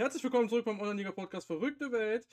Herzlich 0.00 0.24
willkommen 0.24 0.48
zurück 0.48 0.64
beim 0.64 0.80
Online-Liga-Podcast 0.80 1.46
Verrückte 1.46 1.92
Welt. 1.92 2.26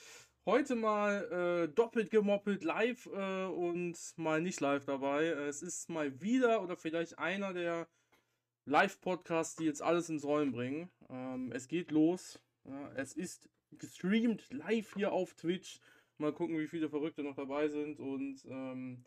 Heute 0.45 0.73
mal 0.73 1.67
äh, 1.67 1.75
doppelt 1.75 2.09
gemoppelt 2.11 2.63
live 2.63 3.07
äh, 3.07 3.43
und 3.43 3.97
mal 4.15 4.41
nicht 4.41 4.61
live 4.61 4.85
dabei. 4.85 5.25
Es 5.25 5.61
ist 5.61 5.89
mal 5.89 6.21
wieder 6.21 6.63
oder 6.63 6.77
vielleicht 6.77 7.19
einer 7.19 7.51
der 7.51 7.89
Live-Podcasts, 8.63 9.57
die 9.57 9.65
jetzt 9.65 9.81
alles 9.81 10.07
ins 10.07 10.23
Rollen 10.23 10.53
bringen. 10.53 10.89
Ähm, 11.09 11.51
es 11.51 11.67
geht 11.67 11.91
los. 11.91 12.39
Ja, 12.63 12.89
es 12.95 13.11
ist 13.11 13.49
gestreamt 13.71 14.49
live 14.49 14.93
hier 14.93 15.11
auf 15.11 15.33
Twitch. 15.33 15.81
Mal 16.19 16.31
gucken, 16.31 16.57
wie 16.57 16.67
viele 16.67 16.87
Verrückte 16.87 17.21
noch 17.21 17.35
dabei 17.35 17.67
sind 17.67 17.99
und 17.99 18.45
ähm, 18.45 19.03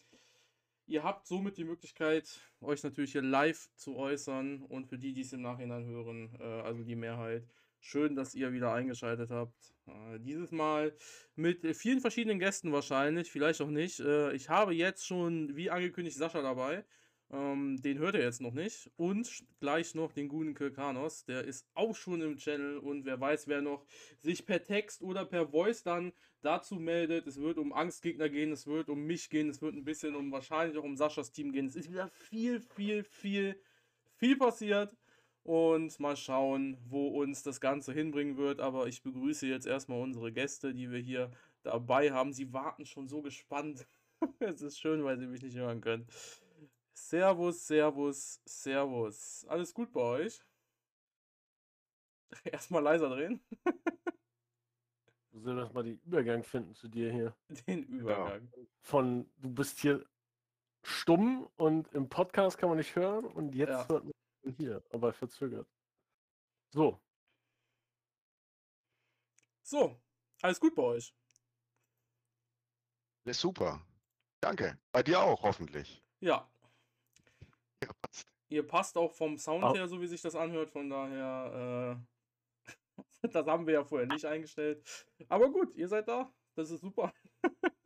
Ihr 0.87 1.05
habt 1.05 1.29
somit 1.29 1.57
die 1.57 1.63
Möglichkeit, 1.63 2.41
euch 2.61 2.83
natürlich 2.83 3.13
hier 3.13 3.23
live 3.23 3.71
zu 3.77 3.95
äußern 3.95 4.63
und 4.63 4.89
für 4.89 4.99
die, 4.99 5.13
die 5.13 5.21
es 5.21 5.33
im 5.33 5.41
Nachhinein 5.41 5.87
hören, 5.87 6.35
äh, 6.41 6.43
also 6.43 6.83
die 6.83 6.97
Mehrheit, 6.97 7.47
schön, 7.81 8.15
dass 8.15 8.35
ihr 8.35 8.53
wieder 8.53 8.73
eingeschaltet 8.73 9.31
habt. 9.31 9.75
Äh, 9.87 10.20
dieses 10.20 10.52
Mal 10.52 10.95
mit 11.34 11.77
vielen 11.77 12.01
verschiedenen 12.01 12.39
Gästen 12.39 12.73
wahrscheinlich, 12.73 13.30
vielleicht 13.30 13.61
auch 13.61 13.70
nicht. 13.70 14.01
Äh, 14.01 14.33
ich 14.34 14.48
habe 14.48 14.73
jetzt 14.75 15.06
schon, 15.06 15.56
wie 15.56 15.70
angekündigt, 15.70 16.16
Sascha 16.16 16.43
dabei. 16.43 16.84
Ähm, 17.33 17.80
den 17.80 17.98
hört 17.98 18.16
ihr 18.16 18.23
jetzt 18.23 18.41
noch 18.41 18.53
nicht. 18.53 18.91
Und 18.97 19.45
gleich 19.61 19.95
noch 19.95 20.12
den 20.12 20.29
guten 20.29 20.55
Kirkanos. 20.55 21.25
Der 21.25 21.45
ist 21.45 21.66
auch 21.75 21.95
schon 21.95 22.20
im 22.23 22.37
Channel. 22.37 22.79
Und 22.79 23.05
wer 23.05 23.20
weiß, 23.20 23.47
wer 23.47 23.62
noch 23.62 23.87
sich 24.19 24.45
per 24.47 24.62
Text 24.62 25.03
oder 25.03 25.25
per 25.25 25.48
Voice 25.48 25.83
dann 25.83 26.12
dazu 26.42 26.77
meldet. 26.77 27.27
Es 27.27 27.41
wird 27.41 27.59
um 27.59 27.73
Angstgegner 27.73 28.28
gehen. 28.28 28.51
Es 28.53 28.67
wird 28.67 28.89
um 28.89 29.05
mich 29.05 29.31
gehen. 29.31 29.48
Es 29.48 29.62
wird 29.62 29.75
ein 29.75 29.84
bisschen 29.84 30.17
um 30.17 30.33
wahrscheinlich 30.33 30.77
auch 30.77 30.84
um 30.84 30.97
Saschas 30.97 31.31
Team 31.31 31.53
gehen. 31.53 31.67
Es 31.67 31.77
ist 31.77 31.91
wieder 31.91 32.09
viel, 32.09 32.61
viel, 32.61 33.05
viel, 33.05 33.61
viel 34.17 34.37
passiert. 34.37 34.97
Und 35.43 35.99
mal 36.01 36.17
schauen, 36.17 36.77
wo 36.89 37.09
uns 37.09 37.43
das 37.43 37.61
Ganze 37.61 37.93
hinbringen 37.93 38.37
wird. 38.37 38.61
Aber 38.61 38.87
ich 38.87 39.03
begrüße 39.03 39.47
jetzt 39.47 39.67
erstmal 39.67 40.01
unsere 40.01 40.33
Gäste, 40.33 40.75
die 40.75 40.91
wir 40.91 41.01
hier 41.01 41.31
dabei 41.62 42.12
haben. 42.12 42.33
Sie 42.33 42.53
warten 42.53 42.84
schon 42.84 43.09
so 43.09 43.23
gespannt. 43.23 43.87
es 44.41 44.62
ist 44.62 44.79
schön, 44.79 45.05
weil 45.05 45.19
sie 45.19 45.27
mich 45.27 45.42
nicht 45.42 45.56
hören 45.56 45.81
können. 45.81 46.06
Servus, 46.92 47.67
Servus, 47.67 48.41
Servus. 48.45 49.47
Alles 49.48 49.73
gut 49.73 49.92
bei 49.92 50.01
euch? 50.01 50.41
Erstmal 52.45 52.83
leiser 52.83 53.09
drehen. 53.09 53.41
Du 55.33 55.39
sollst 55.39 55.61
erstmal 55.61 55.84
den 55.84 55.98
Übergang 56.01 56.42
finden 56.42 56.75
zu 56.75 56.89
dir 56.89 57.12
hier. 57.12 57.36
Den 57.67 57.84
Übergang. 57.84 58.48
Ja. 58.55 58.62
Von 58.81 59.31
du 59.39 59.51
bist 59.55 59.79
hier 59.79 60.05
stumm 60.83 61.48
und 61.57 61.89
im 61.95 62.09
Podcast 62.09 62.59
kann 62.59 62.69
man 62.69 62.79
nicht 62.79 62.97
hören 62.97 63.25
und 63.27 63.55
jetzt 63.55 63.70
ja. 63.70 63.89
hört 63.89 64.05
man 64.05 64.12
hier, 64.56 64.83
aber 64.91 65.12
verzögert. 65.12 65.69
So. 66.70 67.00
So, 69.62 70.00
alles 70.42 70.58
gut 70.58 70.74
bei 70.74 70.83
euch? 70.83 71.14
Alles 73.24 73.41
super. 73.41 73.84
Danke. 74.41 74.78
Bei 74.91 75.02
dir 75.02 75.20
auch, 75.20 75.42
hoffentlich. 75.42 76.02
Ja, 76.20 76.50
Ihr 77.80 77.92
passt. 78.02 78.28
Ihr 78.48 78.66
passt 78.66 78.96
auch 78.96 79.12
vom 79.12 79.38
Sound 79.38 79.64
oh. 79.64 79.74
her, 79.74 79.86
so 79.88 80.00
wie 80.00 80.06
sich 80.06 80.20
das 80.20 80.34
anhört, 80.34 80.70
von 80.70 80.91
daher, 80.91 81.96
äh, 82.66 82.68
das 83.28 83.46
haben 83.46 83.66
wir 83.66 83.74
ja 83.74 83.84
vorher 83.84 84.08
nicht 84.08 84.24
eingestellt. 84.24 84.84
Aber 85.28 85.50
gut, 85.50 85.74
ihr 85.77 85.88
seid 85.88 86.08
da, 86.08 86.33
das 86.55 86.70
ist 86.70 86.80
super. 86.80 87.12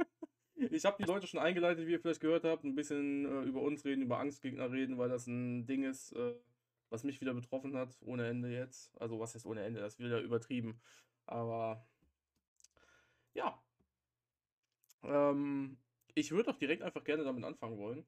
ich 0.75 0.85
habe 0.85 0.97
die 1.03 1.09
Leute 1.09 1.27
schon 1.27 1.41
eingeleitet, 1.41 1.87
wie 1.87 1.93
ihr 1.93 2.01
vielleicht 2.01 2.21
gehört 2.21 2.45
habt, 2.45 2.65
ein 2.65 2.75
bisschen 2.75 3.25
äh, 3.25 3.43
über 3.49 3.63
uns 3.63 3.85
reden, 3.85 4.03
über 4.03 4.19
Angstgegner 4.19 4.71
reden, 4.71 4.99
weil 4.99 5.09
das 5.09 5.27
ein 5.27 5.67
Ding 5.67 5.85
ist, 5.85 6.13
äh, 6.13 6.35
was 6.91 7.05
mich 7.05 7.21
wieder 7.21 7.35
betroffen 7.35 7.77
hat, 7.77 7.97
ohne 8.03 8.29
Ende 8.29 8.49
jetzt. 8.49 8.93
Also 9.01 9.19
was 9.21 9.35
ist 9.35 9.47
ohne 9.47 9.63
Ende, 9.63 9.81
das 9.81 9.95
ist 9.95 10.01
wieder 10.01 10.21
übertrieben. 10.21 10.81
Aber 11.27 11.87
ja. 13.35 13.63
Ähm, 15.03 15.79
ich 16.15 16.31
würde 16.31 16.51
auch 16.51 16.59
direkt 16.59 16.83
einfach 16.83 17.05
gerne 17.05 17.25
damit 17.25 17.45
anfangen 17.45 17.79
wollen. 17.79 18.07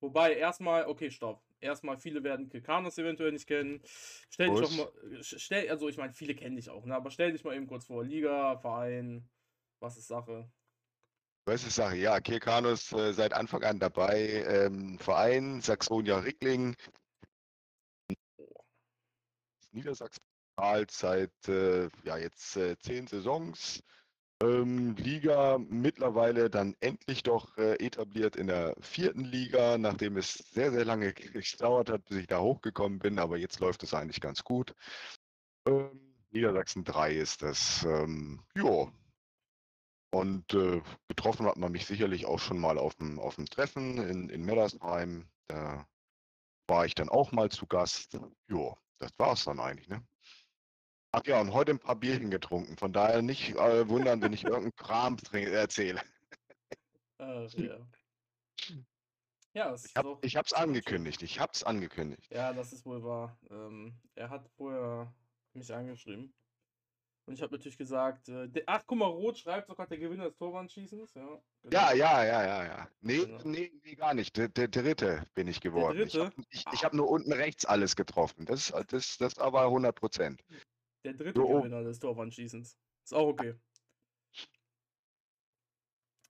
Wobei, 0.00 0.34
erstmal, 0.34 0.86
okay, 0.86 1.10
stopp. 1.10 1.42
Erstmal, 1.60 1.96
viele 1.96 2.22
werden 2.22 2.50
Kilkanos 2.50 2.98
eventuell 2.98 3.32
nicht 3.32 3.46
kennen. 3.46 3.80
Stell 4.28 4.50
dich 4.50 4.60
doch 4.60 4.76
mal, 4.76 4.92
stell, 5.22 5.68
also 5.70 5.88
ich 5.88 5.96
meine, 5.96 6.12
viele 6.12 6.34
kennen 6.34 6.56
dich 6.56 6.68
auch, 6.68 6.84
ne? 6.84 6.94
aber 6.94 7.10
stell 7.10 7.32
dich 7.32 7.42
mal 7.42 7.56
eben 7.56 7.66
kurz 7.66 7.86
vor. 7.86 8.04
Liga, 8.04 8.58
Verein, 8.58 9.26
was 9.80 9.96
ist 9.96 10.08
Sache? 10.08 10.50
Was 11.46 11.64
ist 11.64 11.74
Sache? 11.74 11.96
Ja, 11.96 12.20
Kirkanus 12.20 12.92
äh, 12.92 13.12
seit 13.12 13.34
Anfang 13.34 13.62
an 13.64 13.78
dabei. 13.78 14.44
Ähm, 14.48 14.98
Verein, 14.98 15.60
Saxonia 15.60 16.18
Rickling. 16.18 16.74
Niedersachsen 19.72 20.22
seit 20.88 21.48
äh, 21.48 21.88
ja, 22.04 22.16
jetzt 22.16 22.56
äh, 22.56 22.78
zehn 22.78 23.06
Saisons 23.06 23.82
ähm, 24.42 24.94
Liga 24.96 25.58
mittlerweile 25.58 26.50
dann 26.50 26.76
endlich 26.80 27.22
doch 27.22 27.56
äh, 27.56 27.74
etabliert 27.84 28.36
in 28.36 28.46
der 28.46 28.74
vierten 28.80 29.24
Liga, 29.24 29.78
nachdem 29.78 30.16
es 30.16 30.34
sehr, 30.34 30.72
sehr 30.72 30.84
lange 30.84 31.12
gedauert 31.12 31.90
hat, 31.90 32.04
bis 32.06 32.18
ich 32.18 32.26
da 32.26 32.40
hochgekommen 32.40 32.98
bin, 32.98 33.18
aber 33.18 33.36
jetzt 33.36 33.60
läuft 33.60 33.82
es 33.82 33.94
eigentlich 33.94 34.20
ganz 34.20 34.44
gut. 34.44 34.74
Ähm, 35.66 36.00
Niedersachsen 36.30 36.84
3 36.84 37.14
ist 37.14 37.42
das. 37.42 37.84
Ähm. 37.84 38.42
Und 40.14 40.54
äh, 40.54 40.80
getroffen 41.08 41.46
hat 41.46 41.56
man 41.56 41.72
mich 41.72 41.86
sicherlich 41.86 42.26
auch 42.26 42.38
schon 42.38 42.60
mal 42.60 42.78
auf 42.78 42.94
dem, 42.94 43.18
auf 43.18 43.34
dem 43.34 43.46
Treffen 43.46 43.98
in, 43.98 44.28
in 44.28 44.44
Meddersheim. 44.44 45.28
Da 45.48 45.88
war 46.68 46.86
ich 46.86 46.94
dann 46.94 47.08
auch 47.08 47.32
mal 47.32 47.50
zu 47.50 47.66
Gast. 47.66 48.18
Jo, 48.48 48.76
das 48.98 49.10
war 49.18 49.32
es 49.32 49.44
dann 49.44 49.58
eigentlich, 49.58 49.88
ne? 49.88 50.06
Ach 51.10 51.22
ja, 51.26 51.40
und 51.40 51.52
heute 51.52 51.72
ein 51.72 51.80
paar 51.80 51.96
Bierchen 51.96 52.30
getrunken. 52.30 52.76
Von 52.76 52.92
daher 52.92 53.22
nicht 53.22 53.56
äh, 53.56 53.88
wundern, 53.88 54.22
wenn 54.22 54.32
ich 54.32 54.44
irgendeinen 54.44 54.76
Kram 54.76 55.16
erzähle. 55.32 56.00
Ach, 57.18 57.52
ja. 57.54 57.86
Ja, 59.52 59.74
ich, 59.74 59.96
hab, 59.96 60.24
ich 60.24 60.36
hab's 60.36 60.52
angekündigt. 60.52 61.22
Ich 61.22 61.40
hab's 61.40 61.64
angekündigt. 61.64 62.30
Ja, 62.30 62.52
das 62.52 62.72
ist 62.72 62.86
wohl 62.86 63.02
wahr. 63.02 63.36
Ähm, 63.50 63.94
er 64.14 64.30
hat 64.30 64.48
vorher 64.56 65.12
mich 65.54 65.72
angeschrieben. 65.74 66.32
Und 67.26 67.34
ich 67.34 67.42
habe 67.42 67.54
natürlich 67.54 67.78
gesagt, 67.78 68.28
äh, 68.28 68.48
der, 68.48 68.64
ach 68.66 68.82
guck 68.86 68.98
mal, 68.98 69.06
Rot 69.06 69.38
schreibt 69.38 69.68
sogar 69.68 69.86
der 69.86 69.96
Gewinner 69.96 70.24
des 70.24 70.36
Torwandschießens. 70.36 71.14
Ja, 71.14 71.40
genau. 71.62 71.72
ja, 71.72 71.92
ja, 71.94 72.24
ja, 72.24 72.46
ja, 72.46 72.64
ja. 72.64 72.88
Nee, 73.00 73.24
genau. 73.24 73.40
nee, 73.44 73.72
nee, 73.82 73.94
gar 73.94 74.12
nicht. 74.12 74.36
Der, 74.36 74.48
der, 74.48 74.68
dritte 74.68 75.24
bin 75.34 75.48
ich 75.48 75.60
geworden. 75.60 75.96
Der 75.96 76.06
dritte? 76.06 76.32
Ich 76.50 76.66
habe 76.66 76.76
ich 76.76 76.84
hab 76.84 76.92
nur 76.92 77.08
unten 77.08 77.32
rechts 77.32 77.64
alles 77.64 77.96
getroffen. 77.96 78.44
Das, 78.44 78.72
das, 78.88 79.16
das 79.16 79.38
aber 79.38 79.62
100 79.62 79.96
Prozent. 79.96 80.44
Der 81.04 81.14
dritte 81.14 81.40
so, 81.40 81.48
Gewinner 81.48 81.82
des 81.82 81.98
Torwandschießens. 81.98 82.76
Ist 83.04 83.14
auch 83.14 83.28
okay. 83.28 83.54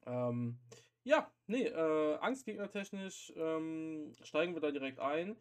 Ähm, 0.06 0.58
ja, 1.02 1.30
nee, 1.46 1.66
äh, 1.66 2.16
Angstgegner-technisch 2.16 3.32
ähm, 3.36 4.12
steigen 4.22 4.54
wir 4.54 4.60
da 4.60 4.70
direkt 4.70 5.00
ein. 5.00 5.36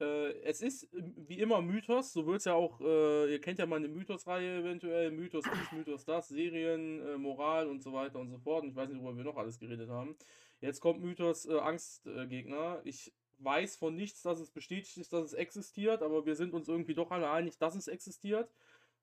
Äh, 0.00 0.32
es 0.42 0.62
ist 0.62 0.88
wie 0.92 1.40
immer 1.40 1.60
Mythos, 1.60 2.12
so 2.12 2.26
wird 2.26 2.38
es 2.38 2.44
ja 2.46 2.54
auch, 2.54 2.80
äh, 2.80 3.32
ihr 3.32 3.40
kennt 3.40 3.58
ja 3.58 3.66
meine 3.66 3.88
Mythos-Reihe 3.88 4.60
eventuell, 4.60 5.10
Mythos 5.10 5.44
dies, 5.44 5.72
Mythos 5.72 6.04
das, 6.04 6.28
Serien, 6.28 7.00
äh, 7.06 7.18
Moral 7.18 7.68
und 7.68 7.82
so 7.82 7.92
weiter 7.92 8.18
und 8.18 8.30
so 8.30 8.38
fort. 8.38 8.62
Und 8.62 8.70
ich 8.70 8.76
weiß 8.76 8.88
nicht, 8.88 9.02
worüber 9.02 9.18
wir 9.18 9.24
noch 9.24 9.36
alles 9.36 9.58
geredet 9.58 9.90
haben. 9.90 10.16
Jetzt 10.60 10.80
kommt 10.80 11.02
Mythos 11.02 11.46
äh, 11.46 11.58
Angstgegner. 11.58 12.80
Ich 12.84 13.12
weiß 13.38 13.76
von 13.76 13.94
nichts, 13.94 14.22
dass 14.22 14.40
es 14.40 14.50
bestätigt 14.50 14.96
ist, 14.96 15.12
dass 15.12 15.24
es 15.24 15.32
existiert, 15.32 16.02
aber 16.02 16.26
wir 16.26 16.36
sind 16.36 16.54
uns 16.54 16.68
irgendwie 16.68 16.94
doch 16.94 17.10
alle 17.10 17.30
einig, 17.30 17.58
dass 17.58 17.74
es 17.74 17.88
existiert. 17.88 18.50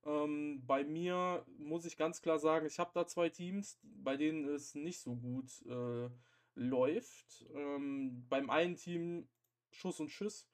Ähm, 0.05 0.63
bei 0.65 0.83
mir 0.83 1.45
muss 1.57 1.85
ich 1.85 1.97
ganz 1.97 2.21
klar 2.21 2.39
sagen, 2.39 2.65
ich 2.65 2.79
habe 2.79 2.91
da 2.93 3.05
zwei 3.07 3.29
Teams, 3.29 3.79
bei 3.83 4.15
denen 4.15 4.47
es 4.47 4.75
nicht 4.75 4.99
so 4.99 5.15
gut 5.15 5.65
äh, 5.67 6.09
läuft. 6.55 7.45
Ähm, 7.53 8.25
beim 8.29 8.49
einen 8.49 8.75
Team 8.75 9.27
Schuss 9.71 9.99
und 9.99 10.09
Schiss, 10.09 10.47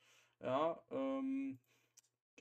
ja, 0.44 0.80
ähm, 0.92 1.60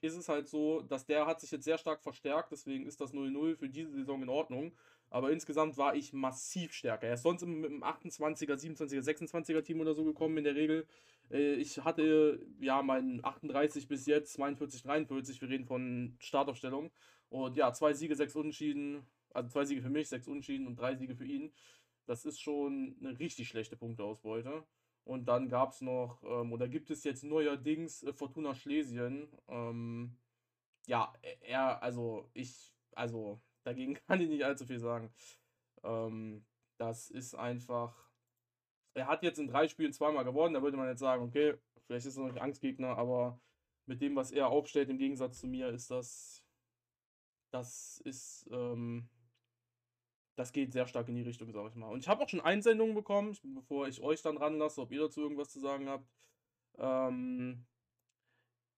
ist 0.02 0.16
es 0.16 0.28
halt 0.28 0.48
so, 0.48 0.82
dass 0.82 1.06
der 1.06 1.26
hat 1.26 1.40
sich 1.40 1.50
jetzt 1.52 1.64
sehr 1.64 1.78
stark 1.78 2.02
verstärkt, 2.02 2.50
deswegen 2.50 2.86
ist 2.86 3.00
das 3.00 3.14
0-0 3.14 3.56
für 3.56 3.68
diese 3.68 3.92
Saison 3.92 4.22
in 4.22 4.28
Ordnung. 4.28 4.72
Aber 5.10 5.30
insgesamt 5.30 5.76
war 5.76 5.94
ich 5.94 6.12
massiv 6.12 6.72
stärker. 6.72 7.06
Er 7.06 7.14
ist 7.14 7.22
sonst 7.22 7.44
mit 7.44 7.70
einem 7.70 7.84
28er, 7.84 8.54
27er, 8.54 9.02
26er 9.02 9.62
Team 9.62 9.80
oder 9.80 9.94
so 9.94 10.04
gekommen 10.04 10.38
in 10.38 10.44
der 10.44 10.54
Regel. 10.54 10.86
Äh, 11.30 11.54
ich 11.54 11.78
hatte 11.84 12.40
ja 12.60 12.82
meinen 12.82 13.24
38 13.24 13.88
bis 13.88 14.06
jetzt, 14.06 14.32
42, 14.34 14.82
43, 14.82 15.40
wir 15.40 15.48
reden 15.50 15.66
von 15.66 16.16
Startaufstellung. 16.18 16.90
Und 17.28 17.56
ja, 17.56 17.72
zwei 17.72 17.92
Siege, 17.92 18.16
sechs 18.16 18.34
Unentschieden. 18.34 19.06
Also 19.34 19.50
zwei 19.50 19.64
Siege 19.66 19.82
für 19.82 19.90
mich, 19.90 20.08
sechs 20.08 20.26
Unentschieden 20.28 20.66
und 20.66 20.76
drei 20.76 20.94
Siege 20.96 21.14
für 21.14 21.26
ihn. 21.26 21.52
Das 22.06 22.24
ist 22.24 22.40
schon 22.40 22.96
eine 23.00 23.18
richtig 23.18 23.48
schlechte 23.48 23.76
Punkteausbeute. 23.76 24.64
Und 25.04 25.26
dann 25.26 25.48
gab 25.48 25.72
es 25.72 25.80
noch, 25.80 26.22
ähm, 26.24 26.52
oder 26.52 26.68
gibt 26.68 26.90
es 26.90 27.04
jetzt 27.04 27.24
neuerdings 27.24 28.02
äh, 28.02 28.12
Fortuna 28.12 28.54
Schlesien. 28.54 29.28
Ähm, 29.48 30.16
ja, 30.86 31.12
er, 31.40 31.82
also 31.82 32.30
ich, 32.34 32.72
also 32.92 33.40
Dagegen 33.64 33.94
kann 34.06 34.20
ich 34.20 34.28
nicht 34.28 34.44
allzu 34.44 34.66
viel 34.66 34.80
sagen. 34.80 35.12
Ähm, 35.84 36.44
das 36.78 37.10
ist 37.10 37.34
einfach. 37.34 38.10
Er 38.94 39.06
hat 39.06 39.22
jetzt 39.22 39.38
in 39.38 39.48
drei 39.48 39.68
Spielen 39.68 39.92
zweimal 39.92 40.24
gewonnen. 40.24 40.54
Da 40.54 40.62
würde 40.62 40.76
man 40.76 40.88
jetzt 40.88 41.00
sagen, 41.00 41.22
okay, 41.24 41.54
vielleicht 41.86 42.06
ist 42.06 42.16
er 42.16 42.24
noch 42.24 42.32
nicht 42.32 42.42
Angstgegner, 42.42 42.98
aber 42.98 43.40
mit 43.86 44.00
dem, 44.02 44.16
was 44.16 44.30
er 44.32 44.48
aufstellt, 44.48 44.90
im 44.90 44.98
Gegensatz 44.98 45.40
zu 45.40 45.46
mir, 45.46 45.68
ist 45.68 45.90
das 45.90 46.42
das 47.52 48.00
ist, 48.04 48.48
ähm, 48.50 49.08
das 50.36 50.52
geht 50.52 50.72
sehr 50.72 50.86
stark 50.86 51.08
in 51.08 51.16
die 51.16 51.22
Richtung, 51.22 51.52
sag 51.52 51.68
ich 51.68 51.74
mal. 51.74 51.88
Und 51.88 52.00
ich 52.00 52.08
habe 52.08 52.22
auch 52.22 52.28
schon 52.28 52.40
Einsendungen 52.40 52.94
bekommen, 52.94 53.36
bevor 53.54 53.88
ich 53.88 54.00
euch 54.00 54.22
dann 54.22 54.38
ranlasse, 54.38 54.80
ob 54.80 54.92
ihr 54.92 55.00
dazu 55.00 55.20
irgendwas 55.20 55.50
zu 55.50 55.60
sagen 55.60 55.88
habt. 55.88 56.08
Ähm, 56.78 57.66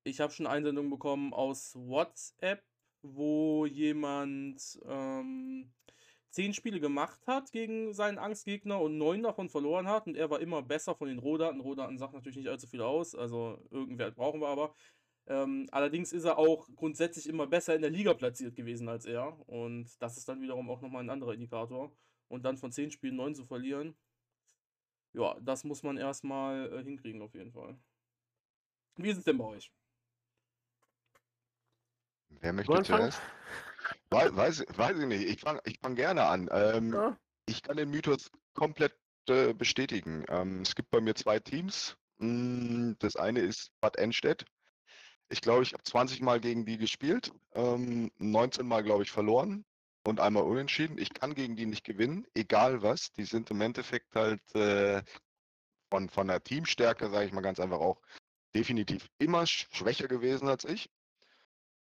ich 0.03 0.21
habe 0.21 0.33
schon 0.33 0.47
Einsendungen 0.47 0.91
bekommen 0.91 1.33
aus 1.33 1.75
WhatsApp, 1.77 2.63
wo 3.03 3.67
jemand 3.67 4.79
ähm, 4.87 5.73
zehn 6.31 6.53
Spiele 6.53 6.81
gemacht 6.81 7.27
hat 7.27 7.53
gegen 7.53 7.95
seinen 7.95 8.19
Angstgegner 8.19 8.81
und 8.81 8.99
neun 8.99 9.23
davon 9.23 9.49
verloren 9.49 9.87
hat 9.87 10.07
und 10.07 10.17
er 10.17 10.31
war 10.31 10.41
immer 10.41 10.63
besser 10.63 10.97
von 10.97 11.07
den 11.09 11.21
Rohdaten. 11.21 11.61
Rohdaten 11.61 11.97
sagt 11.97 12.13
natürlich 12.13 12.37
nicht 12.37 12.49
allzu 12.49 12.67
viel 12.67 12.83
aus, 12.83 13.15
also 13.15 13.59
irgendwer 13.71 14.11
brauchen 14.11 14.41
wir 14.41 14.49
aber. 14.49 14.75
Ähm, 15.27 15.69
allerdings 15.71 16.13
ist 16.13 16.25
er 16.25 16.39
auch 16.39 16.69
grundsätzlich 16.77 17.29
immer 17.29 17.47
besser 17.47 17.75
in 17.75 17.81
der 17.83 17.91
Liga 17.91 18.13
platziert 18.13 18.55
gewesen 18.57 18.89
als 18.89 19.07
er 19.07 19.39
und 19.49 19.91
das 20.03 20.19
ist 20.19 20.29
dann 20.29 20.43
wiederum 20.43 20.69
auch 20.71 20.83
nochmal 20.83 21.03
ein 21.03 21.11
anderer 21.11 21.33
Indikator. 21.33 21.93
Und 22.29 22.45
dann 22.45 22.57
von 22.57 22.73
zehn 22.73 22.91
Spielen 22.91 23.17
neun 23.17 23.35
zu 23.35 23.45
verlieren, 23.45 23.95
ja, 25.13 25.37
das 25.41 25.65
muss 25.65 25.83
man 25.83 25.97
erstmal 25.97 26.73
äh, 26.73 26.83
hinkriegen 26.83 27.23
auf 27.23 27.35
jeden 27.35 27.53
Fall. 27.53 27.79
Wie 28.97 29.11
ist 29.11 29.19
es 29.19 29.25
denn 29.25 29.39
bei 29.39 29.45
euch? 29.45 29.73
Wer 32.41 32.53
möchte 32.53 32.83
zuerst? 32.83 33.21
Weiß, 34.11 34.35
weiß, 34.35 34.65
weiß 34.77 34.99
ich 34.99 35.07
nicht. 35.07 35.25
Ich 35.25 35.41
fange 35.41 35.61
ich 35.65 35.79
fang 35.79 35.95
gerne 35.95 36.25
an. 36.25 36.49
Ähm, 36.53 36.93
ja. 36.93 37.17
Ich 37.47 37.63
kann 37.63 37.77
den 37.77 37.91
Mythos 37.91 38.31
komplett 38.55 38.95
äh, 39.29 39.53
bestätigen. 39.53 40.25
Ähm, 40.29 40.63
es 40.63 40.75
gibt 40.75 40.91
bei 40.91 41.01
mir 41.01 41.15
zwei 41.15 41.39
Teams. 41.39 41.97
Hm, 42.19 42.97
das 42.99 43.17
eine 43.17 43.41
ist 43.41 43.71
Bad 43.81 43.97
Enstedt. 43.97 44.45
Ich 45.29 45.41
glaube, 45.41 45.63
ich 45.63 45.73
habe 45.73 45.83
20 45.83 46.21
Mal 46.21 46.41
gegen 46.41 46.65
die 46.65 46.77
gespielt, 46.77 47.33
ähm, 47.55 48.11
19 48.19 48.67
Mal, 48.67 48.83
glaube 48.83 49.03
ich, 49.03 49.11
verloren 49.11 49.65
und 50.05 50.21
einmal 50.21 50.45
unentschieden. 50.45 50.99
Ich 50.99 51.13
kann 51.15 51.35
gegen 51.35 51.57
die 51.57 51.67
nicht 51.67 51.85
gewinnen, 51.85 52.27
egal 52.35 52.83
was. 52.83 53.13
Die 53.13 53.25
sind 53.25 53.51
im 53.51 53.61
Endeffekt 53.61 54.15
halt 54.15 54.43
äh, 54.55 55.03
von, 55.91 56.09
von 56.09 56.29
der 56.29 56.43
Teamstärke, 56.43 57.11
sage 57.11 57.27
ich 57.27 57.33
mal 57.33 57.41
ganz 57.41 57.59
einfach, 57.59 57.81
auch 57.81 58.01
definitiv 58.55 59.09
immer 59.19 59.47
schwächer 59.47 60.09
gewesen 60.09 60.49
als 60.49 60.65
ich. 60.65 60.91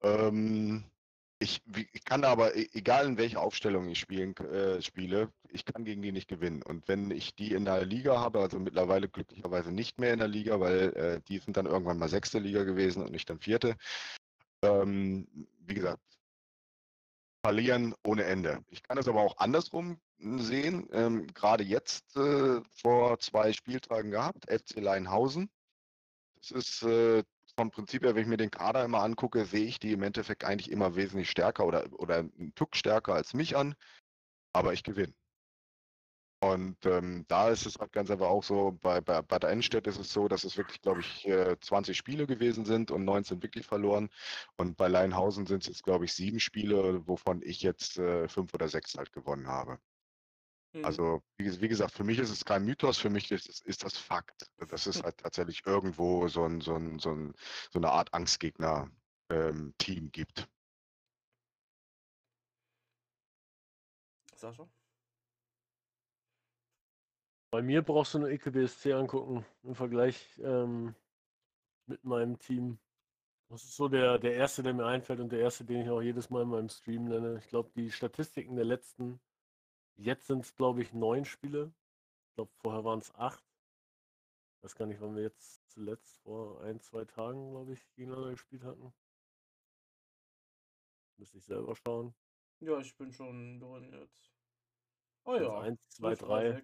Ähm, 0.02 0.84
ich, 1.44 1.62
ich, 1.92 2.04
kann 2.04 2.24
aber, 2.24 2.56
e, 2.56 2.68
egal 2.72 3.06
in 3.06 3.18
welcher 3.18 3.40
Aufstellung 3.40 3.88
ich 3.88 4.00
spielen, 4.00 4.34
äh, 4.36 4.80
spiele, 4.82 5.30
ich 5.50 5.64
kann 5.64 5.84
gegen 5.84 6.02
die 6.02 6.10
nicht 6.10 6.28
gewinnen. 6.28 6.62
Und 6.62 6.88
wenn 6.88 7.10
ich 7.10 7.34
die 7.34 7.52
in 7.52 7.64
der 7.64 7.84
Liga 7.84 8.18
habe, 8.18 8.40
also 8.40 8.58
mittlerweile 8.58 9.08
glücklicherweise 9.08 9.70
nicht 9.70 10.00
mehr 10.00 10.12
in 10.12 10.18
der 10.18 10.28
Liga, 10.28 10.58
weil 10.58 10.92
äh, 10.96 11.20
die 11.28 11.38
sind 11.38 11.56
dann 11.56 11.66
irgendwann 11.66 11.98
mal 11.98 12.08
sechste 12.08 12.38
Liga 12.38 12.64
gewesen 12.64 13.02
und 13.02 13.12
nicht 13.12 13.28
dann 13.30 13.38
vierte. 13.38 13.76
Ähm, 14.62 15.28
wie 15.60 15.74
gesagt, 15.74 16.02
verlieren 17.44 17.94
ohne 18.04 18.24
Ende. 18.24 18.64
Ich 18.70 18.82
kann 18.82 18.96
es 18.96 19.06
aber 19.06 19.20
auch 19.20 19.36
andersrum 19.36 20.00
sehen. 20.18 20.88
Ähm, 20.92 21.26
Gerade 21.34 21.62
jetzt 21.62 22.16
äh, 22.16 22.62
vor 22.70 23.18
zwei 23.18 23.52
Spieltagen 23.52 24.10
gehabt, 24.10 24.46
FC 24.50 24.80
Leinhausen. 24.80 25.50
Das 26.38 26.50
ist 26.52 26.82
äh, 26.82 27.22
vom 27.56 27.70
Prinzip 27.70 28.02
her, 28.04 28.14
wenn 28.14 28.22
ich 28.22 28.28
mir 28.28 28.36
den 28.36 28.50
Kader 28.50 28.84
immer 28.84 29.02
angucke, 29.02 29.44
sehe 29.44 29.64
ich 29.66 29.78
die 29.78 29.92
im 29.92 30.02
Endeffekt 30.02 30.44
eigentlich 30.44 30.70
immer 30.70 30.96
wesentlich 30.96 31.30
stärker 31.30 31.66
oder, 31.66 31.86
oder 31.92 32.18
einen 32.18 32.54
Tuck 32.54 32.76
stärker 32.76 33.14
als 33.14 33.34
mich 33.34 33.56
an, 33.56 33.74
aber 34.52 34.72
ich 34.72 34.82
gewinne. 34.82 35.14
Und 36.40 36.84
ähm, 36.84 37.24
da 37.28 37.48
ist 37.48 37.64
es 37.64 37.78
halt 37.78 37.92
ganz 37.92 38.10
einfach 38.10 38.26
auch 38.28 38.44
so, 38.44 38.72
bei, 38.82 39.00
bei, 39.00 39.22
bei 39.22 39.38
der 39.38 39.48
Endstedt 39.50 39.86
ist 39.86 39.98
es 39.98 40.12
so, 40.12 40.28
dass 40.28 40.44
es 40.44 40.58
wirklich, 40.58 40.82
glaube 40.82 41.00
ich, 41.00 41.26
20 41.60 41.96
Spiele 41.96 42.26
gewesen 42.26 42.66
sind 42.66 42.90
und 42.90 43.04
19 43.04 43.42
wirklich 43.42 43.66
verloren. 43.66 44.10
Und 44.56 44.76
bei 44.76 44.88
Leinhausen 44.88 45.46
sind 45.46 45.62
es 45.62 45.68
jetzt, 45.68 45.84
glaube 45.84 46.04
ich, 46.04 46.12
sieben 46.12 46.40
Spiele, 46.40 47.06
wovon 47.06 47.40
ich 47.42 47.62
jetzt 47.62 47.98
äh, 47.98 48.28
fünf 48.28 48.52
oder 48.52 48.68
sechs 48.68 48.94
halt 48.94 49.12
gewonnen 49.12 49.48
habe. 49.48 49.78
Mhm. 50.74 50.84
Also, 50.84 51.22
wie, 51.38 51.60
wie, 51.60 51.68
gesagt, 51.68 51.92
für 51.92 52.04
mich 52.04 52.18
ist 52.18 52.30
es 52.30 52.44
kein 52.44 52.64
Mythos, 52.64 52.98
für 52.98 53.10
mich 53.10 53.30
ist, 53.30 53.64
ist 53.64 53.84
das 53.84 53.96
Fakt. 53.96 54.50
Das 54.68 54.86
ist 54.86 55.04
halt 55.04 55.18
tatsächlich 55.18 55.62
irgendwo 55.64 56.26
so, 56.28 56.44
ein, 56.44 56.60
so, 56.60 56.74
ein, 56.74 56.98
so, 56.98 57.12
ein, 57.12 57.32
so 57.72 57.78
eine 57.78 57.90
Art 57.90 58.12
Angstgegner-Team 58.12 58.92
ähm, 59.30 60.12
gibt. 60.12 60.48
Sascha? 64.34 64.68
Bei 67.52 67.62
mir 67.62 67.82
brauchst 67.82 68.14
du 68.14 68.18
nur 68.18 68.30
EKBSC 68.30 68.94
angucken 68.94 69.46
im 69.62 69.76
Vergleich 69.76 70.40
ähm, 70.42 70.96
mit 71.86 72.02
meinem 72.02 72.36
Team. 72.40 72.80
Das 73.48 73.62
ist 73.62 73.76
so 73.76 73.88
der, 73.88 74.18
der 74.18 74.34
erste, 74.34 74.64
der 74.64 74.74
mir 74.74 74.86
einfällt 74.86 75.20
und 75.20 75.30
der 75.30 75.38
erste, 75.38 75.64
den 75.64 75.82
ich 75.82 75.88
auch 75.88 76.02
jedes 76.02 76.30
Mal 76.30 76.42
in 76.42 76.48
meinem 76.48 76.68
Stream 76.68 77.04
nenne. 77.04 77.38
Ich 77.38 77.46
glaube, 77.46 77.70
die 77.76 77.92
Statistiken 77.92 78.56
der 78.56 78.64
letzten 78.64 79.20
Jetzt 79.96 80.26
sind 80.26 80.44
es, 80.44 80.54
glaube 80.54 80.82
ich, 80.82 80.92
neun 80.92 81.24
Spiele. 81.24 81.72
Ich 82.28 82.34
glaube, 82.34 82.52
vorher 82.56 82.84
waren 82.84 82.98
es 82.98 83.14
acht. 83.14 83.44
Ich 84.56 84.64
weiß 84.64 84.74
gar 84.74 84.86
nicht, 84.86 85.00
wann 85.00 85.14
wir 85.14 85.22
jetzt 85.22 85.60
zuletzt 85.68 86.18
vor 86.22 86.60
ein, 86.62 86.80
zwei 86.80 87.04
Tagen, 87.04 87.50
glaube 87.50 87.74
ich, 87.74 87.94
gegeneinander 87.94 88.30
gespielt 88.30 88.64
hatten. 88.64 88.92
Müsste 91.18 91.38
ich 91.38 91.44
selber 91.44 91.76
schauen. 91.76 92.14
Ja, 92.60 92.78
ich 92.78 92.96
bin 92.96 93.12
schon 93.12 93.60
drin 93.60 93.92
jetzt. 93.92 94.32
Oh 95.24 95.36
ja. 95.36 95.60
1, 95.60 95.78
2, 95.88 96.14
3, 96.14 96.62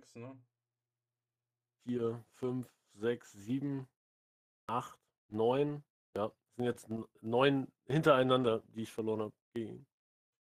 4, 1.85 2.25
5, 2.33 2.75
6, 2.94 3.33
7, 3.33 3.88
8, 4.67 4.99
9. 5.29 5.85
Ja, 6.17 6.33
sind 6.56 6.65
jetzt 6.65 6.88
neun 7.21 7.73
hintereinander, 7.87 8.62
die 8.69 8.83
ich 8.83 8.93
verloren 8.93 9.21
habe 9.21 9.35
gegen 9.55 9.87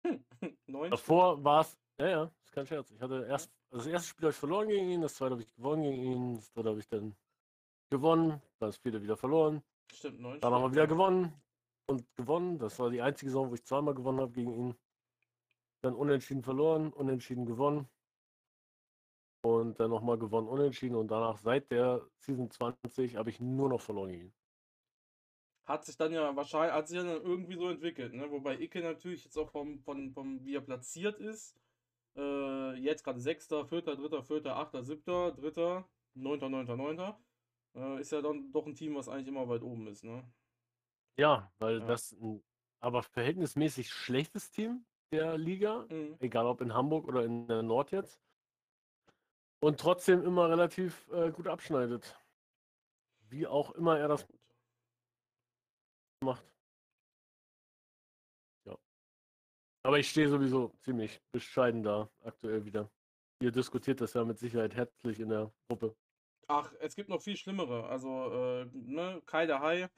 Davor 0.90 1.42
war 1.44 1.62
es 1.62 1.78
ja, 2.00 2.08
ja, 2.08 2.32
kein 2.58 2.66
Scherz. 2.66 2.90
Ich 2.90 3.00
hatte 3.00 3.26
erst, 3.28 3.50
also 3.70 3.84
das 3.84 3.86
erste 3.86 4.08
Spiel 4.08 4.24
habe 4.24 4.32
ich 4.32 4.36
verloren 4.36 4.68
gegen 4.68 4.90
ihn, 4.90 5.00
das 5.00 5.14
zweite 5.14 5.32
habe 5.32 5.42
ich 5.42 5.54
gewonnen 5.54 5.82
gegen 5.82 6.02
ihn, 6.02 6.34
das 6.36 6.52
dritte 6.52 6.68
habe 6.70 6.80
ich 6.80 6.88
dann 6.88 7.14
gewonnen, 7.90 8.30
dann 8.58 8.68
das 8.68 8.76
vierte 8.76 9.02
wieder 9.02 9.16
verloren. 9.16 9.62
Stimmt, 9.92 10.20
neun 10.20 10.40
Dann 10.40 10.52
haben 10.52 10.62
wir 10.62 10.72
wieder 10.72 10.86
gewonnen 10.86 11.32
und 11.86 12.04
gewonnen. 12.16 12.58
Das 12.58 12.78
war 12.78 12.90
die 12.90 13.00
einzige 13.00 13.30
Saison, 13.30 13.50
wo 13.50 13.54
ich 13.54 13.64
zweimal 13.64 13.94
gewonnen 13.94 14.20
habe 14.20 14.32
gegen 14.32 14.52
ihn. 14.52 14.74
Dann 15.82 15.94
unentschieden 15.94 16.42
verloren, 16.42 16.92
unentschieden 16.92 17.46
gewonnen. 17.46 17.88
Und 19.42 19.78
dann 19.78 19.90
nochmal 19.90 20.18
gewonnen, 20.18 20.48
unentschieden. 20.48 20.96
Und 20.96 21.08
danach, 21.08 21.38
seit 21.38 21.70
der 21.70 22.04
Season 22.18 22.50
20, 22.50 23.16
habe 23.16 23.30
ich 23.30 23.40
nur 23.40 23.68
noch 23.68 23.80
verloren 23.80 24.10
gegen 24.10 24.22
ihn. 24.24 24.34
Hat 25.64 25.84
sich 25.84 25.96
dann 25.96 26.12
ja 26.12 26.34
wahrscheinlich, 26.34 26.72
hat 26.72 26.88
sich 26.88 26.98
dann 26.98 27.06
irgendwie 27.08 27.56
so 27.56 27.68
entwickelt, 27.68 28.14
ne? 28.14 28.30
Wobei 28.30 28.58
Icke 28.58 28.80
natürlich 28.80 29.24
jetzt 29.24 29.36
auch 29.36 29.50
vom, 29.50 29.78
vom, 29.78 30.10
vom 30.12 30.44
wie 30.44 30.56
er 30.56 30.62
platziert 30.62 31.20
ist, 31.20 31.54
äh, 32.18 32.74
jetzt 32.74 33.04
gerade 33.04 33.20
6., 33.20 33.48
4., 33.68 33.82
3., 33.82 34.22
4., 34.22 34.46
8., 34.46 34.84
7., 34.84 35.02
3., 35.04 35.84
9., 36.14 36.50
9., 36.50 36.66
9. 36.66 37.14
Äh, 37.74 38.00
ist 38.00 38.12
ja 38.12 38.20
dann 38.20 38.50
doch 38.52 38.66
ein 38.66 38.74
Team, 38.74 38.96
was 38.96 39.08
eigentlich 39.08 39.28
immer 39.28 39.48
weit 39.48 39.62
oben 39.62 39.86
ist, 39.86 40.04
ne? 40.04 40.24
Ja, 41.16 41.50
weil 41.58 41.80
ja. 41.80 41.86
das 41.86 42.12
ein 42.12 42.42
aber 42.80 43.02
verhältnismäßig 43.02 43.90
schlechtes 43.90 44.50
Team 44.50 44.84
der 45.10 45.38
Liga, 45.38 45.86
mhm. 45.88 46.16
egal 46.20 46.46
ob 46.46 46.60
in 46.60 46.74
Hamburg 46.74 47.08
oder 47.08 47.24
in 47.24 47.48
der 47.48 47.62
Nord 47.62 47.90
jetzt. 47.90 48.20
Und 49.60 49.80
trotzdem 49.80 50.22
immer 50.22 50.48
relativ 50.48 51.08
äh, 51.10 51.32
gut 51.32 51.48
abschneidet. 51.48 52.16
Wie 53.28 53.46
auch 53.46 53.72
immer 53.72 53.98
er 53.98 54.08
das 54.08 54.26
macht. 56.20 56.44
Aber 59.88 59.98
ich 59.98 60.10
stehe 60.10 60.28
sowieso 60.28 60.70
ziemlich 60.80 61.18
bescheiden 61.32 61.82
da 61.82 62.10
aktuell 62.22 62.62
wieder. 62.66 62.90
Ihr 63.40 63.50
diskutiert 63.50 64.02
das 64.02 64.12
ja 64.12 64.22
mit 64.22 64.38
Sicherheit 64.38 64.74
herzlich 64.74 65.18
in 65.18 65.30
der 65.30 65.50
Gruppe. 65.66 65.96
Ach, 66.46 66.70
es 66.80 66.94
gibt 66.94 67.08
noch 67.08 67.22
viel 67.22 67.38
schlimmere. 67.38 67.86
Also, 67.88 68.30
äh, 68.30 68.66
ne, 68.74 69.22
Kai 69.24 69.46
der 69.46 69.60
Hai. 69.60 69.88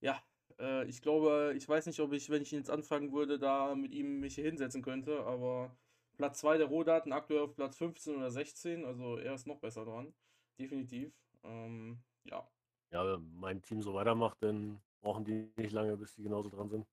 Ja, 0.00 0.22
äh, 0.58 0.86
ich 0.86 1.02
glaube, 1.02 1.52
ich 1.54 1.68
weiß 1.68 1.84
nicht, 1.84 2.00
ob 2.00 2.14
ich, 2.14 2.30
wenn 2.30 2.40
ich 2.40 2.54
ihn 2.54 2.60
jetzt 2.60 2.70
anfangen 2.70 3.12
würde, 3.12 3.38
da 3.38 3.74
mit 3.74 3.92
ihm 3.92 4.20
mich 4.20 4.36
hier 4.36 4.44
hinsetzen 4.44 4.80
könnte, 4.80 5.22
aber 5.26 5.76
Platz 6.16 6.38
2 6.38 6.56
der 6.56 6.68
Rohdaten 6.68 7.12
aktuell 7.12 7.40
auf 7.40 7.54
Platz 7.54 7.76
15 7.76 8.16
oder 8.16 8.30
16, 8.30 8.86
also 8.86 9.18
er 9.18 9.34
ist 9.34 9.46
noch 9.46 9.60
besser 9.60 9.84
dran. 9.84 10.14
Definitiv. 10.58 11.12
Ähm, 11.44 12.02
ja. 12.24 12.48
Ja, 12.92 13.04
wenn 13.04 13.30
mein 13.34 13.60
Team 13.60 13.82
so 13.82 13.92
weitermacht, 13.92 14.42
dann 14.42 14.80
brauchen 15.02 15.26
die 15.26 15.52
nicht 15.58 15.72
lange, 15.72 15.98
bis 15.98 16.14
die 16.14 16.22
genauso 16.22 16.48
dran 16.48 16.70
sind. 16.70 16.86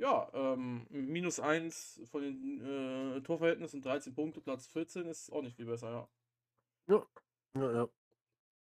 Ja, 0.00 0.30
ähm, 0.32 0.86
minus 0.88 1.40
1 1.40 2.00
von 2.10 2.22
den 2.22 3.16
äh, 3.16 3.20
Torverhältnissen, 3.20 3.82
13 3.82 4.14
Punkte, 4.14 4.40
Platz 4.40 4.66
14 4.68 5.04
ist 5.04 5.30
auch 5.30 5.42
nicht 5.42 5.56
viel 5.56 5.66
besser, 5.66 5.90
ja. 5.90 6.08
Ja, 6.88 7.06
ja, 7.54 7.72
ja. 7.72 7.88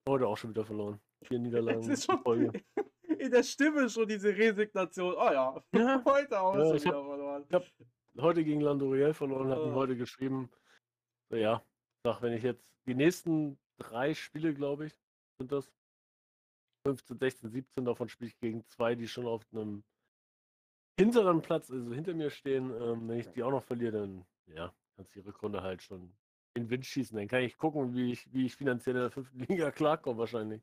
Heute 0.07 0.27
auch 0.27 0.37
schon 0.37 0.51
wieder 0.51 0.67
verloren. 0.67 1.01
Vier 1.23 1.39
Niederlagen. 1.39 1.91
Ist 1.91 2.05
schon 2.05 2.23
in 3.19 3.31
der 3.31 3.43
Stimme 3.43 3.89
schon 3.89 4.07
diese 4.09 4.37
Resignation. 4.37 5.15
Oh 5.15 5.31
ja, 5.33 5.65
ja. 5.75 6.03
heute 6.05 6.39
auch 6.39 6.55
ja, 6.55 6.67
schon 6.67 6.75
wieder 6.75 6.97
hab, 6.99 7.07
verloren. 7.07 7.45
Ich 7.49 7.55
habe 7.55 7.67
heute 8.19 8.45
gegen 8.45 8.61
Landoriel 8.61 9.15
verloren, 9.15 9.51
oh. 9.51 9.75
heute 9.75 9.97
geschrieben. 9.97 10.51
So, 11.31 11.37
ja, 11.37 11.65
sag, 12.05 12.21
wenn 12.21 12.35
ich 12.35 12.43
jetzt 12.43 12.69
die 12.87 12.95
nächsten 12.95 13.59
drei 13.79 14.13
Spiele, 14.13 14.53
glaube 14.53 14.85
ich, 14.85 14.93
sind 15.39 15.51
das 15.51 15.73
15, 16.87 17.17
16, 17.17 17.51
17, 17.51 17.85
davon 17.87 18.11
spiele 18.11 18.29
ich 18.29 18.39
gegen 18.39 18.67
zwei, 18.67 18.95
die 18.95 19.09
schon 19.09 19.27
auf 19.27 19.47
einem 19.51 19.83
hinteren 20.99 21.43
Platz, 21.43 21.71
also 21.71 21.93
hinter 21.93 22.15
mir 22.15 22.31
stehen. 22.31 22.71
Ähm, 22.81 23.09
wenn 23.09 23.19
ich 23.19 23.29
die 23.31 23.43
auch 23.43 23.51
noch 23.51 23.65
verliere, 23.65 24.01
dann 24.01 24.27
ja, 24.47 24.75
kannst 24.97 25.15
du 25.15 25.21
die 25.21 25.27
Rückrunde 25.27 25.63
halt 25.63 25.83
schon 25.83 26.13
in 26.55 26.65
den 26.65 26.71
Wind 26.71 26.87
schießen. 26.87 27.17
Dann 27.17 27.29
kann 27.29 27.43
ich 27.43 27.57
gucken, 27.57 27.95
wie 27.95 28.13
ich, 28.13 28.33
wie 28.33 28.47
ich 28.47 28.57
finanziell 28.57 28.97
in 28.97 29.03
der 29.03 29.11
fünften 29.11 29.41
Liga 29.49 29.71
klarkomme 29.71 30.19
wahrscheinlich. 30.19 30.63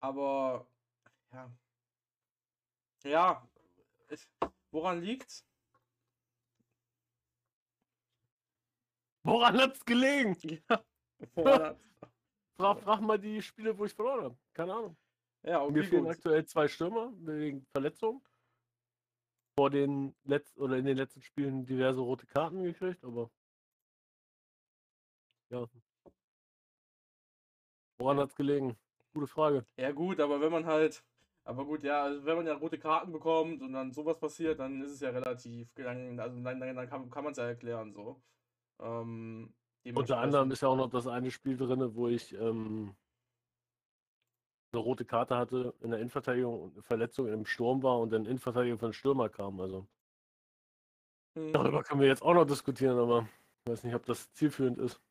Aber 0.00 0.66
ja. 1.32 1.50
Ja, 3.04 3.48
ich, 4.10 4.28
woran 4.70 5.00
liegt's? 5.02 5.44
Woran 9.24 9.58
hat's 9.58 9.84
gelegen? 9.84 10.36
Ja. 10.70 10.84
Woran 11.34 11.62
hat's? 11.62 11.80
Frag, 12.58 12.80
frag 12.80 13.00
mal 13.00 13.18
die 13.18 13.40
Spiele, 13.40 13.76
wo 13.78 13.84
ich 13.84 13.94
verloren 13.94 14.24
habe. 14.24 14.38
Keine 14.52 14.74
Ahnung. 14.74 14.96
Ja, 15.48 15.60
Mir 15.60 15.80
okay, 15.80 15.84
fehlen 15.84 16.06
aktuell 16.06 16.44
zwei 16.44 16.68
Stürmer 16.68 17.10
wegen 17.20 17.64
Verletzung. 17.72 18.22
Vor 19.58 19.70
den 19.70 20.14
letzten 20.24 20.60
oder 20.60 20.76
in 20.76 20.84
den 20.84 20.98
letzten 20.98 21.22
Spielen 21.22 21.64
diverse 21.64 22.00
rote 22.00 22.26
Karten 22.26 22.62
gekriegt, 22.62 23.02
aber 23.02 23.30
ja. 25.50 25.66
Woran 27.98 28.18
hat's 28.18 28.34
gelegen? 28.34 28.76
Gute 29.14 29.26
Frage. 29.26 29.64
Ja, 29.78 29.90
gut, 29.92 30.20
aber 30.20 30.42
wenn 30.42 30.52
man 30.52 30.66
halt. 30.66 31.02
Aber 31.44 31.64
gut, 31.64 31.82
ja, 31.82 32.02
also 32.02 32.26
wenn 32.26 32.36
man 32.36 32.46
ja 32.46 32.52
rote 32.52 32.78
Karten 32.78 33.10
bekommt 33.10 33.62
und 33.62 33.72
dann 33.72 33.90
sowas 33.90 34.18
passiert, 34.18 34.60
dann 34.60 34.82
ist 34.82 34.92
es 34.92 35.00
ja 35.00 35.08
relativ. 35.08 35.72
Dann, 35.76 36.20
also 36.20 36.38
dann, 36.42 36.60
dann 36.60 36.76
dann 36.76 36.90
kann, 36.90 37.10
kann 37.10 37.24
man 37.24 37.32
es 37.32 37.38
ja 37.38 37.46
erklären 37.46 37.94
so. 37.94 38.20
Ähm, 38.80 39.54
Unter 39.94 40.18
anderem 40.18 40.50
ist 40.50 40.60
ja 40.60 40.68
auch 40.68 40.76
noch 40.76 40.90
das 40.90 41.06
eine 41.06 41.30
Spiel 41.30 41.56
drin, 41.56 41.94
wo 41.94 42.06
ich 42.06 42.34
ähm, 42.34 42.94
eine 44.72 44.82
rote 44.82 45.04
Karte 45.04 45.36
hatte 45.36 45.74
in 45.80 45.90
der 45.90 45.98
Innenverteidigung 46.00 46.60
und 46.62 46.72
eine 46.74 46.82
Verletzung 46.82 47.28
im 47.28 47.46
Sturm 47.46 47.82
war 47.82 47.98
und 48.00 48.10
dann 48.12 48.24
Innenverteidigung 48.26 48.78
von 48.78 48.92
Stürmer 48.92 49.28
kam. 49.28 49.60
Also 49.60 49.86
Hm, 51.36 51.52
darüber 51.52 51.82
können 51.82 52.00
wir 52.00 52.08
jetzt 52.08 52.22
auch 52.22 52.32
noch 52.34 52.46
diskutieren, 52.46 52.98
aber 52.98 53.28
ich 53.66 53.72
weiß 53.72 53.84
nicht, 53.84 53.94
ob 53.94 54.06
das 54.06 54.32
zielführend 54.32 54.78
ist. 54.78 55.02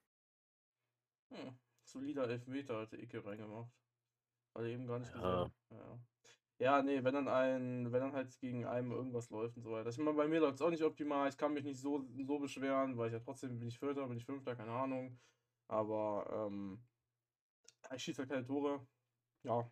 hm, 1.31 1.59
solider 1.83 2.29
Elfmeter 2.29 2.79
hatte 2.79 2.97
Icke 2.97 3.23
reingemacht. 3.25 3.71
Hatte 4.55 4.69
eben 4.69 4.87
gar 4.87 4.99
nicht 4.99 5.13
Ja. 5.13 5.13
gesehen. 5.13 5.55
Ja. 5.71 5.99
Ja, 6.59 6.83
nee, 6.83 7.03
wenn 7.03 7.13
dann 7.15 7.27
ein, 7.29 7.91
wenn 7.93 8.01
dann 8.01 8.13
halt 8.13 8.39
gegen 8.39 8.65
einen 8.65 8.91
irgendwas 8.91 9.29
läuft 9.31 9.57
und 9.57 9.63
so 9.63 9.71
weiter. 9.71 9.89
Ich 9.89 9.97
meine, 9.99 10.13
bei 10.17 10.27
mir 10.27 10.39
läuft 10.41 10.55
es 10.55 10.61
auch 10.61 10.71
nicht 10.71 10.83
optimal. 10.83 11.29
Ich 11.29 11.37
kann 11.37 11.53
mich 11.53 11.65
nicht 11.65 11.81
so, 11.81 12.05
so 12.27 12.39
beschweren, 12.39 12.97
weil 12.97 13.07
ich 13.09 13.13
ja 13.13 13.19
trotzdem 13.19 13.59
bin 13.59 13.69
ich 13.69 13.79
Vierter, 13.79 14.07
bin 14.07 14.17
ich 14.17 14.25
Fünfter, 14.25 14.55
keine 14.55 14.71
Ahnung. 14.73 15.19
Aber 15.67 16.47
ähm, 16.49 16.87
ich 17.95 18.03
schieße 18.03 18.21
halt 18.21 18.29
keine 18.29 18.45
Tore. 18.45 18.87
Ja. 19.47 19.69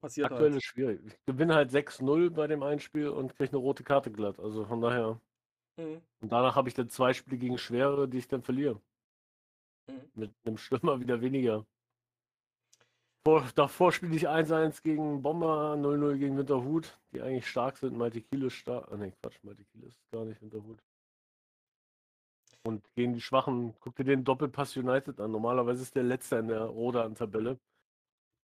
Passiert 0.00 0.26
Aktuell 0.26 0.50
halt. 0.50 0.56
ist 0.56 0.64
schwierig. 0.64 1.00
Ich 1.06 1.24
gewinne 1.24 1.54
halt 1.54 1.70
6-0 1.70 2.30
bei 2.30 2.46
dem 2.46 2.62
einen 2.62 2.80
Spiel 2.80 3.08
und 3.08 3.34
kriege 3.36 3.50
eine 3.50 3.58
rote 3.58 3.84
Karte 3.84 4.10
glatt. 4.10 4.38
Also 4.38 4.64
von 4.66 4.80
daher. 4.80 5.18
Mhm. 5.76 6.02
Und 6.20 6.32
danach 6.32 6.56
habe 6.56 6.68
ich 6.68 6.74
dann 6.74 6.90
zwei 6.90 7.12
Spiele 7.14 7.38
gegen 7.38 7.58
Schwere, 7.58 8.06
die 8.06 8.18
ich 8.18 8.28
dann 8.28 8.42
verliere. 8.42 8.80
Mhm. 9.88 10.10
Mit 10.14 10.34
einem 10.44 10.58
Stürmer 10.58 11.00
wieder 11.00 11.20
weniger. 11.20 11.64
Vor, 13.26 13.48
davor 13.54 13.90
spiele 13.92 14.14
ich 14.14 14.28
1-1 14.28 14.82
gegen 14.82 15.22
Bomber, 15.22 15.74
0-0 15.78 16.18
gegen 16.18 16.36
Winterhut, 16.36 16.98
die 17.12 17.22
eigentlich 17.22 17.48
stark 17.48 17.78
sind. 17.78 17.96
Malte 17.96 18.20
Kiel 18.20 18.42
ist 18.44 18.52
stark. 18.52 18.86
Ah, 18.92 18.96
ne, 18.96 19.12
Quatsch, 19.22 19.42
Malte 19.42 19.64
Kiel 19.64 19.84
ist 19.84 19.96
gar 20.12 20.26
nicht 20.26 20.42
Winterhut. 20.42 20.78
Und 22.66 22.84
gegen 22.94 23.14
die 23.14 23.22
Schwachen, 23.22 23.74
guck 23.80 23.96
dir 23.96 24.04
den 24.04 24.24
Doppelpass 24.24 24.76
United 24.76 25.18
an. 25.20 25.30
Normalerweise 25.30 25.82
ist 25.82 25.94
der 25.94 26.02
Letzte 26.02 26.36
in 26.36 26.48
der 26.48 26.64
Rodan-Tabelle. 26.64 27.58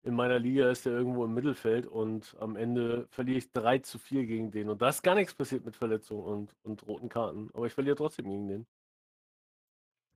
In 0.02 0.14
meiner 0.14 0.38
Liga 0.38 0.70
ist 0.70 0.86
er 0.86 0.92
irgendwo 0.92 1.24
im 1.24 1.34
Mittelfeld 1.34 1.86
und 1.86 2.34
am 2.40 2.56
Ende 2.56 3.06
verliere 3.08 3.38
ich 3.38 3.52
3 3.52 3.80
zu 3.80 3.98
4 3.98 4.24
gegen 4.24 4.50
den. 4.50 4.70
Und 4.70 4.80
da 4.80 4.88
ist 4.88 5.02
gar 5.02 5.14
nichts 5.14 5.34
passiert 5.34 5.64
mit 5.64 5.76
Verletzungen 5.76 6.24
und, 6.24 6.54
und 6.62 6.86
roten 6.86 7.10
Karten. 7.10 7.50
Aber 7.52 7.66
ich 7.66 7.74
verliere 7.74 7.96
trotzdem 7.96 8.24
gegen 8.26 8.48
den. 8.48 8.66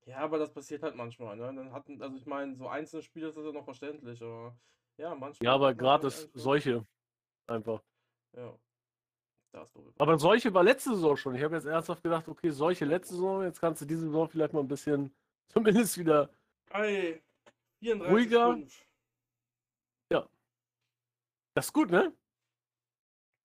Ja, 0.06 0.18
aber 0.18 0.38
das 0.38 0.52
passiert 0.52 0.82
halt 0.82 0.96
manchmal, 0.96 1.36
ne? 1.36 1.52
Dann 1.54 1.72
hatten, 1.72 2.00
also 2.00 2.16
ich 2.16 2.26
meine, 2.26 2.56
so 2.56 2.68
einzelne 2.68 3.02
Spiele 3.02 3.28
ist 3.28 3.36
das 3.36 3.44
ja 3.44 3.52
noch 3.52 3.64
verständlich, 3.64 4.22
aber 4.22 4.56
ja, 4.98 5.14
manchmal. 5.14 5.44
Ja, 5.44 5.54
aber 5.54 5.66
man 5.66 5.76
gerade 5.76 6.08
halt 6.08 6.30
solche 6.34 6.86
einfach. 7.46 7.82
Ja. 8.36 8.58
Aber 9.98 10.18
solche 10.18 10.52
war 10.52 10.64
letzte 10.64 10.90
Saison 10.90 11.16
schon. 11.16 11.34
Ich 11.36 11.42
habe 11.42 11.54
jetzt 11.54 11.66
ernsthaft 11.66 12.02
gedacht, 12.02 12.28
okay, 12.28 12.50
solche 12.50 12.84
letzte 12.84 13.14
Saison, 13.14 13.44
jetzt 13.44 13.60
kannst 13.60 13.82
du 13.82 13.86
diese 13.86 14.06
Saison 14.06 14.28
vielleicht 14.28 14.52
mal 14.52 14.60
ein 14.60 14.68
bisschen, 14.68 15.14
zumindest 15.48 15.96
wieder. 15.96 16.28
Ei, 16.70 17.22
34, 17.80 18.12
Ruhiger. 18.12 18.52
5. 18.54 18.83
Das 21.54 21.66
ist 21.66 21.72
gut, 21.72 21.90
ne? 21.90 22.12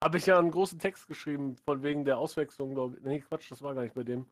Habe 0.04 0.18
ich 0.18 0.25
ja 0.25 0.39
einen 0.39 0.51
großen 0.51 0.80
Text 0.80 1.08
geschrieben, 1.08 1.58
von 1.58 1.84
wegen 1.84 2.06
der 2.06 2.18
Auswechslung, 2.18 2.74
glaube 2.74 2.98
ich. 2.98 3.04
Nee, 3.04 3.20
Quatsch, 3.20 3.51
das 3.51 3.62
war 3.62 3.75
gar 3.75 3.84
nicht 3.84 3.94
bei 3.96 4.04
dem. 4.04 4.32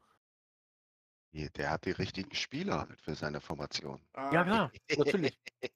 Der 1.34 1.70
hat 1.70 1.86
die 1.86 1.92
richtigen 1.92 2.34
Spieler 2.34 2.88
halt 2.88 3.00
für 3.02 3.14
seine 3.14 3.42
Formation. 3.42 4.02
Ah, 4.14 4.34
Ja, 4.34 4.44
klar, 4.44 4.72
natürlich. 4.98 5.38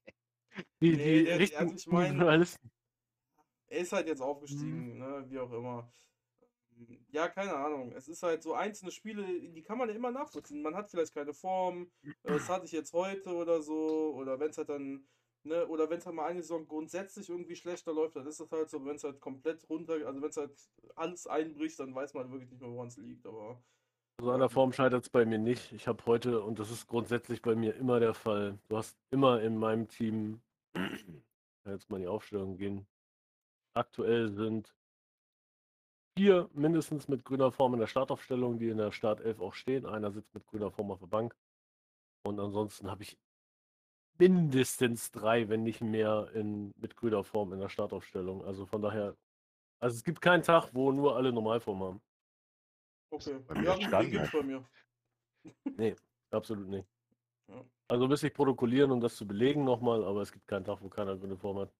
Die, 0.82 0.92
Nee, 0.98 1.20
die 1.20 1.24
der- 1.26 1.40
richtigen 1.40 1.62
also 1.62 1.76
ich 1.76 1.88
mein- 1.88 2.18
Journalisten. 2.18 2.72
Er 3.68 3.80
ist 3.80 3.94
halt 3.94 4.08
jetzt 4.08 4.22
aufgestiegen, 4.22 4.94
Mhm. 4.96 5.00
ne, 5.00 5.26
wie 5.30 5.40
auch 5.40 5.52
immer. 5.54 5.90
Ja, 7.10 7.30
keine 7.30 7.54
Ahnung. 7.56 7.94
Es 7.94 8.10
ist 8.10 8.22
halt 8.24 8.44
so 8.44 8.54
einzelne 8.54 8.92
Spiele, 8.92 9.24
die 9.50 9.62
kann 9.62 9.78
man 9.78 9.88
ja 9.88 9.96
immer 9.96 10.12
nachvollziehen. 10.12 10.62
Man 10.62 10.76
hat 10.76 10.90
vielleicht 10.90 11.14
keine 11.14 11.34
Form, 11.34 11.90
äh, 12.04 12.12
das 12.24 12.50
hatte 12.50 12.66
ich 12.66 12.72
jetzt 12.74 12.92
heute 12.92 13.30
oder 13.34 13.62
so, 13.62 14.14
oder 14.16 14.40
wenn 14.42 14.50
es 14.50 14.58
halt 14.58 14.68
dann, 14.70 15.08
ne, 15.44 15.68
oder 15.68 15.90
wenn 15.90 16.00
es 16.00 16.06
halt 16.06 16.16
mal 16.16 16.26
eine 16.28 16.42
Saison 16.42 16.68
grundsätzlich 16.68 17.30
irgendwie 17.30 17.56
schlechter 17.56 17.94
läuft, 17.94 18.16
dann 18.16 18.28
ist 18.28 18.40
das 18.40 18.52
halt 18.52 18.70
so, 18.70 18.84
wenn 18.86 18.96
es 18.96 19.04
halt 19.04 19.20
komplett 19.22 19.68
runter, 19.70 19.94
also 20.06 20.22
wenn 20.22 20.30
es 20.30 20.38
halt 20.38 20.70
alles 20.96 21.28
einbricht, 21.28 21.80
dann 21.80 21.96
weiß 21.96 22.14
man 22.14 22.32
wirklich 22.32 22.50
nicht 22.52 22.62
mehr, 22.62 22.72
woran 22.72 22.88
es 22.88 22.98
liegt, 22.98 23.26
aber 23.26 23.64
Also 24.20 24.32
an 24.32 24.40
der 24.40 24.50
Form 24.50 24.72
scheitert 24.74 25.04
es 25.04 25.10
bei 25.10 25.26
mir 25.26 25.40
nicht. 25.40 25.74
Ich 25.74 25.88
habe 25.88 26.06
heute, 26.06 26.42
und 26.44 26.60
das 26.60 26.72
ist 26.72 26.88
grundsätzlich 26.88 27.42
bei 27.42 27.56
mir 27.56 27.76
immer 27.76 28.00
der 28.00 28.14
Fall, 28.14 28.60
du 28.70 28.78
hast 28.78 28.98
immer 29.12 29.42
in 29.42 29.58
meinem 29.58 29.88
Team, 29.88 30.42
ich 30.76 30.82
kann 31.64 31.74
jetzt 31.74 31.90
mal 31.90 31.98
in 31.98 32.04
die 32.04 32.08
Aufstellung 32.08 32.58
gehen, 32.58 32.88
aktuell 33.76 34.32
sind 34.32 34.76
vier 36.18 36.50
mindestens 36.54 37.08
mit 37.08 37.26
grüner 37.26 37.52
Form 37.52 37.74
in 37.74 37.80
der 37.80 37.88
Startaufstellung, 37.88 38.60
die 38.60 38.70
in 38.70 38.78
der 38.78 38.92
Startelf 38.92 39.40
auch 39.40 39.54
stehen. 39.54 39.86
Einer 39.86 40.12
sitzt 40.12 40.34
mit 40.34 40.48
grüner 40.48 40.72
Form 40.72 40.92
auf 40.92 41.00
der 41.00 41.08
Bank. 41.08 41.36
Und 42.24 42.40
ansonsten 42.40 42.90
habe 42.92 43.04
ich 43.04 43.18
mindestens 44.22 45.10
drei, 45.12 45.50
wenn 45.50 45.64
nicht 45.64 45.82
mehr, 45.82 46.30
in, 46.36 46.72
mit 46.78 46.96
grüner 46.96 47.24
Form 47.24 47.54
in 47.54 47.60
der 47.60 47.70
Startaufstellung. 47.70 48.46
Also 48.46 48.68
von 48.68 48.80
daher, 48.82 49.18
also 49.80 49.96
es 49.96 50.04
gibt 50.04 50.22
keinen 50.22 50.44
Tag, 50.44 50.70
wo 50.76 50.92
nur 50.92 51.16
alle 51.16 51.32
Normalform 51.34 51.82
haben. 51.82 52.02
okay. 53.10 53.40
bei 53.48 53.56
mir 53.56 53.66
Ja, 53.66 53.76
Standard. 53.78 54.12
gibt's 54.12 54.32
bei 54.32 54.44
mir. 54.44 55.96
Absolut 56.30 56.68
nicht. 56.68 56.88
Ja. 57.48 57.66
Also 57.88 58.08
müsste 58.08 58.28
ich 58.28 58.34
protokollieren, 58.34 58.92
um 58.92 59.02
das 59.02 59.16
zu 59.16 59.28
belegen 59.28 59.64
nochmal, 59.64 60.04
aber 60.06 60.22
es 60.22 60.32
gibt 60.32 60.48
keinen 60.48 60.66
Tag, 60.66 60.80
wo 60.82 60.90
keiner 60.90 61.18
grüne 61.18 61.36
Form 61.36 61.58
hat. 61.58 61.74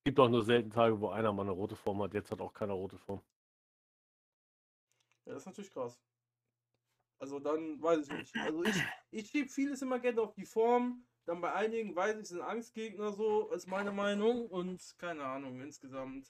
Es 0.00 0.04
gibt 0.04 0.20
auch 0.20 0.28
nur 0.28 0.44
selten 0.44 0.70
Tage, 0.70 1.00
wo 1.00 1.08
einer 1.08 1.32
mal 1.32 1.42
eine 1.42 1.52
rote 1.52 1.74
Form 1.74 2.02
hat. 2.02 2.12
Jetzt 2.12 2.30
hat 2.30 2.40
auch 2.42 2.52
keiner 2.52 2.74
rote 2.74 2.98
Form. 2.98 3.22
Ja, 5.24 5.32
das 5.32 5.42
ist 5.42 5.46
natürlich 5.46 5.70
krass. 5.70 5.98
Also 7.18 7.38
dann 7.38 7.80
weiß 7.82 8.08
ich 8.08 8.12
nicht. 8.12 8.36
Also 8.36 8.62
ich, 8.64 8.82
ich 9.10 9.28
schiebe 9.30 9.48
vieles 9.48 9.82
immer 9.82 9.98
gerne 9.98 10.20
auf 10.20 10.34
die 10.34 10.46
Form. 10.46 11.06
Dann 11.30 11.40
bei 11.40 11.52
einigen 11.52 11.94
weiß 11.94 12.18
ich, 12.18 12.26
sind 12.26 12.40
Angstgegner 12.40 13.12
so, 13.12 13.52
ist 13.52 13.68
meine 13.68 13.92
Meinung. 13.92 14.48
Und 14.48 14.82
keine 14.98 15.22
Ahnung, 15.22 15.60
insgesamt. 15.60 16.26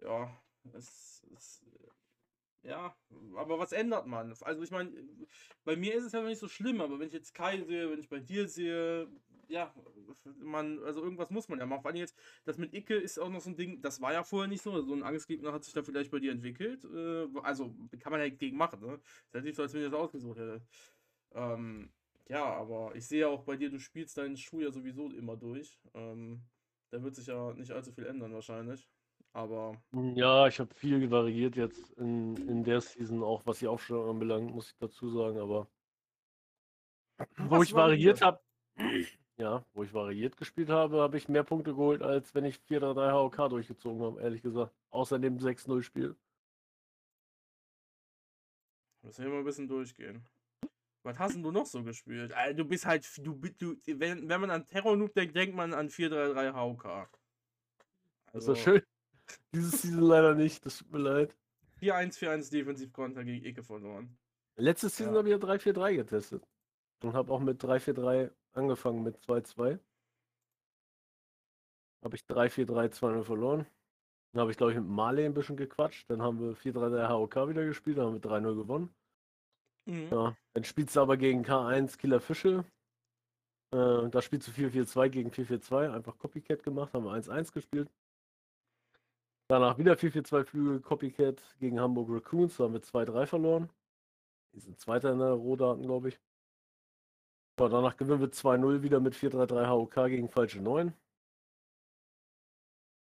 Ja, 0.00 0.30
es 0.72 1.26
ist. 1.34 1.66
Ja, 2.62 2.94
aber 3.34 3.58
was 3.58 3.72
ändert 3.72 4.06
man? 4.06 4.32
Also 4.42 4.62
ich 4.62 4.70
meine, 4.70 4.92
bei 5.64 5.74
mir 5.74 5.96
ist 5.96 6.04
es 6.04 6.12
ja 6.12 6.22
nicht 6.22 6.38
so 6.38 6.46
schlimm, 6.46 6.80
aber 6.80 7.00
wenn 7.00 7.08
ich 7.08 7.12
jetzt 7.12 7.34
Kai 7.34 7.60
sehe, 7.64 7.90
wenn 7.90 7.98
ich 7.98 8.08
bei 8.08 8.20
dir 8.20 8.46
sehe, 8.46 9.08
ja, 9.48 9.74
man, 10.38 10.78
also 10.84 11.02
irgendwas 11.02 11.30
muss 11.30 11.48
man 11.48 11.58
ja 11.58 11.66
machen. 11.66 11.82
Vor 11.82 11.90
allem 11.90 11.98
jetzt, 11.98 12.16
das 12.44 12.56
mit 12.56 12.72
Icke 12.72 12.94
ist 12.94 13.18
auch 13.18 13.30
noch 13.30 13.40
so 13.40 13.50
ein 13.50 13.56
Ding, 13.56 13.82
das 13.82 14.00
war 14.00 14.12
ja 14.12 14.22
vorher 14.22 14.46
nicht 14.48 14.62
so. 14.62 14.80
So 14.80 14.94
ein 14.94 15.02
Angstgegner 15.02 15.52
hat 15.52 15.64
sich 15.64 15.74
da 15.74 15.82
vielleicht 15.82 16.12
bei 16.12 16.20
dir 16.20 16.30
entwickelt. 16.30 16.84
Äh, 16.84 17.26
also 17.42 17.74
kann 17.98 18.12
man 18.12 18.20
ja 18.20 18.28
gegen 18.28 18.56
machen, 18.56 18.80
ne? 18.80 19.00
Ist 19.32 19.44
ja 19.44 19.52
so, 19.54 19.62
als 19.62 19.74
wenn 19.74 19.82
ich 19.82 19.90
das 19.90 19.98
ausgesucht 19.98 20.38
hätte. 20.38 20.62
Ähm, 21.32 21.90
ja, 22.30 22.44
aber 22.44 22.94
ich 22.94 23.06
sehe 23.08 23.22
ja 23.22 23.28
auch 23.28 23.42
bei 23.42 23.56
dir, 23.56 23.70
du 23.70 23.80
spielst 23.80 24.16
deinen 24.16 24.36
Schuh 24.36 24.60
ja 24.60 24.70
sowieso 24.70 25.10
immer 25.10 25.36
durch. 25.36 25.80
Ähm, 25.94 26.42
da 26.90 27.02
wird 27.02 27.16
sich 27.16 27.26
ja 27.26 27.52
nicht 27.54 27.72
allzu 27.72 27.92
viel 27.92 28.06
ändern 28.06 28.32
wahrscheinlich. 28.32 28.88
Aber 29.32 29.80
Ja, 29.92 30.46
ich 30.46 30.60
habe 30.60 30.72
viel 30.74 31.10
variiert 31.10 31.56
jetzt 31.56 31.90
in, 31.92 32.36
in 32.48 32.62
der 32.62 32.80
Season, 32.80 33.22
auch 33.22 33.44
was 33.46 33.58
die 33.58 33.66
Aufstellung 33.66 34.10
anbelangt, 34.10 34.54
muss 34.54 34.70
ich 34.70 34.76
dazu 34.78 35.10
sagen, 35.10 35.38
aber 35.38 35.68
wo 37.36 37.62
ich 37.62 37.74
variiert 37.74 38.22
habe, 38.22 38.40
ja, 39.36 39.64
wo 39.74 39.82
ich 39.82 39.92
variiert 39.92 40.36
gespielt 40.36 40.70
habe, 40.70 41.00
habe 41.00 41.16
ich 41.16 41.28
mehr 41.28 41.44
Punkte 41.44 41.72
geholt, 41.72 42.02
als 42.02 42.34
wenn 42.34 42.44
ich 42.44 42.56
4-3-3 42.68 43.12
HOK 43.12 43.50
durchgezogen 43.50 44.02
habe, 44.02 44.20
ehrlich 44.22 44.42
gesagt. 44.42 44.72
Außer 44.90 45.18
dem 45.18 45.38
6-0-Spiel. 45.38 46.16
müssen 49.02 49.24
wir 49.24 49.30
mal 49.30 49.38
ein 49.38 49.44
bisschen 49.44 49.68
durchgehen. 49.68 50.24
Was 51.02 51.18
hast 51.18 51.34
denn 51.34 51.42
du 51.42 51.50
noch 51.50 51.66
so 51.66 51.82
gespielt? 51.82 52.32
Alter, 52.32 52.54
du 52.54 52.64
bist 52.64 52.84
halt, 52.84 53.06
du, 53.24 53.34
du 53.58 53.76
wenn, 53.86 54.28
wenn 54.28 54.40
man 54.40 54.50
an 54.50 54.66
Terror 54.66 54.96
Noob 54.96 55.14
denkt, 55.14 55.34
denkt 55.34 55.56
man 55.56 55.72
an 55.72 55.88
433 55.88 56.54
HK. 56.54 57.08
Das 58.32 58.42
ist 58.42 58.48
doch 58.48 58.56
schön. 58.56 58.82
Diese 59.54 59.70
Season 59.76 60.02
leider 60.02 60.34
nicht, 60.34 60.64
das 60.66 60.78
tut 60.78 60.92
mir 60.92 60.98
leid. 60.98 61.36
4-1, 61.80 62.18
4-1 62.18 62.50
Defensivkonter 62.50 63.24
gegen 63.24 63.44
Ecke 63.46 63.62
verloren. 63.62 64.18
Letzte 64.56 64.88
Season 64.90 65.14
Ja. 65.14 65.18
habe 65.18 65.28
ich 65.28 65.32
ja 65.32 65.38
3-4-3 65.38 65.96
getestet. 65.96 66.46
Und 67.02 67.14
habe 67.14 67.32
auch 67.32 67.40
mit 67.40 67.62
3-4-3 67.62 68.30
angefangen 68.52 69.02
mit 69.02 69.16
2-2. 69.20 69.78
Habe 72.02 72.16
ich 72.16 72.22
3-4-3 72.24 72.92
2-0 72.92 73.24
verloren. 73.24 73.66
Dann 74.32 74.42
habe 74.42 74.50
ich, 74.50 74.58
glaube 74.58 74.72
ich, 74.72 74.78
mit 74.78 74.86
Marley 74.86 75.24
ein 75.24 75.34
bisschen 75.34 75.56
gequatscht. 75.56 76.10
Dann 76.10 76.20
haben 76.20 76.40
wir 76.40 76.54
4-3-3 76.56 77.08
HOK 77.08 77.48
wieder 77.48 77.64
gespielt, 77.64 77.98
dann 77.98 78.06
haben 78.06 78.22
wir 78.22 78.30
3-0 78.30 78.54
gewonnen. 78.54 78.94
Mhm. 79.90 80.08
Ja, 80.12 80.36
dann 80.54 80.64
spielst 80.64 80.94
du 80.94 81.00
aber 81.00 81.16
gegen 81.16 81.44
K1 81.44 81.98
Killer 81.98 82.20
Fische. 82.20 82.64
Äh, 83.72 84.08
da 84.08 84.22
spielst 84.22 84.46
du 84.46 84.52
4-4-2 84.52 85.08
gegen 85.08 85.30
4-4-2, 85.30 85.92
einfach 85.92 86.16
Copycat 86.16 86.62
gemacht, 86.62 86.94
haben 86.94 87.04
wir 87.04 87.12
1-1 87.12 87.52
gespielt. 87.52 87.90
Danach 89.48 89.78
wieder 89.78 89.94
4-4-2 89.94 90.44
Flügel 90.44 90.80
Copycat 90.80 91.42
gegen 91.58 91.80
Hamburg 91.80 92.08
Raccoons, 92.10 92.56
da 92.56 92.64
haben 92.64 92.74
wir 92.74 92.82
2-3 92.82 93.26
verloren. 93.26 93.68
Die 94.54 94.60
sind 94.60 94.78
Zweiter 94.78 95.12
in 95.12 95.18
der 95.18 95.32
Rohdaten, 95.32 95.82
glaube 95.82 96.10
ich. 96.10 96.20
Ja, 97.58 97.68
danach 97.68 97.96
gewinnen 97.96 98.20
wir 98.20 98.30
2-0 98.30 98.82
wieder 98.82 99.00
mit 99.00 99.14
4-3-3 99.14 99.68
HOK 99.68 99.94
gegen 100.06 100.28
Falsche 100.28 100.60
9. 100.60 100.94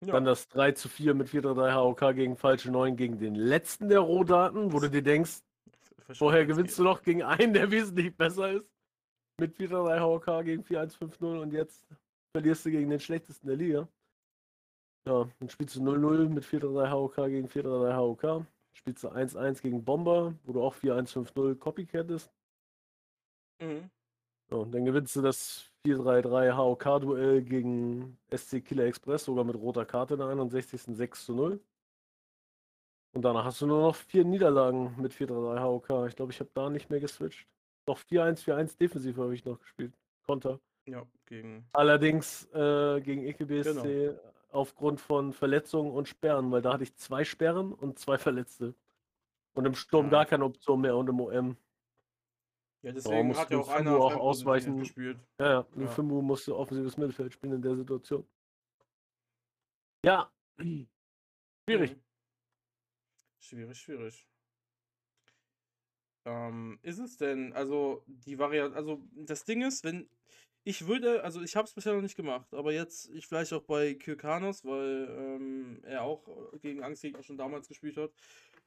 Ja. 0.05 0.13
Dann 0.13 0.25
das 0.25 0.47
3 0.49 0.73
zu 0.73 0.89
4 0.89 1.15
mit 1.15 1.27
4-3-3 1.27 1.73
HOK 1.73 2.15
gegen 2.15 2.37
Falsche 2.37 2.69
9 2.69 2.95
gegen 2.95 3.17
den 3.17 3.33
letzten 3.33 3.89
der 3.89 3.99
Rohdaten, 3.99 4.71
wo 4.73 4.79
du 4.79 4.91
dir 4.91 5.01
denkst, 5.01 5.41
Vorher 6.13 6.45
gewinnst 6.45 6.79
du 6.79 6.83
noch 6.83 7.01
gegen 7.01 7.23
einen, 7.23 7.53
der 7.53 7.69
wesentlich 7.71 8.15
besser 8.15 8.51
ist. 8.51 8.69
Mit 9.39 9.55
4-3 9.55 9.99
HOK 9.99 10.45
gegen 10.45 10.63
4-1-5-0 10.63 11.41
und 11.41 11.53
jetzt 11.53 11.85
verlierst 12.31 12.65
du 12.65 12.71
gegen 12.71 12.89
den 12.89 12.99
schlechtesten 12.99 13.47
der 13.47 13.57
Liga. 13.57 13.87
Ja, 15.07 15.29
dann 15.39 15.49
spielst 15.49 15.75
du 15.75 15.81
0-0 15.81 16.29
mit 16.29 16.43
4-3 16.43 16.91
HOK 16.91 17.15
gegen 17.27 17.47
4-3 17.47 17.95
HOK. 17.95 18.45
Spielst 18.73 19.03
du 19.03 19.09
1-1 19.09 19.61
gegen 19.61 19.83
Bomber, 19.83 20.33
wo 20.43 20.53
du 20.53 20.61
auch 20.61 20.75
4-1-5-0 20.75 21.55
Copycat 21.55 22.09
ist. 22.09 22.31
Mhm. 23.61 23.89
Ja, 24.49 24.57
und 24.57 24.71
dann 24.71 24.85
gewinnst 24.85 25.15
du 25.15 25.21
das 25.21 25.71
4-3-3 25.85 26.55
HOK-Duell 26.55 27.41
gegen 27.41 28.17
SC 28.35 28.63
Killer 28.63 28.85
Express, 28.85 29.25
sogar 29.25 29.43
mit 29.43 29.55
roter 29.55 29.85
Karte 29.85 30.13
in 30.15 30.19
der 30.19 30.29
61. 30.29 30.95
6 30.95 31.25
zu 31.25 31.33
0. 31.33 31.59
Und 33.13 33.21
danach 33.23 33.45
hast 33.45 33.61
du 33.61 33.67
nur 33.67 33.81
noch 33.81 33.95
vier 33.95 34.23
Niederlagen 34.25 34.95
mit 34.99 35.13
4-3-3 35.13 35.61
HOK. 35.61 36.07
Ich 36.07 36.15
glaube, 36.15 36.31
ich 36.31 36.39
habe 36.39 36.49
da 36.53 36.69
nicht 36.69 36.89
mehr 36.89 36.99
geswitcht. 36.99 37.47
Doch 37.85 37.99
4-1, 37.99 38.43
4-1 38.43 38.77
defensiv 38.77 39.17
habe 39.17 39.33
ich 39.33 39.43
noch 39.45 39.59
gespielt. 39.59 39.93
Konter. 40.25 40.59
Ja, 40.85 41.05
gegen. 41.25 41.65
Allerdings 41.73 42.45
äh, 42.53 43.01
gegen 43.01 43.23
EKBSC 43.23 43.71
Genau. 44.07 44.19
aufgrund 44.51 45.01
von 45.01 45.33
Verletzungen 45.33 45.91
und 45.91 46.07
Sperren, 46.07 46.51
weil 46.51 46.61
da 46.61 46.73
hatte 46.73 46.83
ich 46.83 46.95
zwei 46.95 47.23
Sperren 47.23 47.73
und 47.73 47.97
zwei 47.99 48.17
Verletzte. 48.17 48.73
Und 49.55 49.65
im 49.65 49.73
Sturm 49.73 50.05
Ja. 50.05 50.11
gar 50.11 50.25
keine 50.25 50.45
Option 50.45 50.81
mehr 50.81 50.95
und 50.95 51.09
im 51.09 51.19
OM. 51.19 51.57
Ja, 52.83 52.91
deswegen 52.91 53.35
hat 53.35 53.49
ja 53.49 53.57
auch 53.57 53.65
Fumbo 53.65 53.73
einer 53.89 53.97
auch 53.97 54.15
ausweichen. 54.15 54.77
gespielt. 54.77 55.17
Ja, 55.39 55.49
ja. 55.51 55.65
Ja. 55.75 55.87
Fimbo 55.87 56.21
musste 56.21 56.55
offensives 56.55 56.95
Mittelfeld 56.97 57.33
spielen 57.33 57.53
in 57.53 57.61
der 57.61 57.75
Situation. 57.75 58.25
Ja. 60.05 60.29
Schwierig. 61.67 61.95
Mhm. 61.95 62.01
Schwierig, 63.39 63.77
schwierig. 63.79 64.27
Ähm, 66.25 66.79
ist 66.81 66.99
es 66.99 67.17
denn, 67.17 67.53
also 67.53 68.03
die 68.07 68.37
Variante, 68.37 68.75
also 68.75 69.01
das 69.15 69.45
Ding 69.45 69.61
ist, 69.61 69.83
wenn 69.83 70.09
ich 70.65 70.85
würde, 70.85 71.23
also 71.23 71.41
ich 71.41 71.55
habe 71.55 71.65
es 71.65 71.73
bisher 71.73 71.93
noch 71.93 72.01
nicht 72.01 72.17
gemacht, 72.17 72.53
aber 72.53 72.73
jetzt 72.73 73.09
ich 73.11 73.25
vielleicht 73.25 73.53
auch 73.53 73.63
bei 73.63 73.93
Kyrkanos, 73.93 74.65
weil 74.65 75.07
ähm, 75.09 75.79
er 75.83 76.03
auch 76.03 76.27
gegen 76.61 76.83
Angstgegner 76.83 77.23
schon 77.23 77.37
damals 77.37 77.69
gespielt 77.69 77.95
hat, 77.95 78.11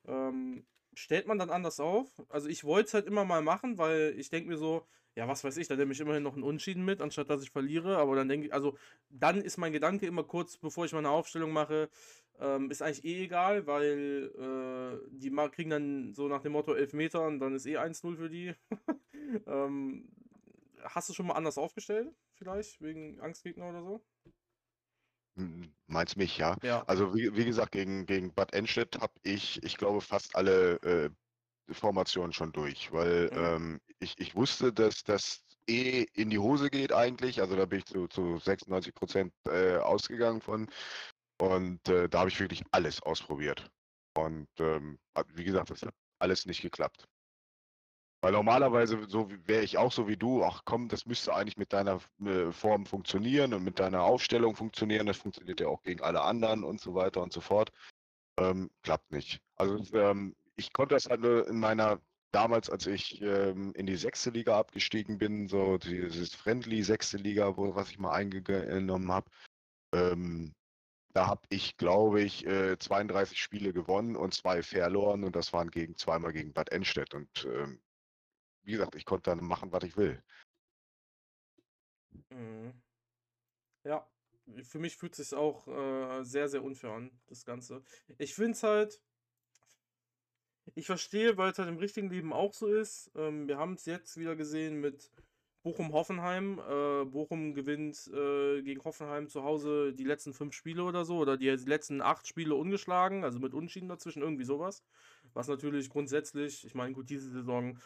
ähm, 0.06 0.64
stellt 0.94 1.26
man 1.26 1.38
dann 1.38 1.50
anders 1.50 1.78
auf. 1.78 2.08
Also 2.30 2.48
ich 2.48 2.64
wollte 2.64 2.88
es 2.88 2.94
halt 2.94 3.06
immer 3.06 3.26
mal 3.26 3.42
machen, 3.42 3.76
weil 3.76 4.14
ich 4.16 4.30
denke 4.30 4.49
mir 4.49 4.56
so, 4.56 4.86
ja, 5.16 5.28
was 5.28 5.45
weiß 5.45 5.56
ich, 5.58 5.68
da 5.68 5.76
nehme 5.76 5.92
ich 5.92 6.00
immerhin 6.00 6.23
noch 6.23 6.34
einen 6.34 6.45
Unschieden 6.45 6.84
mit, 6.84 7.02
anstatt 7.02 7.28
dass 7.28 7.42
ich 7.42 7.50
verliere. 7.50 7.99
Aber 7.99 8.16
dann 8.16 8.28
denke 8.28 8.47
ich, 8.47 8.54
also 8.54 8.78
dann 9.10 9.42
ist 9.42 9.58
mein 9.58 9.73
Gedanke 9.73 10.06
immer 10.06 10.25
kurz, 10.25 10.56
bevor 10.56 10.84
ich 10.86 10.92
meine 10.92 11.10
Aufstellung 11.10 11.52
mache, 11.52 11.90
ähm, 12.40 12.70
ist 12.70 12.82
eigentlich 12.82 13.04
eh 13.04 13.24
egal, 13.24 13.66
weil 13.66 14.32
äh, 15.06 15.08
die 15.10 15.30
kriegen 15.52 15.70
dann 15.70 16.14
so 16.14 16.28
nach 16.28 16.42
dem 16.42 16.52
Motto 16.52 16.74
11 16.74 16.92
Meter 16.94 17.26
und 17.26 17.40
dann 17.40 17.54
ist 17.54 17.66
eh 17.66 17.78
1-0 17.78 18.16
für 18.16 18.30
die. 18.30 18.54
ähm, 19.46 20.08
hast 20.82 21.08
du 21.08 21.14
schon 21.14 21.26
mal 21.26 21.34
anders 21.34 21.58
aufgestellt? 21.58 22.14
Vielleicht? 22.34 22.80
Wegen 22.80 23.20
Angstgegner 23.20 23.68
oder 23.70 23.82
so? 23.84 24.06
Hm, 25.36 25.74
Meinst 25.86 26.16
mich, 26.16 26.38
ja. 26.38 26.56
Ja. 26.62 26.86
Also 26.86 27.14
wie, 27.14 27.34
wie 27.36 27.44
gesagt, 27.44 27.72
gegen, 27.72 28.06
gegen 28.06 28.34
Bad 28.34 28.52
Enstedt 28.54 29.00
habe 29.00 29.14
ich, 29.22 29.62
ich 29.62 29.76
glaube, 29.76 30.00
fast 30.00 30.34
alle 30.36 30.74
äh, 30.82 31.10
Formationen 31.72 32.32
schon 32.32 32.52
durch, 32.52 32.92
weil 32.92 33.30
Mhm. 33.30 33.36
ähm, 33.36 33.80
ich, 34.00 34.18
ich 34.18 34.34
wusste, 34.34 34.72
dass 34.72 35.04
das 35.04 35.44
eh 35.68 36.04
in 36.14 36.30
die 36.30 36.38
Hose 36.38 36.70
geht 36.70 36.92
eigentlich. 36.92 37.40
Also 37.40 37.56
da 37.56 37.66
bin 37.66 37.80
ich 37.80 37.86
zu, 37.86 38.08
zu 38.08 38.38
96 38.38 38.94
Prozent 38.94 39.34
äh, 39.48 39.76
ausgegangen 39.78 40.40
von. 40.40 40.68
Und 41.40 41.88
äh, 41.88 42.08
da 42.08 42.20
habe 42.20 42.28
ich 42.28 42.38
wirklich 42.38 42.62
alles 42.70 43.02
ausprobiert. 43.02 43.70
Und 44.14 44.48
ähm, 44.58 44.98
wie 45.34 45.44
gesagt, 45.44 45.70
das 45.70 45.82
hat 45.82 45.94
alles 46.18 46.44
nicht 46.44 46.60
geklappt. 46.60 47.08
Weil 48.22 48.32
normalerweise 48.32 49.08
so 49.08 49.30
wäre 49.46 49.62
ich 49.62 49.78
auch 49.78 49.92
so 49.92 50.06
wie 50.06 50.18
du, 50.18 50.44
ach 50.44 50.62
komm, 50.66 50.88
das 50.88 51.06
müsste 51.06 51.34
eigentlich 51.34 51.56
mit 51.56 51.72
deiner 51.72 52.00
äh, 52.22 52.52
Form 52.52 52.84
funktionieren 52.84 53.54
und 53.54 53.64
mit 53.64 53.78
deiner 53.78 54.02
Aufstellung 54.02 54.54
funktionieren. 54.54 55.06
Das 55.06 55.16
funktioniert 55.16 55.60
ja 55.60 55.68
auch 55.68 55.82
gegen 55.82 56.02
alle 56.02 56.20
anderen 56.20 56.62
und 56.62 56.82
so 56.82 56.94
weiter 56.94 57.22
und 57.22 57.32
so 57.32 57.40
fort. 57.40 57.70
Ähm, 58.38 58.70
klappt 58.82 59.10
nicht. 59.10 59.40
Also 59.56 59.82
ähm, 59.94 60.36
ich 60.56 60.74
konnte 60.74 60.94
das 60.94 61.06
halt 61.06 61.22
nur 61.22 61.48
in 61.48 61.58
meiner, 61.58 62.02
damals, 62.32 62.68
als 62.68 62.86
ich 62.86 63.22
ähm, 63.22 63.72
in 63.74 63.86
die 63.86 63.96
sechste 63.96 64.28
Liga 64.28 64.58
abgestiegen 64.58 65.16
bin, 65.16 65.48
so 65.48 65.78
dieses 65.78 66.34
Friendly 66.34 66.82
sechste 66.82 67.16
Liga, 67.16 67.56
wo, 67.56 67.74
was 67.74 67.90
ich 67.90 67.98
mal 67.98 68.12
eingenommen 68.12 69.10
habe, 69.10 69.30
ähm, 69.94 70.52
da 71.12 71.26
habe 71.26 71.42
ich, 71.49 71.76
glaube 71.76 72.23
ich, 72.23 72.46
äh, 72.46 72.78
32 72.78 73.40
Spiele 73.40 73.73
gewonnen 73.73 74.16
und 74.16 74.34
zwei 74.34 74.62
verloren 74.62 75.25
und 75.25 75.34
das 75.34 75.52
waren 75.52 75.70
gegen 75.70 75.96
zweimal 75.96 76.32
gegen 76.32 76.52
Bad 76.52 76.70
Enstedt. 76.70 77.14
Und 77.14 77.44
ähm, 77.46 77.80
wie 78.62 78.73
gesagt, 78.73 78.94
ich 78.94 79.04
konnte 79.04 79.30
dann 79.30 79.44
machen, 79.44 79.73
was 79.73 79.84
ich 79.84 79.96
will. 79.96 80.23
Mhm. 82.30 82.80
Ja, 83.84 84.06
für 84.62 84.78
mich 84.78 84.96
fühlt 84.96 85.18
es 85.18 85.28
sich 85.28 85.38
auch 85.38 85.66
äh, 85.66 86.23
sehr, 86.25 86.49
sehr 86.49 86.62
unfair 86.62 86.92
an, 86.92 87.10
das 87.26 87.44
Ganze. 87.44 87.82
Ich 88.18 88.34
finde 88.34 88.52
es 88.52 88.62
halt, 88.62 89.00
ich 90.75 90.86
verstehe, 90.86 91.36
weil 91.36 91.50
es 91.50 91.58
halt 91.58 91.68
im 91.68 91.78
richtigen 91.78 92.10
Leben 92.10 92.32
auch 92.32 92.52
so 92.52 92.66
ist. 92.66 93.10
Ähm, 93.14 93.49
wir 93.49 93.58
haben 93.58 93.75
es 93.75 93.86
jetzt 93.86 94.16
wieder 94.16 94.36
gesehen 94.36 94.80
mit 94.80 95.10
Bochum-Hoffenheim. 95.62 96.58
Äh, 96.58 97.04
Bochum 97.06 97.54
gewinnt 97.54 98.10
äh, 98.12 98.62
gegen 98.62 98.82
Hoffenheim 98.84 99.28
zu 99.28 99.42
Hause 99.42 99.92
die 99.92 100.04
letzten 100.04 100.32
fünf 100.32 100.54
Spiele 100.54 100.84
oder 100.84 101.04
so, 101.04 101.18
oder 101.18 101.36
die 101.36 101.49
letzten 101.49 102.00
acht 102.00 102.26
Spiele 102.26 102.54
ungeschlagen, 102.54 103.25
also 103.25 103.38
mit 103.38 103.54
Unschieden 103.54 103.88
dazwischen, 103.88 104.23
irgendwie 104.23 104.44
sowas. 104.44 104.84
Was 105.34 105.49
natürlich 105.49 105.90
grundsätzlich, 105.90 106.64
ich 106.64 106.75
meine, 106.75 106.92
gut, 106.92 107.10
diese 107.10 107.30
Saison, 107.30 107.78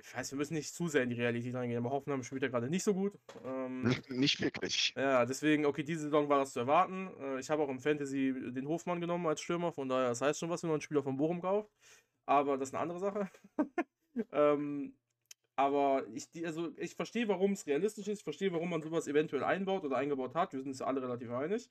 ich 0.00 0.14
weiß, 0.14 0.30
wir 0.32 0.38
müssen 0.38 0.54
nicht 0.54 0.74
zu 0.74 0.88
sehr 0.88 1.02
in 1.02 1.10
die 1.10 1.20
Realität 1.20 1.54
reingehen, 1.54 1.78
aber 1.78 1.94
Hoffenheim 1.94 2.22
spielt 2.22 2.42
ja 2.42 2.48
gerade 2.48 2.68
nicht 2.68 2.84
so 2.84 2.94
gut. 2.94 3.14
Ähm, 3.44 3.94
Nicht 4.08 4.40
wirklich. 4.40 4.92
ja, 4.96 5.24
deswegen, 5.24 5.64
okay, 5.66 5.82
diese 5.82 6.02
Saison 6.02 6.28
war 6.28 6.38
das 6.40 6.52
zu 6.52 6.60
erwarten. 6.60 7.10
Äh, 7.20 7.40
ich 7.40 7.50
habe 7.50 7.62
auch 7.62 7.68
im 7.68 7.80
Fantasy 7.80 8.34
den 8.52 8.68
Hofmann 8.68 9.00
genommen 9.00 9.26
als 9.26 9.40
Stürmer, 9.40 9.72
von 9.72 9.88
daher, 9.88 10.08
das 10.08 10.20
heißt 10.20 10.38
schon 10.38 10.50
was, 10.50 10.62
wenn 10.62 10.68
man 10.68 10.76
einen 10.76 10.82
Spieler 10.82 11.02
von 11.02 11.16
Bochum 11.16 11.40
kauft. 11.40 11.70
Aber 12.26 12.58
das 12.58 12.68
ist 12.68 12.74
eine 12.74 12.82
andere 12.82 12.98
Sache. 12.98 13.30
ähm, 14.32 14.96
aber 15.56 16.06
ich, 16.12 16.28
also 16.46 16.72
ich 16.76 16.94
verstehe, 16.94 17.28
warum 17.28 17.52
es 17.52 17.66
realistisch 17.66 18.06
ist. 18.08 18.18
Ich 18.18 18.24
verstehe, 18.24 18.52
warum 18.52 18.70
man 18.70 18.82
sowas 18.82 19.08
eventuell 19.08 19.42
einbaut 19.42 19.84
oder 19.84 19.96
eingebaut 19.96 20.34
hat. 20.34 20.52
Wir 20.52 20.60
sind 20.60 20.68
uns 20.68 20.82
alle 20.82 21.02
relativ 21.02 21.30
einig. 21.30 21.68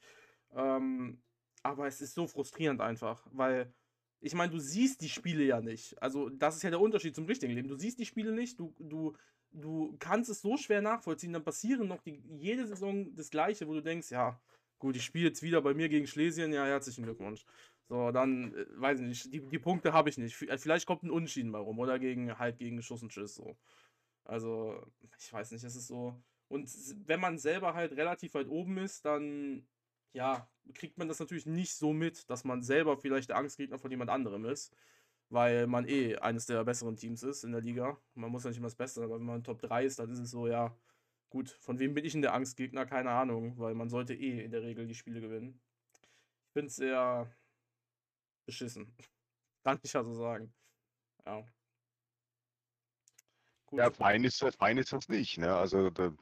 Ähm, 0.54 1.22
aber 1.62 1.88
es 1.88 2.02
ist 2.02 2.16
so 2.16 2.28
frustrierend 2.28 2.82
einfach, 2.82 3.26
weil 3.32 3.74
ich 4.22 4.34
meine, 4.34 4.52
du 4.52 4.60
siehst 4.60 5.02
die 5.02 5.10
Spiele 5.10 5.44
ja 5.44 5.62
nicht. 5.62 6.02
Also, 6.02 6.30
das 6.30 6.56
ist 6.56 6.64
ja 6.64 6.72
der 6.72 6.82
Unterschied 6.82 7.16
zum 7.16 7.26
richtigen 7.26 7.54
Leben. 7.54 7.68
Du 7.68 7.76
siehst 7.76 8.00
die 8.00 8.06
Spiele 8.06 8.32
nicht, 8.32 8.60
du, 8.60 8.74
du, 8.80 9.16
du 9.52 9.96
kannst 10.00 10.30
es 10.32 10.42
so 10.42 10.58
schwer 10.58 10.82
nachvollziehen, 10.82 11.34
dann 11.34 11.44
passieren 11.44 11.88
noch 11.88 12.02
die, 12.02 12.22
jede 12.38 12.66
Saison 12.66 13.14
das 13.16 13.30
Gleiche, 13.30 13.68
wo 13.68 13.74
du 13.74 13.82
denkst, 13.82 14.10
ja, 14.12 14.40
gut, 14.80 14.96
ich 14.96 15.04
spiele 15.04 15.28
jetzt 15.28 15.44
wieder 15.44 15.62
bei 15.62 15.76
mir 15.76 15.90
gegen 15.90 16.08
Schlesien, 16.08 16.54
ja, 16.54 16.66
herzlichen 16.66 17.04
Glückwunsch. 17.04 17.46
So, 17.90 18.12
dann, 18.12 18.54
äh, 18.56 18.66
weiß 18.78 19.00
ich 19.00 19.08
nicht, 19.08 19.34
die, 19.34 19.42
die 19.42 19.60
Punkte 19.60 19.94
habe 19.94 20.10
ich 20.10 20.18
nicht. 20.18 20.42
Äh, 20.44 20.58
Vielleicht 20.58 20.86
kommt 20.88 21.04
ein 21.04 21.12
Unschieden 21.12 21.52
mal 21.52 21.62
rum 21.62 21.80
oder 21.80 22.00
gegen, 22.00 22.38
halt 22.40 22.58
gegen 22.58 22.82
Schuss 22.82 23.04
und 23.04 23.12
Tschüss, 23.12 23.36
so. 23.36 23.58
Also, 24.26 24.82
ich 25.20 25.32
weiß 25.32 25.52
nicht, 25.52 25.64
es 25.64 25.76
ist 25.76 25.88
so. 25.88 26.22
Und 26.48 26.70
wenn 27.08 27.20
man 27.20 27.38
selber 27.38 27.74
halt 27.76 27.94
relativ 27.94 28.34
weit 28.36 28.48
oben 28.48 28.78
ist, 28.78 29.06
dann, 29.06 29.68
ja, 30.14 30.50
kriegt 30.74 30.98
man 30.98 31.08
das 31.08 31.20
natürlich 31.20 31.46
nicht 31.46 31.76
so 31.76 31.94
mit, 31.94 32.30
dass 32.30 32.44
man 32.44 32.64
selber 32.64 32.98
vielleicht 32.98 33.30
der 33.30 33.38
Angstgegner 33.38 33.80
von 33.80 33.92
jemand 33.92 34.10
anderem 34.10 34.46
ist 34.46 34.76
weil 35.30 35.68
man 35.68 35.88
eh 35.88 36.16
eines 36.18 36.46
der 36.46 36.64
besseren 36.64 36.96
Teams 36.98 37.24
ist 37.24 37.44
in 37.44 37.52
der 37.52 37.62
Liga. 37.62 37.98
Man 38.14 38.32
muss 38.32 38.44
ja 38.44 38.50
nicht 38.50 38.58
immer 38.60 38.68
das 38.68 38.76
Beste, 38.76 39.04
aber 39.04 39.20
wenn 39.20 39.26
man 39.26 39.44
Top 39.44 39.62
3 39.62 39.86
ist, 39.86 40.00
dann 40.00 40.10
ist 40.12 40.20
es 40.20 40.32
so, 40.32 40.48
ja, 40.48 40.76
gut, 41.30 41.50
von 41.50 41.80
wem 41.80 41.94
bin 41.94 42.06
ich 42.06 42.14
denn 42.14 42.22
der 42.22 42.34
Angstgegner? 42.34 42.86
Keine 42.86 43.12
Ahnung, 43.12 43.58
weil 43.58 43.76
man 43.76 43.90
sollte 43.90 44.14
eh 44.14 44.44
in 44.44 44.52
der 44.52 44.62
Regel 44.64 44.88
die 44.88 44.96
Spiele 44.96 45.22
gewinnen. 45.22 45.60
finde 46.54 46.68
es 46.68 46.76
sehr 46.78 47.32
beschissen. 48.46 48.96
Kann 49.64 49.80
ich 49.84 49.94
ja 49.94 50.04
so 50.04 50.14
sagen. 50.14 50.54
Ja. 51.26 51.46
Gut. 53.68 53.80
Ja, 53.80 53.90
fein 53.92 54.24
ist, 54.24 54.42
das- 54.42 54.56
fein 54.56 54.78
ist 54.78 54.94
das 54.94 55.10
nicht. 55.10 55.38
Ne? 55.38 55.54
Also 55.56 55.90
da, 55.90 56.14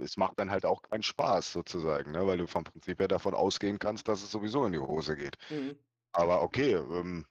es 0.00 0.16
macht 0.16 0.38
dann 0.38 0.50
halt 0.50 0.64
auch 0.64 0.82
keinen 0.82 1.02
Spaß 1.02 1.52
sozusagen, 1.52 2.12
ne? 2.12 2.26
weil 2.26 2.38
du 2.38 2.46
vom 2.46 2.64
Prinzip 2.64 3.00
her 3.00 3.08
davon 3.08 3.34
ausgehen 3.34 3.78
kannst, 3.78 4.08
dass 4.08 4.22
es 4.22 4.30
sowieso 4.30 4.64
in 4.64 4.72
die 4.72 4.78
Hose 4.78 5.16
geht. 5.16 5.36
Mhm. 5.50 5.78
Aber 6.12 6.42
okay, 6.42 6.74
ähm, 6.74 7.26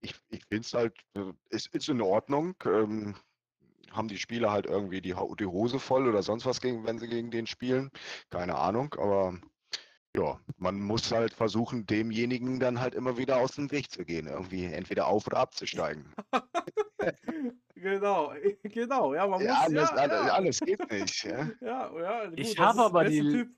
ich, 0.00 0.14
ich 0.30 0.42
finde 0.46 0.60
es 0.66 0.72
halt, 0.74 0.96
äh, 1.14 1.32
es 1.50 1.66
ist 1.66 1.88
in 1.88 2.00
Ordnung. 2.00 2.54
Ähm, 2.64 3.16
haben 3.90 4.08
die 4.08 4.18
Spieler 4.18 4.50
halt 4.50 4.66
irgendwie 4.66 5.00
die, 5.00 5.14
die 5.38 5.46
Hose 5.46 5.78
voll 5.78 6.08
oder 6.08 6.22
sonst 6.22 6.46
was, 6.46 6.60
gegen, 6.60 6.84
wenn 6.84 6.98
sie 6.98 7.08
gegen 7.08 7.30
den 7.30 7.46
spielen? 7.46 7.90
Keine 8.30 8.56
Ahnung, 8.56 8.94
aber 8.94 9.38
ja, 10.16 10.38
man 10.58 10.80
muss 10.80 11.10
halt 11.12 11.32
versuchen, 11.34 11.86
demjenigen 11.86 12.60
dann 12.60 12.80
halt 12.80 12.94
immer 12.94 13.16
wieder 13.18 13.38
aus 13.38 13.52
dem 13.56 13.70
Weg 13.72 13.90
zu 13.90 14.04
gehen. 14.04 14.26
Irgendwie 14.28 14.64
entweder 14.66 15.06
auf- 15.08 15.26
oder 15.26 15.38
abzusteigen. 15.38 16.04
genau, 17.74 18.32
genau. 18.62 19.14
Ja, 19.14 19.26
man 19.26 19.40
Ja, 19.42 19.54
muss. 19.54 19.62
alles, 19.64 19.90
ja, 19.90 19.96
alles, 19.96 20.26
ja. 20.26 20.32
alles 20.34 20.60
geht 20.60 20.90
nicht. 20.92 21.24
Ja? 21.24 21.50
Ja, 21.60 22.00
ja, 22.00 22.26
gut, 22.26 22.38
Ich 22.38 22.58
habe 22.58 22.80
aber 22.82 23.04
die- 23.04 23.20
Typ. 23.20 23.48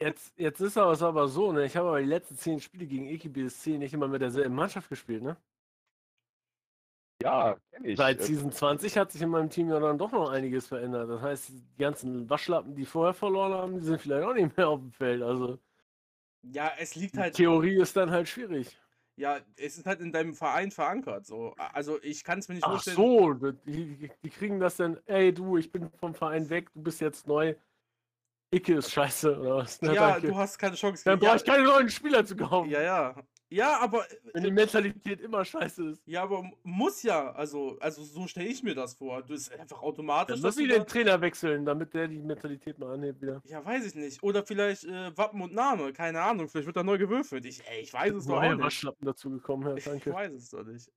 Jetzt, 0.00 0.38
jetzt 0.38 0.60
ist 0.60 0.76
aber 0.76 0.92
es 0.92 1.02
aber 1.02 1.28
so, 1.28 1.50
ne? 1.50 1.64
Ich 1.64 1.74
habe 1.74 1.88
aber 1.88 2.00
die 2.00 2.06
letzten 2.06 2.36
zehn 2.36 2.60
Spiele 2.60 2.84
gegen 2.86 3.06
EKBSC 3.06 3.78
nicht 3.78 3.94
immer 3.94 4.06
mit 4.06 4.20
derselben 4.20 4.54
Mannschaft 4.54 4.90
gespielt, 4.90 5.22
ne? 5.22 5.38
Ja, 7.22 7.56
kenn 7.72 7.84
ich. 7.86 7.96
Seit 7.96 8.20
Season 8.22 8.52
20 8.52 8.98
hat 8.98 9.10
sich 9.10 9.22
in 9.22 9.30
meinem 9.30 9.48
Team 9.48 9.70
ja 9.70 9.80
dann 9.80 9.96
doch 9.96 10.12
noch 10.12 10.28
einiges 10.30 10.66
verändert. 10.66 11.08
Das 11.08 11.22
heißt, 11.22 11.48
die 11.48 11.64
ganzen 11.78 12.28
Waschlappen, 12.28 12.74
die 12.76 12.84
vorher 12.84 13.14
verloren 13.14 13.52
haben, 13.54 13.80
die 13.80 13.86
sind 13.86 13.98
vielleicht 14.00 14.24
auch 14.28 14.34
nicht 14.34 14.54
mehr 14.58 14.68
auf 14.68 14.78
dem 14.80 14.92
Feld. 14.92 15.22
Also 15.22 15.58
Ja, 16.42 16.72
es 16.78 16.94
liegt 16.94 17.14
die 17.16 17.20
halt. 17.20 17.34
Theorie 17.34 17.80
ist 17.80 17.96
dann 17.96 18.10
halt 18.10 18.28
schwierig. 18.28 18.78
Ja, 19.16 19.40
es 19.56 19.76
ist 19.78 19.84
halt 19.86 20.00
in 20.00 20.12
deinem 20.12 20.34
Verein 20.34 20.70
verankert. 20.70 21.26
So. 21.26 21.54
Also 21.58 22.00
ich 22.02 22.22
kann 22.22 22.38
es 22.38 22.48
mir 22.48 22.54
nicht 22.54 22.64
Ach 22.64 22.70
vorstellen. 22.70 22.96
so, 22.96 23.34
die, 23.66 24.10
die 24.22 24.30
kriegen 24.30 24.60
das 24.60 24.76
dann, 24.76 25.00
ey 25.06 25.34
du, 25.34 25.56
ich 25.56 25.72
bin 25.72 25.90
vom 25.98 26.14
Verein 26.14 26.48
weg, 26.50 26.72
du 26.72 26.82
bist 26.82 27.00
jetzt 27.00 27.26
neu. 27.26 27.54
Icke 28.54 28.74
ist 28.76 28.92
scheiße, 28.92 29.38
oder 29.40 29.56
was? 29.56 29.82
Na, 29.82 29.92
Ja, 29.92 30.10
danke. 30.12 30.28
du 30.28 30.36
hast 30.36 30.56
keine 30.56 30.76
Chance. 30.76 31.02
Dann 31.04 31.18
brauche 31.18 31.36
ich 31.36 31.44
keine 31.44 31.64
neuen 31.64 31.90
Spieler 31.90 32.24
zu 32.24 32.36
kaufen. 32.36 32.70
ja, 32.70 32.80
ja. 32.80 33.14
Ja, 33.50 33.80
aber 33.80 34.04
Wenn 34.34 34.44
die 34.44 34.50
Mentalität 34.50 35.20
immer 35.22 35.42
scheiße 35.44 35.90
ist. 35.90 36.02
ja, 36.06 36.22
aber 36.22 36.50
muss 36.64 37.02
ja. 37.02 37.32
Also, 37.32 37.78
also 37.80 38.02
so 38.04 38.26
stelle 38.26 38.48
ich 38.48 38.62
mir 38.62 38.74
das 38.74 38.94
vor. 38.94 39.22
Du 39.22 39.32
ist 39.32 39.50
einfach 39.58 39.80
automatisch. 39.80 40.36
Dann 40.36 40.42
muss 40.42 40.58
ich 40.58 40.68
den 40.68 40.86
Trainer 40.86 41.18
wechseln, 41.20 41.64
damit 41.64 41.94
der 41.94 42.08
die 42.08 42.18
Mentalität 42.18 42.78
mal 42.78 42.92
anhebt 42.94 43.22
wieder. 43.22 43.40
Ja, 43.46 43.64
weiß 43.64 43.86
ich 43.86 43.94
nicht. 43.94 44.22
Oder 44.22 44.44
vielleicht 44.44 44.84
äh, 44.84 45.16
Wappen 45.16 45.40
und 45.40 45.54
Name, 45.54 45.92
keine 45.94 46.20
Ahnung. 46.20 46.48
Vielleicht 46.48 46.66
wird 46.66 46.76
da 46.76 46.82
neu 46.82 46.98
gewürfelt. 46.98 47.46
Ich, 47.46 47.66
ey, 47.66 47.80
ich 47.80 47.92
weiß 47.92 48.14
es 48.14 48.26
doch 48.26 48.36
auch 48.36 48.42
nicht. 48.42 48.60
Waschlappen 48.60 49.06
dazugekommen, 49.06 49.68
ja, 49.68 49.76
Ich 49.78 49.84
danke. 49.84 50.12
weiß 50.12 50.32
es 50.32 50.50
doch 50.50 50.64
nicht. 50.64 50.90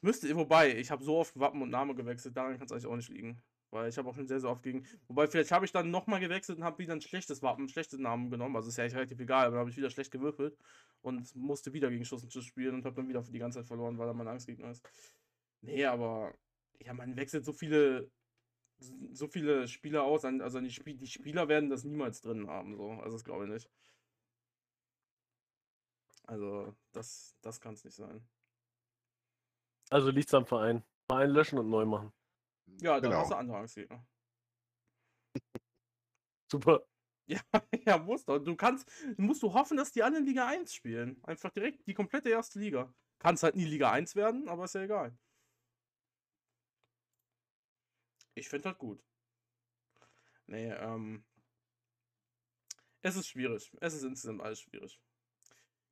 Müsste, 0.00 0.34
wobei, 0.34 0.76
ich 0.76 0.90
habe 0.90 1.04
so 1.04 1.18
oft 1.18 1.38
Wappen 1.38 1.60
und 1.60 1.68
Name 1.68 1.94
gewechselt, 1.94 2.34
daran 2.34 2.56
kann 2.56 2.64
es 2.64 2.72
eigentlich 2.72 2.86
auch 2.86 2.96
nicht 2.96 3.10
liegen. 3.10 3.42
Weil 3.70 3.88
ich 3.88 3.98
habe 3.98 4.08
auch 4.08 4.14
schon 4.14 4.26
sehr, 4.26 4.40
sehr 4.40 4.50
oft 4.50 4.62
gegen. 4.62 4.84
Wobei, 5.06 5.28
vielleicht 5.28 5.52
habe 5.52 5.64
ich 5.64 5.72
dann 5.72 5.90
nochmal 5.90 6.20
gewechselt 6.20 6.58
und 6.58 6.64
habe 6.64 6.78
wieder 6.78 6.92
ein 6.92 7.00
schlechtes 7.00 7.40
Wappen, 7.42 7.64
ein 7.64 7.68
schlechtes 7.68 7.98
Namen 8.00 8.30
genommen. 8.30 8.56
Also 8.56 8.68
ist 8.68 8.76
ja 8.76 8.84
eigentlich 8.84 8.96
relativ 8.96 9.20
egal, 9.20 9.46
aber 9.46 9.52
dann 9.52 9.60
habe 9.60 9.70
ich 9.70 9.76
wieder 9.76 9.90
schlecht 9.90 10.10
gewürfelt 10.10 10.56
und 11.02 11.34
musste 11.36 11.72
wieder 11.72 11.88
gegen 11.90 12.04
Schuss 12.04 12.24
und 12.24 12.32
Schuss 12.32 12.46
spielen 12.46 12.74
und 12.74 12.84
habe 12.84 12.96
dann 12.96 13.08
wieder 13.08 13.22
die 13.22 13.38
ganze 13.38 13.60
Zeit 13.60 13.68
verloren, 13.68 13.98
weil 13.98 14.08
er 14.08 14.14
mein 14.14 14.28
Angstgegner 14.28 14.70
ist. 14.70 14.84
Nee, 15.60 15.84
aber 15.84 16.34
ja, 16.80 16.94
man 16.94 17.16
wechselt 17.16 17.44
so 17.44 17.52
viele 17.52 18.10
so 19.12 19.28
viele 19.28 19.68
Spieler 19.68 20.04
aus, 20.04 20.24
also 20.24 20.60
die, 20.60 20.70
Spiel, 20.70 20.96
die 20.96 21.06
Spieler 21.06 21.48
werden 21.48 21.70
das 21.70 21.84
niemals 21.84 22.20
drin 22.20 22.48
haben, 22.48 22.76
so. 22.76 22.92
Also 22.92 23.16
das 23.16 23.24
glaube 23.24 23.44
ich 23.44 23.50
nicht. 23.50 23.70
Also, 26.26 26.74
das, 26.92 27.36
das 27.42 27.60
kann 27.60 27.74
es 27.74 27.84
nicht 27.84 27.96
sein. 27.96 28.24
Also 29.90 30.10
liegt's 30.10 30.32
am 30.32 30.46
Verein. 30.46 30.84
Verein 31.08 31.30
löschen 31.30 31.58
und 31.58 31.68
neu 31.68 31.84
machen. 31.84 32.12
Ja, 32.80 33.00
dann 33.00 33.10
Genau. 33.10 33.22
hast 33.22 33.30
du 33.30 33.34
andere 33.36 33.58
Angstgegner. 33.58 34.06
Super. 36.50 36.80
Ja, 37.26 37.40
ja, 37.86 37.98
muss 37.98 38.24
doch. 38.24 38.38
Du 38.38 38.56
kannst, 38.56 38.90
musst 39.16 39.42
du 39.42 39.52
hoffen, 39.52 39.76
dass 39.76 39.92
die 39.92 40.02
alle 40.02 40.18
in 40.18 40.26
Liga 40.26 40.46
1 40.48 40.74
spielen. 40.74 41.22
Einfach 41.24 41.50
direkt 41.50 41.86
die 41.86 41.94
komplette 41.94 42.28
erste 42.30 42.58
Liga. 42.58 42.92
Kannst 43.18 43.42
halt 43.42 43.54
nie 43.54 43.64
Liga 43.64 43.90
1 43.92 44.16
werden, 44.16 44.48
aber 44.48 44.64
ist 44.64 44.74
ja 44.74 44.82
egal. 44.82 45.16
Ich 48.34 48.48
finde 48.48 48.68
halt 48.70 48.78
gut. 48.78 49.04
Nee, 50.46 50.72
ähm. 50.72 51.24
Es 53.02 53.16
ist 53.16 53.28
schwierig. 53.28 53.70
Es 53.80 53.94
ist 53.94 54.02
insgesamt 54.02 54.42
alles 54.42 54.60
schwierig. 54.60 55.00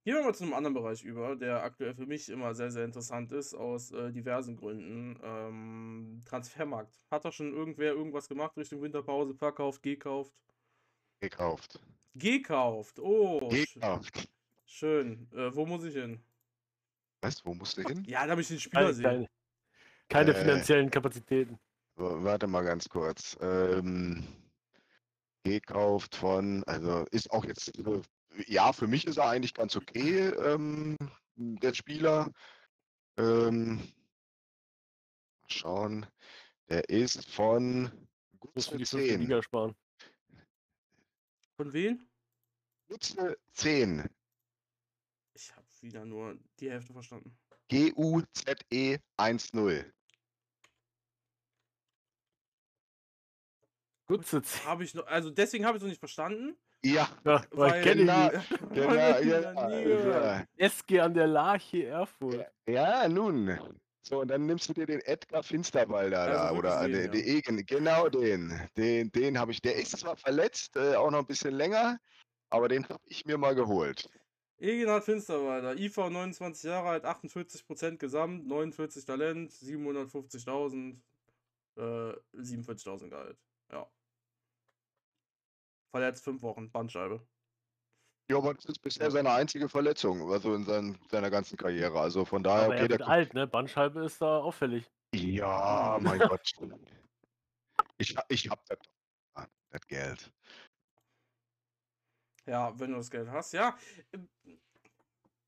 Gehen 0.09 0.17
wir 0.17 0.25
mal 0.25 0.35
zu 0.35 0.45
einem 0.45 0.55
anderen 0.55 0.73
Bereich 0.73 1.05
über, 1.05 1.37
der 1.37 1.63
aktuell 1.63 1.95
für 1.95 2.07
mich 2.07 2.31
immer 2.31 2.55
sehr, 2.55 2.71
sehr 2.71 2.87
interessant 2.87 3.31
ist, 3.31 3.53
aus 3.53 3.93
äh, 3.93 4.11
diversen 4.11 4.57
Gründen. 4.57 5.21
Ähm, 5.23 6.23
Transfermarkt. 6.25 6.99
Hat 7.11 7.27
doch 7.27 7.33
schon 7.35 7.53
irgendwer 7.53 7.93
irgendwas 7.93 8.27
gemacht 8.27 8.57
Richtung 8.57 8.81
Winterpause? 8.81 9.35
Verkauft, 9.35 9.83
gekauft? 9.83 10.33
Gekauft. 11.21 11.79
Gekauft. 12.15 12.99
Oh, 13.01 13.51
Gekauft. 13.51 14.31
schön. 14.65 15.29
Äh, 15.35 15.55
wo 15.55 15.67
muss 15.67 15.85
ich 15.85 15.93
hin? 15.93 16.19
Was? 17.21 17.45
Wo 17.45 17.53
musst 17.53 17.77
du 17.77 17.83
hin? 17.83 18.03
Ja, 18.07 18.25
da 18.25 18.31
habe 18.31 18.41
ich 18.41 18.49
den 18.49 18.61
Spieler 18.61 18.85
Keine, 18.85 18.95
sehen. 18.95 19.05
keine, 19.05 19.29
keine 20.09 20.31
Äh. 20.31 20.41
finanziellen 20.41 20.91
Kapazitäten. 20.91 21.59
Warte 21.97 22.47
mal 22.47 22.65
ganz 22.65 22.89
kurz. 22.89 23.37
Ähm, 23.43 24.27
gekauft 25.45 26.17
von, 26.17 26.65
also 26.65 27.05
ist 27.11 27.31
auch 27.31 27.45
jetzt, 27.45 27.77
äh, 27.79 28.01
ja, 28.47 28.73
für 28.73 28.87
mich 28.87 29.07
ist 29.07 29.17
er 29.17 29.29
eigentlich 29.29 29.55
ganz 29.55 29.77
okay, 29.77 30.29
ähm, 30.29 30.97
der 31.37 31.75
Spieler. 31.75 32.33
Ähm, 33.17 33.77
mal 33.77 35.49
schauen, 35.49 36.07
der 36.69 36.89
ist 36.89 37.29
von 37.29 37.83
Muss 38.55 38.69
für 38.69 38.79
Gutze 38.79 38.79
die 38.79 38.85
fünfte 38.85 39.09
10. 39.09 39.21
Liga 39.21 39.43
sparen. 39.43 39.75
Von 41.57 41.73
wem? 41.73 42.09
Gutze 42.89 43.37
10. 43.53 44.09
Ich 45.35 45.55
habe 45.55 45.67
wieder 45.81 46.05
nur 46.05 46.39
die 46.61 46.71
Hälfte 46.71 46.93
verstanden. 46.93 47.37
G-U-Z-E 47.69 48.99
1-0. 49.19 49.93
Gutze 54.07 54.43
10. 54.43 54.65
Habe 54.65 54.85
ich 54.85 54.95
noch, 54.95 55.07
also 55.07 55.31
deswegen 55.31 55.67
habe 55.67 55.77
ich 55.77 55.81
es 55.81 55.83
noch 55.83 55.91
nicht 55.91 55.99
verstanden. 55.99 56.57
Ja, 56.85 57.09
Ja, 57.25 57.45
weil 57.51 57.83
genau. 57.83 58.31
genau, 58.73 58.95
ja. 58.95 60.45
SG 60.57 61.01
an 61.01 61.15
der 61.15 61.27
Larche 61.27 61.87
Erfurt. 61.87 62.47
Ja, 62.67 63.09
nun. 63.09 63.59
So, 64.03 64.21
und 64.21 64.29
dann 64.29 64.47
nimmst 64.47 64.69
du 64.69 64.73
dir 64.73 64.87
den 64.87 65.01
Edgar 65.01 65.43
Finsterwalder 65.43 66.21
Also 66.21 66.55
da 66.55 66.59
oder 66.59 66.83
den, 66.83 66.93
den, 66.93 67.03
ja. 67.03 67.09
den 67.09 67.25
Egen, 67.25 67.67
genau 67.67 68.09
den. 68.09 68.69
Den, 68.77 69.11
den 69.13 69.39
habe 69.39 69.53
ich. 69.53 69.61
Der 69.61 69.77
ist 69.77 69.99
zwar 69.99 70.17
verletzt, 70.17 70.77
äh, 70.77 70.95
auch 70.95 71.11
noch 71.11 71.19
ein 71.19 71.27
bisschen 71.27 71.55
länger, 71.55 71.99
aber 72.49 72.69
den 72.69 72.89
habe 72.89 73.03
ich 73.07 73.27
mir 73.27 73.37
mal 73.37 73.55
geholt. 73.55 74.09
Egenhard 74.61 75.05
Finsterwalder, 75.05 75.77
IV 75.77 75.97
29 75.97 76.65
Jahre 76.65 76.89
alt, 76.89 77.05
48% 77.05 77.99
Gesamt, 77.99 78.47
49 78.47 79.05
Talent, 79.05 79.53
750.000, 79.53 80.97
äh, 81.77 81.81
47.000 82.33 83.11
Gehalt. 83.11 83.39
Ja. 83.71 83.89
Verletzt 85.91 86.25
5 86.25 86.43
Wochen, 86.43 86.71
Bandscheibe. 86.71 87.27
Ja, 88.31 88.37
aber 88.37 88.53
das 88.53 88.67
ist 88.67 88.81
bisher 88.81 89.11
seine 89.11 89.31
einzige 89.31 89.69
Verletzung, 89.71 90.31
also 90.31 90.55
in 90.55 90.65
sein, 90.65 90.99
seiner 91.11 91.31
ganzen 91.31 91.57
Karriere. 91.57 91.99
Also 91.99 92.27
von 92.27 92.43
daher, 92.43 92.65
Aber 92.65 92.75
okay, 92.75 92.83
er 92.83 92.89
der 92.89 92.99
wird 92.99 93.09
alt, 93.09 93.35
ne? 93.35 93.47
Bandscheibe 93.47 94.05
ist 94.05 94.21
da 94.21 94.41
auffällig. 94.41 94.91
Ja, 95.15 95.99
mein 96.03 96.19
Gott. 96.19 96.53
Ich, 97.97 98.15
ich 98.29 98.51
hab 98.51 98.65
das, 98.67 98.79
das 99.71 99.87
Geld. 99.87 100.31
Ja, 102.45 102.79
wenn 102.79 102.91
du 102.91 102.97
das 102.99 103.11
Geld 103.11 103.29
hast, 103.31 103.53
ja. 103.53 103.77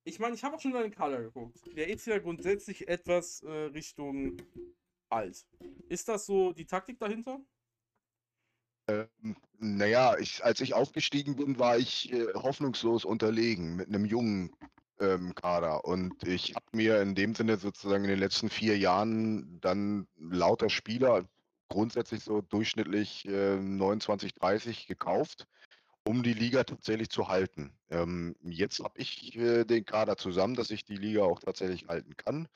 Ich 0.04 0.18
meine, 0.18 0.34
ich 0.34 0.42
habe 0.42 0.56
auch 0.56 0.60
schon 0.60 0.72
deinen 0.72 0.90
Kader 0.90 1.22
geguckt. 1.22 1.60
Der 1.76 1.88
ist 1.88 2.06
ja 2.06 2.18
grundsätzlich 2.18 2.88
etwas 2.88 3.42
äh, 3.42 3.50
Richtung 3.50 4.38
alt. 5.10 5.46
Ist 5.88 6.08
das 6.08 6.24
so 6.24 6.52
die 6.52 6.66
Taktik 6.66 6.98
dahinter? 6.98 7.40
Ähm, 8.90 9.36
naja, 9.58 10.16
ich, 10.18 10.44
als 10.44 10.60
ich 10.60 10.74
aufgestiegen 10.74 11.36
bin, 11.36 11.58
war 11.58 11.78
ich 11.78 12.12
äh, 12.12 12.32
hoffnungslos 12.34 13.04
unterlegen 13.04 13.76
mit 13.76 13.88
einem 13.88 14.04
jungen 14.04 14.52
ähm, 15.00 15.34
Kader. 15.34 15.84
Und 15.84 16.26
ich 16.26 16.54
habe 16.54 16.66
mir 16.72 17.00
in 17.02 17.14
dem 17.14 17.34
Sinne 17.34 17.56
sozusagen 17.56 18.04
in 18.04 18.10
den 18.10 18.18
letzten 18.18 18.48
vier 18.48 18.78
Jahren 18.78 19.60
dann 19.60 20.06
lauter 20.18 20.70
Spieler, 20.70 21.24
grundsätzlich 21.68 22.24
so 22.24 22.40
durchschnittlich 22.40 23.26
äh, 23.26 23.56
29, 23.56 24.34
30 24.34 24.86
gekauft, 24.86 25.46
um 26.04 26.22
die 26.22 26.32
Liga 26.32 26.64
tatsächlich 26.64 27.10
zu 27.10 27.28
halten. 27.28 27.72
Ähm, 27.90 28.34
jetzt 28.42 28.80
habe 28.80 28.98
ich 28.98 29.36
äh, 29.36 29.64
den 29.64 29.84
Kader 29.84 30.16
zusammen, 30.16 30.54
dass 30.54 30.70
ich 30.70 30.84
die 30.84 30.96
Liga 30.96 31.22
auch 31.22 31.38
tatsächlich 31.38 31.86
halten 31.86 32.16
kann. 32.16 32.48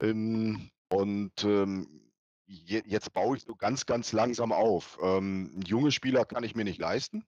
Ähm, 0.00 0.70
und 0.88 1.44
ähm, 1.44 2.09
jetzt 2.50 3.12
baue 3.12 3.36
ich 3.36 3.44
so 3.44 3.54
ganz, 3.54 3.86
ganz 3.86 4.12
langsam 4.12 4.52
auf. 4.52 4.98
Ähm, 5.02 5.60
junge 5.64 5.92
Spieler 5.92 6.24
kann 6.24 6.44
ich 6.44 6.54
mir 6.54 6.64
nicht 6.64 6.80
leisten. 6.80 7.24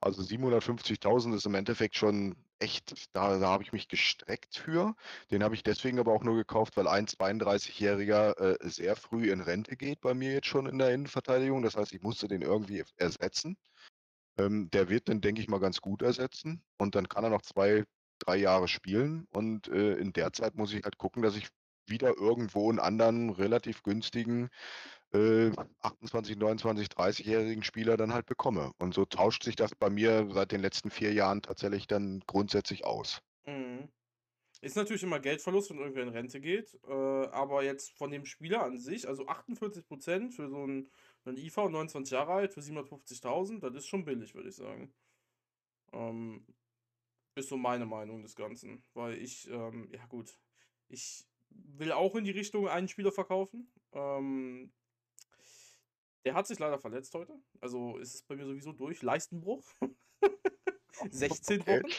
Also 0.00 0.22
750.000 0.22 1.34
ist 1.34 1.46
im 1.46 1.54
Endeffekt 1.54 1.96
schon 1.96 2.36
echt, 2.58 3.08
da, 3.14 3.38
da 3.38 3.48
habe 3.48 3.62
ich 3.62 3.72
mich 3.72 3.88
gestreckt 3.88 4.56
für. 4.56 4.94
Den 5.30 5.42
habe 5.42 5.54
ich 5.54 5.62
deswegen 5.62 5.98
aber 5.98 6.12
auch 6.12 6.22
nur 6.22 6.36
gekauft, 6.36 6.76
weil 6.76 6.88
ein 6.88 7.06
32-Jähriger 7.06 8.38
äh, 8.38 8.68
sehr 8.68 8.96
früh 8.96 9.30
in 9.30 9.40
Rente 9.40 9.76
geht 9.76 10.00
bei 10.00 10.14
mir 10.14 10.32
jetzt 10.32 10.48
schon 10.48 10.66
in 10.66 10.78
der 10.78 10.92
Innenverteidigung. 10.92 11.62
Das 11.62 11.76
heißt, 11.76 11.92
ich 11.92 12.02
musste 12.02 12.28
den 12.28 12.42
irgendwie 12.42 12.82
ersetzen. 12.96 13.56
Ähm, 14.38 14.68
der 14.70 14.88
wird 14.88 15.08
den, 15.08 15.20
denke 15.20 15.40
ich 15.40 15.48
mal, 15.48 15.60
ganz 15.60 15.80
gut 15.80 16.02
ersetzen. 16.02 16.62
Und 16.78 16.94
dann 16.94 17.08
kann 17.08 17.24
er 17.24 17.30
noch 17.30 17.42
zwei, 17.42 17.84
drei 18.18 18.36
Jahre 18.36 18.68
spielen. 18.68 19.26
Und 19.30 19.68
äh, 19.68 19.94
in 19.94 20.12
der 20.12 20.32
Zeit 20.32 20.54
muss 20.56 20.72
ich 20.72 20.82
halt 20.84 20.98
gucken, 20.98 21.22
dass 21.22 21.36
ich 21.36 21.48
wieder 21.88 22.16
irgendwo 22.16 22.68
einen 22.68 22.78
anderen 22.78 23.30
relativ 23.30 23.82
günstigen 23.82 24.50
äh, 25.12 25.50
28, 25.80 26.36
29, 26.36 26.88
30-jährigen 26.88 27.62
Spieler 27.62 27.96
dann 27.96 28.12
halt 28.12 28.26
bekomme. 28.26 28.72
Und 28.78 28.94
so 28.94 29.04
tauscht 29.04 29.42
sich 29.42 29.56
das 29.56 29.74
bei 29.74 29.90
mir 29.90 30.28
seit 30.32 30.52
den 30.52 30.60
letzten 30.60 30.90
vier 30.90 31.12
Jahren 31.12 31.42
tatsächlich 31.42 31.86
dann 31.86 32.20
grundsätzlich 32.26 32.84
aus. 32.84 33.22
Mhm. 33.46 33.88
Ist 34.62 34.76
natürlich 34.76 35.02
immer 35.02 35.20
Geldverlust, 35.20 35.70
wenn 35.70 35.78
irgendwer 35.78 36.02
in 36.02 36.08
Rente 36.08 36.40
geht, 36.40 36.78
äh, 36.88 36.92
aber 36.92 37.62
jetzt 37.62 37.92
von 37.92 38.10
dem 38.10 38.24
Spieler 38.24 38.62
an 38.62 38.78
sich, 38.78 39.06
also 39.06 39.26
48% 39.26 40.32
für 40.32 40.48
so 40.48 40.62
einen, 40.62 40.90
einen 41.24 41.36
IV, 41.36 41.56
29 41.56 42.12
Jahre 42.12 42.32
alt, 42.32 42.54
für 42.54 42.60
750.000, 42.60 43.60
das 43.60 43.74
ist 43.74 43.86
schon 43.86 44.04
billig, 44.04 44.34
würde 44.34 44.48
ich 44.48 44.56
sagen. 44.56 44.92
Ähm, 45.92 46.46
ist 47.34 47.50
so 47.50 47.58
meine 47.58 47.84
Meinung 47.84 48.22
des 48.22 48.34
Ganzen, 48.34 48.82
weil 48.94 49.18
ich, 49.18 49.48
ähm, 49.50 49.90
ja 49.92 50.04
gut, 50.06 50.38
ich 50.88 51.26
will 51.50 51.92
auch 51.92 52.14
in 52.14 52.24
die 52.24 52.30
Richtung 52.30 52.68
einen 52.68 52.88
Spieler 52.88 53.12
verkaufen. 53.12 53.70
Ähm, 53.92 54.72
der 56.24 56.34
hat 56.34 56.46
sich 56.46 56.58
leider 56.58 56.78
verletzt 56.78 57.14
heute. 57.14 57.38
Also 57.60 57.98
ist 57.98 58.14
es 58.14 58.22
bei 58.22 58.36
mir 58.36 58.46
sowieso 58.46 58.72
durch. 58.72 59.02
Leistenbruch. 59.02 59.64
16 61.10 61.60
okay. 61.60 61.82
Wochen. 61.82 61.90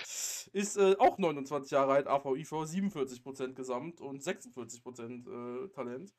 Ist 0.53 0.77
äh, 0.77 0.95
auch 0.99 1.17
29 1.17 1.71
Jahre 1.71 1.93
alt, 1.93 2.07
AVIV, 2.07 2.51
47% 2.51 3.53
Gesamt 3.53 4.01
und 4.01 4.21
46% 4.21 5.65
äh, 5.65 5.69
Talent. 5.69 6.13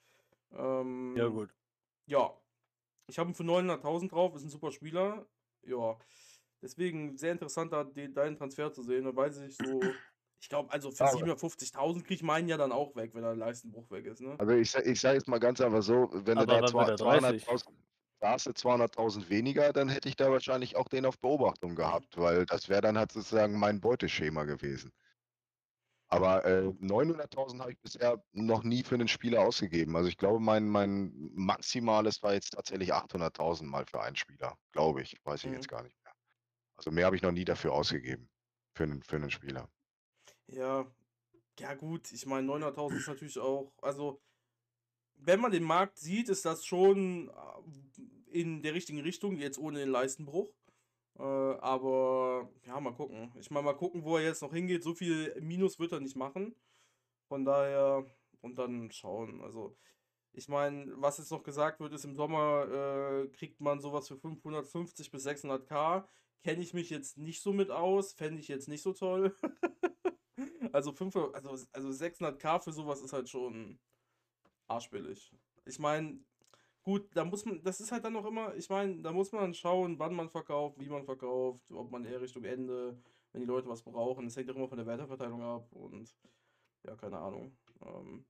Ähm, 0.52 1.14
ja, 1.16 1.26
gut. 1.26 1.54
Ja. 2.06 2.32
Ich 3.08 3.18
habe 3.18 3.30
ihn 3.30 3.34
für 3.34 3.42
900.000 3.42 4.10
drauf, 4.10 4.34
ist 4.34 4.44
ein 4.44 4.50
super 4.50 4.70
Spieler. 4.70 5.26
Ja. 5.62 5.98
Deswegen 6.62 7.16
sehr 7.16 7.32
interessant, 7.32 7.72
da 7.72 7.84
den, 7.84 8.14
deinen 8.14 8.36
Transfer 8.36 8.72
zu 8.72 8.82
sehen. 8.82 9.04
Da 9.04 9.14
weiß 9.14 9.38
ich 9.40 9.56
so, 9.56 9.80
ich 10.40 10.48
glaube, 10.48 10.72
also 10.72 10.90
für 10.90 11.04
750.000 11.04 12.02
kriege 12.02 12.14
ich 12.14 12.22
meinen 12.22 12.48
ja 12.48 12.56
dann 12.56 12.72
auch 12.72 12.94
weg, 12.96 13.10
wenn 13.14 13.22
der 13.22 13.34
Leistenbruch 13.34 13.90
weg 13.90 14.06
ist. 14.06 14.20
Ne? 14.20 14.36
Also 14.38 14.52
ich, 14.52 14.74
ich 14.74 15.00
sage 15.00 15.16
jetzt 15.16 15.28
mal 15.28 15.38
ganz 15.38 15.60
einfach 15.60 15.82
so, 15.82 16.08
wenn 16.12 16.38
Aber 16.38 16.60
du 16.60 16.72
da 16.72 16.94
200.000 16.94 17.64
da 18.20 18.32
hast 18.32 18.46
du 18.46 18.50
200.000 18.50 19.28
weniger, 19.28 19.72
dann 19.72 19.88
hätte 19.88 20.08
ich 20.08 20.16
da 20.16 20.30
wahrscheinlich 20.30 20.74
auch 20.76 20.88
den 20.88 21.06
auf 21.06 21.18
Beobachtung 21.20 21.76
gehabt, 21.76 22.16
weil 22.16 22.46
das 22.46 22.68
wäre 22.68 22.80
dann 22.80 22.98
halt 22.98 23.12
sozusagen 23.12 23.58
mein 23.58 23.80
Beuteschema 23.80 24.42
gewesen. 24.42 24.92
Aber 26.08 26.44
äh, 26.44 26.62
900.000 26.80 27.60
habe 27.60 27.72
ich 27.72 27.80
bisher 27.80 28.22
noch 28.32 28.64
nie 28.64 28.82
für 28.82 28.94
einen 28.94 29.08
Spieler 29.08 29.42
ausgegeben. 29.42 29.94
Also 29.94 30.08
ich 30.08 30.16
glaube, 30.16 30.40
mein, 30.40 30.66
mein 30.66 31.12
Maximales 31.34 32.22
war 32.22 32.32
jetzt 32.32 32.54
tatsächlich 32.54 32.94
800.000 32.94 33.64
mal 33.64 33.84
für 33.84 34.00
einen 34.00 34.16
Spieler. 34.16 34.56
Glaube 34.72 35.02
ich. 35.02 35.16
Weiß 35.24 35.44
ich 35.44 35.50
mhm. 35.50 35.56
jetzt 35.56 35.68
gar 35.68 35.82
nicht 35.82 35.96
mehr. 36.02 36.14
Also 36.76 36.90
mehr 36.90 37.04
habe 37.04 37.16
ich 37.16 37.22
noch 37.22 37.32
nie 37.32 37.44
dafür 37.44 37.72
ausgegeben. 37.72 38.30
Für 38.74 38.84
einen, 38.84 39.02
für 39.02 39.16
einen 39.16 39.30
Spieler. 39.30 39.68
Ja, 40.48 40.86
ja 41.60 41.74
gut. 41.74 42.12
Ich 42.12 42.26
meine, 42.26 42.46
900.000 42.52 42.96
ist 42.98 43.08
natürlich 43.08 43.38
auch, 43.38 43.72
also 43.82 44.20
wenn 45.16 45.40
man 45.40 45.50
den 45.52 45.64
Markt 45.64 45.98
sieht, 45.98 46.28
ist 46.28 46.44
das 46.44 46.64
schon 46.64 47.28
äh, 47.28 48.40
in 48.40 48.62
der 48.62 48.74
richtigen 48.74 49.00
Richtung, 49.00 49.36
jetzt 49.38 49.58
ohne 49.58 49.80
den 49.80 49.90
Leistenbruch. 49.90 50.50
Äh, 51.18 51.22
aber 51.22 52.48
ja, 52.66 52.80
mal 52.80 52.92
gucken. 52.94 53.32
Ich 53.40 53.50
meine, 53.50 53.64
mal 53.66 53.74
gucken, 53.74 54.04
wo 54.04 54.16
er 54.16 54.24
jetzt 54.24 54.42
noch 54.42 54.52
hingeht. 54.52 54.82
So 54.84 54.94
viel 54.94 55.34
Minus 55.40 55.78
wird 55.78 55.92
er 55.92 56.00
nicht 56.00 56.16
machen. 56.16 56.54
Von 57.28 57.44
daher, 57.44 58.06
und 58.40 58.58
dann 58.58 58.90
schauen. 58.92 59.42
Also, 59.42 59.76
ich 60.32 60.48
meine, 60.48 60.92
was 60.96 61.18
jetzt 61.18 61.32
noch 61.32 61.42
gesagt 61.42 61.80
wird, 61.80 61.92
ist 61.94 62.04
im 62.04 62.16
Sommer 62.16 63.24
äh, 63.24 63.28
kriegt 63.28 63.60
man 63.60 63.80
sowas 63.80 64.08
für 64.08 64.16
550 64.18 65.10
bis 65.10 65.26
600k. 65.26 66.04
Kenne 66.44 66.62
ich 66.62 66.74
mich 66.74 66.90
jetzt 66.90 67.18
nicht 67.18 67.42
so 67.42 67.52
mit 67.52 67.70
aus, 67.70 68.12
fände 68.12 68.40
ich 68.40 68.48
jetzt 68.48 68.68
nicht 68.68 68.82
so 68.82 68.92
toll. 68.92 69.34
also, 70.72 70.92
5, 70.92 71.16
also, 71.16 71.50
also 71.72 71.92
600k 71.92 72.60
für 72.60 72.72
sowas 72.72 73.02
ist 73.02 73.12
halt 73.12 73.28
schon 73.28 73.78
arschbillig. 74.68 75.32
Ich 75.66 75.78
meine, 75.78 76.20
gut, 76.82 77.08
da 77.16 77.24
muss 77.24 77.44
man, 77.44 77.62
das 77.62 77.80
ist 77.80 77.92
halt 77.92 78.04
dann 78.04 78.14
noch 78.14 78.26
immer, 78.26 78.54
ich 78.56 78.68
meine, 78.70 79.02
da 79.02 79.12
muss 79.12 79.32
man 79.32 79.54
schauen, 79.54 79.98
wann 79.98 80.14
man 80.14 80.28
verkauft, 80.30 80.78
wie 80.80 80.88
man 80.88 81.04
verkauft, 81.04 81.62
ob 81.70 81.90
man 81.90 82.04
eher 82.04 82.20
Richtung 82.20 82.44
Ende, 82.44 82.98
wenn 83.32 83.40
die 83.42 83.46
Leute 83.46 83.68
was 83.68 83.82
brauchen. 83.82 84.24
Das 84.26 84.36
hängt 84.36 84.50
auch 84.50 84.56
immer 84.56 84.68
von 84.68 84.78
der 84.78 84.86
Werteverteilung 84.86 85.42
ab 85.42 85.72
und 85.72 86.16
ja, 86.86 86.96
keine 86.96 87.18
Ahnung. 87.18 87.56
Ähm, 87.82 88.24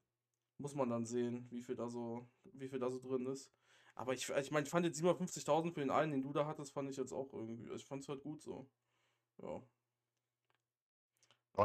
muss 0.58 0.74
man 0.74 0.90
dann 0.90 1.06
sehen, 1.06 1.46
wie 1.50 1.62
viel 1.62 1.76
da 1.76 1.88
so, 1.88 2.28
wie 2.52 2.68
viel 2.68 2.78
da 2.80 2.90
so 2.90 2.98
drin 3.00 3.26
ist. 3.26 3.50
Aber 3.94 4.12
ich, 4.14 4.28
ich 4.28 4.50
meine, 4.50 4.64
ich 4.64 4.70
fand 4.70 4.86
jetzt 4.86 4.98
57.000 4.98 5.72
für 5.72 5.80
den 5.80 5.90
einen, 5.90 6.12
den 6.12 6.22
du 6.22 6.32
da 6.32 6.46
hattest, 6.46 6.72
fand 6.72 6.90
ich 6.90 6.96
jetzt 6.96 7.12
auch 7.12 7.32
irgendwie, 7.32 7.72
ich 7.74 7.84
fand 7.84 8.02
es 8.02 8.08
halt 8.08 8.22
gut 8.22 8.42
so. 8.42 8.68
Ja. 9.42 9.62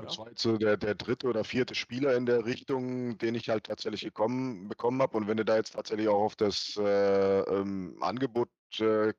Das 0.02 0.18
war 0.18 0.30
jetzt 0.30 0.42
so 0.42 0.58
der, 0.58 0.78
der 0.78 0.96
dritte 0.96 1.28
oder 1.28 1.44
vierte 1.44 1.76
Spieler 1.76 2.16
in 2.16 2.26
der 2.26 2.46
Richtung, 2.46 3.18
den 3.20 3.36
ich 3.36 3.50
halt 3.50 3.66
tatsächlich 3.66 4.02
gekommen, 4.02 4.68
bekommen 4.68 5.02
habe. 5.02 5.18
Und 5.18 5.28
wenn 5.28 5.38
du 5.38 5.46
da 5.46 5.56
jetzt 5.58 5.74
tatsächlich 5.74 6.08
auch 6.08 6.24
auf 6.24 6.36
das 6.36 6.76
äh, 6.78 7.40
ähm, 7.42 7.98
Angebot 8.02 8.50
äh, 8.80 9.14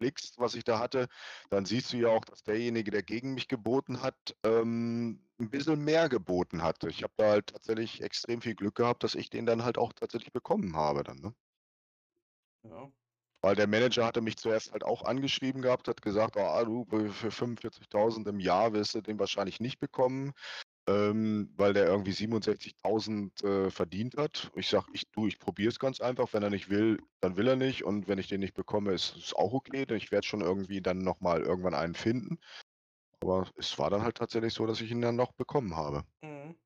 klickst, 0.00 0.38
was 0.38 0.54
ich 0.54 0.64
da 0.64 0.78
hatte, 0.78 1.08
dann 1.50 1.64
siehst 1.64 1.92
du 1.92 1.98
ja 1.98 2.08
auch, 2.08 2.24
dass 2.24 2.42
derjenige, 2.42 2.90
der 2.90 3.02
gegen 3.02 3.34
mich 3.34 3.48
geboten 3.48 4.02
hat, 4.02 4.36
ähm, 4.44 5.26
ein 5.38 5.50
bisschen 5.50 5.84
mehr 5.84 6.08
geboten 6.08 6.62
hatte. 6.62 6.88
Ich 6.90 7.02
habe 7.02 7.14
da 7.16 7.30
halt 7.30 7.48
tatsächlich 7.48 8.02
extrem 8.02 8.42
viel 8.42 8.54
Glück 8.54 8.74
gehabt, 8.76 9.04
dass 9.04 9.14
ich 9.14 9.30
den 9.30 9.46
dann 9.46 9.64
halt 9.64 9.78
auch 9.78 9.92
tatsächlich 9.92 10.32
bekommen 10.32 10.76
habe 10.76 11.04
dann. 11.04 11.18
Ne? 11.18 11.34
Ja. 12.62 12.92
Weil 13.46 13.54
der 13.54 13.68
Manager 13.68 14.04
hatte 14.04 14.22
mich 14.22 14.38
zuerst 14.38 14.72
halt 14.72 14.82
auch 14.82 15.04
angeschrieben 15.04 15.62
gehabt, 15.62 15.86
hat 15.86 16.02
gesagt, 16.02 16.34
oh, 16.36 16.64
du, 16.64 17.08
für 17.12 17.28
45.000 17.28 18.28
im 18.28 18.40
Jahr 18.40 18.72
wirst 18.72 18.96
du 18.96 19.00
den 19.00 19.20
wahrscheinlich 19.20 19.60
nicht 19.60 19.78
bekommen, 19.78 20.32
ähm, 20.88 21.48
weil 21.56 21.72
der 21.72 21.86
irgendwie 21.86 22.10
67.000 22.10 23.44
äh, 23.44 23.70
verdient 23.70 24.16
hat. 24.16 24.50
Ich 24.56 24.68
sage, 24.68 24.86
ich, 24.92 25.04
du, 25.12 25.28
ich 25.28 25.38
probiere 25.38 25.68
es 25.68 25.78
ganz 25.78 26.00
einfach. 26.00 26.32
Wenn 26.32 26.42
er 26.42 26.50
nicht 26.50 26.70
will, 26.70 26.98
dann 27.20 27.36
will 27.36 27.46
er 27.46 27.54
nicht. 27.54 27.84
Und 27.84 28.08
wenn 28.08 28.18
ich 28.18 28.26
den 28.26 28.40
nicht 28.40 28.54
bekomme, 28.54 28.90
ist 28.92 29.14
es 29.14 29.32
auch 29.32 29.52
okay. 29.52 29.86
Denn 29.86 29.98
ich 29.98 30.10
werde 30.10 30.26
schon 30.26 30.40
irgendwie 30.40 30.80
dann 30.80 30.98
nochmal 30.98 31.42
irgendwann 31.42 31.74
einen 31.74 31.94
finden. 31.94 32.40
Aber 33.20 33.48
es 33.54 33.78
war 33.78 33.90
dann 33.90 34.02
halt 34.02 34.16
tatsächlich 34.16 34.54
so, 34.54 34.66
dass 34.66 34.80
ich 34.80 34.90
ihn 34.90 35.02
dann 35.02 35.14
noch 35.14 35.30
bekommen 35.34 35.76
habe. 35.76 36.02
Mhm. 36.20 36.56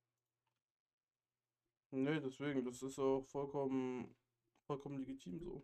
Nee, 1.90 2.20
deswegen, 2.20 2.64
das 2.64 2.82
ist 2.82 2.98
auch 2.98 3.26
vollkommen, 3.26 4.16
vollkommen 4.66 4.96
legitim 5.00 5.38
so. 5.38 5.62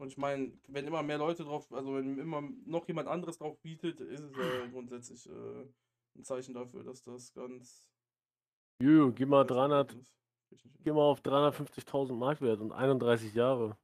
Und 0.00 0.08
ich 0.08 0.16
meine, 0.16 0.50
wenn 0.66 0.86
immer 0.86 1.02
mehr 1.02 1.18
Leute 1.18 1.44
drauf, 1.44 1.70
also 1.74 1.94
wenn 1.94 2.18
immer 2.18 2.42
noch 2.64 2.88
jemand 2.88 3.06
anderes 3.06 3.36
drauf 3.36 3.60
bietet, 3.60 4.00
ist 4.00 4.20
es 4.22 4.32
ja 4.34 4.66
grundsätzlich 4.72 5.28
äh, 5.28 5.66
ein 6.16 6.24
Zeichen 6.24 6.54
dafür, 6.54 6.82
dass 6.82 7.02
das 7.02 7.34
ganz. 7.34 7.86
Jö, 8.80 9.12
geh 9.12 9.26
mal 9.26 9.44
300, 9.44 9.94
geh 10.82 10.92
mal 10.92 11.02
auf 11.02 11.20
350.000 11.20 12.14
Marktwert 12.14 12.60
und 12.60 12.72
31 12.72 13.34
Jahre. 13.34 13.76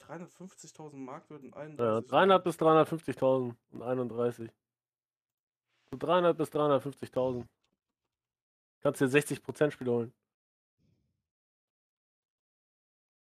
350.000 0.00 0.96
Marktwert 0.96 1.42
und 1.42 1.54
31 1.54 1.78
Ja, 1.78 2.00
300 2.00 2.42
bis 2.42 2.58
350.000 2.58 3.54
und 3.72 3.82
31. 3.82 4.50
So 5.90 5.98
300 5.98 6.38
bis 6.38 6.48
350.000. 6.48 7.44
Kannst 8.80 9.02
dir 9.02 9.06
60% 9.06 9.70
Spiele 9.72 9.90
holen. 9.90 10.14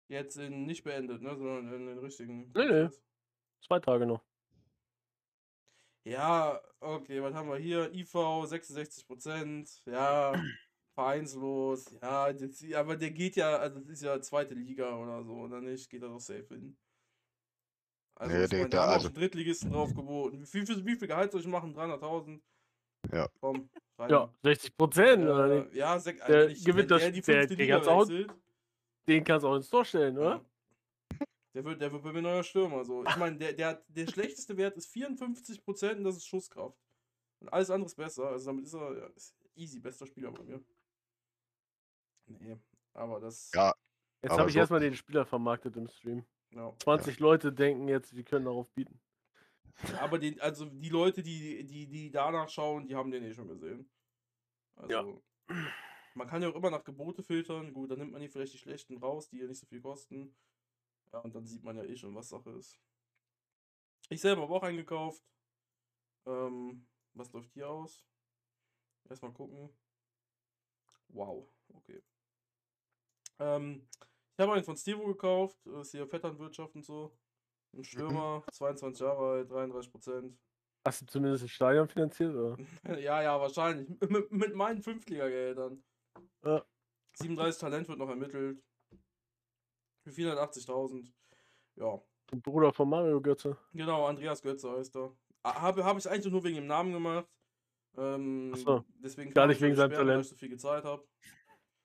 Jetzt 0.08 0.36
in 0.36 0.66
nicht 0.66 0.84
beendet, 0.84 1.22
ne? 1.22 1.36
Sondern 1.36 1.72
in 1.72 1.86
den 1.86 1.98
richtigen. 1.98 2.52
Nee, 2.54 2.66
nee. 2.66 2.88
Zwei 3.66 3.80
Tage 3.80 4.06
noch. 4.06 4.22
Ja, 6.06 6.60
okay, 6.78 7.20
was 7.20 7.34
haben 7.34 7.48
wir 7.48 7.56
hier? 7.56 7.92
IV 7.92 8.14
66%, 8.14 9.82
ja, 9.90 10.32
vereinslos, 10.94 11.98
ja, 12.00 12.32
das, 12.32 12.64
aber 12.74 12.96
der 12.96 13.10
geht 13.10 13.34
ja, 13.34 13.56
also 13.56 13.80
das 13.80 13.88
ist 13.88 14.02
ja 14.02 14.20
zweite 14.20 14.54
Liga 14.54 14.96
oder 14.96 15.24
so, 15.24 15.32
oder 15.32 15.60
nicht? 15.60 15.90
Geht 15.90 16.02
er 16.02 16.08
doch 16.08 16.20
safe 16.20 16.46
hin. 16.48 16.76
Also, 18.14 18.36
nee, 18.36 18.46
der, 18.46 18.68
da 18.68 18.86
also... 18.86 19.08
auch 19.08 19.12
Drittligisten 19.12 19.72
drauf 19.72 19.92
geboten. 19.94 20.40
Wie 20.40 20.46
viel, 20.46 20.86
wie 20.86 20.94
viel 20.94 21.08
Gehalt 21.08 21.32
soll 21.32 21.40
ich 21.40 21.46
machen? 21.48 21.74
300.000? 21.74 22.40
Ja. 23.12 23.28
Komm, 23.40 23.68
rein. 23.98 24.10
Ja, 24.10 24.32
60 24.44 24.76
Prozent, 24.76 25.24
äh? 25.24 25.76
Ja, 25.76 25.98
sek, 25.98 26.24
der 26.24 26.50
ich, 26.50 26.64
gewinnt 26.64 26.90
das, 26.92 27.10
die 27.10 27.20
der, 27.20 27.48
Liga 27.48 27.84
wechselt, 27.84 28.32
den 29.08 29.24
kannst 29.24 29.44
du 29.44 29.48
auch 29.48 29.56
ins 29.56 29.70
Tor 29.70 29.84
stellen, 29.84 30.18
oder? 30.18 30.44
Der 31.54 31.64
wird, 31.64 31.80
der 31.80 31.90
wird 31.90 32.02
bei 32.02 32.12
mir 32.12 32.22
neuer 32.22 32.42
Stürmer. 32.42 32.84
So. 32.84 33.02
Ich 33.04 33.16
meine, 33.16 33.38
der, 33.38 33.54
der, 33.54 33.82
der 33.88 34.06
schlechteste 34.06 34.56
Wert 34.56 34.76
ist 34.76 34.94
54% 34.94 35.96
und 35.96 36.04
das 36.04 36.16
ist 36.16 36.26
Schusskraft. 36.26 36.78
Und 37.40 37.48
alles 37.50 37.70
andere 37.70 37.86
ist 37.86 37.96
besser. 37.96 38.28
Also 38.28 38.46
damit 38.46 38.66
ist 38.66 38.74
er 38.74 38.98
ja, 38.98 39.06
ist 39.06 39.34
easy, 39.54 39.80
bester 39.80 40.06
Spieler 40.06 40.32
bei 40.32 40.42
mir. 40.42 40.62
Nee, 42.26 42.58
aber 42.92 43.20
das. 43.20 43.50
Ja. 43.54 43.74
Jetzt 44.22 44.36
habe 44.36 44.48
ich 44.48 44.54
so 44.54 44.58
erstmal 44.58 44.80
den 44.80 44.94
Spieler 44.94 45.24
vermarktet 45.24 45.76
im 45.76 45.88
Stream. 45.88 46.26
Ja. 46.50 46.74
20 46.78 47.20
Leute 47.20 47.52
denken 47.52 47.88
jetzt, 47.88 48.14
wir 48.14 48.24
können 48.24 48.44
darauf 48.44 48.70
bieten. 48.72 49.00
Aber 50.00 50.18
den, 50.18 50.40
also 50.40 50.64
die 50.64 50.88
Leute, 50.88 51.22
die, 51.22 51.64
die, 51.64 51.86
die 51.86 52.10
danach 52.10 52.48
schauen, 52.48 52.86
die 52.86 52.96
haben 52.96 53.10
den 53.10 53.22
eh 53.24 53.34
schon 53.34 53.48
gesehen. 53.48 53.88
Also, 54.76 54.92
Ja. 54.92 55.04
Man 56.16 56.26
kann 56.26 56.42
ja 56.42 56.48
auch 56.48 56.54
immer 56.54 56.70
nach 56.70 56.84
Gebote 56.84 57.22
filtern. 57.22 57.72
Gut, 57.72 57.90
dann 57.90 57.98
nimmt 57.98 58.12
man 58.12 58.20
hier 58.20 58.30
vielleicht 58.30 58.54
die 58.54 58.58
schlechten 58.58 58.96
raus, 58.96 59.28
die 59.28 59.38
ja 59.38 59.46
nicht 59.46 59.60
so 59.60 59.66
viel 59.66 59.80
kosten. 59.80 60.34
Ja, 61.12 61.20
und 61.20 61.34
dann 61.34 61.46
sieht 61.46 61.62
man 61.62 61.76
ja 61.76 61.84
eh 61.84 61.96
schon, 61.96 62.14
was 62.14 62.30
Sache 62.30 62.50
ist. 62.50 62.80
Ich 64.08 64.20
selber 64.20 64.42
habe 64.42 64.54
auch 64.54 64.62
eingekauft. 64.62 65.22
Ähm, 66.26 66.86
was 67.14 67.32
läuft 67.32 67.52
hier 67.52 67.68
aus? 67.68 68.04
Erstmal 69.08 69.32
gucken. 69.32 69.70
Wow, 71.08 71.48
okay. 71.74 72.02
Ähm, 73.38 73.86
ich 74.36 74.42
habe 74.42 74.54
einen 74.54 74.64
von 74.64 74.76
Stevo 74.76 75.06
gekauft. 75.06 75.64
Ist 75.66 75.92
hier 75.92 76.06
Vetternwirtschaft 76.06 76.74
und 76.74 76.84
so. 76.84 77.16
Ein 77.72 77.84
Stürmer, 77.84 78.42
22 78.52 79.00
Jahre 79.00 79.32
alt, 79.32 79.50
33 79.50 79.90
Prozent. 79.90 80.38
Hast 80.86 81.02
du 81.02 81.06
zumindest 81.06 81.44
das 81.44 81.50
Stadion 81.50 81.88
finanziert? 81.88 82.34
Oder? 82.34 82.56
Ja, 83.00 83.22
ja, 83.22 83.38
wahrscheinlich. 83.38 83.88
Mit, 84.08 84.30
mit 84.30 84.54
meinen 84.54 84.82
Fünftliga-Geldern. 84.82 85.82
Ja. 86.44 86.64
37 87.14 87.60
Talent 87.60 87.88
wird 87.88 87.98
noch 87.98 88.08
ermittelt. 88.08 88.62
Für 90.04 90.10
480.000. 90.10 91.10
Ja, 91.76 92.00
Bruder 92.42 92.72
von 92.72 92.88
Mario 92.88 93.20
Götze. 93.20 93.56
genau, 93.72 94.06
Andreas 94.06 94.42
Götze 94.42 94.70
heißt 94.70 94.96
er. 94.96 95.16
A- 95.42 95.60
Habe 95.62 95.84
hab 95.84 95.96
ich 95.98 96.08
eigentlich 96.08 96.32
nur 96.32 96.42
wegen 96.44 96.56
dem 96.56 96.66
Namen 96.66 96.92
gemacht. 96.92 97.26
Ähm, 97.96 98.52
Ach 98.54 98.58
so. 98.58 98.84
Deswegen 98.98 99.32
Gar 99.32 99.46
nicht 99.46 99.60
wegen 99.60 99.74
seinem 99.74 99.90
beschweren, 99.90 100.06
weil 100.08 100.14
Talent. 100.14 100.24
ich 100.26 100.30
so 100.30 100.36
viel 100.36 100.48
gezahlt 100.48 100.84
habe. 100.84 101.06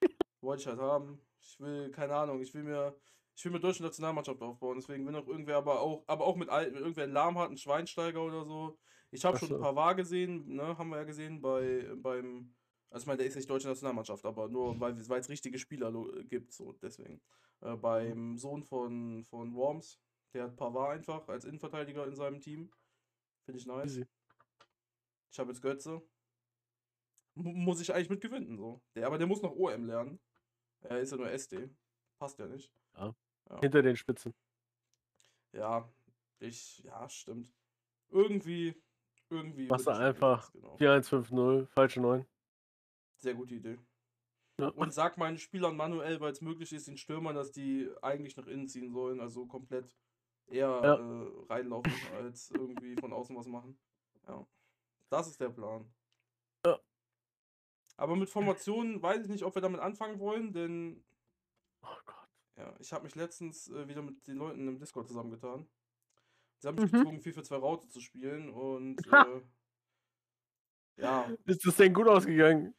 Wollte 0.42 0.62
ich 0.62 0.68
halt 0.68 0.80
haben. 0.80 1.22
Ich 1.40 1.60
will, 1.60 1.90
keine 1.92 2.16
Ahnung, 2.16 2.42
ich 2.42 2.54
will 2.54 2.64
mir, 2.64 2.96
ich 3.36 3.44
will 3.46 3.52
mir 3.52 3.60
deutsche 3.60 3.84
Nationalmannschaft 3.84 4.42
aufbauen. 4.42 4.78
Deswegen, 4.78 5.06
wenn 5.08 5.16
auch 5.16 5.28
irgendwer 5.28 5.58
aber 5.58 5.80
auch, 5.82 6.04
aber 6.08 6.26
auch 6.26 6.36
mit 6.36 6.50
alten, 6.50 6.74
wenn 6.76 6.82
irgendwer 6.82 7.04
einen 7.06 7.14
Lahm 7.14 7.38
hat, 7.38 7.48
einen 7.48 7.58
Schweinsteiger 7.58 8.22
oder 8.24 8.44
so. 8.46 8.78
Ich 9.12 9.24
habe 9.26 9.38
schon 9.38 9.54
ein 9.54 9.60
paar 9.62 9.76
Wahr 9.76 9.96
gesehen, 9.96 10.48
ne, 10.56 10.78
haben 10.78 10.90
wir 10.90 10.98
ja 10.98 11.04
gesehen 11.04 11.42
bei, 11.42 11.90
beim, 11.98 12.54
also 12.92 13.04
ich 13.04 13.08
meine, 13.08 13.18
der 13.18 13.28
ist 13.28 13.36
nicht 13.36 13.50
deutsche 13.50 13.68
Nationalmannschaft, 13.68 14.26
aber 14.26 14.48
nur 14.48 14.80
weil 14.80 14.98
es 14.98 15.30
richtige 15.30 15.58
Spieler 15.58 15.90
lo- 15.90 16.12
gibt, 16.26 16.54
so 16.54 16.74
deswegen. 16.74 17.22
Äh, 17.62 17.76
beim 17.76 18.38
Sohn 18.38 18.64
von, 18.64 19.24
von 19.26 19.54
Worms, 19.56 20.00
der 20.34 20.44
hat 20.44 20.56
Pavard 20.56 20.92
einfach 20.98 21.28
als 21.28 21.46
Innenverteidiger 21.46 22.06
in 22.08 22.16
seinem 22.16 22.40
Team. 22.42 22.72
Finde 23.46 23.60
ich 23.60 23.66
nice. 23.66 23.86
Easy. 23.92 24.06
Ich 25.32 25.40
habe 25.40 25.52
jetzt 25.52 25.62
Götze. 25.62 26.02
Mu- 27.36 27.54
Muss 27.54 27.80
ich 27.82 27.94
eigentlich 27.94 28.10
mit 28.10 28.22
gewinnen, 28.22 28.58
so. 28.58 28.82
Der, 28.96 29.08
aber 29.08 29.18
der 29.18 29.28
muss 29.28 29.42
noch 29.42 29.56
OM 29.56 29.86
lernen. 29.86 30.20
Er 30.82 31.00
ist 31.00 31.12
ja 31.12 31.18
nur 31.18 31.30
SD. 31.32 31.70
Passt 32.20 32.38
ja 32.40 32.48
nicht. 32.48 32.74
Hinter 33.62 33.82
den 33.82 33.96
Spitzen. 33.96 34.34
Ja, 35.54 35.90
ich, 36.40 36.80
ja, 36.80 37.08
stimmt. 37.10 37.54
Irgendwie, 38.10 38.76
irgendwie. 39.30 39.68
Machst 39.68 39.88
du 39.88 39.92
einfach 39.92 40.52
Genau. 40.52 40.76
4150, 40.78 41.74
falsche 41.74 42.02
9. 42.02 42.26
Sehr 43.22 43.36
gute 43.36 43.56
Idee. 43.56 43.78
Ja. 44.60 44.68
Und 44.70 44.94
sag 44.94 45.18
meinen 45.18 45.38
Spielern 45.38 45.76
manuell, 45.78 46.20
weil 46.20 46.32
es 46.32 46.42
möglich 46.42 46.74
ist, 46.74 46.88
den 46.88 46.98
Stürmern, 46.98 47.36
dass 47.36 47.52
die 47.52 47.90
eigentlich 48.02 48.36
nach 48.36 48.48
innen 48.48 48.68
ziehen 48.68 48.92
sollen, 48.92 49.20
also 49.22 49.46
komplett 49.46 49.96
eher 50.48 50.68
Ja. 50.84 50.96
äh, 50.96 51.46
reinlaufen, 51.50 51.92
als 52.16 52.52
irgendwie 52.52 52.96
von 52.96 53.14
außen 53.14 53.36
was 53.36 53.48
machen. 53.48 53.78
Ja. 54.28 54.46
Das 55.10 55.28
ist 55.28 55.40
der 55.40 55.50
Plan. 55.50 55.92
Ja. 56.66 56.80
Aber 57.98 58.16
mit 58.16 58.30
Formationen 58.30 59.02
weiß 59.02 59.24
ich 59.24 59.30
nicht, 59.30 59.44
ob 59.44 59.56
wir 59.56 59.62
damit 59.62 59.80
anfangen 59.80 60.20
wollen, 60.20 60.52
denn 60.54 61.04
Oh 61.84 61.88
Gott. 62.06 62.28
ja, 62.58 62.76
ich 62.80 62.92
habe 62.94 63.04
mich 63.06 63.16
letztens 63.16 63.68
äh, 63.70 63.88
wieder 63.88 64.02
mit 64.02 64.28
den 64.28 64.38
Leuten 64.38 64.68
im 64.68 64.80
Discord 64.80 65.08
zusammengetan. 65.08 65.68
Sie 66.60 66.68
haben 66.68 66.76
mich 66.76 66.92
Mhm. 66.92 66.98
gezwungen, 66.98 67.22
4 67.22 67.34
für 67.34 67.44
2 67.44 67.56
Raute 67.58 67.88
zu 67.88 68.00
spielen 68.00 68.50
und 68.52 68.98
äh, 69.38 69.42
ja, 70.98 71.32
Ist 71.46 71.66
das 71.66 71.78
denn 71.78 71.94
gut 71.94 72.08
ausgegangen? 72.08 72.76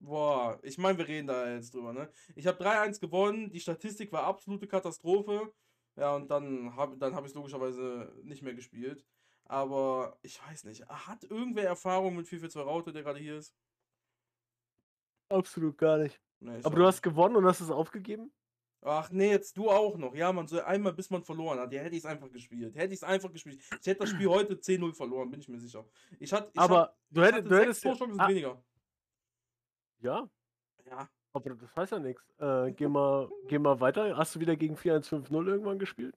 Boah, 0.00 0.58
ich 0.62 0.78
meine, 0.78 0.96
wir 0.98 1.08
reden 1.08 1.26
da 1.26 1.52
jetzt 1.52 1.74
drüber, 1.74 1.92
ne? 1.92 2.10
Ich 2.36 2.46
habe 2.46 2.62
3-1 2.62 3.00
gewonnen, 3.00 3.50
die 3.50 3.60
Statistik 3.60 4.12
war 4.12 4.24
absolute 4.24 4.66
Katastrophe. 4.68 5.52
Ja, 5.96 6.14
und 6.14 6.30
dann 6.30 6.76
habe 6.76 6.96
dann 6.96 7.14
hab 7.14 7.26
ich 7.26 7.34
logischerweise 7.34 8.12
nicht 8.22 8.42
mehr 8.42 8.54
gespielt. 8.54 9.04
Aber 9.44 10.16
ich 10.22 10.40
weiß 10.46 10.64
nicht, 10.64 10.86
hat 10.88 11.24
irgendwer 11.24 11.64
Erfahrung 11.64 12.14
mit 12.14 12.26
4-4-2 12.28 12.60
Raute, 12.60 12.92
der 12.92 13.02
gerade 13.02 13.18
hier 13.18 13.38
ist? 13.38 13.54
Absolut 15.30 15.76
gar 15.76 15.98
nicht. 15.98 16.20
Nee, 16.40 16.58
Aber 16.62 16.68
auch 16.68 16.74
du 16.74 16.86
hast 16.86 17.02
gewonnen 17.02 17.36
und 17.36 17.46
hast 17.46 17.60
es 17.60 17.70
aufgegeben? 17.70 18.32
Ach 18.82 19.10
nee, 19.10 19.30
jetzt 19.30 19.56
du 19.56 19.68
auch 19.70 19.96
noch. 19.96 20.14
Ja, 20.14 20.32
man 20.32 20.46
soll 20.46 20.60
einmal, 20.60 20.92
bis 20.92 21.10
man 21.10 21.24
verloren 21.24 21.58
hat. 21.58 21.72
Ja, 21.72 21.80
hätte 21.80 21.96
ich 21.96 22.02
es 22.02 22.06
einfach 22.06 22.30
gespielt. 22.30 22.76
Hätte 22.76 22.94
ich 22.94 23.00
es 23.00 23.02
einfach 23.02 23.32
gespielt. 23.32 23.60
Ich 23.80 23.86
hätte 23.86 24.00
das 24.00 24.10
Spiel 24.10 24.28
heute 24.28 24.54
10-0 24.54 24.94
verloren, 24.94 25.30
bin 25.30 25.40
ich 25.40 25.48
mir 25.48 25.58
sicher. 25.58 25.84
Ich 26.20 26.32
hatte, 26.32 26.50
ich 26.52 26.60
Aber 26.60 26.78
hab- 26.82 26.98
du 27.10 27.20
ich 27.20 27.26
hättest, 27.26 27.44
hatte 27.44 27.48
du 27.48 27.60
hättest 27.60 27.84
ja, 27.84 27.90
Torchancen 27.90 28.20
ah, 28.20 28.28
weniger. 28.28 28.62
Ja, 30.00 30.28
Ja, 30.86 31.08
aber 31.32 31.54
das 31.54 31.76
heißt 31.76 31.92
ja 31.92 31.98
nichts. 31.98 32.22
Äh, 32.38 32.72
geh 32.76 32.88
mal, 32.88 33.28
geh 33.48 33.58
mal 33.58 33.78
weiter. 33.80 34.16
Hast 34.16 34.34
du 34.34 34.40
wieder 34.40 34.56
gegen 34.56 34.76
4150 34.76 35.46
irgendwann 35.52 35.78
gespielt? 35.78 36.16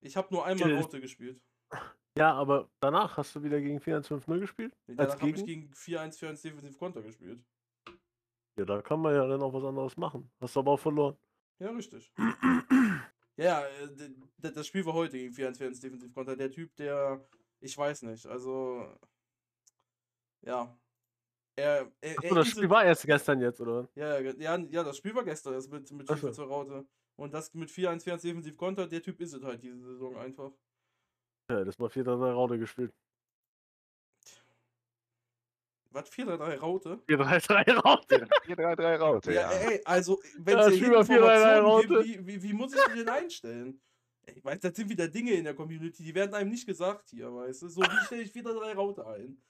ich 0.00 0.16
habe 0.16 0.32
nur 0.32 0.44
einmal 0.44 0.70
Äh, 0.70 0.78
Raute 0.80 1.00
gespielt. 1.00 1.40
Ja, 2.16 2.32
aber 2.34 2.68
danach 2.80 3.16
hast 3.16 3.34
du 3.36 3.42
wieder 3.42 3.60
gegen 3.60 3.80
4150 3.80 4.40
gespielt? 4.40 4.76
Nee, 4.86 4.96
Danach 4.96 5.20
habe 5.20 5.30
ich 5.30 5.36
Gegen? 5.36 5.46
gegen 5.46 5.72
4-1, 5.72 6.18
4-1 6.18 6.42
defensiv 6.42 6.78
Konter 6.78 7.02
gespielt. 7.02 7.44
Ja, 8.56 8.64
da 8.64 8.82
kann 8.82 9.00
man 9.00 9.14
ja 9.14 9.26
dann 9.26 9.40
auch 9.40 9.52
was 9.52 9.62
anderes 9.64 9.96
machen. 9.96 10.30
Hast 10.40 10.56
du 10.56 10.60
aber 10.60 10.72
auch 10.72 10.80
verloren. 10.80 11.16
Ja, 11.60 11.70
richtig. 11.70 12.12
Ja, 13.36 13.62
das 14.38 14.66
Spiel 14.66 14.84
war 14.84 14.94
heute 14.94 15.16
gegen 15.16 15.32
4-1-4-1 15.32 15.80
defensiv 15.80 16.12
Konter. 16.12 16.34
Der 16.34 16.50
Typ, 16.50 16.74
der, 16.74 17.24
ich 17.60 17.78
weiß 17.78 18.02
nicht, 18.02 18.26
also, 18.26 18.84
ja. 20.40 20.76
Er, 21.58 21.90
er, 22.00 22.16
Achso, 22.18 22.28
er 22.28 22.34
das 22.36 22.46
ist 22.46 22.52
Spiel 22.52 22.70
war 22.70 22.84
erst 22.84 23.04
gestern 23.04 23.40
jetzt, 23.40 23.60
oder? 23.60 23.88
ja, 23.96 24.20
ja, 24.20 24.32
ja, 24.38 24.56
ja, 24.70 24.84
das 24.84 24.96
Spiel 24.96 25.12
war 25.14 25.24
gestern, 25.24 25.54
das 25.54 25.68
mit, 25.68 25.90
mit. 25.90 26.08
4 26.08 26.32
zur 26.32 26.46
Raute. 26.46 26.86
Und 27.16 27.34
das 27.34 27.52
mit 27.52 27.68
4-1-4-1 27.68 28.22
defensiv 28.22 28.56
Konter, 28.56 28.86
der 28.86 29.02
Typ 29.02 29.20
ist 29.20 29.32
es 29.32 29.42
halt 29.42 29.60
diese 29.60 29.76
Saison 29.80 30.16
einfach. 30.18 30.52
Ja, 31.50 31.64
das 31.64 31.76
mal 31.78 31.88
4 31.90 32.04
3 32.04 32.12
Raute 32.30 32.58
gespielt. 32.60 32.92
Was, 35.90 36.08
4-3-3 36.12 36.58
Raute? 36.60 37.00
4 37.06 37.16
3 37.16 37.38
3 37.40 37.72
Raute. 37.72 38.28
4-3-3 38.46 38.96
Raute, 38.98 39.32
Ja, 39.32 39.50
ja. 39.50 39.58
ey, 39.70 39.80
also, 39.84 40.20
wenn 40.38 40.58
Ja, 40.58 40.68
es 40.68 40.74
4-3-3 40.74 40.84
Informationen 40.84 41.80
gibt, 41.80 41.90
Raute. 41.90 42.04
wie, 42.04 42.26
wie, 42.26 42.42
wie 42.44 42.52
muss 42.52 42.74
ich 42.74 42.80
die 42.92 42.98
denn 42.98 43.08
einstellen? 43.08 43.80
Ich 44.26 44.44
weiß, 44.44 44.60
das 44.60 44.76
sind 44.76 44.90
wieder 44.90 45.08
Dinge 45.08 45.32
in 45.32 45.44
der 45.44 45.54
Community, 45.54 46.04
die 46.04 46.14
werden 46.14 46.34
einem 46.34 46.50
nicht 46.50 46.66
gesagt 46.66 47.08
hier, 47.08 47.34
weißt 47.34 47.62
du? 47.62 47.68
So, 47.68 47.80
wie 47.80 48.04
stelle 48.04 48.22
ich 48.22 48.30
4-3 48.30 48.74
Raute 48.74 49.06
ein? 49.06 49.42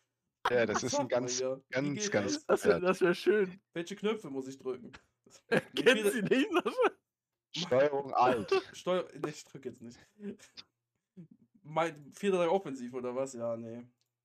Ja, 0.50 0.66
das 0.66 0.82
ist 0.82 0.98
ein 0.98 1.08
ganz, 1.08 1.42
ganz, 1.70 2.10
ganz. 2.10 2.46
das? 2.46 2.46
Das 2.46 2.64
wäre 2.64 3.00
wär 3.00 3.14
schön. 3.14 3.60
Welche 3.74 3.96
Knöpfe 3.96 4.30
muss 4.30 4.48
ich 4.48 4.58
drücken? 4.58 4.92
Kennt 5.76 6.12
sie 6.12 6.22
nicht? 6.22 6.48
Steuerung 7.56 8.12
alt. 8.14 8.50
Steuer. 8.72 9.04
Ne, 9.14 9.30
ich 9.30 9.44
drück 9.44 9.64
jetzt 9.64 9.82
nicht. 9.82 9.98
Mein 11.62 12.12
4-3 12.12 12.48
offensiv 12.48 12.94
oder 12.94 13.14
was? 13.14 13.34
Ja, 13.34 13.56
nee. 13.56 13.84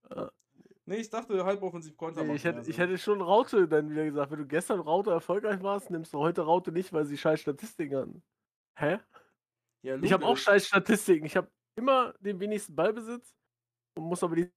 Ja. 0.09 0.31
Nee, 0.86 0.97
ich 0.97 1.09
dachte 1.09 1.45
halb 1.45 1.62
offensiv 1.63 1.95
Konter 1.95 2.23
Nee, 2.23 2.36
ich, 2.36 2.43
hätte, 2.43 2.69
ich 2.69 2.77
hätte 2.77 2.97
schon 2.97 3.21
Raute 3.21 3.67
dann 3.67 3.89
wieder 3.89 4.03
gesagt. 4.03 4.31
Wenn 4.31 4.39
du 4.39 4.47
gestern 4.47 4.81
Raute 4.81 5.12
erfolgreich 5.12 5.62
warst, 5.63 5.89
nimmst 5.89 6.13
du 6.13 6.19
heute 6.19 6.41
Raute 6.41 6.73
nicht, 6.73 6.91
weil 6.91 7.05
sie 7.05 7.17
scheiß 7.17 7.39
Statistiken 7.39 7.95
hatten. 7.95 8.23
Hä? 8.77 8.99
Ja, 9.81 9.95
Ich 10.01 10.12
habe 10.12 10.25
auch 10.25 10.38
scheiß 10.38 10.67
Statistiken. 10.67 11.25
Ich 11.25 11.38
habe 11.38 11.49
immer 11.77 12.13
den 12.19 12.39
wenigsten 12.39 12.75
Ballbesitz 12.75 13.33
und 13.97 14.05
muss 14.05 14.23
aber 14.23 14.36
die 14.36 14.51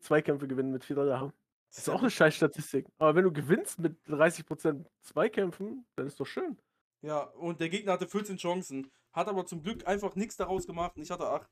Zweikämpfe 0.00 0.48
gewinnen 0.48 0.72
mit 0.72 0.84
4 0.84 0.96
3 0.96 1.18
haben. 1.18 1.32
Das 1.70 1.78
ist 1.78 1.88
auch 1.90 2.00
eine 2.00 2.10
scheiß 2.10 2.34
Statistik. 2.34 2.86
Aber 2.98 3.14
wenn 3.14 3.24
du 3.24 3.32
gewinnst 3.32 3.78
mit 3.78 3.96
30% 4.08 4.86
Zweikämpfen, 5.02 5.86
dann 5.96 6.06
ist 6.06 6.18
doch 6.18 6.26
schön. 6.26 6.58
Ja, 7.02 7.22
und 7.22 7.60
der 7.60 7.68
Gegner 7.68 7.92
hatte 7.92 8.08
14 8.08 8.36
Chancen. 8.38 8.90
Hat 9.12 9.28
aber 9.28 9.44
zum 9.46 9.62
Glück 9.62 9.86
einfach 9.86 10.14
nichts 10.14 10.36
daraus 10.36 10.66
gemacht 10.66 10.96
und 10.96 11.02
ich 11.02 11.10
hatte 11.10 11.28
8. 11.28 11.48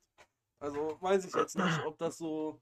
Also 0.58 0.96
weiß 1.00 1.26
ich 1.26 1.34
jetzt 1.34 1.56
nicht, 1.56 1.84
ob 1.84 1.98
das 1.98 2.18
so. 2.18 2.60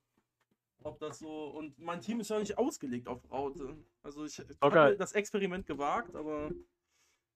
Ob 0.82 0.98
das 0.98 1.18
so. 1.18 1.48
Und 1.50 1.78
mein 1.78 2.00
Team 2.00 2.20
ist 2.20 2.30
ja 2.30 2.38
nicht 2.38 2.58
ausgelegt 2.58 3.08
auf 3.08 3.20
Raute. 3.30 3.76
Also 4.02 4.24
ich 4.24 4.38
habe 4.60 4.96
das 4.96 5.12
Experiment 5.12 5.66
gewagt, 5.66 6.14
aber. 6.14 6.50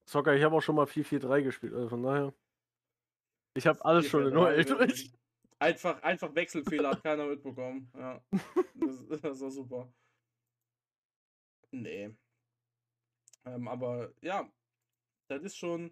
Zocker, 0.04 0.34
ich 0.34 0.42
habe 0.42 0.56
auch 0.56 0.60
schon 0.60 0.74
mal 0.74 0.86
4-4-3 0.86 1.42
gespielt, 1.42 1.74
also 1.74 1.88
von 1.88 2.02
daher. 2.02 2.34
Ich 3.54 3.66
habe 3.66 3.82
alles 3.84 4.06
schon 4.06 4.26
in 4.26 4.34
4-4-3 4.34 4.38
OL 4.38 4.64
durch. 4.86 5.12
Einfach, 5.60 6.02
einfach 6.02 6.34
Wechselfehler 6.34 6.90
hat 6.90 7.02
keiner 7.02 7.26
mitbekommen. 7.26 7.90
Ja. 7.96 8.22
Das, 8.74 9.06
das 9.22 9.40
war 9.40 9.50
super. 9.50 9.92
Nee. 11.72 12.14
Ähm, 13.44 13.68
aber 13.68 14.12
ja, 14.22 14.48
das 15.28 15.42
ist 15.42 15.56
schon. 15.56 15.90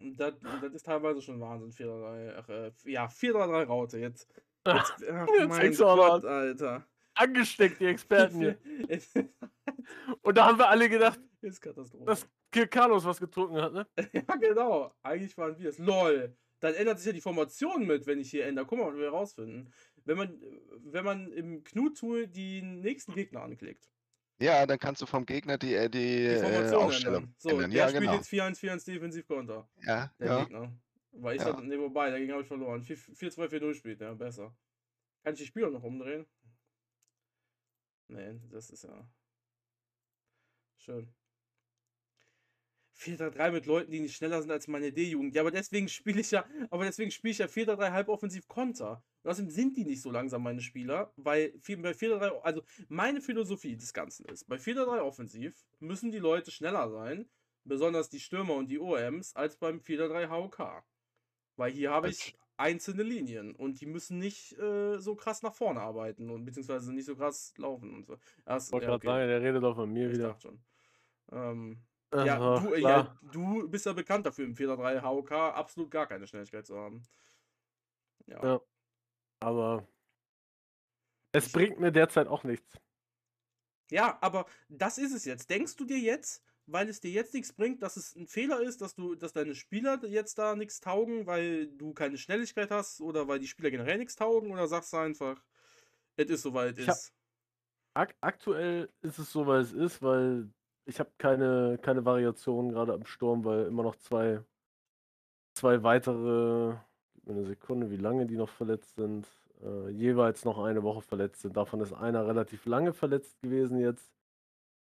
Das, 0.00 0.34
das 0.40 0.74
ist 0.74 0.86
teilweise 0.86 1.22
schon 1.22 1.40
Wahnsinn. 1.40 1.70
4-3, 1.70 2.34
ach, 2.36 2.48
äh, 2.48 2.72
ja, 2.84 3.06
4-3 3.06 3.64
Raute 3.66 3.98
jetzt. 3.98 4.28
Jetzt, 4.66 5.04
ach, 5.10 5.28
Jetzt 5.38 5.48
mein 5.48 5.74
Gott. 5.76 6.24
Alter. 6.24 6.86
Angesteckt, 7.14 7.80
die 7.80 7.86
Experten 7.86 8.38
hier. 8.38 8.58
ist 8.88 9.14
Und 10.22 10.36
da 10.36 10.46
haben 10.46 10.58
wir 10.58 10.68
alle 10.68 10.88
gedacht, 10.88 11.20
Katastrophe. 11.60 12.04
dass 12.04 12.26
Kirk 12.50 12.70
Carlos 12.70 13.04
was 13.04 13.20
getrunken 13.20 13.60
hat, 13.60 13.72
ne? 13.72 13.86
ja, 14.12 14.36
genau. 14.36 14.94
Eigentlich 15.02 15.36
waren 15.36 15.58
wir 15.58 15.68
es. 15.68 15.78
LOL. 15.78 16.36
Dann 16.62 16.74
ändert 16.74 16.98
sich 16.98 17.06
ja 17.06 17.12
die 17.12 17.20
Formation 17.20 17.86
mit, 17.86 18.06
wenn 18.06 18.20
ich 18.20 18.30
hier 18.30 18.46
ändere. 18.46 18.66
Guck 18.66 18.78
mal, 18.78 18.86
was 18.86 18.96
wir 18.96 19.06
herausfinden. 19.06 19.72
Wenn 20.04 20.16
man, 20.16 20.40
wenn 20.84 21.04
man 21.04 21.32
im 21.32 21.64
Knut-Tool 21.64 22.28
die 22.28 22.62
nächsten 22.62 23.14
Gegner 23.14 23.42
anklickt. 23.42 23.90
Ja, 24.40 24.64
dann 24.64 24.78
kannst 24.78 25.02
du 25.02 25.06
vom 25.06 25.26
Gegner 25.26 25.58
die, 25.58 25.74
äh, 25.74 25.90
die, 25.90 25.98
Die 25.98 26.26
äh, 26.26 26.40
Formation 26.40 26.82
Aufstellung 26.84 27.22
ändern. 27.24 27.34
So, 27.38 27.48
ändern. 27.50 27.70
der 27.72 27.80
Ja, 27.80 27.88
spielt 27.88 28.02
genau. 28.02 28.14
jetzt 28.14 28.28
4-1-4-1 28.32 28.84
Defensivkonter. 28.86 29.68
Ja, 29.84 30.12
Der 30.20 30.26
ja. 30.26 30.44
Gegner. 30.44 30.72
Weil 31.10 31.36
ich 31.36 31.42
Ja. 31.42 31.48
ja. 31.50 31.60
ne, 31.60 31.78
wobei, 31.80 32.10
dagegen 32.10 32.30
habe 32.30 32.42
ich 32.42 32.48
verloren. 32.48 32.82
4-2-4-0 32.82 33.74
spielt, 33.74 34.00
ja, 34.00 34.14
besser. 34.14 34.56
Kann 35.24 35.34
ich 35.34 35.40
die 35.40 35.46
Spieler 35.46 35.70
noch 35.70 35.82
umdrehen? 35.82 36.26
Nee, 38.06 38.40
das 38.50 38.70
ist 38.70 38.84
ja. 38.84 39.08
Schön. 40.76 41.12
4-3-3 43.02 43.50
mit 43.50 43.66
Leuten, 43.66 43.90
die 43.90 44.00
nicht 44.00 44.16
schneller 44.16 44.40
sind 44.40 44.50
als 44.50 44.68
meine 44.68 44.92
D-Jugend. 44.92 45.34
Ja, 45.34 45.42
aber 45.42 45.50
deswegen 45.50 45.88
spiele 45.88 46.20
ich 46.20 46.30
ja, 46.30 46.44
aber 46.70 46.84
deswegen 46.84 47.10
spiele 47.10 47.32
ich 47.32 47.38
ja 47.38 47.46
4-3-3 47.46 47.92
halboffensiv 47.92 48.48
Konter. 48.48 49.02
Und 49.22 49.30
außerdem 49.30 49.50
sind 49.50 49.76
die 49.76 49.84
nicht 49.84 50.02
so 50.02 50.10
langsam, 50.10 50.42
meine 50.42 50.60
Spieler, 50.60 51.12
weil 51.16 51.52
bei 51.78 51.92
4-3, 51.92 52.40
also 52.42 52.62
meine 52.88 53.20
Philosophie 53.20 53.76
des 53.76 53.92
Ganzen 53.92 54.26
ist, 54.26 54.48
bei 54.48 54.56
4-3 54.56 55.00
offensiv 55.00 55.64
müssen 55.80 56.10
die 56.10 56.18
Leute 56.18 56.50
schneller 56.50 56.90
sein, 56.90 57.28
besonders 57.64 58.08
die 58.08 58.20
Stürmer 58.20 58.54
und 58.54 58.68
die 58.68 58.78
OMs, 58.78 59.34
als 59.36 59.56
beim 59.56 59.78
4-3 59.78 60.28
HOK. 60.28 60.84
Weil 61.56 61.72
hier 61.72 61.90
habe 61.90 62.08
ich 62.08 62.36
einzelne 62.56 63.02
Linien 63.02 63.54
und 63.56 63.80
die 63.80 63.86
müssen 63.86 64.18
nicht 64.18 64.58
äh, 64.58 64.98
so 64.98 65.14
krass 65.14 65.42
nach 65.42 65.54
vorne 65.54 65.80
arbeiten 65.80 66.30
und 66.30 66.44
beziehungsweise 66.44 66.92
nicht 66.92 67.06
so 67.06 67.16
krass 67.16 67.54
laufen 67.56 67.94
und 67.94 68.06
so. 68.06 68.16
Das, 68.44 68.66
Ich 68.66 68.72
wollte 68.72 68.86
ja, 68.86 68.90
gerade 68.90 68.96
okay. 68.96 69.06
sagen, 69.06 69.28
der 69.28 69.42
redet 69.42 69.62
doch 69.62 69.74
von 69.74 69.92
mir 69.92 70.10
Ich 70.10 70.14
wieder. 70.14 70.38
schon. 70.40 70.60
Ähm, 71.30 71.82
Aha, 72.12 72.24
ja, 72.26 72.58
du, 72.60 72.74
äh, 72.74 72.78
klar. 72.80 73.18
ja, 73.22 73.30
du 73.32 73.68
bist 73.68 73.86
ja 73.86 73.92
bekannt 73.92 74.26
dafür, 74.26 74.44
im 74.44 74.54
4-3 74.54 75.00
HOK 75.02 75.32
absolut 75.32 75.90
gar 75.90 76.06
keine 76.06 76.26
Schnelligkeit 76.26 76.66
zu 76.66 76.76
haben. 76.76 77.02
Ja. 78.26 78.44
Ja. 78.44 78.60
Aber 79.40 79.86
es 81.32 81.46
Ich- 81.46 81.52
bringt 81.52 81.80
mir 81.80 81.90
derzeit 81.92 82.26
auch 82.28 82.44
nichts. 82.44 82.78
Ja, 83.90 84.18
aber 84.20 84.46
das 84.68 84.98
ist 84.98 85.12
es 85.12 85.24
jetzt. 85.24 85.50
Denkst 85.50 85.76
du 85.76 85.84
dir 85.84 85.98
jetzt, 85.98 86.42
weil 86.66 86.88
es 86.88 87.00
dir 87.00 87.10
jetzt 87.10 87.34
nichts 87.34 87.52
bringt, 87.52 87.82
dass 87.82 87.96
es 87.96 88.14
ein 88.14 88.26
Fehler 88.26 88.60
ist, 88.60 88.80
dass 88.80 88.94
du, 88.94 89.14
dass 89.14 89.32
deine 89.32 89.54
Spieler 89.54 90.02
jetzt 90.06 90.38
da 90.38 90.54
nichts 90.54 90.80
taugen, 90.80 91.26
weil 91.26 91.66
du 91.66 91.92
keine 91.92 92.16
Schnelligkeit 92.16 92.70
hast 92.70 93.00
oder 93.00 93.26
weil 93.28 93.38
die 93.38 93.48
Spieler 93.48 93.70
generell 93.70 93.98
nichts 93.98 94.16
taugen 94.16 94.50
oder 94.52 94.66
sagst 94.68 94.92
du 94.92 94.98
einfach, 94.98 95.42
es 96.16 96.30
ist 96.30 96.42
soweit 96.42 96.78
Ich 96.78 96.88
hab- 96.88 96.94
ist. 96.96 97.12
Ak 97.94 98.14
aktuell 98.22 98.88
ist 99.02 99.18
es 99.18 99.30
so, 99.32 99.46
weil 99.46 99.60
es 99.60 99.72
ist, 99.72 100.00
weil 100.00 100.48
ich 100.84 100.98
habe 100.98 101.10
keine, 101.18 101.78
keine 101.80 102.04
Variationen 102.04 102.72
gerade 102.72 102.92
am 102.92 103.06
Sturm, 103.06 103.44
weil 103.44 103.66
immer 103.66 103.82
noch 103.82 103.96
zwei, 103.96 104.40
zwei 105.54 105.82
weitere, 105.82 106.76
gib 107.14 107.26
mir 107.26 107.34
eine 107.34 107.44
Sekunde, 107.44 107.90
wie 107.90 107.96
lange 107.96 108.26
die 108.26 108.36
noch 108.36 108.48
verletzt 108.48 108.96
sind, 108.96 109.26
äh, 109.62 109.90
jeweils 109.90 110.44
noch 110.44 110.58
eine 110.62 110.82
Woche 110.82 111.02
verletzt 111.02 111.42
sind. 111.42 111.56
Davon 111.56 111.80
ist 111.80 111.92
einer 111.92 112.26
relativ 112.26 112.66
lange 112.66 112.92
verletzt 112.92 113.40
gewesen 113.42 113.78
jetzt. 113.80 114.12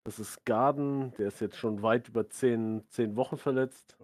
Das 0.03 0.19
ist 0.19 0.45
Garden, 0.45 1.13
der 1.17 1.27
ist 1.27 1.41
jetzt 1.41 1.57
schon 1.57 1.81
weit 1.81 2.07
über 2.07 2.29
zehn, 2.29 2.83
zehn 2.89 3.15
Wochen 3.15 3.37
verletzt. 3.37 3.97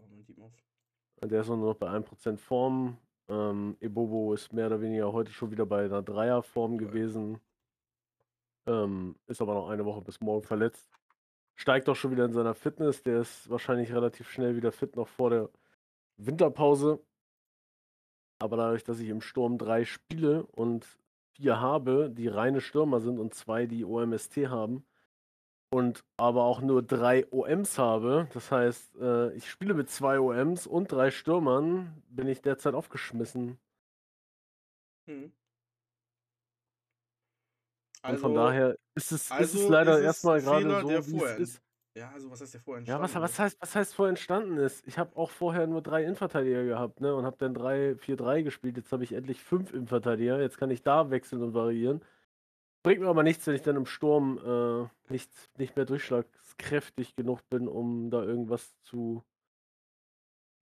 Der 1.22 1.42
ist 1.42 1.48
nur 1.48 1.58
noch 1.58 1.76
bei 1.76 1.88
1% 1.90 2.38
Form. 2.38 2.98
Ähm, 3.30 3.78
Ebobo 3.80 4.34
ist 4.34 4.52
mehr 4.52 4.68
oder 4.68 4.82
weniger 4.82 5.14
heute 5.14 5.32
schon 5.32 5.52
wieder 5.52 5.66
bei 5.66 5.86
einer 5.86 6.02
Dreierform 6.02 6.78
gewesen. 6.78 7.40
Ähm, 8.66 9.16
ist 9.28 9.42
aber 9.42 9.54
noch 9.54 9.70
eine 9.70 9.86
Woche 9.86 10.02
bis 10.02 10.20
morgen 10.20 10.44
verletzt. 10.46 10.90
Steigt 11.56 11.88
auch 11.90 11.96
schon 11.96 12.12
wieder 12.12 12.26
in 12.26 12.34
seiner 12.34 12.56
Fitness. 12.56 13.04
Der 13.04 13.22
ist 13.22 13.50
wahrscheinlich 13.50 13.94
relativ 13.94 14.30
schnell 14.30 14.56
wieder 14.56 14.72
fit, 14.72 14.96
noch 14.96 15.08
vor 15.08 15.30
der 15.30 15.50
Winterpause. 16.18 17.00
Aber 18.40 18.58
dadurch, 18.58 18.84
dass 18.84 19.00
ich 19.00 19.10
im 19.10 19.22
Sturm 19.22 19.58
drei 19.58 19.86
spiele 19.86 20.46
und 20.48 20.86
vier 21.34 21.60
habe, 21.60 22.10
die 22.10 22.28
reine 22.28 22.62
Stürmer 22.62 23.00
sind 23.00 23.20
und 23.20 23.34
zwei, 23.34 23.66
die 23.66 23.86
OMST 23.86 24.48
haben, 24.48 24.86
und 25.74 26.04
aber 26.18 26.44
auch 26.44 26.62
nur 26.62 26.84
drei 26.84 27.26
OMs 27.32 27.80
habe, 27.80 28.28
das 28.34 28.52
heißt, 28.52 28.96
äh, 28.98 29.34
ich 29.34 29.50
spiele 29.50 29.74
mit 29.74 29.90
zwei 29.90 30.20
OMs 30.20 30.68
und 30.68 30.92
drei 30.92 31.10
Stürmern, 31.10 32.04
bin 32.10 32.28
ich 32.28 32.42
derzeit 32.42 32.76
aufgeschmissen. 32.76 33.58
Hm. 35.08 35.32
Und 38.04 38.20
von 38.20 38.34
daher 38.34 38.78
ist 38.96 39.12
es, 39.12 39.24
ist 39.24 39.32
also 39.32 39.60
es 39.60 39.70
leider 39.70 39.98
ist 40.00 40.06
erstmal 40.06 40.42
gerade 40.42 40.82
so, 40.82 40.88
der 40.88 41.08
wie 41.08 41.18
es 41.18 41.40
ist. 41.40 41.62
Ja, 41.96 42.12
also 42.12 42.32
was 42.32 42.42
heißt 42.42 42.56
der 42.56 42.62
vorher 42.62 42.84
Ja, 42.86 43.00
was, 43.00 43.16
entstanden 43.16 43.24
was, 43.24 43.32
ist? 43.32 43.40
heißt, 43.40 43.58
was 43.62 43.76
heißt 43.76 43.96
vorher 43.96 44.10
entstanden 44.10 44.58
ist? 44.58 44.88
Ich 44.88 44.98
habe 44.98 45.16
auch 45.16 45.30
vorher 45.30 45.68
nur 45.68 45.82
drei 45.82 46.04
Innenverteidiger 46.04 46.64
gehabt, 46.66 47.02
ne? 47.02 47.16
Und 47.16 47.26
habe 47.26 47.38
dann 47.38 47.54
3-4-3 47.56 48.44
gespielt. 48.44 48.78
Jetzt 48.78 48.92
habe 48.92 49.04
ich 49.04 49.14
endlich 49.14 49.44
fünf 49.44 49.72
Innenverteidiger. 49.74 50.42
Jetzt 50.42 50.58
kann 50.58 50.72
ich 50.72 50.82
da 50.82 51.12
wechseln 51.12 51.44
und 51.44 51.54
variieren. 51.54 52.02
Bringt 52.84 53.02
mir 53.02 53.08
aber 53.08 53.24
nichts, 53.24 53.46
wenn 53.48 53.56
ich 53.56 53.62
dann 53.62 53.78
im 53.78 53.86
Sturm 53.86 54.40
äh, 54.44 55.12
nicht, 55.12 55.32
nicht 55.58 55.76
mehr 55.76 55.86
durchschlagskräftig 55.86 57.16
genug 57.16 57.48
bin, 57.50 57.68
um 57.68 58.10
da 58.10 58.24
irgendwas 58.24 58.76
zu 58.82 59.24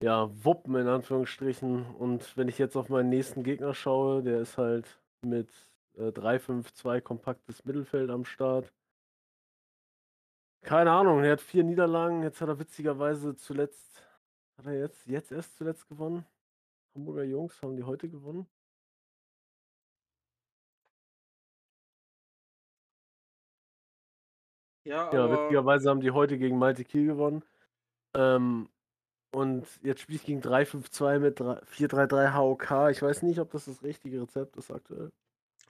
ja, 0.02 0.30
wuppen, 0.44 0.76
in 0.76 0.86
Anführungsstrichen. 0.88 1.86
Und 1.96 2.36
wenn 2.36 2.48
ich 2.48 2.58
jetzt 2.58 2.76
auf 2.76 2.88
meinen 2.90 3.08
nächsten 3.08 3.42
Gegner 3.42 3.74
schaue, 3.74 4.22
der 4.22 4.40
ist 4.40 4.58
halt 4.58 5.00
mit 5.22 5.48
äh, 5.96 6.10
3-5-2 6.12 7.00
kompaktes 7.00 7.64
Mittelfeld 7.64 8.10
am 8.10 8.24
Start. 8.24 8.72
Keine 10.62 10.92
Ahnung, 10.92 11.24
er 11.24 11.32
hat 11.32 11.40
vier 11.40 11.64
Niederlagen. 11.64 12.22
Jetzt 12.22 12.40
hat 12.40 12.48
er 12.48 12.58
witzigerweise 12.58 13.34
zuletzt, 13.36 14.06
hat 14.58 14.66
er 14.66 14.78
jetzt, 14.78 15.06
jetzt 15.06 15.32
erst 15.32 15.56
zuletzt 15.56 15.88
gewonnen? 15.88 16.24
Hamburger 16.94 17.24
Jungs, 17.24 17.60
haben 17.62 17.76
die 17.76 17.84
heute 17.84 18.08
gewonnen? 18.08 18.46
Ja, 24.84 25.12
Ja, 25.12 25.24
aber 25.24 25.44
witzigerweise 25.44 25.88
haben 25.90 26.00
die 26.00 26.10
heute 26.10 26.38
gegen 26.38 26.58
Malte 26.58 26.84
Kiel 26.84 27.06
gewonnen. 27.06 27.44
Ähm, 28.14 28.68
und 29.34 29.66
jetzt 29.82 30.02
spiele 30.02 30.16
ich 30.16 30.24
gegen 30.24 30.40
3-5-2 30.42 31.18
mit 31.18 31.40
4-3-3 31.40 32.34
HOK. 32.34 32.90
Ich 32.90 33.02
weiß 33.02 33.22
nicht, 33.22 33.40
ob 33.40 33.50
das 33.52 33.66
das 33.66 33.82
richtige 33.82 34.22
Rezept 34.22 34.56
ist 34.56 34.70
aktuell. 34.70 35.12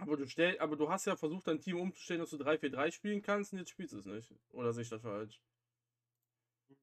Aber 0.03 0.17
du 0.17 0.27
stell, 0.27 0.59
aber 0.59 0.77
du 0.77 0.91
hast 0.91 1.07
ja 1.07 1.17
versucht, 1.17 1.47
dein 1.47 1.61
Team 1.61 1.81
umzustellen, 1.81 2.21
dass 2.21 2.31
du 2.31 2.37
3-4-3 2.37 2.91
spielen 2.91 3.23
kannst 3.23 3.53
und 3.53 3.61
jetzt 3.61 3.71
spielst 3.71 3.95
du 3.95 3.99
es 3.99 4.07
nicht. 4.07 4.35
Oder 4.53 4.73
sehe 4.73 4.83
ich 4.83 4.89
das 4.89 5.03
falsch? 5.03 5.41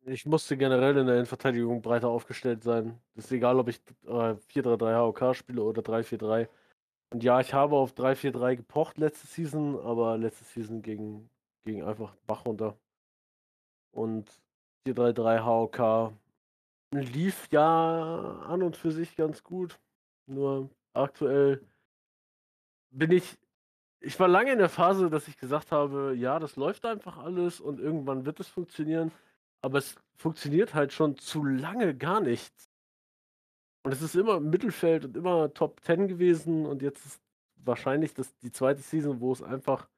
Ich 0.06 0.26
musste 0.26 0.56
generell 0.56 0.98
in 0.98 1.06
der 1.06 1.16
Innenverteidigung 1.16 1.82
breiter 1.82 2.08
aufgestellt 2.08 2.64
sein. 2.64 2.98
ist 3.16 3.32
egal, 3.32 3.60
ob 3.60 3.68
ich 3.68 3.82
äh, 4.06 4.36
4-3-3 4.36 4.98
HOK 4.98 5.36
spiele 5.36 5.62
oder 5.62 5.82
3-4-3. 5.82 6.48
Und 7.12 7.24
ja, 7.24 7.40
ich 7.42 7.54
habe 7.54 7.76
auf 7.76 7.94
3-4-3 7.94 8.56
gepocht 8.58 8.98
letzte 8.98 9.28
Season, 9.28 9.78
aber 9.80 10.18
letzte 10.18 10.46
Season 10.46 10.82
ging, 10.82 11.30
ging 11.66 11.84
einfach 11.84 12.16
Bach 12.28 12.46
runter. 12.46 12.78
Und 13.92 14.30
4-3-3 14.88 15.44
HOK 15.44 16.14
lief 16.92 17.50
ja 17.52 18.40
an 18.48 18.64
und 18.64 18.78
für 18.78 18.92
sich 18.92 19.16
ganz 19.16 19.44
gut. 19.44 19.80
Nur 20.28 20.70
aktuell 20.94 21.62
bin 22.92 23.12
ich. 23.12 23.38
Ich 24.02 24.20
war 24.20 24.30
lange 24.30 24.54
in 24.54 24.60
der 24.60 24.70
Phase, 24.70 25.10
dass 25.10 25.28
ich 25.28 25.38
gesagt 25.38 25.72
habe, 25.72 26.14
ja, 26.16 26.40
das 26.40 26.56
läuft 26.56 26.86
einfach 26.86 27.18
alles 27.18 27.60
und 27.60 27.80
irgendwann 27.80 28.26
wird 28.26 28.40
es 28.40 28.48
funktionieren. 28.48 29.12
Aber 29.62 29.78
es 29.80 29.96
funktioniert 30.16 30.74
halt 30.74 30.94
schon 30.94 31.18
zu 31.18 31.44
lange 31.44 31.96
gar 31.96 32.22
nicht. 32.22 32.54
Und 33.84 33.92
es 33.92 34.02
ist 34.02 34.16
immer 34.16 34.38
im 34.38 34.50
Mittelfeld 34.50 35.06
und 35.06 35.18
immer 35.18 35.54
Top 35.54 35.82
10 35.84 36.08
gewesen 36.08 36.66
und 36.66 36.82
jetzt 36.82 37.06
ist 37.06 37.22
wahrscheinlich 37.56 38.14
das, 38.14 38.36
die 38.38 38.52
zweite 38.52 38.82
Season, 38.82 39.20
wo 39.20 39.32
es 39.34 39.42
einfach 39.42 39.90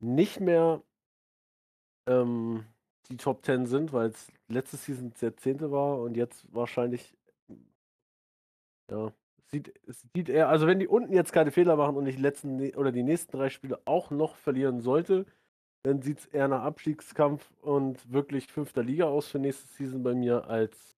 nicht 0.00 0.40
mehr 0.40 0.82
ähm, 2.06 2.66
die 3.08 3.16
Top 3.16 3.44
10 3.44 3.66
sind, 3.66 3.92
weil 3.92 4.08
es 4.10 4.32
letzte 4.48 4.76
Season 4.76 5.12
der 5.20 5.36
zehnte 5.36 5.70
war 5.70 6.00
und 6.00 6.16
jetzt 6.16 6.44
wahrscheinlich 6.54 7.14
ja, 8.90 9.12
sieht, 9.52 9.74
sieht 10.14 10.28
eher, 10.28 10.48
also 10.48 10.66
wenn 10.66 10.78
die 10.80 10.88
unten 10.88 11.12
jetzt 11.12 11.32
keine 11.32 11.50
Fehler 11.50 11.76
machen 11.76 11.96
und 11.96 12.06
ich 12.06 12.16
die 12.16 12.22
letzten 12.22 12.56
ne- 12.56 12.74
oder 12.76 12.92
die 12.92 13.02
nächsten 13.02 13.36
drei 13.36 13.50
Spiele 13.50 13.80
auch 13.84 14.10
noch 14.10 14.36
verlieren 14.36 14.80
sollte, 14.80 15.26
dann 15.84 16.02
sieht 16.02 16.20
es 16.20 16.26
eher 16.26 16.48
nach 16.48 16.62
Abstiegskampf 16.62 17.50
und 17.62 18.12
wirklich 18.12 18.48
fünfter 18.52 18.82
Liga 18.82 19.06
aus 19.06 19.28
für 19.28 19.38
nächste 19.38 19.66
Season 19.68 20.02
bei 20.02 20.14
mir, 20.14 20.46
als 20.48 20.96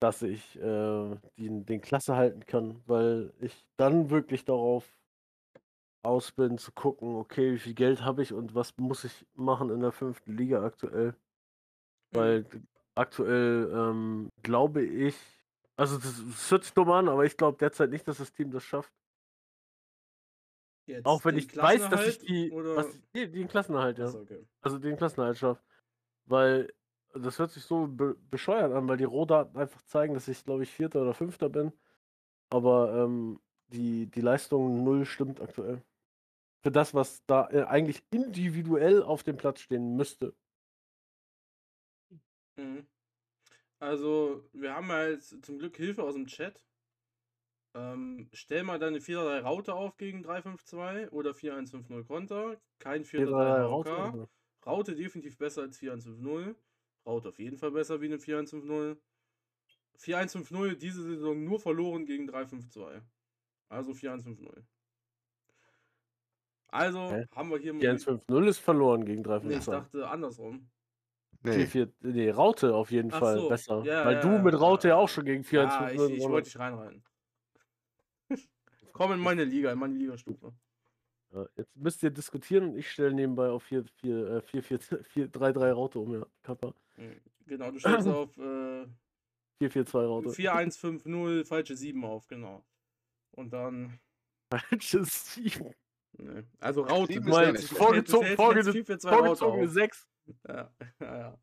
dass 0.00 0.22
ich 0.22 0.56
äh, 0.60 1.16
den, 1.38 1.66
den 1.66 1.80
Klasse 1.80 2.16
halten 2.16 2.46
kann, 2.46 2.82
weil 2.86 3.32
ich 3.40 3.66
dann 3.76 4.10
wirklich 4.10 4.44
darauf 4.44 4.86
aus 6.04 6.32
bin 6.32 6.58
zu 6.58 6.72
gucken, 6.72 7.14
okay, 7.16 7.52
wie 7.54 7.58
viel 7.58 7.74
Geld 7.74 8.02
habe 8.04 8.22
ich 8.22 8.32
und 8.32 8.54
was 8.54 8.76
muss 8.78 9.04
ich 9.04 9.26
machen 9.34 9.70
in 9.70 9.80
der 9.80 9.92
fünften 9.92 10.36
Liga 10.36 10.64
aktuell. 10.64 11.14
Weil 12.12 12.44
d- 12.44 12.60
aktuell 12.94 13.70
ähm, 13.74 14.28
glaube 14.42 14.84
ich, 14.84 15.16
also 15.76 15.98
das, 15.98 16.50
hört 16.50 16.64
sich 16.64 16.72
dumm 16.74 16.90
an, 16.90 17.08
aber 17.08 17.24
ich 17.24 17.36
glaube 17.36 17.58
derzeit 17.58 17.90
nicht, 17.90 18.06
dass 18.06 18.18
das 18.18 18.32
Team 18.32 18.50
das 18.50 18.64
schafft. 18.64 18.92
Jetzt 20.86 21.06
Auch 21.06 21.24
wenn 21.24 21.36
ich 21.36 21.56
weiß, 21.56 21.88
dass 21.88 22.06
ich 22.06 22.18
die, 22.18 22.50
was, 22.52 22.86
nee, 23.14 23.26
den 23.26 23.48
Klassenerhalt, 23.48 23.98
ja. 23.98 24.08
Okay. 24.08 24.44
Also 24.60 24.78
den 24.78 24.96
Klassenerhalt 24.96 25.38
schafft. 25.38 25.64
Weil 26.24 26.72
das 27.14 27.38
hört 27.38 27.50
sich 27.50 27.64
so 27.64 27.86
be 27.86 28.16
bescheuert 28.30 28.72
an, 28.72 28.88
weil 28.88 28.96
die 28.96 29.04
Rohdaten 29.04 29.56
einfach 29.56 29.82
zeigen, 29.82 30.14
dass 30.14 30.28
ich, 30.28 30.44
glaube 30.44 30.64
ich, 30.64 30.70
Vierter 30.70 31.02
oder 31.02 31.14
Fünfter 31.14 31.48
bin. 31.48 31.72
Aber 32.50 32.94
ähm, 32.94 33.40
die, 33.68 34.06
die 34.06 34.20
Leistung 34.20 34.84
null 34.84 35.04
stimmt 35.04 35.40
aktuell. 35.40 35.82
Für 36.62 36.70
das, 36.70 36.94
was 36.94 37.24
da 37.26 37.48
äh, 37.50 37.64
eigentlich 37.64 38.02
individuell 38.10 39.02
auf 39.02 39.22
dem 39.22 39.36
Platz 39.36 39.60
stehen 39.60 39.96
müsste. 39.96 40.34
Mhm. 42.56 42.86
Also, 43.82 44.48
wir 44.52 44.76
haben 44.76 44.86
ja 44.90 45.08
jetzt 45.08 45.44
zum 45.44 45.58
Glück 45.58 45.76
Hilfe 45.76 46.04
aus 46.04 46.14
dem 46.14 46.28
Chat. 46.28 46.64
Ähm, 47.74 48.28
stell 48.32 48.62
mal 48.62 48.78
deine 48.78 49.00
4-3 49.00 49.40
Raute 49.40 49.74
auf 49.74 49.96
gegen 49.96 50.24
3-5-2 50.24 51.10
oder 51.10 51.32
4-1-5-0 51.32 52.04
Konter. 52.04 52.60
Kein 52.78 53.02
4-3 53.04 53.62
Raute. 53.64 54.28
Raute 54.64 54.94
definitiv 54.94 55.36
besser 55.36 55.62
als 55.62 55.80
4-1-5-0. 55.80 56.54
Raute 57.04 57.30
auf 57.30 57.40
jeden 57.40 57.58
Fall 57.58 57.72
besser 57.72 58.00
wie 58.00 58.06
eine 58.06 58.18
4-1-5-0. 58.18 58.98
4-1-5-0 59.98 60.74
diese 60.76 61.02
Saison 61.02 61.42
nur 61.42 61.58
verloren 61.58 62.06
gegen 62.06 62.30
3-5-2. 62.30 63.02
Also 63.68 63.90
4-1-5-0. 63.90 64.62
Also 66.68 67.00
Hä? 67.10 67.26
haben 67.34 67.50
wir 67.50 67.58
hier 67.58 67.72
Die 67.74 67.88
1-5-0 67.88 68.46
ist 68.46 68.58
verloren 68.58 69.04
gegen 69.04 69.22
Nee, 69.42 69.56
ich 69.56 69.64
3-5-2. 69.64 69.70
dachte 69.72 70.08
andersrum. 70.08 70.70
Nee, 71.44 71.64
4-4, 71.64 71.88
nee, 72.02 72.30
Raute 72.30 72.72
auf 72.74 72.90
jeden 72.92 73.12
Ach 73.12 73.18
Fall 73.18 73.38
so, 73.38 73.48
besser. 73.48 73.82
ja, 73.84 74.04
Weil 74.04 74.14
ja, 74.14 74.20
du 74.20 74.28
ja, 74.28 74.42
mit 74.42 74.60
Raute 74.60 74.88
ja 74.88 74.96
auch 74.96 75.08
schon 75.08 75.24
gegen 75.24 75.42
4-1-5-0 75.42 75.54
Ja, 75.54 75.88
ich, 75.88 75.94
ich 75.94 75.98
gewonnen 76.16 76.32
wollte 76.32 76.48
dich 76.50 76.58
reinreiten. 76.58 77.02
Komm 78.92 79.12
in 79.12 79.20
meine 79.20 79.44
Liga, 79.44 79.72
in 79.72 79.78
meine 79.78 79.94
Ligastufe. 79.94 80.52
Ja, 81.32 81.46
jetzt 81.56 81.74
müsst 81.76 82.02
ihr 82.02 82.10
diskutieren 82.10 82.70
und 82.70 82.76
ich 82.76 82.90
stelle 82.90 83.14
nebenbei 83.14 83.48
auf 83.48 83.64
4-3-3 83.64 83.86
Raute 85.72 85.98
um, 85.98 86.12
ja. 86.14 86.26
Kappa. 86.42 86.74
Mhm. 86.96 87.20
Genau, 87.46 87.70
du 87.70 87.78
stellst 87.78 88.06
auf 88.08 88.36
äh, 88.36 88.86
4-4-2 89.62 90.06
Raute. 90.06 90.30
4150, 90.30 91.44
falsche 91.48 91.76
7 91.76 92.04
auf, 92.04 92.26
genau. 92.28 92.62
Und 93.32 93.52
dann. 93.52 93.98
Falsches 94.52 95.34
Team. 95.34 95.72
Ne. 96.18 96.44
Also 96.60 96.82
Raute. 96.82 97.14
Du 97.14 97.20
du 97.20 97.32
Vorgezogen- 97.32 97.34
stellst 97.56 97.72
jetzt 97.72 97.78
vorge- 98.36 98.72
4, 98.72 98.84
4, 98.84 98.98
2 98.98 99.10
Raute 99.10 99.22
Vorgezogene 99.24 99.64
auf. 99.64 99.70
6. 99.72 100.08
Ja, 100.48 100.70
ja, 101.00 101.18
ja. 101.18 101.38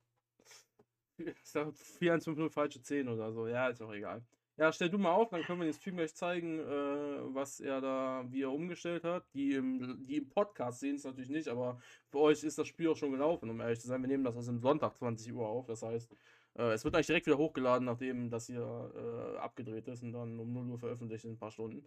Ich 1.18 1.36
sag 1.44 1.74
4150, 1.76 2.54
falsche 2.54 2.82
10 2.82 3.10
oder 3.10 3.32
so. 3.34 3.48
Ja, 3.48 3.68
ist 3.68 3.82
auch 3.82 3.94
egal. 3.94 4.24
Ja, 4.60 4.74
stell 4.74 4.90
du 4.90 4.98
mal 4.98 5.12
auf, 5.12 5.30
dann 5.30 5.44
können 5.44 5.62
wir 5.62 5.68
den 5.68 5.74
Stream 5.74 5.96
gleich 5.96 6.14
zeigen, 6.16 6.60
äh, 6.60 7.34
was 7.34 7.62
er 7.62 7.80
da, 7.80 8.26
wie 8.28 8.42
er 8.44 8.52
umgestellt 8.52 9.06
hat. 9.06 9.26
Die 9.34 9.54
im, 9.54 10.06
die 10.06 10.18
im 10.18 10.28
Podcast 10.28 10.82
sehen 10.82 10.96
es 10.96 11.06
natürlich 11.06 11.30
nicht, 11.30 11.48
aber 11.48 11.80
für 12.10 12.20
euch 12.20 12.44
ist 12.44 12.58
das 12.58 12.68
Spiel 12.68 12.90
auch 12.90 12.98
schon 12.98 13.12
gelaufen, 13.12 13.50
um 13.50 13.62
ehrlich 13.62 13.80
zu 13.80 13.88
sein. 13.88 14.02
Wir 14.02 14.10
nehmen 14.10 14.26
das 14.26 14.36
aus 14.36 14.48
dem 14.48 14.60
Sonntag 14.60 14.98
20 14.98 15.34
Uhr 15.34 15.48
auf. 15.48 15.66
Das 15.66 15.82
heißt, 15.82 16.14
äh, 16.56 16.74
es 16.74 16.84
wird 16.84 16.94
eigentlich 16.94 17.08
direkt 17.08 17.28
wieder 17.28 17.38
hochgeladen, 17.38 17.86
nachdem 17.86 18.30
das 18.30 18.48
hier 18.48 18.92
äh, 18.96 19.38
abgedreht 19.38 19.88
ist 19.88 20.04
und 20.04 20.12
dann 20.12 20.38
um 20.40 20.52
0 20.52 20.72
Uhr 20.72 20.80
veröffentlicht 20.80 21.24
in 21.24 21.32
ein 21.32 21.40
paar 21.40 21.52
Stunden. 21.52 21.86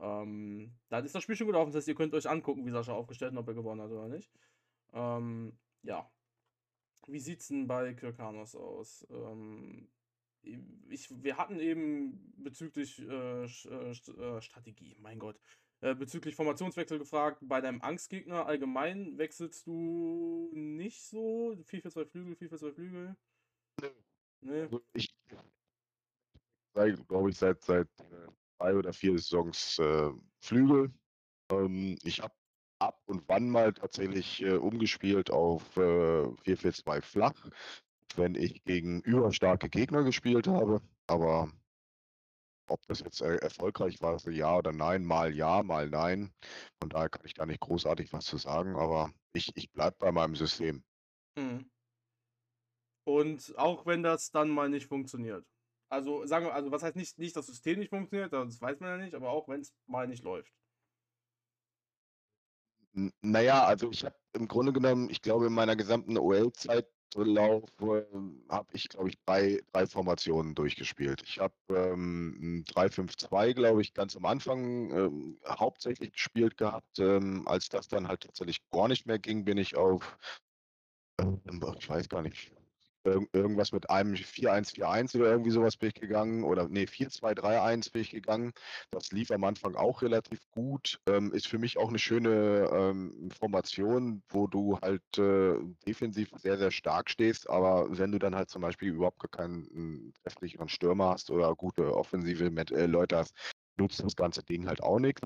Ähm, 0.00 0.72
dann 0.88 1.04
ist 1.04 1.14
das 1.14 1.22
Spiel 1.22 1.36
schon 1.36 1.46
gelaufen. 1.46 1.70
Das 1.70 1.82
heißt, 1.82 1.88
ihr 1.88 1.94
könnt 1.94 2.14
euch 2.14 2.28
angucken, 2.28 2.66
wie 2.66 2.70
Sascha 2.70 2.92
aufgestellt 2.92 3.32
hat, 3.32 3.38
ob 3.38 3.48
er 3.48 3.54
gewonnen 3.54 3.82
hat 3.82 3.90
oder 3.90 4.08
nicht. 4.08 4.32
Ähm, 4.92 5.56
ja. 5.82 6.10
Wie 7.06 7.18
sieht's 7.18 7.48
denn 7.48 7.66
bei 7.66 7.94
Kirkanos 7.94 8.54
aus? 8.54 9.06
Ähm, 9.10 9.88
ich, 10.42 11.08
wir 11.22 11.36
hatten 11.36 11.58
eben 11.58 12.32
bezüglich 12.36 12.98
äh, 13.00 13.44
äh, 13.44 13.46
St- 13.46 14.18
äh, 14.18 14.40
Strategie, 14.40 14.96
mein 14.98 15.18
Gott, 15.18 15.38
äh, 15.80 15.94
bezüglich 15.94 16.34
Formationswechsel 16.34 16.98
gefragt. 16.98 17.38
Bei 17.42 17.60
deinem 17.60 17.82
Angstgegner 17.82 18.46
allgemein 18.46 19.18
wechselst 19.18 19.66
du 19.66 20.50
nicht 20.54 21.02
so? 21.02 21.56
4-4-2 21.64 22.06
Flügel, 22.06 22.36
4-4-2 22.36 22.72
Flügel? 22.72 23.16
Nö. 23.80 23.90
Nee. 24.42 24.62
also 24.62 24.84
ich 24.94 25.14
glaube 27.08 27.30
ich, 27.30 27.36
seit 27.36 27.62
seit 27.62 27.88
äh, 28.00 28.26
drei 28.58 28.74
oder 28.76 28.92
vier 28.92 29.12
Saisons 29.18 29.78
äh, 29.78 30.10
Flügel. 30.40 30.92
Ähm, 31.50 31.98
ich 32.04 32.20
habe 32.20 32.34
ab 32.80 33.00
und 33.06 33.22
wann 33.28 33.50
mal 33.50 33.72
tatsächlich 33.72 34.42
äh, 34.42 34.56
umgespielt 34.56 35.30
auf 35.30 35.76
äh, 35.76 35.80
4-4-2 35.80 37.02
flach, 37.02 37.50
wenn 38.16 38.34
ich 38.34 38.64
gegen 38.64 39.00
überstarke 39.02 39.68
Gegner 39.68 40.02
gespielt 40.02 40.48
habe. 40.48 40.80
Aber 41.06 41.50
ob 42.68 42.86
das 42.86 43.00
jetzt 43.00 43.20
äh, 43.20 43.36
erfolgreich 43.36 44.00
war, 44.00 44.18
so 44.18 44.30
ja 44.30 44.56
oder 44.56 44.72
nein, 44.72 45.04
mal 45.04 45.34
ja, 45.34 45.62
mal 45.62 45.88
nein. 45.88 46.32
Von 46.80 46.88
daher 46.88 47.08
kann 47.08 47.26
ich 47.26 47.34
da 47.34 47.46
nicht 47.46 47.60
großartig 47.60 48.12
was 48.12 48.24
zu 48.24 48.38
sagen, 48.38 48.76
aber 48.76 49.12
ich, 49.32 49.50
ich 49.56 49.70
bleibe 49.70 49.96
bei 49.98 50.12
meinem 50.12 50.36
System. 50.36 50.82
Mhm. 51.36 51.70
Und 53.04 53.54
auch 53.58 53.86
wenn 53.86 54.02
das 54.02 54.30
dann 54.30 54.50
mal 54.50 54.68
nicht 54.68 54.86
funktioniert. 54.86 55.44
Also 55.88 56.24
sagen 56.26 56.46
wir, 56.46 56.54
also 56.54 56.70
was 56.70 56.82
heißt 56.82 56.94
nicht, 56.94 57.18
nicht 57.18 57.34
das 57.34 57.46
System 57.46 57.80
nicht 57.80 57.90
funktioniert, 57.90 58.32
das 58.32 58.60
weiß 58.60 58.78
man 58.78 58.90
ja 58.90 59.04
nicht, 59.04 59.14
aber 59.14 59.30
auch 59.30 59.48
wenn 59.48 59.60
es 59.60 59.74
mal 59.86 60.06
nicht 60.06 60.22
läuft. 60.22 60.52
Naja, 62.92 63.64
also 63.64 63.90
ich 63.90 64.04
habe 64.04 64.14
im 64.32 64.48
Grunde 64.48 64.72
genommen, 64.72 65.10
ich 65.10 65.22
glaube, 65.22 65.46
in 65.46 65.52
meiner 65.52 65.76
gesamten 65.76 66.18
OL-Zeitlauf 66.18 67.70
ähm, 67.80 68.44
habe 68.48 68.68
ich, 68.72 68.88
glaube 68.88 69.08
ich, 69.08 69.18
drei, 69.24 69.60
drei 69.72 69.86
Formationen 69.86 70.54
durchgespielt. 70.54 71.22
Ich 71.22 71.38
habe 71.38 71.54
ähm, 71.70 72.64
3-5-2, 72.68 73.54
glaube 73.54 73.82
ich, 73.82 73.94
ganz 73.94 74.16
am 74.16 74.24
Anfang 74.26 74.90
ähm, 74.90 75.40
hauptsächlich 75.46 76.12
gespielt 76.12 76.56
gehabt. 76.56 76.98
Ähm, 76.98 77.46
als 77.46 77.68
das 77.68 77.88
dann 77.88 78.08
halt 78.08 78.22
tatsächlich 78.22 78.60
gar 78.70 78.88
nicht 78.88 79.06
mehr 79.06 79.18
ging, 79.18 79.44
bin 79.44 79.58
ich 79.58 79.76
auf, 79.76 80.16
ähm, 81.20 81.62
ich 81.78 81.88
weiß 81.88 82.08
gar 82.08 82.22
nicht, 82.22 82.52
irg 83.04 83.28
irgendwas 83.32 83.72
mit 83.72 83.88
einem 83.90 84.14
4-1-4-1 84.14 85.16
oder 85.16 85.30
irgendwie 85.30 85.50
sowas 85.50 85.76
bin 85.76 85.88
ich 85.88 85.94
gegangen. 85.94 86.44
Oder 86.44 86.68
nee, 86.68 86.86
4-2-3-1 86.86 87.90
bin 87.90 88.02
ich 88.02 88.10
gegangen. 88.10 88.52
Das 88.90 89.12
lief 89.12 89.30
am 89.30 89.44
Anfang 89.44 89.74
auch 89.74 90.02
relativ 90.02 90.40
gut. 90.50 91.00
Ähm, 91.06 91.32
ist 91.32 91.48
für 91.48 91.58
mich 91.58 91.78
auch 91.78 91.88
eine 91.88 91.98
schöne 91.98 92.70
ähm, 92.72 93.30
Formation, 93.38 94.22
wo 94.28 94.46
du 94.46 94.78
halt 94.80 95.02
äh, 95.18 95.54
defensiv 95.86 96.30
sehr, 96.36 96.58
sehr 96.58 96.70
stark 96.70 97.10
stehst. 97.10 97.48
Aber 97.48 97.86
wenn 97.98 98.12
du 98.12 98.18
dann 98.18 98.34
halt 98.34 98.50
zum 98.50 98.62
Beispiel 98.62 98.90
überhaupt 98.90 99.30
keinen 99.32 99.62
mm, 99.72 100.12
trefflicheren 100.22 100.68
Stürmer 100.68 101.10
hast 101.10 101.30
oder 101.30 101.54
gute 101.54 101.94
offensive 101.94 102.44
äh, 102.46 102.86
Leute 102.86 103.18
hast, 103.18 103.34
nutzt 103.76 104.02
das 104.02 104.16
ganze 104.16 104.42
Ding 104.42 104.66
halt 104.66 104.82
auch 104.82 104.98
nichts. 104.98 105.22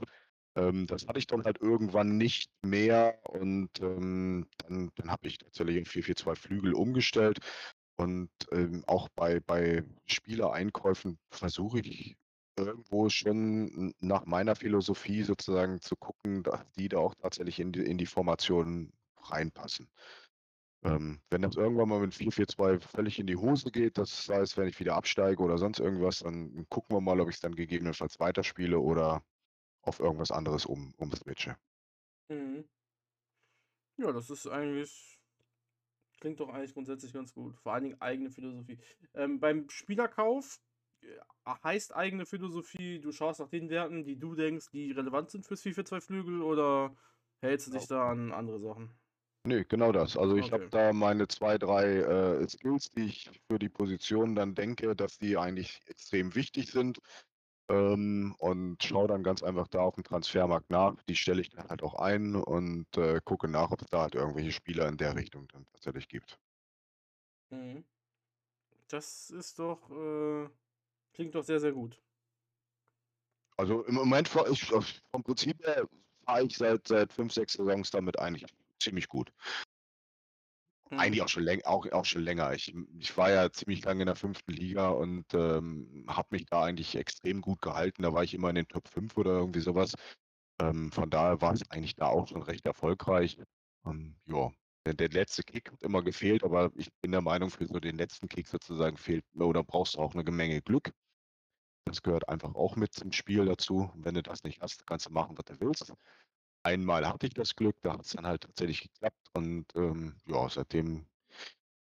Ähm, 0.56 0.86
das 0.86 1.06
hatte 1.06 1.18
ich 1.18 1.26
dann 1.26 1.44
halt 1.44 1.60
irgendwann 1.60 2.16
nicht 2.16 2.50
mehr 2.62 3.18
und 3.24 3.70
ähm, 3.80 4.46
dann, 4.58 4.90
dann 4.94 5.10
habe 5.10 5.26
ich 5.26 5.38
tatsächlich 5.38 5.76
in 5.76 5.84
4-4-2 5.84 6.34
Flügel 6.36 6.74
umgestellt. 6.74 7.38
Und 7.96 8.30
ähm, 8.50 8.82
auch 8.86 9.08
bei, 9.10 9.40
bei 9.40 9.84
Spielereinkäufen 10.06 11.18
versuche 11.30 11.80
ich 11.80 12.16
irgendwo 12.56 13.08
schon 13.08 13.94
nach 14.00 14.26
meiner 14.26 14.56
Philosophie 14.56 15.22
sozusagen 15.22 15.80
zu 15.80 15.96
gucken, 15.96 16.42
dass 16.42 16.60
die 16.76 16.88
da 16.88 16.98
auch 16.98 17.14
tatsächlich 17.14 17.60
in 17.60 17.72
die, 17.72 17.80
in 17.80 17.98
die 17.98 18.06
Formation 18.06 18.92
reinpassen. 19.18 19.88
Ähm, 20.84 21.20
wenn 21.30 21.42
das 21.42 21.56
irgendwann 21.56 21.88
mal 21.88 22.00
mit 22.00 22.12
4-4-2 22.12 22.80
völlig 22.80 23.18
in 23.18 23.26
die 23.26 23.36
Hose 23.36 23.70
geht, 23.70 23.96
das 23.96 24.28
heißt, 24.28 24.56
wenn 24.58 24.68
ich 24.68 24.78
wieder 24.78 24.96
absteige 24.96 25.42
oder 25.42 25.56
sonst 25.56 25.80
irgendwas, 25.80 26.18
dann 26.18 26.66
gucken 26.68 26.94
wir 26.96 27.00
mal, 27.00 27.20
ob 27.20 27.28
ich 27.28 27.36
es 27.36 27.40
dann 27.40 27.54
gegebenenfalls 27.54 28.20
weiterspiele 28.20 28.78
oder 28.78 29.22
auf 29.86 30.00
irgendwas 30.00 30.30
anderes 30.30 30.66
um, 30.66 30.94
umswitche. 30.96 31.56
Mhm. 32.30 32.64
Ja, 33.96 34.12
das 34.12 34.30
ist 34.30 34.46
eigentlich. 34.46 35.20
Klingt 36.20 36.40
doch 36.40 36.48
eigentlich 36.48 36.72
grundsätzlich 36.72 37.12
ganz 37.12 37.34
gut. 37.34 37.56
Vor 37.56 37.72
allen 37.74 37.84
Dingen 37.84 38.00
eigene 38.00 38.30
Philosophie. 38.30 38.78
Ähm, 39.14 39.40
beim 39.40 39.68
Spielerkauf 39.68 40.60
äh, 41.02 41.06
heißt 41.62 41.94
eigene 41.94 42.24
Philosophie, 42.24 43.00
du 43.00 43.12
schaust 43.12 43.40
nach 43.40 43.48
den 43.48 43.68
Werten, 43.68 44.04
die 44.04 44.18
du 44.18 44.34
denkst, 44.34 44.70
die 44.70 44.92
relevant 44.92 45.30
sind 45.30 45.46
fürs 45.46 45.62
4-4-2 45.62 46.00
Flügel 46.00 46.40
oder 46.42 46.96
hältst 47.40 47.66
du 47.66 47.72
dich 47.72 47.86
da 47.88 48.10
an 48.10 48.32
andere 48.32 48.60
Sachen? 48.60 48.98
Nee, 49.46 49.64
genau 49.68 49.92
das. 49.92 50.16
Also 50.16 50.36
ich 50.36 50.46
Okay. 50.46 50.52
habe 50.52 50.64
da 50.70 50.92
meine 50.94 51.28
zwei, 51.28 51.58
drei 51.58 51.84
äh, 51.98 52.48
Skills, 52.48 52.90
die 52.90 53.04
ich 53.04 53.30
für 53.46 53.58
die 53.58 53.68
Position 53.68 54.34
dann 54.34 54.54
denke, 54.54 54.96
dass 54.96 55.18
die 55.18 55.36
eigentlich 55.36 55.80
extrem 55.86 56.34
wichtig 56.34 56.70
sind. 56.70 57.00
Ähm, 57.68 58.34
und 58.38 58.82
schaue 58.82 59.08
dann 59.08 59.22
ganz 59.22 59.42
einfach 59.42 59.68
da 59.68 59.80
auf 59.80 59.94
dem 59.94 60.04
Transfermarkt 60.04 60.70
nach. 60.70 60.94
Die 61.08 61.16
stelle 61.16 61.40
ich 61.40 61.50
dann 61.50 61.68
halt 61.68 61.82
auch 61.82 61.94
ein 61.94 62.36
und 62.36 62.86
äh, 62.96 63.20
gucke 63.24 63.48
nach, 63.48 63.70
ob 63.70 63.80
es 63.80 63.88
da 63.88 64.02
halt 64.02 64.14
irgendwelche 64.14 64.52
Spieler 64.52 64.88
in 64.88 64.98
der 64.98 65.16
Richtung 65.16 65.48
dann 65.48 65.66
tatsächlich 65.72 66.08
gibt. 66.08 66.38
Mhm. 67.50 67.84
Das 68.88 69.30
ist 69.30 69.58
doch. 69.58 69.90
Äh, 69.90 70.48
klingt 71.14 71.34
doch 71.34 71.42
sehr, 71.44 71.60
sehr 71.60 71.72
gut. 71.72 72.00
Also 73.56 73.84
im 73.84 73.94
Moment 73.94 74.28
ich, 74.50 74.64
vom 75.10 75.22
Prinzip 75.22 75.64
her 75.64 75.88
fahre 76.24 76.44
ich 76.44 76.56
seit, 76.56 76.88
seit 76.88 77.12
fünf, 77.12 77.32
sechs 77.32 77.54
Saisons 77.54 77.90
damit 77.90 78.18
eigentlich 78.18 78.44
ziemlich 78.80 79.08
gut. 79.08 79.32
Mhm. 80.90 80.98
Eigentlich 81.00 81.22
auch 81.22 81.28
schon, 81.28 81.42
läng 81.44 81.62
auch, 81.64 81.90
auch 81.92 82.04
schon 82.04 82.22
länger. 82.22 82.52
Ich, 82.52 82.74
ich 82.98 83.16
war 83.16 83.30
ja 83.30 83.50
ziemlich 83.50 83.84
lange 83.84 84.02
in 84.02 84.06
der 84.06 84.16
fünften 84.16 84.52
Liga 84.52 84.88
und 84.90 85.32
ähm, 85.34 86.04
habe 86.08 86.28
mich 86.30 86.46
da 86.46 86.64
eigentlich 86.64 86.94
extrem 86.96 87.40
gut 87.40 87.60
gehalten. 87.62 88.02
Da 88.02 88.12
war 88.12 88.22
ich 88.22 88.34
immer 88.34 88.50
in 88.50 88.56
den 88.56 88.68
Top 88.68 88.88
5 88.88 89.16
oder 89.16 89.32
irgendwie 89.32 89.60
sowas. 89.60 89.94
Ähm, 90.60 90.92
von 90.92 91.10
daher 91.10 91.40
war 91.40 91.52
es 91.52 91.68
eigentlich 91.70 91.96
da 91.96 92.06
auch 92.06 92.28
schon 92.28 92.42
recht 92.42 92.66
erfolgreich. 92.66 93.38
Ähm, 93.86 94.16
ja, 94.26 94.50
der, 94.86 94.94
der 94.94 95.08
letzte 95.08 95.42
Kick 95.42 95.72
hat 95.72 95.82
immer 95.82 96.02
gefehlt, 96.02 96.44
aber 96.44 96.70
ich 96.76 96.92
bin 97.00 97.12
der 97.12 97.22
Meinung, 97.22 97.50
für 97.50 97.66
so 97.66 97.80
den 97.80 97.96
letzten 97.96 98.28
Kick 98.28 98.46
sozusagen 98.48 98.96
fehlt 98.96 99.24
oder 99.34 99.64
brauchst 99.64 99.94
du 99.94 99.98
auch 100.00 100.14
eine 100.14 100.30
Menge 100.30 100.62
Glück. 100.62 100.92
Das 101.86 102.02
gehört 102.02 102.28
einfach 102.28 102.54
auch 102.54 102.76
mit 102.76 102.94
zum 102.94 103.12
Spiel 103.12 103.44
dazu. 103.46 103.90
wenn 103.96 104.14
du 104.14 104.22
das 104.22 104.42
nicht 104.42 104.60
hast, 104.60 104.86
kannst 104.86 105.06
du 105.06 105.10
machen, 105.10 105.36
was 105.36 105.44
du 105.44 105.60
willst. 105.60 105.92
Einmal 106.64 107.06
hatte 107.06 107.26
ich 107.26 107.34
das 107.34 107.54
Glück, 107.54 107.76
da 107.82 107.92
hat 107.92 108.06
es 108.06 108.12
dann 108.12 108.26
halt 108.26 108.42
tatsächlich 108.42 108.80
geklappt 108.80 109.28
und 109.34 109.66
ähm, 109.76 110.16
ja, 110.26 110.48
seitdem 110.48 111.06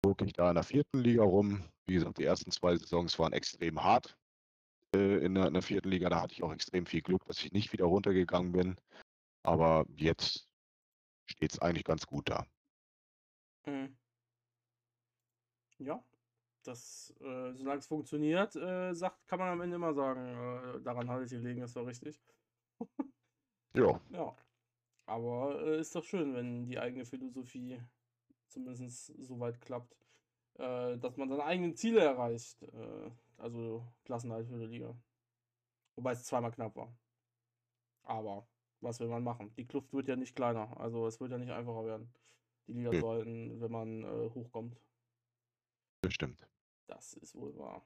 gucke 0.05 0.25
ich 0.25 0.33
da 0.35 0.49
in 0.51 0.55
der 0.55 0.63
vierten 0.63 1.01
Liga 1.01 1.25
rum. 1.25 1.65
Wie 1.87 1.95
gesagt, 1.95 2.19
die 2.19 2.25
ersten 2.25 2.53
zwei 2.53 2.77
Saisons 2.77 3.19
waren 3.19 3.33
extrem 3.33 3.83
hart 3.83 4.17
äh, 4.95 5.19
in, 5.25 5.35
der, 5.35 5.49
in 5.49 5.55
der 5.55 5.63
vierten 5.63 5.91
Liga. 5.91 6.09
Da 6.09 6.21
hatte 6.21 6.35
ich 6.35 6.43
auch 6.45 6.53
extrem 6.53 6.87
viel 6.87 7.03
Glück, 7.03 7.25
dass 7.25 7.45
ich 7.45 7.53
nicht 7.53 7.73
wieder 7.73 7.87
runtergegangen 7.87 8.53
bin. 8.53 8.77
Aber 9.43 9.85
jetzt 9.97 10.49
steht 11.27 11.53
es 11.53 11.59
eigentlich 11.59 11.85
ganz 11.85 12.07
gut 12.07 12.29
da. 12.31 12.47
Mhm. 13.67 13.97
Ja, 15.79 16.03
das, 16.65 17.15
äh, 17.21 17.53
solange 17.55 17.79
es 17.79 17.87
funktioniert, 17.87 18.57
äh, 18.57 18.95
sagt, 18.95 19.27
kann 19.27 19.39
man 19.39 19.49
am 19.49 19.61
Ende 19.61 19.77
immer 19.77 19.95
sagen, 19.95 20.79
äh, 20.79 20.83
daran 20.83 21.09
hatte 21.09 21.25
ich 21.25 21.31
gelegen, 21.31 21.61
das 21.61 21.75
war 21.75 21.87
richtig. 21.87 22.21
Ja. 23.75 24.01
Ja. 24.11 24.37
Aber 25.09 25.59
äh, 25.63 25.81
ist 25.81 25.95
doch 25.97 26.05
schön, 26.05 26.35
wenn 26.35 26.67
die 26.67 26.79
eigene 26.79 27.07
Philosophie 27.07 27.81
zumindest 28.47 29.07
so 29.19 29.41
weit 29.41 29.59
klappt, 29.59 29.97
äh, 30.59 30.99
dass 30.99 31.17
man 31.17 31.31
seine 31.31 31.45
eigenen 31.45 31.75
Ziele 31.77 32.01
erreicht. 32.01 32.63
Äh, 32.63 33.11
also 33.39 33.87
Klassenhalt 34.05 34.47
für 34.49 34.59
die 34.59 34.67
Liga. 34.67 34.95
Wobei 35.97 36.13
es 36.13 36.25
zweimal 36.25 36.53
knapp 36.53 36.77
war. 36.77 36.95
Aber 38.03 38.47
was 38.81 39.01
will 39.01 39.09
man 39.09 39.25
machen? 39.25 39.51
Die 39.57 39.67
Kluft 39.67 39.95
wird 39.95 40.09
ja 40.09 40.17
nicht 40.17 40.37
kleiner. 40.37 40.79
Also 40.79 41.07
es 41.07 41.19
wird 41.21 41.31
ja 41.33 41.39
nicht 41.39 41.53
einfacher 41.53 41.87
werden, 41.87 42.13
die 42.67 42.75
Liga 42.75 42.91
Nee. 42.91 43.01
zu 43.01 43.09
halten, 43.09 43.61
wenn 43.63 43.73
man 43.73 44.05
äh, 44.05 44.31
hochkommt. 44.35 44.79
Bestimmt. 46.03 46.47
Das 46.87 47.15
ist 47.15 47.35
wohl 47.35 47.57
wahr. 47.57 47.83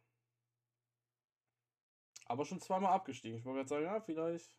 Aber 2.27 2.45
schon 2.45 2.61
zweimal 2.61 2.93
abgestiegen. 2.93 3.39
Ich 3.39 3.45
wollte 3.45 3.59
gerade 3.59 3.69
sagen, 3.69 3.85
ja, 3.85 4.01
vielleicht. 4.01 4.59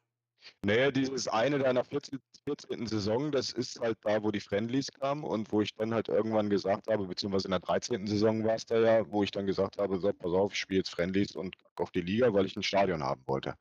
Naja, 0.65 0.91
dieses 0.91 1.27
eine 1.27 1.59
da 1.59 1.69
in 1.69 1.75
der 1.75 1.85
14. 1.85 2.19
14. 2.45 2.87
Saison, 2.87 3.31
das 3.31 3.51
ist 3.53 3.79
halt 3.79 3.97
da, 4.01 4.21
wo 4.21 4.31
die 4.31 4.41
Friendlies 4.41 4.91
kamen 4.91 5.23
und 5.23 5.51
wo 5.51 5.61
ich 5.61 5.73
dann 5.75 5.93
halt 5.93 6.09
irgendwann 6.09 6.49
gesagt 6.49 6.87
habe, 6.87 7.07
beziehungsweise 7.07 7.47
in 7.47 7.51
der 7.51 7.61
13. 7.61 8.05
Saison 8.05 8.43
war 8.43 8.55
es 8.55 8.65
da 8.65 8.79
ja, 8.79 9.09
wo 9.09 9.23
ich 9.23 9.31
dann 9.31 9.45
gesagt 9.45 9.77
habe, 9.77 9.99
so, 9.99 10.11
pass 10.11 10.31
auf, 10.31 10.53
ich 10.53 10.59
spiele 10.59 10.79
jetzt 10.79 10.89
Friendlies 10.89 11.35
und 11.35 11.55
auf 11.75 11.91
die 11.91 12.01
Liga, 12.01 12.33
weil 12.33 12.45
ich 12.45 12.57
ein 12.57 12.63
Stadion 12.63 13.01
haben 13.01 13.23
wollte. 13.27 13.55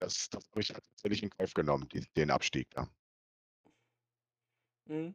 Das, 0.00 0.28
das 0.30 0.44
habe 0.50 0.60
ich 0.60 0.70
halt 0.70 0.84
tatsächlich 0.84 1.22
in 1.22 1.30
Kauf 1.30 1.54
genommen, 1.54 1.88
die, 1.90 2.04
den 2.16 2.30
Abstieg 2.30 2.68
da. 2.70 2.88
Mhm. 4.86 5.14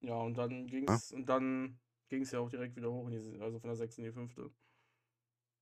Ja, 0.00 0.14
und 0.16 0.34
dann 0.36 0.68
und 0.68 1.26
dann 1.26 1.80
ging's 2.08 2.30
ja 2.30 2.38
auch 2.38 2.50
direkt 2.50 2.76
wieder 2.76 2.92
hoch, 2.92 3.10
die, 3.10 3.40
also 3.40 3.58
von 3.58 3.68
der 3.68 3.76
6. 3.76 3.98
in 3.98 4.04
die 4.04 4.12
5. 4.12 4.36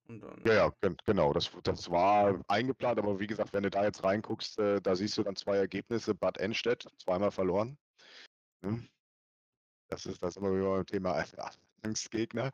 Dann. 0.09 0.43
Ja, 0.45 0.53
ja, 0.55 0.73
gen- 0.81 0.97
genau, 1.07 1.33
das, 1.33 1.51
das 1.63 1.91
war 1.91 2.41
eingeplant, 2.49 2.99
aber 2.99 3.19
wie 3.21 3.27
gesagt, 3.27 3.53
wenn 3.53 3.63
du 3.63 3.71
da 3.71 3.85
jetzt 3.85 4.03
reinguckst, 4.05 4.59
äh, 4.59 4.81
da 4.81 4.95
siehst 4.95 5.17
du 5.17 5.23
dann 5.23 5.37
zwei 5.37 5.57
Ergebnisse, 5.57 6.15
Bad 6.15 6.39
Enstedt, 6.39 6.87
zweimal 6.99 7.31
verloren. 7.31 7.79
Ne? 8.63 8.89
Das 9.89 10.07
ist 10.07 10.23
das 10.23 10.37
immer 10.37 10.55
wieder 10.55 10.71
beim 10.71 10.87
Thema 10.87 11.25
Angstgegner. 11.83 12.51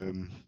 Ähm, 0.00 0.44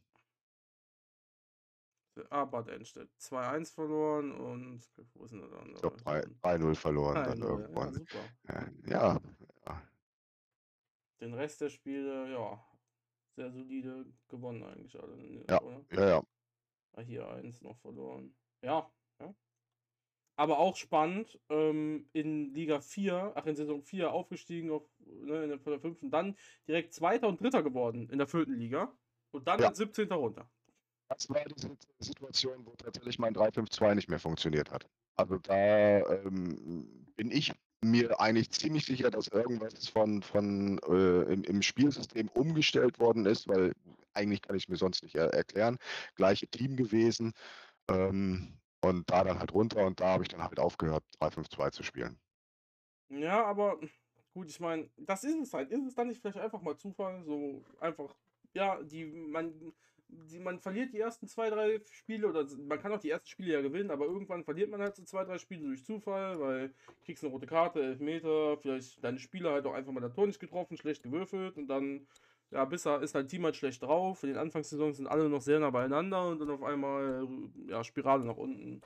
Ah, 2.29 2.45
Bad 2.45 2.68
Enstedt. 2.68 3.09
2-1 3.18 3.70
verloren 3.70 4.33
und 4.33 4.83
wo 5.14 5.25
ist 5.25 5.31
denn 5.33 5.41
der 5.41 5.59
andere? 5.59 5.97
ich 5.97 6.05
glaube 6.05 6.31
3-0 6.43 6.75
verloren 6.75 7.14
dann 7.14 7.41
3-0, 7.41 7.49
Ja, 7.49 7.59
irgendwann. 7.61 7.95
super. 7.95 8.29
Äh, 8.49 8.91
Ja, 8.91 9.20
ja, 9.66 9.83
Den 11.20 11.35
Rest 11.35 11.61
der 11.62 11.70
Spiele, 11.70 12.31
ja, 12.33 12.62
sehr 13.37 13.51
solide 13.53 14.07
gewonnen 14.28 14.62
eigentlich 14.62 14.99
alle. 15.01 15.16
ne, 15.16 15.45
Ja. 15.49 15.61
Oder? 15.62 15.85
ja, 15.93 16.09
ja. 16.09 16.22
Ah, 16.95 17.01
hier 17.01 17.26
eins 17.28 17.62
noch 17.62 17.78
verloren. 17.78 18.35
Ja, 18.62 18.93
ja. 19.20 19.35
Aber 20.37 20.59
auch 20.59 20.76
spannend, 20.76 21.39
ähm, 21.51 22.09
in 22.12 22.55
Liga 22.55 22.80
4, 22.80 23.33
ach 23.35 23.47
in 23.47 23.55
Saison 23.55 23.83
4 23.83 24.12
aufgestiegen 24.12 24.70
auf, 24.70 24.89
ne, 24.99 25.45
in 25.45 25.49
der, 25.51 25.59
von 25.61 25.72
der 25.72 25.80
fünften, 25.80 26.11
dann 26.11 26.37
direkt 26.66 26.95
Zweiter 26.95 27.28
und 27.28 27.41
Dritter 27.41 27.62
geworden 27.62 28.09
in 28.09 28.18
der 28.18 28.26
vierten 28.26 28.55
Liga 28.55 28.97
und 29.30 29.47
dann 29.47 29.61
Ja. 29.61 29.68
als 29.68 29.78
17. 29.78 30.16
runter. 30.16 30.51
Das 31.09 31.28
war 31.28 31.45
die 31.45 31.61
Sit- 31.61 31.87
Situation, 31.99 32.66
wo 32.66 32.74
tatsächlich 32.76 33.18
mein 33.18 33.35
3-5-2 33.35 33.95
nicht 33.95 34.09
mehr 34.09 34.18
funktioniert 34.18 34.70
hat. 34.70 34.89
Also 35.16 35.37
da 35.39 36.01
ähm, 36.24 37.07
bin 37.16 37.30
ich 37.30 37.53
mir 37.85 38.20
eigentlich 38.20 38.51
ziemlich 38.51 38.87
sicher, 38.87 39.11
dass 39.11 39.28
irgendwas 39.28 39.89
von, 39.89 40.22
von 40.22 40.78
äh, 40.89 41.33
im, 41.33 41.45
im 41.45 41.62
Spielsystem 41.62 42.28
umgestellt 42.28 42.99
worden 43.01 43.26
ist, 43.26 43.49
weil 43.49 43.72
eigentlich 44.14 44.43
kann 44.43 44.57
ich 44.57 44.64
es 44.64 44.68
mir 44.68 44.76
sonst 44.76 45.03
nicht 45.03 45.14
er 45.14 45.33
erklären. 45.35 45.78
Gleiche 46.16 46.47
Team 46.49 46.76
gewesen. 46.76 47.33
Ähm, 47.89 48.59
und 48.85 49.09
da 49.11 49.24
dann 49.24 49.39
halt 49.39 49.53
runter 49.55 49.87
und 49.87 50.01
da 50.01 50.09
habe 50.09 50.24
ich 50.24 50.28
dann 50.28 50.43
halt 50.43 50.59
aufgehört, 50.59 51.05
3-5-2 51.20 51.70
zu 51.70 51.83
spielen. 51.83 52.18
Ja, 53.09 53.45
aber 53.45 53.78
gut, 54.33 54.49
ich 54.49 54.59
meine, 54.61 54.91
das 54.97 55.24
ist 55.24 55.39
es 55.39 55.53
halt. 55.55 55.70
Ist 55.70 55.87
es 55.87 55.95
dann 55.95 56.09
nicht 56.09 56.20
vielleicht 56.20 56.39
einfach 56.39 56.62
mal 56.62 56.76
Zufall? 56.76 57.24
So 57.24 57.64
einfach, 57.80 58.16
ja, 58.55 58.83
die, 58.83 59.05
man, 59.07 59.72
man 60.41 60.61
verliert 60.61 60.93
die 60.93 61.01
ersten 61.01 61.27
zwei, 61.29 61.51
drei 61.51 61.81
Spiele 61.91 62.29
oder 62.29 62.47
man 62.69 62.79
kann 62.79 62.93
auch 62.93 63.01
die 63.01 63.11
ersten 63.11 63.29
Spiele 63.29 63.55
ja 63.55 63.61
gewinnen, 63.61 63.91
aber 63.91 64.07
irgendwann 64.07 64.45
verliert 64.45 64.71
man 64.71 64.81
halt 64.81 64.97
so 64.97 65.05
zwei, 65.05 65.25
drei 65.25 65.39
Spiele 65.39 65.67
durch 65.67 65.85
Zufall, 65.85 66.39
weil 66.41 66.75
kriegst 67.05 67.25
eine 67.25 67.33
rote 67.33 67.47
Karte, 67.47 67.83
Elfmeter, 67.83 68.57
vielleicht 68.59 69.03
deine 69.03 69.19
Spieler 69.19 69.53
halt 69.53 69.67
auch 69.67 69.75
einfach 69.75 69.93
mal 69.93 70.01
das 70.01 70.15
Tor 70.15 70.27
nicht 70.27 70.41
getroffen, 70.41 70.77
schlecht 70.77 71.03
gewürfelt 71.03 71.57
und 71.57 71.69
dann, 71.69 72.07
ja, 72.51 72.65
bis 72.65 72.83
da 72.83 72.97
ist 72.99 73.15
dein 73.15 73.29
Team 73.29 73.45
halt 73.45 73.57
schlecht 73.57 73.83
drauf. 73.83 74.23
In 74.23 74.31
den 74.31 74.39
Anfangssaisons 74.39 74.99
sind 74.99 75.07
alle 75.07 75.29
noch 75.29 75.43
sehr 75.43 75.61
nah 75.61 75.71
beieinander 75.71 76.29
und 76.29 76.41
dann 76.41 76.51
auf 76.51 76.63
einmal, 76.63 77.27
ja, 77.69 77.83
Spirale 77.85 78.25
nach 78.25 78.37
unten. 78.37 78.83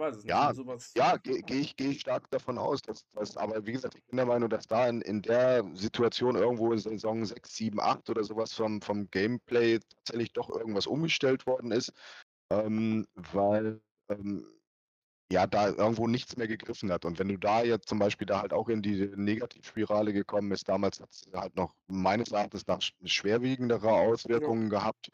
Weiß 0.00 0.16
es 0.16 0.24
Ja, 0.24 0.48
nicht. 0.48 0.56
Sowas. 0.56 0.92
Ja, 0.96 1.16
gehe 1.18 1.42
geh 1.42 1.60
ich, 1.60 1.76
geh 1.76 1.90
ich 1.90 2.00
stark 2.00 2.30
davon 2.30 2.58
aus, 2.58 2.80
dass 2.82 3.04
das, 3.12 3.36
aber 3.36 3.64
wie 3.66 3.72
gesagt, 3.72 3.94
ich 3.96 4.04
bin 4.06 4.16
der 4.16 4.26
Meinung, 4.26 4.48
dass 4.48 4.66
da 4.66 4.88
in, 4.88 5.02
in 5.02 5.22
der 5.22 5.62
Situation 5.74 6.36
irgendwo 6.36 6.72
in 6.72 6.78
Saison 6.78 7.24
6, 7.24 7.54
7, 7.54 7.78
8 7.80 8.08
oder 8.08 8.24
sowas 8.24 8.52
vom, 8.54 8.80
vom 8.80 9.08
Gameplay 9.10 9.78
tatsächlich 9.78 10.32
doch 10.32 10.48
irgendwas 10.50 10.86
umgestellt 10.86 11.46
worden 11.46 11.70
ist, 11.70 11.92
ähm, 12.50 13.06
weil 13.14 13.82
ähm, 14.08 14.46
ja 15.30 15.46
da 15.46 15.68
irgendwo 15.68 16.08
nichts 16.08 16.36
mehr 16.36 16.48
gegriffen 16.48 16.90
hat. 16.90 17.04
Und 17.04 17.18
wenn 17.18 17.28
du 17.28 17.38
da 17.38 17.62
jetzt 17.62 17.88
zum 17.88 17.98
Beispiel 17.98 18.26
da 18.26 18.40
halt 18.40 18.52
auch 18.52 18.68
in 18.68 18.82
die 18.82 19.06
Negativspirale 19.14 20.12
gekommen 20.12 20.48
bist, 20.48 20.68
damals 20.68 21.00
hat 21.00 21.10
es 21.12 21.24
halt 21.32 21.56
noch 21.56 21.74
meines 21.88 22.32
Erachtens 22.32 22.66
nach 22.66 22.78
sch- 22.80 22.94
schwerwiegendere 23.04 23.92
Auswirkungen 23.92 24.70
gehabt. 24.70 25.10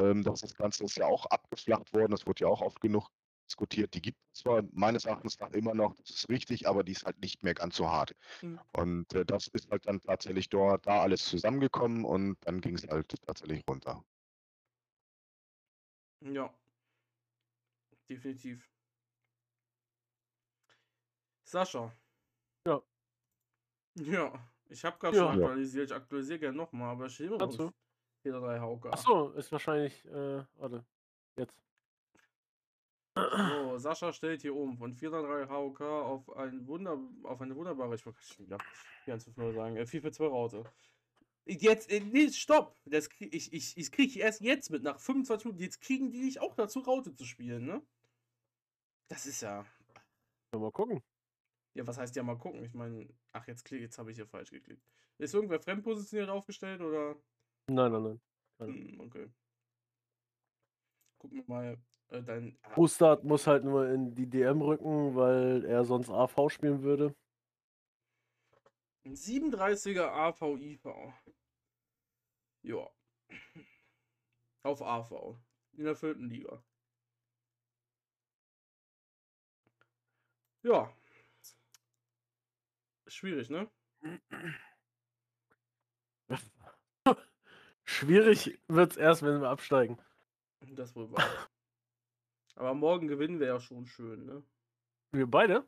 Ähm, 0.00 0.22
das, 0.22 0.40
das 0.40 0.54
Ganze 0.54 0.84
ist 0.84 0.96
ja 0.96 1.06
auch 1.06 1.26
abgeflacht 1.26 1.92
worden, 1.92 2.12
das 2.12 2.26
wurde 2.26 2.44
ja 2.44 2.48
auch 2.48 2.62
oft 2.62 2.80
genug 2.80 3.10
diskutiert. 3.50 3.94
Die 3.94 4.00
gibt 4.00 4.18
es 4.32 4.40
zwar 4.42 4.62
meines 4.72 5.04
Erachtens 5.04 5.38
nach 5.40 5.50
immer 5.50 5.74
noch, 5.74 5.94
das 5.96 6.10
ist 6.10 6.28
richtig, 6.28 6.68
aber 6.68 6.84
die 6.84 6.92
ist 6.92 7.04
halt 7.04 7.20
nicht 7.20 7.42
mehr 7.42 7.54
ganz 7.54 7.76
so 7.76 7.88
hart. 7.88 8.14
Mhm. 8.42 8.60
Und 8.76 9.12
äh, 9.12 9.24
das 9.24 9.48
ist 9.48 9.70
halt 9.70 9.86
dann 9.86 10.00
tatsächlich 10.00 10.48
dort 10.48 10.86
da 10.86 11.02
alles 11.02 11.24
zusammengekommen 11.24 12.04
und 12.04 12.36
dann 12.42 12.60
ging 12.60 12.76
es 12.76 12.86
halt 12.86 13.12
tatsächlich 13.26 13.62
runter. 13.68 14.04
Ja. 16.20 16.54
Definitiv. 18.08 18.68
Sascha. 21.44 21.92
Ja. 22.66 22.80
Ja. 23.96 24.32
Ich 24.68 24.84
habe 24.84 24.98
gerade 24.98 25.16
Ja. 25.16 25.24
schon 25.24 25.32
aktualisiert. 25.32 25.90
Ich 25.90 25.96
aktualisiere 25.96 26.38
gerne 26.38 26.56
nochmal, 26.56 26.90
aber 26.90 27.06
ich 27.06 27.28
auf 27.28 27.72
4-3 28.22 28.60
Hauke. 28.60 28.92
Achso, 28.92 29.30
ist 29.30 29.50
wahrscheinlich, 29.50 30.04
äh, 30.04 30.44
warte, 30.58 30.84
jetzt. 31.36 31.69
So, 33.16 33.20
Sascha 33.78 34.12
stellt 34.12 34.42
hier 34.42 34.54
um 34.54 34.76
von 34.78 34.94
4-3 34.94 35.48
HOK 35.48 35.80
auf, 35.80 36.36
ein 36.36 36.66
Wunder, 36.66 36.98
auf 37.24 37.40
eine 37.40 37.56
wunderbare, 37.56 37.94
ich 37.94 38.06
wollte 38.06 38.20
schon 38.22 38.46
wieder 38.46 38.58
4-1-5-0 39.06 39.54
sagen, 39.54 39.76
äh, 39.76 39.82
4-4-2 39.86 40.26
Raute. 40.28 40.64
Jetzt, 41.46 41.90
äh, 41.90 42.00
nee, 42.00 42.28
stopp! 42.30 42.76
Das 42.84 43.10
krieg, 43.10 43.34
ich 43.34 43.52
ich, 43.52 43.76
ich 43.76 43.90
kriege 43.90 44.20
erst 44.20 44.40
jetzt 44.40 44.70
mit, 44.70 44.82
nach 44.82 45.00
25 45.00 45.46
Minuten, 45.46 45.62
jetzt 45.62 45.80
kriegen 45.80 46.12
die 46.12 46.22
dich 46.22 46.40
auch 46.40 46.54
dazu, 46.54 46.80
Raute 46.80 47.14
zu 47.14 47.24
spielen, 47.24 47.66
ne? 47.66 47.82
Das 49.08 49.26
ist 49.26 49.40
ja, 49.40 49.66
Mal 50.52 50.70
gucken. 50.72 51.02
ja, 51.74 51.86
was 51.86 51.98
heißt 51.98 52.14
ja 52.16 52.22
mal 52.22 52.38
gucken? 52.38 52.64
Ich 52.64 52.74
meine, 52.74 53.08
ach, 53.32 53.46
jetzt 53.48 53.64
klick, 53.64 53.80
jetzt 53.80 53.98
habe 53.98 54.10
ich 54.10 54.16
hier 54.16 54.26
falsch 54.26 54.50
geklickt. 54.50 54.84
Ist 55.18 55.34
irgendwer 55.34 55.60
fremdpositioniert 55.60 56.30
aufgestellt 56.30 56.80
oder? 56.80 57.16
Nein, 57.68 57.92
nein, 57.92 58.02
nein. 58.02 58.20
Keine. 58.58 58.72
Hm, 58.72 59.00
okay. 59.00 59.30
Gucken 61.18 61.38
wir 61.38 61.44
mal, 61.46 61.78
äh, 62.10 62.22
dein, 62.22 62.58
ah, 62.62 62.74
Bustard 62.74 63.24
muss 63.24 63.46
halt 63.46 63.64
nur 63.64 63.88
in 63.88 64.14
die 64.14 64.28
DM 64.28 64.60
rücken, 64.62 65.14
weil 65.14 65.64
er 65.64 65.84
sonst 65.84 66.10
AV 66.10 66.50
spielen 66.50 66.82
würde. 66.82 67.14
Ein 69.04 69.14
37er 69.14 70.08
AV-IV. 70.08 71.14
Ja. 72.62 72.90
Auf 74.62 74.82
AV. 74.82 75.38
In 75.72 75.84
der 75.84 75.96
vierten 75.96 76.28
Liga. 76.28 76.62
Ja. 80.62 80.94
Schwierig, 83.06 83.48
ne? 83.48 83.70
Schwierig 87.84 88.60
wird's 88.68 88.96
erst, 88.96 89.22
wenn 89.22 89.40
wir 89.40 89.48
absteigen. 89.48 89.98
Das 90.60 90.94
wohl 90.94 91.10
wahr. 91.10 91.49
Aber 92.60 92.74
morgen 92.74 93.08
gewinnen 93.08 93.40
wir 93.40 93.46
ja 93.46 93.58
schon 93.58 93.86
schön, 93.86 94.26
ne? 94.26 94.42
Wir 95.12 95.26
beide? 95.26 95.66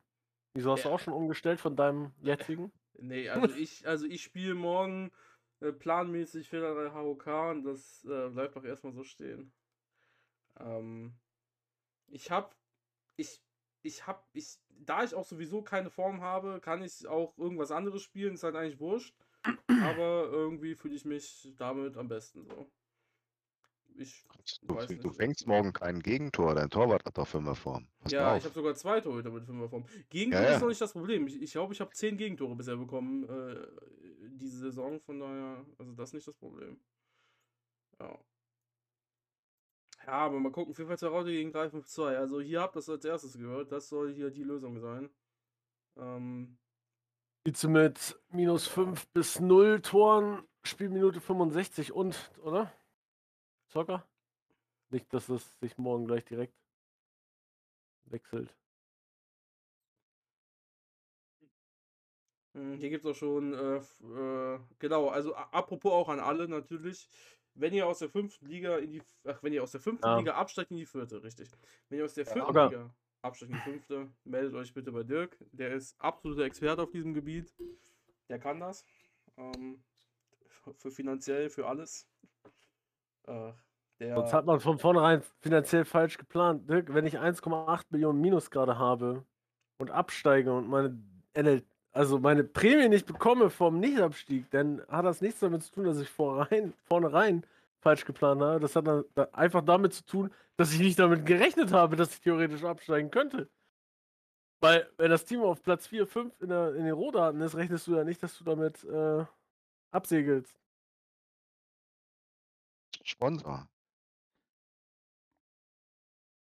Wieso 0.53 0.73
hast 0.73 0.85
du 0.85 0.91
Ja. 0.91 0.95
auch 0.95 1.01
schon 1.01 1.15
umgestellt 1.15 1.59
von 1.59 1.75
deinem 1.75 2.13
jetzigen? 2.21 2.71
Nee, 2.99 3.31
also 3.31 3.57
ich, 3.57 3.89
also 3.89 4.07
ich 4.07 4.23
spiele 4.23 4.55
morgen 4.55 5.11
äh, 5.61 5.73
planmäßig 5.73 6.51
Fehlerei 6.51 6.93
HOK 6.93 7.27
und 7.51 7.65
das 7.65 8.05
äh, 8.05 8.29
bleibt 8.29 8.55
doch 8.55 8.65
erstmal 8.65 8.93
so 8.93 9.03
stehen. 9.03 9.51
Ähm, 10.61 11.15
ich 12.09 12.31
hab, 12.31 12.55
ich, 13.17 13.41
ich 13.83 14.07
hab, 14.07 14.29
ich, 14.35 14.59
da 14.69 15.03
ich 15.03 15.15
auch 15.15 15.25
sowieso 15.25 15.63
keine 15.63 15.89
Form 15.91 16.21
habe, 16.21 16.61
kann 16.61 16.83
ich 16.83 17.07
auch 17.09 17.37
irgendwas 17.39 17.71
anderes 17.73 18.03
spielen, 18.03 18.35
ist 18.35 18.45
halt 18.45 18.55
eigentlich 18.55 18.79
wurscht. 18.79 19.17
Aber 19.83 20.29
irgendwie 20.31 20.75
fühle 20.75 20.95
ich 20.95 21.07
mich 21.07 21.55
damit 21.57 21.97
am 21.97 22.09
besten 22.09 22.45
so. 22.45 22.71
Ich, 23.97 24.25
Du, 24.63 24.75
weiß 24.75 24.89
du 24.89 25.11
fängst 25.11 25.47
morgen 25.47 25.73
kein 25.73 26.01
Gegentor, 26.01 26.55
dein 26.55 26.69
Torwart 26.69 27.05
hat 27.05 27.17
doch 27.17 27.27
Fünferform. 27.29 27.87
Pass 28.01 28.13
ja, 28.13 28.37
ich 28.37 28.45
habe 28.45 28.55
sogar 28.55 28.75
zwei 28.75 29.01
Torhüter 29.01 29.31
mit 29.31 29.45
Fünferform. 29.45 29.85
Gegentor 30.11 30.41
Ja, 30.41 30.49
ja. 30.49 30.55
ist 30.57 30.61
noch 30.61 30.69
nicht 30.69 30.81
das 30.81 30.93
Problem. 30.93 31.27
Ich 31.27 31.35
glaube, 31.35 31.45
ich, 31.45 31.53
glaub, 31.53 31.73
ich 31.73 31.81
habe 31.81 31.91
zehn 31.93 32.17
Gegentore 32.17 32.57
bisher 32.57 32.77
bekommen 32.77 33.25
äh, 33.29 33.67
diese 34.31 34.59
Saison, 34.59 35.01
von 35.01 35.21
daher, 35.21 35.65
also 35.79 35.93
das 35.93 36.11
ist 36.11 36.15
nicht 36.15 36.27
das 36.27 36.35
Problem. 36.35 36.81
Ja. 38.01 38.19
Ja, 40.07 40.13
aber 40.13 40.41
mal 40.41 40.51
gucken, 40.51 40.75
Vielfalt 40.75 41.03
Raute 41.05 41.31
gegen 41.31 41.53
352. 41.53 42.19
Also 42.19 42.41
hier 42.41 42.61
habt 42.61 42.75
ihr 42.75 42.81
das 42.81 42.89
als 42.89 43.05
erstes 43.05 43.39
gehört. 43.39 43.71
Das 43.71 43.89
soll 43.89 44.13
hier 44.13 44.31
die 44.31 44.43
Lösung 44.43 44.81
sein. 44.81 45.09
Ähm, 45.97 46.59
Spielst 47.43 47.63
du 47.63 47.69
mit 47.69 48.21
minus 48.31 48.67
5 48.67 49.07
bis 49.09 49.39
0 49.39 49.81
Toren, 49.81 50.43
Spielminute 50.65 51.21
65 51.21 51.93
und, 51.93 52.33
oder? 52.43 52.73
Zocker? 53.73 54.07
Nicht, 54.91 55.13
dass 55.15 55.29
es 55.31 55.59
sich 55.61 55.79
morgen 55.79 56.07
gleich 56.07 56.25
direkt 56.27 56.55
wechselt. 58.05 58.55
Hm, 62.55 62.75
Hier 62.77 62.91
gibt 62.91 63.05
es 63.05 63.11
auch 63.11 63.15
schon, 63.17 63.55
äh, 63.55 63.77
äh, 63.77 64.61
genau, 64.79 65.09
also 65.09 65.35
apropos 65.35 65.93
auch 65.93 66.09
an 66.11 66.21
alle 66.21 66.49
natürlich, 66.49 67.09
wenn 67.55 67.73
ihr 67.73 67.87
aus 67.87 68.01
der 68.01 68.11
fünften 68.11 68.47
Liga 68.47 68.77
in 68.79 68.91
die, 68.93 69.03
ach, 69.25 69.43
wenn 69.43 69.53
ihr 69.55 69.63
aus 69.63 69.73
der 69.73 69.81
fünften 69.81 70.07
Ja. 70.07 70.19
Liga 70.19 70.35
absteigt 70.35 70.71
in 70.71 70.77
die 70.77 70.87
vierte, 70.87 71.23
richtig. 71.23 71.51
Wenn 71.89 71.99
ihr 71.99 72.05
aus 72.05 72.15
der 72.15 72.27
vierten 72.27 72.43
aber- 72.49 72.69
Liga 72.69 72.95
absteigt 73.23 73.53
in 73.53 73.59
die 73.59 73.63
fünfte, 73.65 74.13
meldet 74.25 74.55
euch 74.55 74.75
bitte 74.75 74.93
bei 74.93 75.03
Dirk. 75.03 75.37
Der 75.53 75.73
ist 75.73 75.99
absoluter 76.01 76.43
Experte 76.45 76.83
auf 76.83 76.91
diesem 76.91 77.15
Gebiet. 77.15 77.55
Der 78.29 78.39
kann 78.39 78.61
das. 78.61 78.85
Ähm, 79.39 79.83
für 80.77 80.91
finanziell, 80.91 81.49
für 81.49 81.67
alles. 81.67 82.07
Der, 84.01 84.17
Sonst 84.17 84.33
hat 84.33 84.47
man 84.47 84.61
von 84.61 84.79
vornherein 84.79 85.23
finanziell 85.41 85.85
falsch 85.85 86.19
geplant. 86.19 86.69
Dirk, 86.69 86.93
wenn 86.93 87.07
ich 87.07 87.19
1,8 87.19 87.85
Millionen 87.91 88.21
Minus 88.21 88.51
gerade 88.51 88.79
habe 88.79 89.25
und 89.79 89.91
absteige 89.91 90.53
und 90.53 90.69
meine 90.69 90.99
NL, 91.35 91.63
also 91.93 92.19
meine 92.19 92.43
Prämie 92.45 92.89
nicht 92.89 93.07
bekomme 93.07 93.49
vom 93.51 93.79
Nichtabstieg, 93.79 94.51
dann 94.51 94.83
hat 94.89 95.05
das 95.05 95.21
nichts 95.21 95.41
damit 95.41 95.63
zu 95.63 95.73
tun, 95.73 95.85
dass 95.85 96.01
ich 96.01 96.09
vorrein, 96.09 96.73
vornherein 96.85 97.45
falsch 97.81 98.05
geplant 98.05 98.41
habe. 98.41 98.61
Das 98.61 98.75
hat 98.77 98.87
dann 98.87 99.05
da- 99.15 99.29
einfach 99.33 99.63
damit 99.63 99.93
zu 99.95 100.05
tun, 100.05 100.31
dass 100.57 100.73
ich 100.73 100.81
nicht 100.81 100.99
damit 100.99 101.25
gerechnet 101.27 101.73
habe, 101.73 101.97
dass 101.97 102.15
ich 102.15 102.21
theoretisch 102.21 102.65
absteigen 102.65 103.11
könnte. 103.11 103.49
Weil, 104.61 104.89
wenn 104.97 105.11
das 105.11 105.25
Team 105.25 105.43
auf 105.43 105.63
Platz 105.63 105.87
4, 105.89 106.07
5 106.07 106.41
in, 106.41 106.49
der, 106.49 106.75
in 106.77 106.85
den 106.85 106.95
Rohdaten 106.95 107.41
ist, 107.41 107.57
rechnest 107.57 107.87
du 107.89 107.97
ja 107.97 108.05
nicht, 108.05 108.23
dass 108.23 108.39
du 108.39 108.45
damit 108.45 108.85
äh, 108.85 109.25
absegelst. 109.91 110.57
Sponsor. 113.13 113.69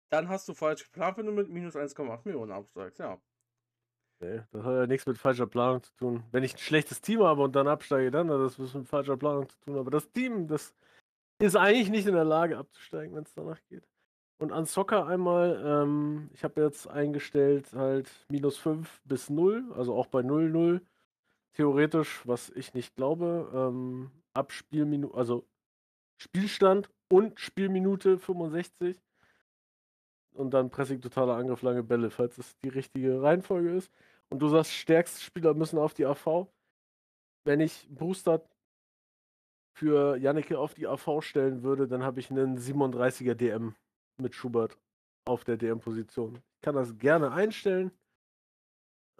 dann 0.09 0.29
hast 0.29 0.47
du 0.47 0.53
falsch 0.53 0.83
geplant, 0.85 1.17
wenn 1.17 1.25
du 1.25 1.31
mit 1.31 1.49
minus 1.49 1.75
1,8 1.75 2.21
Millionen 2.25 2.51
absteigst, 2.51 2.99
ja. 2.99 3.19
Nee, 4.19 4.41
das 4.51 4.63
hat 4.63 4.73
ja 4.73 4.87
nichts 4.87 5.05
mit 5.05 5.17
falscher 5.17 5.45
Planung 5.45 5.83
zu 5.83 5.93
tun. 5.95 6.23
Wenn 6.31 6.43
ich 6.43 6.55
ein 6.55 6.59
schlechtes 6.59 7.01
Team 7.01 7.21
habe 7.21 7.43
und 7.43 7.55
dann 7.55 7.67
absteige, 7.67 8.09
dann 8.09 8.31
hat 8.31 8.39
das 8.39 8.59
was 8.59 8.73
mit 8.73 8.87
falscher 8.87 9.15
Planung 9.15 9.47
zu 9.47 9.59
tun. 9.59 9.77
Aber 9.77 9.91
das 9.91 10.11
Team, 10.11 10.47
das 10.47 10.73
ist 11.39 11.55
eigentlich 11.55 11.89
nicht 11.89 12.07
in 12.07 12.15
der 12.15 12.23
Lage 12.23 12.57
abzusteigen, 12.57 13.15
wenn 13.15 13.23
es 13.23 13.33
danach 13.35 13.59
geht. 13.69 13.87
Und 14.39 14.51
an 14.51 14.65
Soccer 14.65 15.05
einmal, 15.05 15.61
ähm, 15.63 16.29
ich 16.33 16.43
habe 16.43 16.61
jetzt 16.61 16.87
eingestellt 16.87 17.73
halt 17.73 18.09
minus 18.29 18.57
5 18.57 19.01
bis 19.05 19.29
0, 19.29 19.71
also 19.75 19.95
auch 19.95 20.07
bei 20.07 20.21
0-0. 20.21 20.81
Theoretisch, 21.53 22.25
was 22.25 22.49
ich 22.51 22.73
nicht 22.73 22.95
glaube, 22.95 23.51
ähm, 23.53 24.11
ab 24.33 24.51
Spielminute, 24.51 25.15
also 25.15 25.45
Spielstand 26.17 26.89
und 27.09 27.39
Spielminute 27.39 28.17
65 28.19 28.99
und 30.33 30.51
dann 30.51 30.69
Pressing, 30.69 31.01
totaler 31.01 31.35
Angriff, 31.35 31.61
lange 31.61 31.83
Bälle, 31.83 32.09
falls 32.09 32.37
es 32.37 32.57
die 32.59 32.69
richtige 32.69 33.21
Reihenfolge 33.21 33.71
ist. 33.71 33.91
Und 34.29 34.39
du 34.39 34.49
sagst, 34.49 34.73
stärkste 34.73 35.21
Spieler 35.21 35.53
müssen 35.53 35.79
auf 35.79 35.93
die 35.93 36.05
AV. 36.05 36.47
Wenn 37.45 37.59
ich 37.61 37.87
Booster 37.89 38.43
für 39.73 40.17
Janneke 40.17 40.59
auf 40.59 40.73
die 40.73 40.87
AV 40.87 41.21
stellen 41.21 41.63
würde, 41.63 41.87
dann 41.87 42.03
habe 42.03 42.19
ich 42.19 42.29
einen 42.29 42.57
37er 42.57 43.35
DM 43.35 43.75
mit 44.17 44.35
Schubert 44.35 44.77
auf 45.25 45.43
der 45.43 45.57
DM-Position. 45.57 46.35
Ich 46.55 46.61
kann 46.61 46.75
das 46.75 46.97
gerne 46.97 47.31
einstellen, 47.31 47.91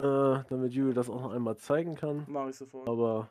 äh, 0.00 0.42
damit 0.48 0.72
Juli 0.72 0.94
das 0.94 1.08
auch 1.08 1.20
noch 1.22 1.32
einmal 1.32 1.56
zeigen 1.56 1.94
kann. 1.94 2.24
Mach 2.28 2.48
ich 2.48 2.56
sofort. 2.56 2.88
Aber 2.88 3.30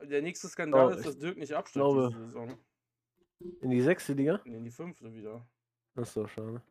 Der 0.00 0.20
nächste 0.20 0.48
Skandal 0.48 0.90
Ja, 0.90 0.96
ist, 0.96 1.06
dass 1.06 1.16
Dirk 1.18 1.36
nicht 1.38 1.52
absteigt 1.54 1.84
glaube- 1.84 2.08
diese 2.10 2.24
Saison. 2.26 2.58
In 3.60 3.70
die 3.70 3.80
sechste 3.80 4.12
Liga? 4.12 4.40
Nee, 4.44 4.56
In 4.56 4.64
die 4.64 4.70
fünfte 4.70 5.12
wieder. 5.12 5.46
Doch 5.94 6.28
schade. 6.28 6.62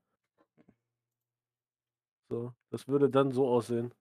So, 2.30 2.54
das 2.70 2.88
würde 2.88 3.10
dann 3.10 3.32
so 3.32 3.48
aussehen. 3.48 3.94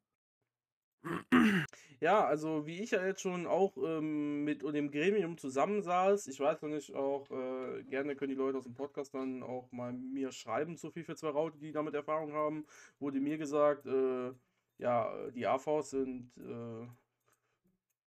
Ja, 2.01 2.25
also 2.25 2.66
wie 2.66 2.81
ich 2.83 2.93
ja 2.93 3.05
jetzt 3.05 3.21
schon 3.21 3.47
auch 3.47 3.77
ähm, 3.77 4.43
mit 4.45 4.62
dem 4.62 4.91
Gremium 4.91 5.37
zusammensaß, 5.37 6.29
ich 6.29 6.41
weiß 6.41 6.62
noch 6.62 6.71
nicht, 6.71 6.95
auch 6.95 7.31
äh, 7.31 7.83
gerne 7.85 8.16
können 8.16 8.31
die 8.31 8.37
Leute 8.37 8.57
aus 8.57 8.64
dem 8.64 8.73
Podcast 8.73 9.12
dann 9.12 9.43
auch 9.43 9.71
mal 9.71 9.93
mir 9.93 10.33
schreiben, 10.33 10.79
zu 10.79 10.91
viel 10.91 11.05
für 11.05 11.14
zwei 11.14 11.29
Raute, 11.29 11.59
die 11.59 11.73
damit 11.73 11.93
Erfahrung 11.95 12.33
haben, 12.33 12.64
wurde 13.01 13.21
mir 13.21 13.37
gesagt, 13.37 13.85
äh, 13.85 14.33
ja, 14.79 15.31
die 15.33 15.47
AVs 15.47 15.91
sind 15.91 16.33
äh, 16.39 16.87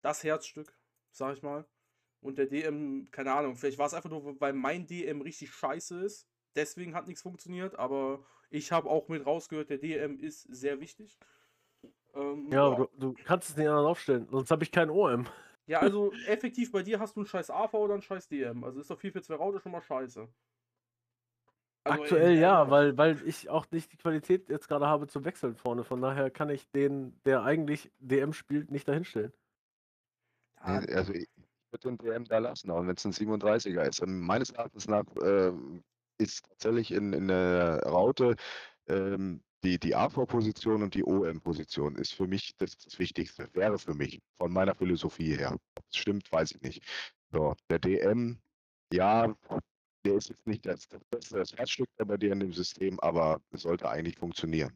das 0.01 0.23
Herzstück, 0.23 0.73
sag 1.11 1.35
ich 1.35 1.43
mal. 1.43 1.65
Und 2.21 2.37
der 2.37 2.45
DM, 2.45 3.09
keine 3.11 3.33
Ahnung, 3.33 3.55
vielleicht 3.55 3.77
war 3.77 3.87
es 3.87 3.93
einfach 3.93 4.09
nur, 4.09 4.39
weil 4.39 4.53
mein 4.53 4.85
DM 4.85 5.21
richtig 5.21 5.51
scheiße 5.51 5.99
ist. 6.03 6.27
Deswegen 6.55 6.93
hat 6.93 7.07
nichts 7.07 7.21
funktioniert, 7.21 7.77
aber 7.77 8.25
ich 8.49 8.71
habe 8.71 8.89
auch 8.89 9.07
mit 9.07 9.25
rausgehört, 9.25 9.69
der 9.69 9.77
DM 9.77 10.19
ist 10.19 10.43
sehr 10.43 10.79
wichtig. 10.79 11.17
Ähm, 12.13 12.51
Ja, 12.51 12.65
aber 12.67 12.89
du, 12.97 13.13
du 13.13 13.23
kannst 13.23 13.49
es 13.49 13.57
nicht 13.57 13.67
anders 13.67 13.85
aufstellen, 13.85 14.27
sonst 14.29 14.51
habe 14.51 14.63
ich 14.63 14.71
kein 14.71 14.89
OM. 14.89 15.27
ja, 15.65 15.79
also 15.79 16.11
effektiv 16.27 16.71
bei 16.71 16.83
dir 16.83 16.99
hast 16.99 17.15
du 17.15 17.21
einen 17.21 17.27
scheiß 17.27 17.49
AV 17.49 17.73
oder 17.73 17.93
einen 17.93 18.03
scheiß 18.03 18.27
DM. 18.27 18.63
Also 18.63 18.81
ist 18.81 18.89
doch 18.91 18.99
4 18.99 19.11
für 19.13 19.21
2 19.21 19.35
Raute 19.35 19.59
schon 19.59 19.71
mal 19.71 19.81
scheiße. 19.81 20.27
Also, 21.83 22.03
Aktuell 22.03 22.37
ja, 22.37 22.69
weil, 22.69 22.97
weil 22.97 23.27
ich 23.27 23.49
auch 23.49 23.65
nicht 23.71 23.91
die 23.91 23.97
Qualität 23.97 24.49
jetzt 24.49 24.67
gerade 24.67 24.85
habe 24.87 25.07
zum 25.07 25.25
Wechseln 25.25 25.55
vorne. 25.55 25.83
Von 25.83 26.01
daher 26.01 26.29
kann 26.29 26.49
ich 26.49 26.69
den, 26.71 27.19
der 27.25 27.43
eigentlich 27.43 27.91
DM 27.99 28.33
spielt, 28.33 28.69
nicht 28.69 28.87
dahinstellen. 28.87 29.33
ja, 30.65 30.81
Nee, 30.81 30.93
Also 30.93 31.13
würde 31.71 31.89
den 31.89 31.97
DM 31.97 32.25
da 32.25 32.39
lassen, 32.39 32.71
auch 32.71 32.81
wenn 32.81 32.95
es 32.95 33.05
ein 33.05 33.13
37er 33.13 33.87
ist. 33.87 34.01
Ähm, 34.01 34.19
Meines 34.21 34.51
Erachtens 34.51 34.87
nach 34.87 35.05
ähm, 35.23 35.83
ist 36.17 36.45
tatsächlich 36.47 36.91
in, 36.91 37.13
in 37.13 37.27
der 37.27 37.83
Raute 37.83 38.35
ähm, 38.87 39.43
die, 39.63 39.79
die 39.79 39.95
AV-Position 39.95 40.81
und 40.83 40.95
die 40.95 41.03
OM-Position 41.03 41.95
ist 41.95 42.13
für 42.13 42.27
mich 42.27 42.55
das, 42.57 42.77
das 42.77 42.97
Wichtigste. 42.99 43.47
Wäre 43.53 43.77
für 43.77 43.93
mich, 43.93 44.19
von 44.39 44.51
meiner 44.51 44.75
Philosophie 44.75 45.37
her. 45.37 45.57
Ob 45.75 45.85
es 45.89 45.97
stimmt, 45.97 46.31
weiß 46.31 46.53
ich 46.53 46.61
nicht. 46.61 46.83
So, 47.31 47.55
der 47.69 47.79
DM, 47.79 48.39
ja, 48.91 49.33
der 50.03 50.15
ist 50.15 50.29
jetzt 50.29 50.47
nicht 50.47 50.65
das, 50.65 50.87
das 50.87 51.03
beste 51.05 51.37
das 51.37 51.53
Herzstück 51.53 51.87
bei 51.97 52.17
dir 52.17 52.33
in 52.33 52.39
dem 52.39 52.53
System, 52.53 52.99
aber 53.01 53.39
es 53.51 53.61
sollte 53.61 53.87
eigentlich 53.87 54.17
funktionieren. 54.17 54.75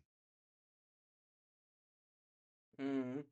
Mhm. 2.78 3.26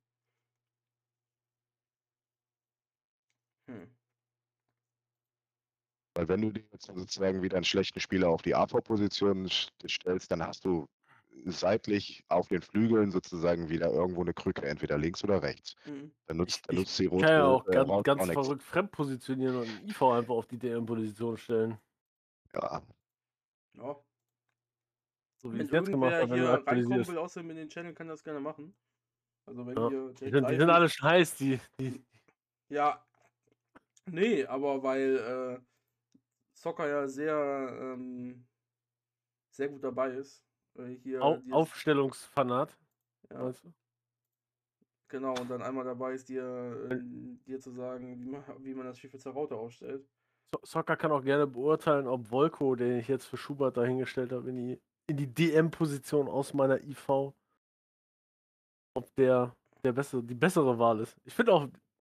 Hm. 3.67 3.89
Weil 6.15 6.27
wenn 6.27 6.41
du 6.41 6.51
dir 6.51 6.63
jetzt 6.71 6.85
sozusagen 6.85 7.41
wieder 7.41 7.55
einen 7.57 7.63
schlechten 7.63 7.99
Spieler 7.99 8.29
auf 8.29 8.41
die 8.43 8.53
AV-Position 8.55 9.47
st- 9.47 9.71
stellst, 9.89 10.31
dann 10.31 10.45
hast 10.45 10.63
du 10.65 10.87
seitlich 11.45 12.23
auf 12.29 12.47
den 12.49 12.61
Flügeln 12.61 13.09
sozusagen 13.11 13.69
wieder 13.69 13.91
irgendwo 13.91 14.21
eine 14.21 14.33
Krücke, 14.35 14.67
entweder 14.67 14.97
links 14.99 15.23
oder 15.23 15.41
rechts. 15.41 15.75
Mhm. 15.85 16.11
Dann 16.27 16.37
nutzt, 16.37 16.61
dann 16.67 16.75
Ich 16.75 16.79
nutzt 16.81 16.99
die 16.99 17.05
Ich 17.05 17.11
rote 17.11 17.25
kann 17.25 17.33
ja 17.33 17.45
auch 17.45 17.67
äh, 17.67 17.71
ganz, 17.71 18.03
ganz 18.03 18.21
auch 18.21 18.25
nichts. 18.27 18.45
verrückt 18.45 18.63
fremd 18.63 18.91
positionieren 18.91 19.55
und 19.55 19.67
einen 19.67 19.87
IV 19.89 20.01
einfach 20.03 20.33
auf 20.35 20.45
die 20.45 20.59
DM-Position 20.59 21.37
stellen. 21.37 21.79
Ja, 22.53 22.83
So 23.73 23.81
Ja. 23.81 23.97
wie 25.53 25.57
Wenn 25.57 25.61
ich 25.61 25.65
es 25.65 25.71
jetzt 25.71 25.85
gemacht 25.89 26.13
habe, 26.13 26.29
wenn 26.29 26.37
hier 26.37 26.43
du 26.45 26.53
aktualisierst. 26.53 27.09
will, 27.09 27.17
außerdem 27.17 27.49
in 27.49 27.55
den 27.57 27.69
Channel, 27.69 27.93
kann 27.95 28.07
das 28.07 28.23
gerne 28.23 28.39
machen. 28.39 28.75
Also 29.47 29.65
wenn 29.65 29.75
Ja, 29.75 29.89
ihr 29.89 30.13
Die 30.13 30.29
sind, 30.29 30.47
die 30.49 30.55
sind 30.57 30.69
alle 30.69 30.87
schon 30.89 31.09
heiß, 31.09 31.35
die, 31.37 31.59
die 31.79 32.05
Ja. 32.69 33.03
Nee, 34.11 34.45
aber 34.45 34.83
weil 34.83 35.17
äh, 35.17 35.59
Soccer 36.53 36.87
ja 36.87 37.07
sehr, 37.07 37.35
ähm, 37.79 38.45
sehr 39.49 39.69
gut 39.69 39.83
dabei 39.83 40.11
ist. 40.11 40.43
Äh, 40.75 40.95
hier 40.95 41.21
Au 41.21 41.41
Aufstellungsfanat, 41.51 42.77
ja, 43.29 43.43
meinst 43.43 43.63
du? 43.63 43.73
genau, 45.07 45.33
und 45.39 45.49
dann 45.49 45.61
einmal 45.61 45.85
dabei 45.85 46.13
ist, 46.13 46.27
dir, 46.27 46.89
äh, 46.89 46.99
dir 47.45 47.59
zu 47.59 47.71
sagen, 47.71 48.19
wie 48.19 48.25
man, 48.25 48.43
wie 48.59 48.73
man 48.73 48.85
das 48.87 48.97
Spiel 48.97 49.09
für 49.09 49.19
Zerraute 49.19 49.55
aufstellt. 49.55 50.05
So 50.53 50.59
Soccer 50.63 50.97
kann 50.97 51.11
auch 51.11 51.23
gerne 51.23 51.47
beurteilen, 51.47 52.07
ob 52.07 52.29
Volko, 52.29 52.75
den 52.75 52.99
ich 52.99 53.07
jetzt 53.07 53.25
für 53.25 53.37
Schubert 53.37 53.77
dahingestellt 53.77 54.31
habe, 54.31 54.49
in 54.49 54.55
die, 54.55 54.81
in 55.07 55.17
die 55.17 55.27
DM-Position 55.27 56.27
aus 56.27 56.53
meiner 56.53 56.81
IV, 56.81 57.33
ob 58.95 59.15
der, 59.17 59.55
der 59.83 59.93
bessere, 59.93 60.23
die 60.23 60.35
bessere 60.35 60.77
Wahl 60.77 60.99
ist. 60.99 61.17
Ich 61.23 61.33
finde 61.33 61.53
auch, 61.53 61.67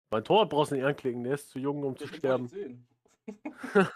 mein 0.09 0.23
Torwart 0.23 0.49
brauchst 0.49 0.71
du 0.71 0.75
nicht 0.75 0.85
anklicken, 0.85 1.23
der 1.23 1.35
ist 1.35 1.49
zu 1.49 1.59
jung, 1.59 1.83
um 1.83 1.97
zu 1.97 2.05
Das 2.05 2.11
wollte 2.11 2.17
sterben. 2.17 2.87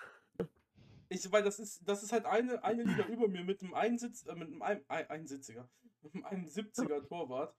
ich 1.09 1.31
weil 1.31 1.43
das 1.43 1.59
ist, 1.59 1.87
das 1.87 2.03
ist 2.03 2.11
halt 2.11 2.25
eine, 2.25 2.63
eine 2.63 2.83
Liga 2.83 3.05
über 3.07 3.27
mir 3.27 3.43
mit 3.43 3.61
einem 3.61 3.73
Einsitz, 3.73 4.25
äh, 4.25 4.35
mit 4.35 4.47
einem 4.47 4.61
ein, 4.61 4.83
ein, 4.87 5.09
Einsitziger, 5.09 5.69
mit 6.01 6.13
einem 6.15 6.45
71er 6.45 7.07
Torwart. 7.07 7.55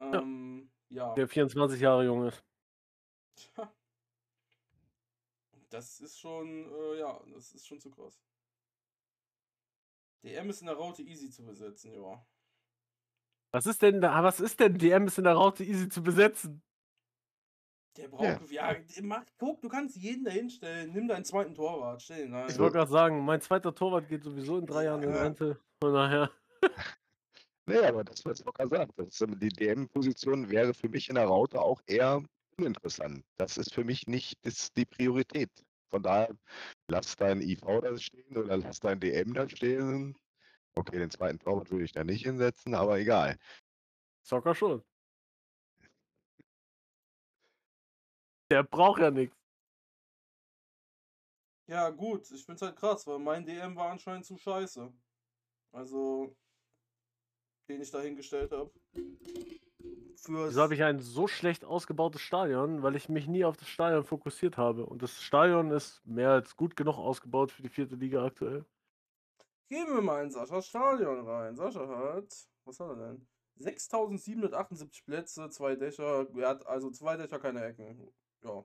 Ähm, 0.00 0.70
ja. 0.88 1.14
Der 1.14 1.28
24 1.28 1.80
Jahre 1.80 2.04
jung 2.04 2.26
ist. 2.26 2.44
Tja. 3.36 3.72
Das 5.70 6.00
ist 6.00 6.20
schon, 6.20 6.70
äh, 6.72 6.98
ja, 7.00 7.20
das 7.32 7.52
ist 7.52 7.66
schon 7.66 7.80
zu 7.80 7.90
krass. 7.90 8.20
DM 10.22 10.48
ist 10.48 10.60
in 10.60 10.66
der 10.66 10.76
Raute 10.76 11.02
easy 11.02 11.30
zu 11.30 11.44
besetzen, 11.44 11.92
ja. 11.92 12.24
Was 13.50 13.66
ist 13.66 13.82
denn 13.82 14.00
da, 14.00 14.22
was 14.22 14.40
ist 14.40 14.58
denn 14.60 14.78
DM 14.78 15.06
ist 15.06 15.18
in 15.18 15.24
der 15.24 15.34
Raute 15.34 15.64
easy 15.64 15.88
zu 15.88 16.02
besetzen? 16.02 16.62
Der 17.96 18.08
braucht, 18.08 18.50
ja, 18.50 18.74
mach, 19.02 19.24
guck, 19.38 19.60
du 19.60 19.68
kannst 19.68 19.96
jeden 19.96 20.24
da 20.24 20.30
hinstellen. 20.32 20.92
Nimm 20.92 21.06
deinen 21.06 21.24
zweiten 21.24 21.54
Torwart, 21.54 22.02
stell 22.02 22.26
ihn 22.26 22.32
da. 22.32 22.46
Ich 22.48 22.58
wollte 22.58 22.78
gerade 22.78 22.90
sagen, 22.90 23.24
mein 23.24 23.40
zweiter 23.40 23.72
Torwart 23.74 24.08
geht 24.08 24.24
sowieso 24.24 24.58
in 24.58 24.66
drei 24.66 24.84
Jahren 24.84 25.02
in 25.02 25.10
Ja. 25.10 25.22
Rente. 25.22 25.60
Von 25.82 25.92
daher. 25.92 26.30
Nee, 27.66 27.78
aber 27.78 28.04
das, 28.04 28.22
was 28.26 28.44
Locker 28.44 28.66
sagt, 28.68 28.92
das, 28.98 29.22
ist, 29.22 29.26
die 29.40 29.48
DM-Position 29.48 30.50
wäre 30.50 30.74
für 30.74 30.90
mich 30.90 31.08
in 31.08 31.14
der 31.14 31.24
Raute 31.24 31.58
auch 31.62 31.80
eher 31.86 32.22
uninteressant. 32.58 33.24
Das 33.38 33.56
ist 33.56 33.72
für 33.72 33.84
mich 33.84 34.06
nicht 34.06 34.36
das, 34.42 34.70
die 34.74 34.84
Priorität. 34.84 35.50
Von 35.90 36.02
daher, 36.02 36.36
lass 36.88 37.16
dein 37.16 37.40
IV 37.40 37.62
da 37.80 37.96
stehen 37.96 38.36
oder 38.36 38.58
lass 38.58 38.80
dein 38.80 39.00
DM 39.00 39.32
da 39.32 39.48
stehen. 39.48 40.14
Okay, 40.74 40.98
den 40.98 41.10
zweiten 41.10 41.38
Torwart 41.38 41.70
würde 41.70 41.84
ich 41.84 41.92
da 41.92 42.04
nicht 42.04 42.24
hinsetzen, 42.24 42.74
aber 42.74 42.98
egal. 42.98 43.38
Zocker 44.22 44.54
schon. 44.54 44.82
Der 48.54 48.62
braucht 48.62 49.00
ja 49.00 49.10
nichts. 49.10 49.36
Ja, 51.66 51.90
gut, 51.90 52.30
ich 52.30 52.44
find's 52.44 52.62
halt 52.62 52.76
krass, 52.76 53.04
weil 53.04 53.18
mein 53.18 53.44
DM 53.44 53.74
war 53.74 53.90
anscheinend 53.90 54.26
zu 54.26 54.36
scheiße. 54.36 54.92
Also, 55.72 56.36
den 57.68 57.80
ich 57.80 57.90
da 57.90 58.00
hingestellt 58.00 58.52
habe. 58.52 58.70
Für 60.14 60.46
Wieso 60.46 60.62
habe 60.62 60.74
ich 60.74 60.84
ein 60.84 61.00
so 61.00 61.26
schlecht 61.26 61.64
ausgebautes 61.64 62.20
Stadion? 62.20 62.84
Weil 62.84 62.94
ich 62.94 63.08
mich 63.08 63.26
nie 63.26 63.44
auf 63.44 63.56
das 63.56 63.66
Stadion 63.66 64.04
fokussiert 64.04 64.56
habe. 64.56 64.86
Und 64.86 65.02
das 65.02 65.20
Stadion 65.20 65.72
ist 65.72 66.06
mehr 66.06 66.30
als 66.30 66.54
gut 66.54 66.76
genug 66.76 66.98
ausgebaut 66.98 67.50
für 67.50 67.62
die 67.62 67.70
vierte 67.70 67.96
Liga 67.96 68.24
aktuell. 68.24 68.64
Geben 69.68 69.96
wir 69.96 70.00
mal 70.00 70.22
in 70.22 70.30
Saschas 70.30 70.68
Stadion 70.68 71.26
rein. 71.26 71.56
Sascha 71.56 71.88
hat, 71.88 72.32
was 72.64 72.78
hat 72.78 72.90
er 72.90 73.14
denn? 73.14 73.26
6778 73.56 75.04
Plätze, 75.04 75.50
zwei 75.50 75.74
Dächer. 75.74 76.28
Er 76.36 76.48
hat 76.50 76.64
also 76.68 76.92
zwei 76.92 77.16
Dächer, 77.16 77.40
keine 77.40 77.64
Ecken. 77.64 78.14
Ja, 78.44 78.64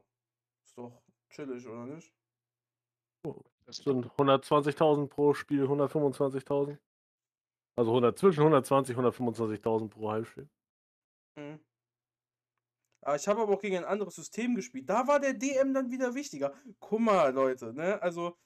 ist 0.66 0.78
doch 0.78 1.02
chillig, 1.30 1.66
oder 1.68 1.86
nicht? 1.86 2.14
Das 3.66 3.78
sind 3.78 4.06
120.000 4.18 5.08
pro 5.08 5.34
Spiel, 5.34 5.66
125.000. 5.66 6.78
Also 7.78 7.92
100, 7.92 8.18
zwischen 8.18 8.42
120 8.42 8.98
und 8.98 9.06
125.000 9.06 9.90
pro 9.90 10.12
Heimspiel. 10.12 10.50
Mhm. 11.38 11.60
Ah, 13.02 13.16
ich 13.16 13.28
habe 13.28 13.42
aber 13.42 13.54
auch 13.54 13.62
gegen 13.62 13.78
ein 13.78 13.86
anderes 13.86 14.16
System 14.16 14.56
gespielt. 14.56 14.90
Da 14.90 15.08
war 15.08 15.20
der 15.20 15.34
DM 15.34 15.74
dann 15.74 15.90
wieder 15.90 16.14
wichtiger. 16.14 16.54
Guck 16.80 17.00
mal, 17.00 17.34
Leute, 17.34 17.74
ne? 17.74 18.02
Also, 18.02 18.38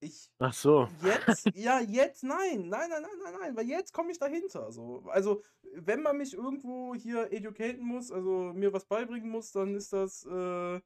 ich 0.00 0.30
Ach 0.38 0.52
so. 0.52 0.88
Jetzt, 1.02 1.46
ja, 1.54 1.80
jetzt, 1.80 2.22
nein, 2.22 2.68
nein, 2.68 2.88
nein, 2.90 3.02
nein, 3.02 3.10
nein, 3.22 3.34
nein, 3.40 3.56
weil 3.56 3.66
jetzt 3.66 3.92
komme 3.92 4.10
ich 4.10 4.18
dahinter. 4.18 4.72
So. 4.72 5.04
Also, 5.08 5.42
wenn 5.74 6.02
man 6.02 6.16
mich 6.18 6.34
irgendwo 6.34 6.94
hier 6.94 7.32
educaten 7.32 7.84
muss, 7.84 8.10
also 8.10 8.52
mir 8.54 8.72
was 8.72 8.86
beibringen 8.86 9.30
muss, 9.30 9.52
dann 9.52 9.74
ist 9.74 9.92
das, 9.92 10.24
äh, 10.26 10.80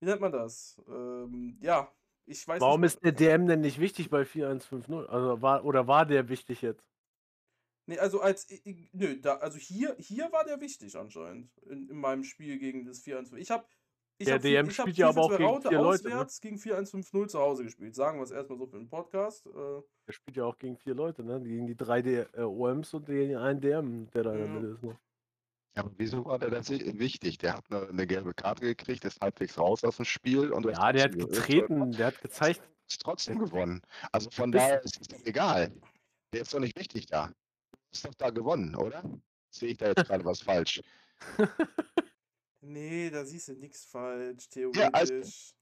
wie 0.00 0.06
nennt 0.06 0.20
man 0.20 0.32
das? 0.32 0.80
Ähm, 0.88 1.58
ja, 1.60 1.90
ich 2.26 2.46
weiß 2.46 2.60
Warum 2.60 2.80
nicht. 2.80 2.94
ist 2.94 3.04
der 3.04 3.12
DM 3.12 3.46
denn 3.46 3.60
nicht 3.60 3.78
wichtig 3.78 4.10
bei 4.10 4.24
4150? 4.24 5.10
Also 5.10 5.42
war, 5.42 5.64
oder 5.64 5.86
war 5.86 6.06
der 6.06 6.28
wichtig 6.28 6.62
jetzt? 6.62 6.84
Nee, 7.86 7.98
also 7.98 8.20
als, 8.20 8.46
nö, 8.92 9.20
da, 9.20 9.36
also 9.36 9.58
hier, 9.58 9.94
hier 9.98 10.32
war 10.32 10.44
der 10.44 10.60
wichtig 10.60 10.96
anscheinend, 10.96 11.50
in, 11.66 11.88
in 11.90 11.98
meinem 11.98 12.24
Spiel 12.24 12.58
gegen 12.58 12.86
das 12.86 13.02
4-1. 13.02 13.36
Ich 13.36 13.50
habe 13.50 13.66
ich 14.24 14.28
Der 14.30 14.38
DM 14.38 14.68
ich 14.68 14.78
hab 14.78 14.84
spielt 14.84 14.96
ja 14.98 15.08
aber 15.08 15.20
auch 15.22 15.28
Vierfels 15.36 15.62
gegen 15.62 15.68
vier 15.70 15.78
Leute, 15.80 16.08
ne? 16.08 16.14
auswärts 16.14 16.40
gegen 16.40 16.56
4-1-5-0 16.56 17.28
zu 17.28 17.38
Hause 17.38 17.64
gespielt. 17.64 17.94
Sagen 17.94 18.18
wir 18.18 18.24
es 18.24 18.30
erstmal 18.30 18.58
so 18.58 18.66
für 18.66 18.78
den 18.78 18.88
Podcast. 18.88 19.46
Äh, 19.46 19.50
Der 20.06 20.12
spielt 20.12 20.36
ja 20.36 20.44
auch 20.44 20.58
gegen 20.58 20.76
vier 20.76 20.94
Leute, 20.94 21.22
ne? 21.24 21.40
Gegen 21.40 21.66
die 21.66 21.76
drei 21.76 22.02
D 22.02 22.24
äh, 22.34 22.40
OMs 22.42 22.92
und 22.94 23.08
den 23.08 23.36
einen 23.36 23.60
DM, 23.60 24.10
der 24.10 24.22
da 24.24 24.32
in 24.32 24.38
der. 24.38 24.48
Mitte 24.48 24.66
ist. 24.74 24.82
Ne? 24.82 24.98
Ja, 25.76 25.82
aber 25.82 25.90
wieso 25.96 26.24
war 26.24 26.38
der 26.38 26.50
das 26.50 26.70
i- 26.70 26.98
wichtig? 26.98 27.38
Der 27.38 27.54
hat 27.56 27.64
eine, 27.70 27.88
eine 27.88 28.06
gelbe 28.06 28.32
Karte 28.34 28.62
gekriegt, 28.64 29.04
ist 29.04 29.20
halbwegs 29.20 29.58
raus 29.58 29.82
aus 29.84 29.96
dem 29.96 30.04
Spiel 30.04 30.52
und 30.52 30.64
Ja, 30.66 30.92
der 30.92 31.04
hat 31.04 31.12
getreten, 31.18 31.90
der 31.92 32.06
hat 32.08 32.20
gezeigt. 32.22 32.62
hast 32.88 33.00
trotzdem 33.02 33.38
gewonnen. 33.40 33.80
Also 34.12 34.30
von 34.30 34.52
daher 34.52 34.82
ist 34.84 35.00
es 35.00 35.08
doch 35.08 35.24
egal. 35.24 35.72
Der 36.32 36.42
ist 36.42 36.54
doch 36.54 36.60
nicht 36.60 36.78
wichtig 36.78 37.06
da. 37.06 37.26
Du 37.28 37.78
hast 37.92 38.06
doch 38.06 38.14
da 38.14 38.30
gewonnen, 38.30 38.74
oder? 38.76 39.02
Sehe 39.50 39.70
ich 39.70 39.78
da 39.78 39.86
jetzt 39.86 40.04
gerade 40.06 40.24
was 40.24 40.40
falsch? 40.42 40.80
nee, 42.64 43.10
da 43.10 43.24
siehst 43.24 43.48
du 43.48 43.54
nichts 43.54 43.84
falsch, 43.84 44.48
Ja, 44.54 44.88
also- 44.92 45.12
theoretisch. 45.12 45.54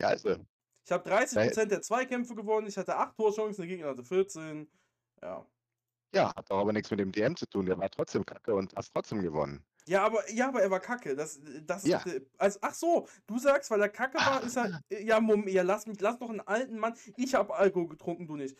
Ja, 0.00 0.08
also. 0.08 0.36
Ich 0.84 0.92
habe 0.92 1.04
30% 1.08 1.70
der 1.70 1.82
Zweikämpfe 1.82 2.34
gewonnen, 2.34 2.66
ich 2.66 2.76
hatte 2.78 2.96
8 2.96 3.16
Torchancen, 3.16 3.62
der 3.62 3.68
Gegner 3.68 3.88
hatte 3.90 4.04
14. 4.04 4.70
Ja. 5.20 5.46
Ja, 6.14 6.34
hat 6.34 6.50
doch 6.50 6.58
aber 6.58 6.72
nichts 6.72 6.90
mit 6.90 7.00
dem 7.00 7.12
DM 7.12 7.36
zu 7.36 7.46
tun. 7.46 7.66
Der 7.66 7.76
war 7.78 7.90
trotzdem 7.90 8.24
kacke 8.24 8.54
und 8.54 8.74
hast 8.74 8.92
trotzdem 8.94 9.20
gewonnen. 9.20 9.62
Ja, 9.88 10.04
aber, 10.04 10.30
ja, 10.30 10.48
aber 10.48 10.60
er 10.62 10.70
war 10.70 10.80
kacke. 10.80 11.16
Das, 11.16 11.40
das 11.66 11.84
Ja. 11.86 12.02
also, 12.36 12.58
ach 12.62 12.74
so, 12.74 13.08
du 13.26 13.38
sagst, 13.38 13.70
weil 13.70 13.80
er 13.80 13.88
kacke 13.88 14.18
war, 14.18 14.42
ist 14.42 14.56
er. 14.56 14.80
Ja, 14.90 15.18
Moment, 15.20 15.48
ja, 15.50 15.62
lass 15.62 15.86
mich, 15.86 16.00
lass 16.00 16.18
doch 16.18 16.28
einen 16.28 16.40
alten 16.40 16.78
Mann. 16.78 16.94
Ich 17.16 17.34
habe 17.34 17.54
Alkohol 17.54 17.88
getrunken, 17.88 18.26
du 18.26 18.36
nicht. 18.36 18.56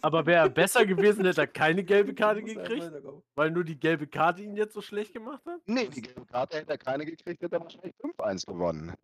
Aber 0.00 0.24
wäre 0.26 0.44
er 0.44 0.50
besser 0.50 0.86
gewesen, 0.86 1.24
hätte 1.24 1.40
er 1.42 1.46
keine 1.46 1.82
gelbe 1.84 2.14
Karte 2.14 2.42
gekriegt, 2.42 2.92
weil 3.34 3.50
nur 3.50 3.64
die 3.64 3.78
gelbe 3.78 4.06
Karte 4.06 4.42
ihn 4.42 4.54
jetzt 4.56 4.74
so 4.74 4.80
schlecht 4.80 5.12
gemacht 5.12 5.44
hat? 5.46 5.60
Nee, 5.66 5.88
die 5.88 6.02
gelbe 6.02 6.24
Karte 6.26 6.58
hätte 6.58 6.70
er 6.70 6.78
keine 6.78 7.04
gekriegt, 7.04 7.42
hätte 7.42 7.56
er 7.56 7.60
wahrscheinlich 7.62 7.94
5-1 7.96 8.46
gewonnen. 8.46 8.94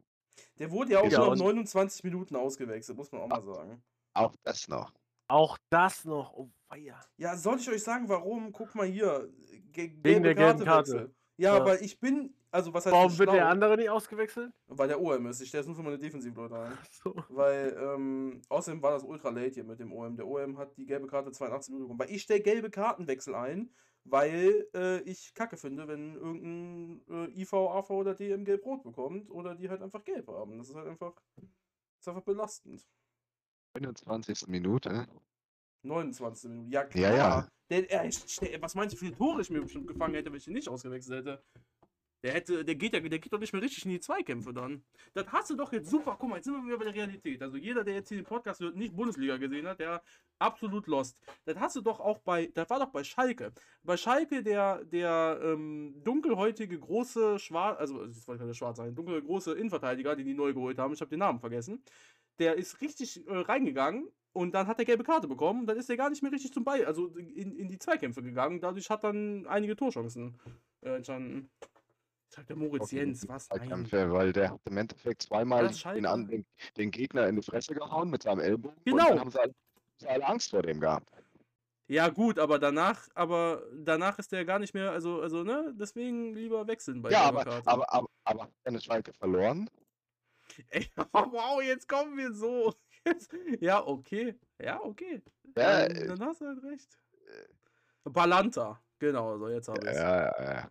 Der 0.59 0.71
wurde 0.71 0.93
ja 0.93 1.01
auch 1.01 1.11
Ja, 1.11 1.19
nur 1.19 1.27
auf 1.27 1.33
und- 1.33 1.39
29 1.39 2.05
Minuten 2.05 2.37
ausgewechselt, 2.37 2.97
muss 2.97 3.11
man 3.11 3.23
auch 3.23 3.29
mal 3.29 3.43
sagen. 3.43 3.83
Auch 4.15 4.35
das 4.45 4.69
noch. 4.69 4.93
Auch 5.29 5.59
das 5.71 6.05
noch. 6.05 6.33
Oh, 6.33 6.49
weia. 6.69 6.99
Ja, 7.19 7.37
soll 7.37 7.59
ich 7.59 7.69
euch 7.69 7.83
sagen, 7.83 8.09
warum? 8.09 8.51
Guck 8.53 8.75
mal 8.75 8.87
hier. 8.87 9.29
Ge 9.73 9.93
Wegen 10.03 10.23
der 10.23 10.35
gelben 10.35 10.65
Karte. 10.65 11.11
Ja, 11.39 11.57
Ja. 11.59 11.65
weil 11.65 11.83
ich 11.83 11.99
bin. 12.01 12.35
Also, 12.51 12.73
was 12.73 12.87
heißt 12.87 12.95
Warum 12.95 13.19
wird 13.19 13.33
der 13.33 13.47
andere 13.49 13.77
nicht 13.77 13.91
ausgewechselt? 13.91 14.53
Weil 14.69 14.89
der 14.89 15.01
OM 15.01 15.27
ist. 15.27 15.41
Ich 15.41 15.49
stelle 15.49 15.61
es 15.61 15.67
nur 15.67 15.77
für 15.77 15.83
meine 15.83 15.99
Defensivleute 15.99 16.59
ein. 16.59 16.79
So. 16.91 17.15
Weil, 17.29 17.77
ähm, 17.79 18.41
außerdem 18.49 18.83
war 18.83 18.93
das 18.93 19.05
ultra 19.05 19.29
late 19.31 19.55
hier 19.55 19.65
mit 19.65 19.79
dem 19.79 19.93
OM. 19.93 20.17
Der 20.17 20.27
OM 20.27 20.57
hat 20.59 20.77
die 20.77 20.87
gelbe 20.87 21.07
Karte 21.07 21.31
82 21.31 21.73
Minuten 21.73 21.89
bekommen. 21.89 22.01
Weil 22.09 22.15
ich 22.15 22.23
stelle 22.23 22.41
gelbe 22.41 22.71
Kartenwechsel 22.71 23.35
ein, 23.35 23.71
weil 24.05 24.67
äh, 24.75 25.01
ich 25.03 25.35
kacke 25.35 25.57
finde, 25.59 25.87
wenn 25.87 26.15
irgendein 26.15 27.03
äh, 27.35 27.41
IV, 27.41 27.53
AV 27.53 27.91
oder 27.91 28.15
DM 28.15 28.45
gelb-rot 28.45 28.83
bekommt 28.83 29.31
oder 29.31 29.55
die 29.55 29.69
halt 29.69 29.83
einfach 29.83 30.03
gelb 30.05 30.27
haben. 30.29 30.57
Das 30.59 30.71
ist 30.71 30.75
halt 30.75 30.89
einfach, 30.89 31.15
das 31.37 31.45
ist 32.01 32.09
einfach 32.09 32.23
belastend. 32.25 32.87
29. 33.75 34.49
Minute. 34.49 35.07
29 35.83 36.51
Minuten. 36.51 36.73
Ja, 36.73 36.85
klar. 36.85 37.11
Ja, 37.13 37.17
ja. 37.17 37.49
Der, 37.71 37.91
er, 37.91 38.05
was 38.63 38.75
meinst 38.75 38.95
du, 38.95 39.01
wie 39.01 39.07
viele 39.07 39.17
Tore 39.17 39.43
ich 39.43 39.51
mir 39.51 39.61
bestimmt 39.61 39.87
gefangen 39.87 40.15
hätte, 40.15 40.31
wenn 40.31 40.39
ich 40.39 40.47
ihn 40.47 40.55
nicht 40.55 40.69
ausgewechselt 40.69 41.19
hätte? 41.19 41.43
Der 42.25 42.33
hätte, 42.33 42.65
der 42.65 42.75
geht 42.75 42.95
ja, 42.95 43.01
der 43.01 43.19
geht 43.21 43.33
doch 43.33 43.39
nicht 43.39 43.53
mehr 43.53 43.63
richtig 43.63 43.85
in 43.85 43.93
die 43.93 44.01
Zweikämpfe 44.01 44.53
dann. 44.53 44.83
Das 45.15 45.29
hast 45.29 45.51
du 45.51 45.55
doch 45.55 45.73
jetzt 45.73 45.89
super. 45.89 46.17
Guck 46.19 46.29
mal, 46.29 46.37
jetzt 46.37 46.47
sind 46.47 46.55
wir 46.55 46.65
wieder 46.65 46.79
bei 46.79 46.85
der 46.85 46.95
Realität. 46.95 47.41
Also 47.43 47.57
jeder, 47.57 47.85
der 47.85 47.95
jetzt 47.95 48.09
hier 48.09 48.19
den 48.19 48.25
Podcast 48.25 48.61
hört, 48.61 48.75
nicht 48.75 48.97
Bundesliga 48.97 49.37
gesehen 49.37 49.69
hat, 49.69 49.79
der 49.79 50.03
absolut 50.41 50.89
lost. 50.89 51.21
Das 51.45 51.57
hast 51.59 51.77
du 51.77 51.81
doch 51.81 52.01
auch 52.01 52.19
bei, 52.19 52.47
das 52.47 52.69
war 52.71 52.81
doch 52.81 52.91
bei 52.91 53.05
Schalke. 53.05 53.53
Bei 53.85 53.97
Schalke 53.97 54.43
der, 54.43 54.85
der 54.85 55.39
ähm, 55.45 55.95
dunkelhäutige 56.03 56.81
große 56.81 57.39
Schwarz, 57.39 57.79
also 57.79 58.05
das 58.05 58.27
wollte 58.27 58.51
ich 58.51 58.57
schwarz 58.57 58.79
sein, 58.79 58.97
dunkle 58.97 59.23
große 59.23 59.53
Innenverteidiger, 59.53 60.17
den 60.17 60.27
die 60.27 60.35
neu 60.35 60.53
geholt 60.53 60.79
haben. 60.79 60.95
Ich 60.95 61.01
habe 61.01 61.11
den 61.11 61.21
Namen 61.21 61.39
vergessen. 61.39 61.85
Der 62.41 62.57
ist 62.57 62.81
richtig 62.81 63.25
äh, 63.29 63.33
reingegangen 63.33 64.09
und 64.39 64.53
dann 64.55 64.69
hat 64.69 64.79
er 64.79 64.85
gelbe 64.85 65.03
Karte 65.03 65.27
bekommen. 65.27 65.61
Und 65.61 65.67
dann 65.67 65.77
ist 65.77 65.91
er 65.91 65.97
gar 65.97 66.11
nicht 66.11 66.23
mehr 66.23 66.31
richtig 66.31 66.53
zum 66.53 66.63
Ball, 66.63 66.85
also 66.85 67.09
in, 67.17 67.57
in 67.57 67.69
die 67.69 67.79
Zweikämpfe 67.79 68.23
gegangen. 68.23 68.61
Dadurch 68.61 68.89
hat 68.89 69.03
dann 69.03 69.47
einige 69.49 69.75
Torchancen 69.75 70.39
äh, 70.81 70.95
entstanden. 70.97 71.51
Sagt 72.29 72.49
der 72.49 72.57
Moritz 72.57 72.93
Jens, 72.93 73.27
was? 73.27 73.49
Nein. 73.51 73.91
Weil 73.91 74.33
der 74.33 74.51
hat 74.53 74.61
im 74.65 74.77
Endeffekt 74.77 75.23
zweimal 75.23 75.69
den, 75.69 76.29
den, 76.29 76.47
den 76.77 76.91
Gegner 76.93 77.27
in 77.27 77.35
die 77.37 77.43
Fresse 77.43 77.75
gehauen 77.75 78.11
mit 78.11 78.23
seinem 78.23 78.39
Ellbogen. 78.39 78.77
Und 78.77 78.85
Genau. 78.85 79.09
dann 79.09 79.21
haben 79.21 79.31
sie 79.31 79.41
alle, 79.41 79.55
sie 79.97 80.07
alle 80.07 80.27
Angst 80.27 80.51
vor 80.51 80.63
dem 80.63 80.79
gehabt. 80.79 81.11
Ja, 81.89 82.09
gut, 82.09 82.39
aber 82.39 82.59
danach, 82.61 83.09
aber 83.15 83.63
danach 83.75 84.19
ist 84.19 84.31
der 84.31 84.45
gar 84.45 84.59
nicht 84.59 84.75
mehr, 84.75 84.93
also, 84.93 85.23
also, 85.23 85.43
ne, 85.43 85.73
deswegen 85.75 86.35
lieber 86.35 86.67
wechseln 86.67 87.01
bei 87.01 87.11
ja, 87.11 87.23
aber, 87.23 87.47
aber, 87.65 87.93
aber, 87.93 88.09
aber 88.25 88.53
eine 88.65 88.79
Schalke 88.79 89.15
verloren? 89.15 89.71
Ey, 90.69 90.87
wow, 91.13 91.63
jetzt 91.63 91.89
kommen 91.89 92.17
wir 92.17 92.33
so. 92.33 92.75
Ja, 93.61 93.87
okay. 93.87 94.39
Ja, 94.59 94.81
okay. 94.83 95.23
Ja, 95.57 95.87
dann, 95.87 95.97
äh, 95.97 96.07
dann 96.07 96.23
hast 96.23 96.41
du 96.41 96.47
halt 96.47 96.63
recht. 96.63 96.99
Balanta, 98.05 98.83
genau, 98.99 99.37
so 99.39 99.49
jetzt 99.49 99.69
habe 99.69 99.81
ich 99.81 99.95
Ja, 99.97 100.25
ja, 100.25 100.55
ja. 100.55 100.71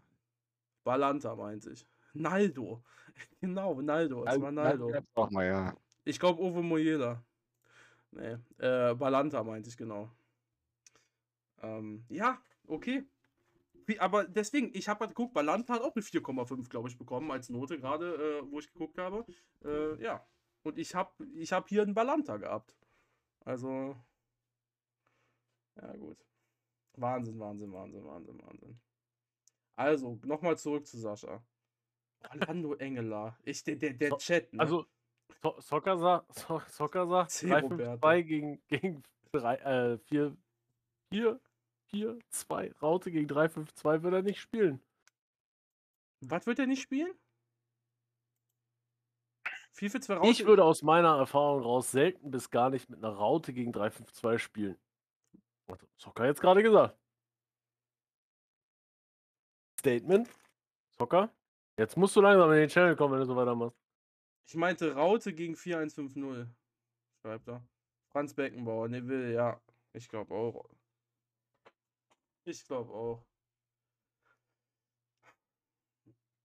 Balanta 0.84 1.36
meinte 1.36 1.72
ich. 1.72 1.88
Naldo. 2.14 2.84
Genau, 3.42 3.82
Naldo. 3.82 4.26
Es 4.26 4.40
war 4.40 4.52
Naldo. 4.52 4.92
auch 5.16 5.32
mal, 5.32 5.46
ja. 5.46 5.76
Ich 6.04 6.20
glaube 6.20 6.40
Ovo 6.40 6.62
Moyela. 6.62 7.24
Nee, 8.12 8.38
äh, 8.60 8.94
Balanta 8.94 9.44
meinte 9.44 9.70
ich 9.70 9.78
genau. 9.78 10.12
Ähm, 11.62 12.06
ja, 12.10 12.40
okay. 12.68 13.04
Wie, 13.88 14.00
aber 14.00 14.26
deswegen, 14.26 14.70
ich 14.74 14.88
habe 14.88 15.00
halt 15.02 15.12
geguckt, 15.12 15.34
Balanta 15.34 15.76
hat 15.76 15.82
auch 15.82 15.96
eine 15.96 16.04
4,5, 16.04 16.70
glaube 16.70 16.90
ich, 16.90 16.98
bekommen 16.98 17.32
als 17.32 17.50
Note, 17.50 17.80
gerade 17.80 18.42
äh, 18.44 18.52
wo 18.52 18.60
ich 18.60 18.72
geguckt 18.72 18.98
habe. 18.98 19.26
Äh, 19.64 20.02
ja. 20.04 20.24
Und 20.64 20.78
ich 20.78 20.96
habe 20.96 21.12
ich 21.36 21.52
hab 21.54 21.70
hier 21.70 21.82
einen 21.82 21.94
Balanta 21.94 22.38
gehabt. 22.38 22.76
Also. 23.46 23.96
Ja, 25.82 25.96
gut. 25.96 26.18
Wahnsinn, 26.94 27.40
Wahnsinn, 27.40 27.72
Wahnsinn, 27.72 28.04
Wahnsinn, 28.06 28.42
Wahnsinn. 28.44 28.80
Also, 29.76 30.20
nochmal 30.24 30.58
zurück 30.58 30.88
zu 30.88 30.98
Sascha. 30.98 31.42
Orlando 32.32 32.74
Engeler. 32.76 33.38
Ich, 33.44 33.64
der, 33.64 33.76
der, 33.76 33.94
der 33.94 34.10
So- 34.10 34.18
Chat, 34.18 34.52
ne? 34.54 34.60
Also, 34.60 34.86
so 35.44 35.56
Soccer 35.60 35.98
sagt, 36.00 36.34
so 36.34 36.60
Soccer 36.68 37.08
sagt 37.08 37.32
C. 37.32 37.48
3-5-2 37.48 38.24
gegen, 38.24 38.62
gegen 38.68 39.04
3, 39.34 39.56
äh, 39.58 39.98
4, 40.00 40.36
4, 41.12 41.40
4, 41.92 42.20
2, 42.30 42.72
Raute 42.82 43.12
gegen 43.12 43.28
3-5-2 43.28 44.02
wird 44.02 44.14
er 44.14 44.22
nicht 44.24 44.40
spielen. 44.40 44.82
Was 46.22 46.48
wird 46.48 46.58
er 46.58 46.66
nicht 46.66 46.82
spielen? 46.82 47.14
4 49.78 49.92
für 49.92 50.00
2 50.00 50.14
raus. 50.16 50.28
Ich 50.32 50.46
würde 50.46 50.64
aus 50.64 50.82
meiner 50.82 51.18
Erfahrung 51.18 51.62
raus 51.62 51.92
selten 51.92 52.32
bis 52.32 52.50
gar 52.50 52.72
nicht 52.72 52.90
mit 52.90 52.98
einer 52.98 53.14
Raute 53.14 53.54
gegen 53.54 53.72
3-5-2 53.72 54.40
spielen. 54.40 54.78
Hat 55.70 55.86
Soccer 55.98 56.26
jetzt 56.26 56.42
gerade 56.42 56.64
gesagt. 56.64 56.98
Statement. 59.80 60.30
Soccer. 60.98 61.30
Jetzt 61.78 61.96
musst 61.96 62.16
du 62.16 62.22
langsam 62.22 62.52
in 62.54 62.58
den 62.58 62.70
Channel 62.70 62.96
kommen, 62.96 63.14
wenn 63.14 63.20
du 63.20 63.28
so 63.28 63.36
weitermachst. 63.36 63.78
Ich 64.48 64.56
meinte 64.56 64.96
Raute 64.96 65.32
gegen 65.32 65.56
4150. 65.56 66.48
Schreibt 67.22 67.48
er. 67.48 67.62
Franz 68.10 68.34
Beckenbauer, 68.34 68.88
ne 68.88 69.08
will, 69.08 69.32
ja. 69.32 69.62
Ich 69.94 70.10
glaube 70.10 70.34
auch. 70.34 70.66
Ich 72.46 72.66
glaube 72.66 72.92
auch. 72.92 73.24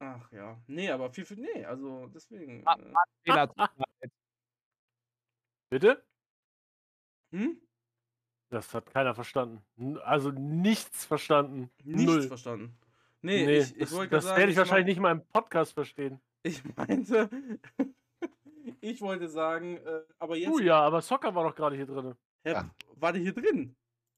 Ach 0.04 0.32
ja. 0.32 0.60
Nee, 0.66 0.90
aber 0.90 1.10
4 1.10 1.24
für. 1.24 1.34
Nee, 1.36 1.64
also 1.64 2.08
deswegen. 2.08 2.62
Ah, 2.66 2.74
Äh, 2.74 2.84
mir 3.24 3.34
leid. 3.36 3.52
Bitte? 5.70 6.04
hm? 7.32 7.56
Das 8.50 8.74
hat 8.74 8.90
keiner 8.92 9.14
verstanden. 9.14 9.62
Also 10.00 10.30
nichts 10.32 11.04
verstanden. 11.06 11.70
Nichts 11.84 12.02
Null. 12.04 12.22
verstanden. 12.22 12.76
Nee, 13.22 13.46
Nee, 13.46 13.58
ich, 13.60 13.72
ich 13.72 13.78
das, 13.78 13.92
wollte 13.92 14.10
das 14.16 14.24
sagen. 14.24 14.38
werde 14.38 14.50
ich 14.50 14.56
mein- 14.56 14.66
wahrscheinlich 14.66 14.86
nicht 14.96 15.00
mal 15.00 15.12
im 15.12 15.24
Podcast 15.28 15.72
verstehen. 15.72 16.20
Ich 16.42 16.62
meinte. 16.76 17.30
ich 18.80 19.00
wollte 19.00 19.28
sagen, 19.28 19.76
äh, 19.76 20.00
aber 20.18 20.36
jetzt. 20.36 20.48
Du 20.50 20.58
ja, 20.58 20.80
aber 20.80 21.00
Soccer 21.00 21.32
war 21.34 21.44
doch 21.44 21.54
gerade 21.54 21.76
hier 21.76 21.86
drin. 21.86 22.16
Ja. 22.44 22.68
War 22.96 23.12
der 23.12 23.22
hier 23.22 23.32
drin? 23.32 23.76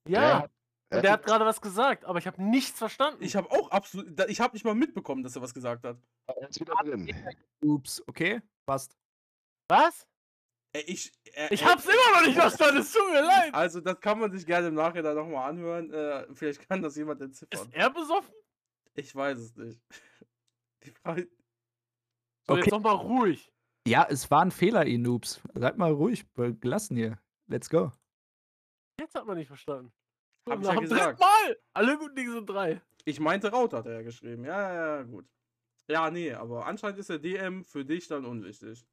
Ja, 0.08 0.22
Ja, 0.22 0.48
und 0.90 1.02
der 1.02 1.12
hat 1.12 1.24
gerade 1.24 1.44
was 1.44 1.60
gesagt, 1.60 2.04
aber 2.04 2.18
ich 2.18 2.26
habe 2.26 2.42
nichts 2.42 2.78
verstanden. 2.78 3.22
Ich 3.22 3.34
habe 3.36 3.50
auch 3.50 3.70
absolut. 3.70 4.20
Ich 4.28 4.40
habe 4.40 4.54
nicht 4.54 4.64
mal 4.64 4.74
mitbekommen, 4.74 5.22
dass 5.22 5.34
er 5.36 5.42
was 5.42 5.52
gesagt 5.54 5.84
hat. 5.84 5.96
Er 6.26 6.48
ist 6.48 6.60
wieder 6.60 6.74
drin. 6.82 7.12
Ups, 7.62 8.02
okay, 8.06 8.40
passt. 8.66 8.96
was? 9.68 10.06
Ich. 10.86 11.12
äh, 11.34 11.52
Ich 11.54 11.62
äh, 11.62 11.64
hab's 11.66 11.84
immer 11.84 12.18
noch 12.20 12.26
nicht 12.26 12.36
verstanden, 12.38 12.78
es 12.80 12.92
tut 12.92 13.10
mir 13.12 13.22
leid. 13.22 13.54
Also, 13.54 13.80
das 13.80 14.00
kann 14.00 14.18
man 14.18 14.32
sich 14.32 14.44
gerne 14.46 14.68
im 14.68 14.74
Nachhinein 14.74 15.14
nochmal 15.14 15.50
anhören. 15.50 15.92
Äh, 15.92 16.26
vielleicht 16.34 16.68
kann 16.68 16.82
das 16.82 16.96
jemand 16.96 17.20
entziffern. 17.20 17.68
Ist 17.68 17.74
er 17.74 17.90
besoffen? 17.90 18.34
Ich 18.94 19.14
weiß 19.14 19.38
es 19.38 19.56
nicht. 19.56 19.80
Die 20.84 20.90
Frage. 20.90 21.28
So, 22.46 22.54
Okay. 22.54 22.60
jetzt 22.62 22.70
noch 22.72 22.80
mal 22.80 22.92
ruhig. 22.92 23.50
Ja, 23.86 24.06
es 24.08 24.30
war 24.30 24.42
ein 24.42 24.50
Fehler, 24.50 24.86
ihr 24.86 24.98
Noobs. 24.98 25.40
Seid 25.54 25.78
mal 25.78 25.92
ruhig, 25.92 26.24
gelassen 26.34 26.96
hier. 26.96 27.18
Let's 27.46 27.68
go. 27.70 27.90
Jetzt 29.00 29.14
hat 29.14 29.26
man 29.26 29.36
nicht 29.38 29.48
verstanden. 29.48 29.92
Hab 30.46 30.60
ich 30.60 30.66
ja 30.66 30.74
gesagt. 30.74 31.20
dritten 31.20 31.20
Mal. 31.20 31.58
Alle 31.72 31.98
guten 31.98 32.14
Dinge 32.14 32.32
sind 32.32 32.46
drei. 32.48 32.80
Ich 33.04 33.20
meinte 33.20 33.50
Raut, 33.50 33.72
hat 33.72 33.86
er 33.86 33.94
ja 33.94 34.02
geschrieben. 34.02 34.44
Ja, 34.44 34.74
ja, 34.74 35.02
gut. 35.02 35.26
Ja, 35.88 36.10
nee, 36.10 36.32
aber 36.32 36.66
anscheinend 36.66 36.98
ist 36.98 37.10
der 37.10 37.18
DM 37.18 37.64
für 37.64 37.84
dich 37.84 38.08
dann 38.08 38.24
unwichtig. 38.24 38.86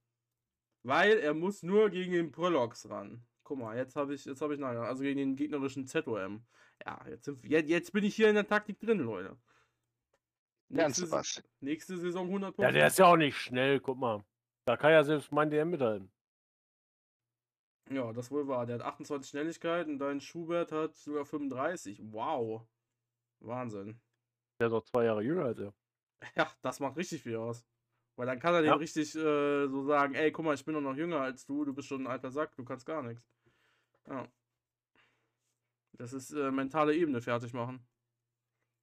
Weil 0.83 1.17
er 1.19 1.33
muss 1.33 1.63
nur 1.63 1.89
gegen 1.89 2.11
den 2.11 2.31
Prolox 2.31 2.89
ran. 2.89 3.23
Guck 3.43 3.59
mal, 3.59 3.77
jetzt 3.77 3.95
habe 3.95 4.13
ich, 4.13 4.25
jetzt 4.25 4.41
habe 4.41 4.53
ich 4.53 4.59
nachher, 4.59 4.81
also 4.81 5.03
gegen 5.03 5.17
den 5.17 5.35
gegnerischen 5.35 5.87
ZOM. 5.87 6.45
Ja, 6.85 6.99
jetzt, 7.07 7.25
sind, 7.25 7.43
jetzt, 7.45 7.69
jetzt 7.69 7.93
bin 7.93 8.03
ich 8.03 8.15
hier 8.15 8.29
in 8.29 8.35
der 8.35 8.47
Taktik 8.47 8.79
drin, 8.79 8.99
Leute. 8.99 9.37
Lernst 10.69 10.99
Nächste, 10.99 11.15
was? 11.15 11.43
nächste 11.59 11.97
Saison 11.97 12.27
100 12.27 12.55
Punkte. 12.55 12.63
Ja, 12.63 12.71
der 12.71 12.87
ist 12.87 12.97
ja 12.97 13.05
auch 13.05 13.17
nicht 13.17 13.37
schnell, 13.37 13.79
guck 13.79 13.97
mal. 13.97 14.23
Da 14.65 14.77
kann 14.77 14.91
ja 14.91 15.03
selbst 15.03 15.31
mein 15.31 15.49
DM 15.49 15.69
mithalten. 15.69 16.11
Ja, 17.89 18.13
das 18.13 18.31
wohl 18.31 18.47
war. 18.47 18.65
Der 18.65 18.75
hat 18.75 18.81
28 18.85 19.29
Schnelligkeit 19.29 19.87
und 19.87 19.99
dein 19.99 20.21
Schubert 20.21 20.71
hat 20.71 20.95
sogar 20.95 21.25
35. 21.25 22.01
Wow. 22.03 22.65
Wahnsinn. 23.39 23.99
Der 24.59 24.67
ist 24.67 24.73
doch 24.73 24.83
zwei 24.83 25.05
Jahre 25.05 25.23
jünger 25.23 25.45
als 25.45 25.59
er. 25.59 25.73
Ja, 26.35 26.51
das 26.61 26.79
macht 26.79 26.97
richtig 26.97 27.23
viel 27.23 27.35
aus. 27.37 27.65
Weil 28.15 28.27
dann 28.27 28.39
kann 28.39 28.53
er 28.53 28.63
Ja. 28.63 28.73
dem 28.75 28.79
richtig 28.79 29.15
äh, 29.15 29.67
so 29.67 29.83
sagen, 29.83 30.13
ey, 30.13 30.31
guck 30.31 30.45
mal, 30.45 30.53
ich 30.53 30.63
bin 30.63 30.75
doch 30.75 30.81
noch 30.81 30.95
jünger 30.95 31.19
als 31.21 31.45
du, 31.45 31.65
du 31.65 31.73
bist 31.73 31.87
schon 31.87 32.03
ein 32.03 32.07
alter 32.07 32.29
Sack, 32.29 32.55
du 32.55 32.63
kannst 32.63 32.85
gar 32.85 33.01
nichts. 33.01 33.25
Ja. 34.07 34.27
Das 35.93 36.13
ist 36.13 36.31
äh, 36.31 36.51
mentale 36.51 36.95
Ebene 36.95 37.21
fertig 37.21 37.53
machen. 37.53 37.85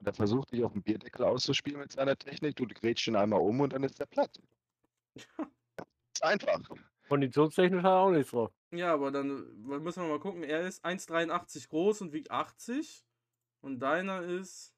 Der 0.01 0.13
versucht 0.15 0.53
dich 0.53 0.63
auf 0.65 0.73
dem 0.73 0.83
Bierdeckel 0.83 1.25
auszuspielen 1.25 1.81
mit 1.81 1.93
seiner 1.93 2.17
Technik. 2.17 2.57
Du 2.57 2.67
grätschst 2.67 3.09
ihn 3.09 3.17
einmal 3.17 3.41
um 3.41 3.61
und 3.61 3.73
dann 3.73 3.83
ist 3.85 3.99
der 3.99 4.07
platt. 4.07 4.41
Ist 5.15 5.29
einfach. 6.23 6.61
Konditionstechnisch 7.09 7.83
hat 7.83 7.91
er 7.91 7.99
auch 7.99 8.11
nichts 8.11 8.31
drauf. 8.31 8.53
Ja, 8.71 8.93
aber 8.93 9.11
dann 9.11 9.31
äh, 9.31 9.79
müssen 9.79 10.03
wir 10.03 10.09
mal 10.09 10.21
gucken. 10.21 10.43
Er 10.43 10.63
ist 10.63 10.85
1,83 10.85 11.69
groß 11.69 12.03
und 12.03 12.13
wiegt 12.13 12.31
80. 12.31 13.05
Und 13.61 13.81
deiner 13.81 14.23
ist. 14.23 14.75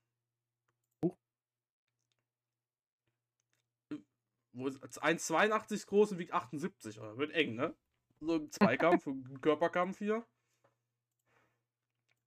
Ist 4.53 5.03
1,82 5.03 5.87
groß 5.87 6.13
und 6.13 6.19
wiegt 6.19 6.33
78. 6.33 7.01
Oh, 7.01 7.17
wird 7.17 7.33
eng, 7.33 7.55
ne? 7.55 7.75
So 8.21 8.35
ein 8.35 8.51
Zweikampf, 8.51 9.07
ein 9.07 9.25
Körperkampf 9.41 9.99
hier. 9.99 10.25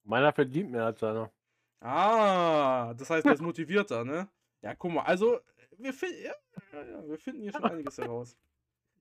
Meiner 0.03 0.33
verdient 0.33 0.71
mehr 0.71 0.85
als 0.85 0.99
seiner. 0.99 1.31
Ah, 1.79 2.93
das 2.93 3.09
heißt, 3.09 3.25
er 3.25 3.33
ist 3.33 3.41
motivierter, 3.41 4.03
ne? 4.03 4.29
Ja, 4.61 4.73
guck 4.73 4.93
mal, 4.93 5.03
also, 5.03 5.39
wir, 5.77 5.93
fin 5.93 6.09
ja, 6.23 6.33
ja, 6.71 6.83
ja, 6.85 7.07
wir 7.07 7.19
finden 7.19 7.41
hier 7.41 7.51
schon 7.51 7.65
einiges 7.65 7.97
heraus. 7.97 8.37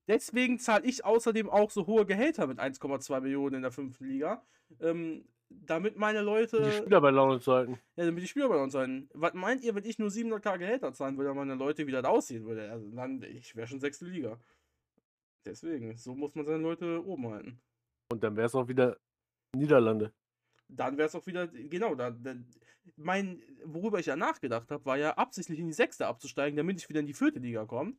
Deswegen 0.07 0.59
zahle 0.59 0.85
ich 0.85 1.05
außerdem 1.05 1.49
auch 1.49 1.71
so 1.71 1.87
hohe 1.87 2.05
Gehälter 2.05 2.47
mit 2.47 2.59
1,2 2.59 3.21
Millionen 3.21 3.55
in 3.55 3.61
der 3.61 3.71
fünften 3.71 4.05
Liga. 4.05 4.43
Ähm, 4.81 5.25
damit 5.49 5.97
meine 5.97 6.21
Leute. 6.21 6.63
Die 6.63 6.71
Spieler 6.71 7.01
bei 7.01 7.11
Laune 7.11 7.39
halten. 7.39 7.79
Ja, 7.95 8.05
damit 8.05 8.23
die 8.23 8.27
Spieler 8.27 8.49
bei 8.49 8.61
uns 8.61 8.73
sein. 8.73 9.09
Was 9.13 9.33
meint 9.33 9.63
ihr, 9.63 9.75
wenn 9.75 9.85
ich 9.85 9.99
nur 9.99 10.09
700k 10.09 10.57
Gehälter 10.57 10.93
zahlen 10.93 11.17
würde, 11.17 11.33
meine 11.33 11.55
Leute 11.55 11.87
wieder 11.87 12.01
da 12.01 12.09
aussehen 12.09 12.45
würde? 12.45 12.71
Also 12.71 12.89
dann, 12.89 13.21
ich 13.23 13.55
wäre 13.55 13.67
schon 13.67 13.79
sechste 13.79 14.05
Liga. 14.05 14.39
Deswegen, 15.45 15.95
so 15.97 16.15
muss 16.15 16.35
man 16.35 16.45
seine 16.45 16.63
Leute 16.63 17.05
oben 17.05 17.27
halten. 17.27 17.61
Und 18.11 18.23
dann 18.23 18.35
wäre 18.35 18.47
es 18.47 18.55
auch 18.55 18.67
wieder 18.67 18.97
Niederlande. 19.55 20.13
Dann 20.69 20.97
wäre 20.97 21.07
es 21.07 21.15
auch 21.15 21.25
wieder, 21.27 21.47
genau, 21.47 21.95
da, 21.95 22.11
da, 22.11 22.35
mein, 22.95 23.43
worüber 23.63 23.99
ich 23.99 24.07
ja 24.07 24.15
nachgedacht 24.15 24.71
habe, 24.71 24.85
war 24.85 24.97
ja 24.97 25.13
absichtlich 25.15 25.59
in 25.59 25.67
die 25.67 25.73
sechste 25.73 26.07
abzusteigen, 26.07 26.57
damit 26.57 26.79
ich 26.79 26.89
wieder 26.89 27.01
in 27.01 27.05
die 27.05 27.13
vierte 27.13 27.39
Liga 27.39 27.65
komme, 27.65 27.95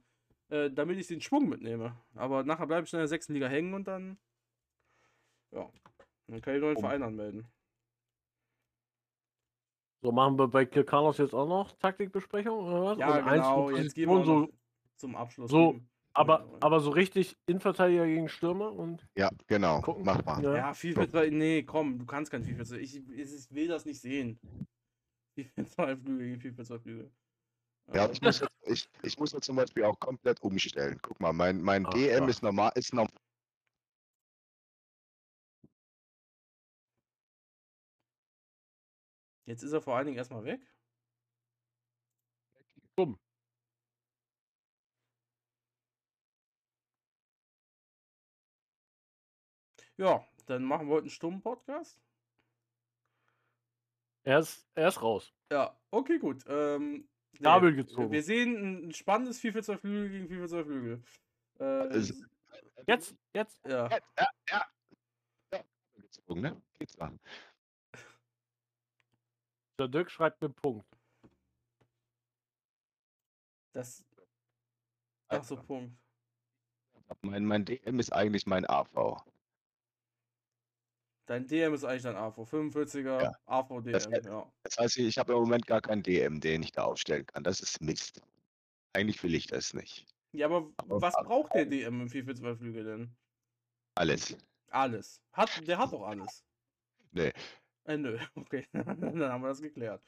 äh, 0.54 0.70
damit 0.70 0.98
ich 0.98 1.08
den 1.08 1.20
Schwung 1.20 1.48
mitnehme. 1.48 1.96
Aber 2.14 2.44
nachher 2.44 2.66
bleibe 2.66 2.86
ich 2.86 2.92
in 2.92 2.98
der 3.00 3.08
sechsten 3.08 3.34
Liga 3.34 3.48
hängen 3.48 3.74
und 3.74 3.88
dann, 3.88 4.18
ja, 5.50 5.68
dann 6.28 6.40
kann 6.40 6.54
ich 6.54 6.60
neuen 6.60 6.76
Um. 6.76 6.82
Verein 6.82 7.02
anmelden. 7.02 7.46
So 10.02 10.12
machen 10.12 10.38
wir 10.38 10.48
bei 10.48 10.66
Kirkanos 10.66 11.18
jetzt 11.18 11.34
auch 11.34 11.48
noch 11.48 11.72
Taktikbesprechung 11.78 12.58
oder 12.58 12.84
was? 12.84 12.98
Ja, 12.98 13.18
Und 13.18 13.24
genau, 13.24 13.70
jetzt 13.70 13.94
gehen 13.94 14.08
wir 14.10 14.24
so, 14.24 14.52
zum 14.96 15.16
Abschluss. 15.16 15.50
so, 15.50 15.80
aber, 16.12 16.40
Ja, 16.40 16.58
aber 16.60 16.80
so 16.80 16.90
richtig 16.90 17.36
Innenverteidiger 17.46 18.06
gegen 18.06 18.28
Stürmer 18.28 18.70
und 18.72 19.08
Ja, 19.16 19.30
genau. 19.46 19.80
gucken. 19.80 20.04
Mach 20.04 20.22
mal. 20.24 20.42
Ja. 20.44 20.56
Ja, 20.56 20.74
FIFA 20.74 21.06
3, 21.06 21.30
nee, 21.30 21.62
komm, 21.62 21.98
du 21.98 22.04
kannst 22.04 22.30
kein 22.30 22.44
FIFA 22.44 22.64
2. 22.64 22.76
Ich, 22.76 22.96
ich, 22.96 23.18
ich 23.18 23.50
will 23.50 23.66
das 23.66 23.86
nicht 23.86 24.00
sehen. 24.00 24.38
FIFA 25.34 25.64
2 25.66 25.96
Flügel 25.96 26.28
gegen 26.28 26.40
FIFA 26.40 26.64
2 26.64 26.78
Flügel. 26.78 27.10
Ja, 27.92 28.10
ich 28.10 28.20
muss, 28.22 28.40
jetzt, 28.40 28.52
ich, 28.66 28.88
ich 29.02 29.18
muss 29.18 29.32
jetzt 29.32 29.44
zum 29.44 29.56
Beispiel 29.56 29.84
auch 29.84 29.98
komplett 30.00 30.40
umstellen. 30.42 30.98
Guck 31.02 31.20
mal, 31.20 31.32
mein, 31.32 31.60
mein 31.60 31.86
Ach, 31.86 31.92
DM 31.92 32.24
ach. 32.24 32.28
ist 32.28 32.42
normal, 32.42 32.72
ist 32.74 32.92
normal. 32.94 33.12
Jetzt 39.46 39.62
ist 39.62 39.72
er 39.72 39.82
vor 39.82 39.96
allen 39.96 40.06
Dingen 40.06 40.16
erstmal 40.16 40.44
weg. 40.44 40.60
Dumm. 42.96 43.18
Ja, 49.96 50.26
dann 50.46 50.64
machen 50.64 50.88
wir 50.88 50.94
heute 50.94 51.04
einen 51.04 51.10
stummen 51.10 51.40
Podcast. 51.42 52.00
Er 54.24 54.38
ist, 54.38 54.66
er 54.74 54.88
ist 54.88 55.02
raus. 55.02 55.32
Ja, 55.52 55.78
okay, 55.90 56.18
gut. 56.18 56.42
Ähm, 56.48 57.08
nee, 57.40 57.44
Kabel 57.44 57.74
gezogen. 57.74 58.12
Wir 58.12 58.22
sehen 58.22 58.88
ein 58.88 58.92
spannendes 58.92 59.38
4 59.40 59.52
für 59.52 59.62
2 59.62 59.78
Flügel 59.78 60.10
gegen 60.10 60.28
4 60.28 60.38
für 60.40 60.48
2 60.48 60.64
Flügel. 60.64 61.02
Äh, 61.60 61.64
Es- 61.96 62.22
Jetzt, 62.86 63.16
jetzt. 63.32 63.64
ja. 63.66 63.88
Ja, 63.88 63.98
ja, 64.18 64.26
ja. 64.50 64.66
ja. 65.52 65.64
Gezogen, 65.94 66.40
ne? 66.42 66.62
Geht's 66.78 66.94
da. 66.96 67.10
Der 69.78 69.88
Dirk 69.88 70.10
schreibt 70.10 70.42
mir 70.42 70.50
Punkt. 70.50 70.86
Das. 73.72 74.04
Ach 75.28 75.42
so, 75.42 75.56
Punkt. 75.56 75.96
Mein, 77.22 77.44
mein 77.46 77.64
DM 77.64 77.98
ist 77.98 78.12
eigentlich 78.12 78.46
mein 78.46 78.68
AV. 78.68 79.22
Dein 81.26 81.46
DM 81.46 81.72
ist 81.74 81.84
eigentlich 81.84 82.02
dein 82.02 82.16
AVO. 82.16 82.42
45er 82.44 83.22
Ja. 83.22 83.32
AVO 83.46 83.80
Das 83.80 84.08
DM, 84.08 84.24
ja. 84.26 84.52
Das 84.62 84.76
heißt, 84.78 84.96
ich 84.98 85.16
habe 85.18 85.32
im 85.32 85.38
Moment 85.40 85.66
gar 85.66 85.80
keinen 85.80 86.02
DM, 86.02 86.40
den 86.40 86.62
ich 86.62 86.72
da 86.72 86.84
aufstellen 86.84 87.24
kann. 87.26 87.42
Das 87.44 87.60
ist 87.60 87.80
Mist. 87.80 88.20
Eigentlich 88.92 89.22
will 89.22 89.34
ich 89.34 89.46
das 89.46 89.72
nicht. 89.74 90.06
Ja, 90.32 90.46
aber 90.46 90.70
Aber- 90.76 91.00
was 91.00 91.14
braucht 91.14 91.54
der 91.54 91.64
DM 91.66 92.02
im 92.02 92.08
4 92.10 92.24
für 92.24 92.34
2 92.34 92.54
Flügel 92.56 92.84
denn? 92.84 93.16
Alles. 93.94 94.36
Alles. 94.70 95.20
Hat, 95.32 95.66
der 95.66 95.78
hat 95.78 95.92
doch 95.92 96.02
alles. 96.02 96.44
Nee. 97.12 97.32
Äh, 97.84 97.96
nö, 97.96 98.18
okay. 98.34 98.66
Dann 98.72 99.22
haben 99.22 99.42
wir 99.42 99.48
das 99.48 99.62
geklärt. 99.62 100.02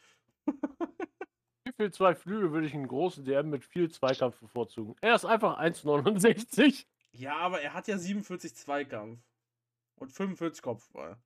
Wie 1.64 1.72
viel 1.76 1.92
zwei 1.92 2.14
Flügel 2.14 2.52
würde 2.52 2.66
ich 2.66 2.74
einen 2.74 2.88
großen 2.88 3.24
DM 3.24 3.50
mit 3.50 3.64
viel 3.64 3.90
Zweikampf 3.90 4.38
bevorzugen? 4.38 4.94
Er 5.00 5.14
ist 5.14 5.24
einfach 5.24 5.58
1,69. 5.58 6.84
Ja, 7.12 7.36
aber 7.38 7.60
er 7.60 7.74
hat 7.74 7.88
ja 7.88 7.96
47 7.98 8.54
Zweikampf. 8.54 9.20
Und 9.96 10.12
45 10.12 10.62
Kopfball. 10.62 11.16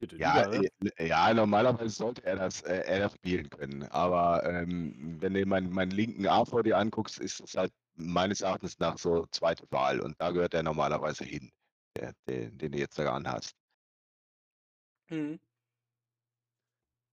Bitte, 0.00 0.16
Ja, 0.16 0.46
ne? 0.48 0.68
äh, 0.96 1.06
ja, 1.08 1.32
normalerweise 1.32 1.88
sollte 1.90 2.24
er 2.24 2.36
das, 2.36 2.62
äh, 2.62 2.78
er 2.86 2.98
das 3.00 3.14
spielen 3.14 3.48
können. 3.48 3.84
Aber 3.84 4.44
ähm, 4.44 5.16
wenn 5.20 5.34
du 5.34 5.46
meinen 5.46 5.70
meinen 5.70 5.90
linken 5.92 6.26
AV 6.26 6.62
dir 6.62 6.78
anguckst, 6.78 7.18
ist 7.18 7.40
es 7.40 7.56
halt 7.56 7.72
meines 7.96 8.40
Erachtens 8.40 8.78
nach 8.78 8.98
so 8.98 9.26
zweite 9.26 9.66
Wahl. 9.70 10.00
Und 10.00 10.20
da 10.20 10.30
gehört 10.30 10.54
er 10.54 10.62
normalerweise 10.62 11.24
hin, 11.24 11.50
der, 11.96 12.12
den, 12.26 12.58
den 12.58 12.72
du 12.72 12.78
jetzt 12.78 12.98
da 12.98 13.14
anhast. 13.14 13.56
Mhm. 15.10 15.38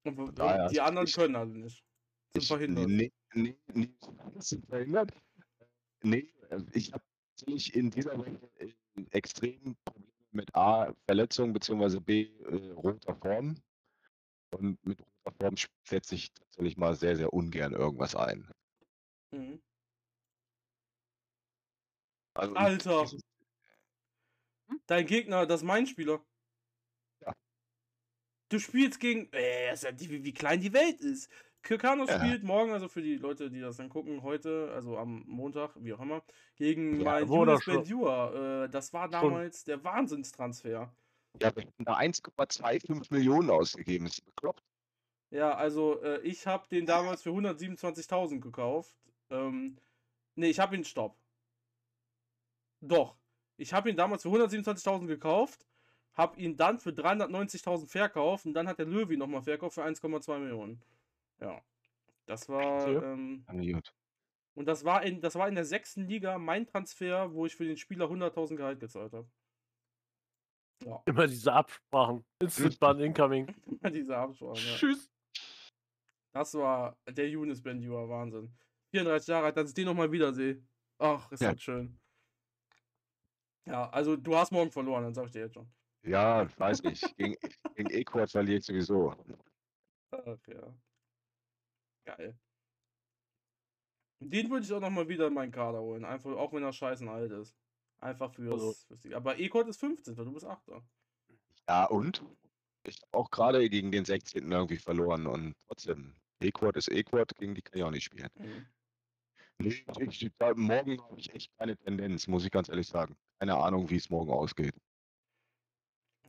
Und, 0.04 0.18
und 0.20 0.38
die 0.40 0.42
ist- 0.42 0.80
anderen 0.80 1.08
ich- 1.08 1.16
können 1.16 1.36
alle 1.36 1.52
nicht. 1.52 1.84
Sind 2.34 2.42
Ich, 2.44 2.48
verhindert. 2.48 2.88
nee, 2.88 3.12
nee, 3.34 3.58
nee, 3.74 3.90
sind 4.40 4.66
verhindert. 4.68 5.12
Nee, 6.04 6.34
ich 6.72 6.92
habe 6.94 7.04
natürlich 7.42 7.76
in 7.76 7.90
dieser 7.92 8.18
Woche 8.18 8.40
äh, 8.60 8.72
extrem 9.12 9.76
Probleme 9.86 10.12
mit 10.34 10.56
A, 10.56 10.94
Verletzung, 11.06 11.52
beziehungsweise 11.54 12.00
B, 12.00 12.24
äh, 12.44 12.72
roter 12.72 13.16
Form. 13.16 13.62
Und 14.54 14.86
mit 14.86 15.02
roter 15.26 15.36
Form 15.40 15.56
setze 15.88 16.16
ich 16.16 16.32
tatsächlich 16.34 16.78
mal 16.78 16.96
sehr, 16.96 17.16
sehr 17.18 17.34
ungern 17.34 17.74
irgendwas 17.74 18.16
ein. 18.16 18.50
Mhm. 19.32 19.62
Also, 22.34 22.56
Alter. 22.56 23.02
dieses- 23.04 23.22
Dein 24.88 25.06
Gegner, 25.06 25.46
das 25.46 25.62
ist 25.62 25.66
mein 25.68 25.86
Spieler. 25.86 26.26
Ja. 27.26 27.34
Du 28.50 28.58
spielst 28.58 29.02
gegen. 29.02 29.30
Äh, 29.34 29.74
ist 29.74 29.84
ja 29.84 29.92
die, 29.92 30.10
wie, 30.10 30.24
wie 30.24 30.34
klein 30.34 30.62
die 30.62 30.72
Welt 30.72 31.02
ist. 31.02 31.30
Kirkano 31.64 32.06
Ja. 32.06 32.18
spielt 32.20 32.44
morgen, 32.44 32.72
also 32.72 32.88
für 32.88 33.02
die 33.02 33.16
Leute, 33.18 33.50
die 33.52 33.60
das 33.62 33.78
dann 33.78 33.90
gucken, 33.90 34.24
heute, 34.24 34.72
also 34.74 34.98
am 34.98 35.24
Montag, 35.28 35.72
wie 35.80 35.94
auch 35.94 36.00
immer, 36.00 36.24
gegen 36.56 37.00
Ja, 37.00 37.04
mein 37.06 37.28
Julius 37.28 37.64
schon- 37.64 37.76
Bendua. 37.84 38.64
Äh, 38.66 38.70
das 38.70 38.94
war 38.94 39.08
damals 39.10 39.64
der 39.64 39.84
Wahnsinnstransfer. 39.84 40.92
Ja, 41.40 41.56
wir 41.56 41.64
hätten 41.64 41.86
da 41.86 41.96
1,25 41.96 43.12
Millionen 43.12 43.50
ausgegeben. 43.50 44.06
Das 44.06 44.16
ist 44.16 44.26
bekloppt. 44.26 44.64
Ja, 45.30 45.54
also 45.56 46.02
äh, 46.02 46.20
ich 46.22 46.46
habe 46.48 46.68
den 46.70 46.86
damals 46.86 47.22
für 47.22 47.30
127.000 47.30 48.42
gekauft. 48.42 48.96
Ähm, 49.30 49.78
nee, 50.36 50.50
ich 50.50 50.60
habe 50.60 50.76
ihn, 50.76 50.84
stopp. 50.84 51.16
Doch. 52.82 53.16
Ich 53.58 53.72
habe 53.74 53.90
ihn 53.90 53.96
damals 53.96 54.24
für 54.24 54.30
127.000 54.30 55.06
gekauft, 55.08 55.66
habe 56.14 56.38
ihn 56.40 56.58
dann 56.58 56.80
für 56.80 56.90
390.000 56.92 57.88
verkauft 57.88 58.46
und 58.46 58.54
dann 58.54 58.68
hat 58.68 58.80
der 58.80 58.88
Löwy 58.88 59.16
nochmal 59.18 59.44
verkauft 59.44 59.76
für 59.76 59.84
1,2 59.86 60.40
Millionen. 60.40 60.82
Ja. 61.42 61.62
Das 62.26 62.48
war, 62.48 62.88
ähm, 62.88 63.46
und 64.54 64.66
das 64.66 64.86
war, 64.86 65.04
in, 65.04 65.22
das 65.22 65.36
war 65.36 65.48
in 65.48 65.56
der 65.56 65.66
sechsten 65.66 66.08
Liga 66.08 66.38
mein 66.38 66.66
Transfer, 66.66 67.34
wo 67.34 67.46
ich 67.46 67.56
für 67.56 67.66
den 67.66 67.78
Spieler 67.78 68.06
100.000 68.06 68.56
Gehalt 68.56 68.80
gezahlt 68.80 69.12
habe. 69.14 69.30
Ja, 70.86 71.02
Immer 71.06 71.28
diese 71.28 71.52
Absprachen. 71.52 72.24
Instant 72.40 72.80
Ban 72.80 73.00
incoming. 73.00 73.48
diese 73.94 74.16
Absprache. 74.18 74.60
Ja. 74.60 74.76
Tschüss. 74.76 75.12
Das 76.34 76.54
war 76.54 76.98
der 77.10 77.28
Younes 77.30 77.62
Bendua, 77.62 78.08
Wahnsinn. 78.08 78.54
34 78.92 79.28
Jahre 79.28 79.46
alt, 79.48 79.58
dass 79.58 79.70
ich 79.70 79.74
den 79.74 79.86
nochmal 79.86 80.12
wiedersehe. 80.12 80.64
Ach, 81.00 81.30
ist 81.32 81.42
Ja. 81.42 81.54
das 81.54 81.62
schön. 81.62 82.00
Ja, 83.66 83.90
also 83.90 84.16
du 84.16 84.36
hast 84.36 84.52
morgen 84.52 84.72
verloren, 84.72 85.04
dann 85.04 85.14
sag 85.14 85.26
ich 85.26 85.32
dir 85.32 85.42
jetzt 85.42 85.54
schon. 85.54 85.70
Ja, 86.04 86.48
weiß 86.58 86.84
nicht. 86.84 87.16
Gegen, 87.18 87.36
gegen 87.76 87.90
Ecuador 87.90 88.28
verliert 88.28 88.64
sowieso. 88.64 89.14
Ach 90.12 90.38
ja. 90.48 90.74
Geil. 92.06 92.38
Den 94.20 94.50
würde 94.52 94.66
ich 94.66 94.72
auch 94.72 94.80
nochmal 94.80 95.10
wieder 95.10 95.28
in 95.28 95.34
meinen 95.34 95.52
Kader 95.52 95.82
holen. 95.82 96.06
Einfach, 96.06 96.32
auch 96.32 96.54
wenn 96.54 96.64
er 96.64 96.74
scheißen 96.74 97.10
alt 97.10 97.32
ist. 97.32 97.58
Einfach 98.00 98.32
fürs. 98.32 98.88
Also-. 98.90 99.16
Aber 99.16 99.40
Ekot 99.40 99.68
ist 99.68 99.80
15, 99.80 100.16
du 100.16 100.32
bist 100.32 100.46
8. 100.46 100.64
Ja, 101.68 101.86
und? 101.86 102.24
Ich 102.84 103.00
habe 103.02 103.18
auch 103.18 103.30
gerade 103.30 103.68
gegen 103.70 103.92
den 103.92 104.06
16. 104.06 104.52
irgendwie 104.52 104.78
verloren 104.78 105.28
und 105.28 105.56
trotzdem. 105.68 106.16
Equad 106.40 106.76
ist 106.76 106.90
Equad, 106.90 107.36
gegen 107.38 107.54
die 107.54 107.62
kann 107.62 107.78
ich 107.78 107.84
auch 107.84 107.92
nicht 107.92 108.06
spielen. 108.06 108.30
Mhm. 108.36 108.66
Ich, 109.60 109.86
ich, 110.00 110.32
morgen 110.56 111.00
habe 111.02 111.20
ich 111.20 111.32
echt 111.36 111.56
keine 111.58 111.78
Tendenz, 111.78 112.28
muss 112.28 112.44
ich 112.44 112.52
ganz 112.52 112.70
ehrlich 112.70 112.88
sagen. 112.88 113.16
Keine 113.40 113.56
Ahnung, 113.56 113.88
wie 113.92 113.98
es 113.98 114.10
morgen 114.10 114.32
ausgeht. 114.32 114.74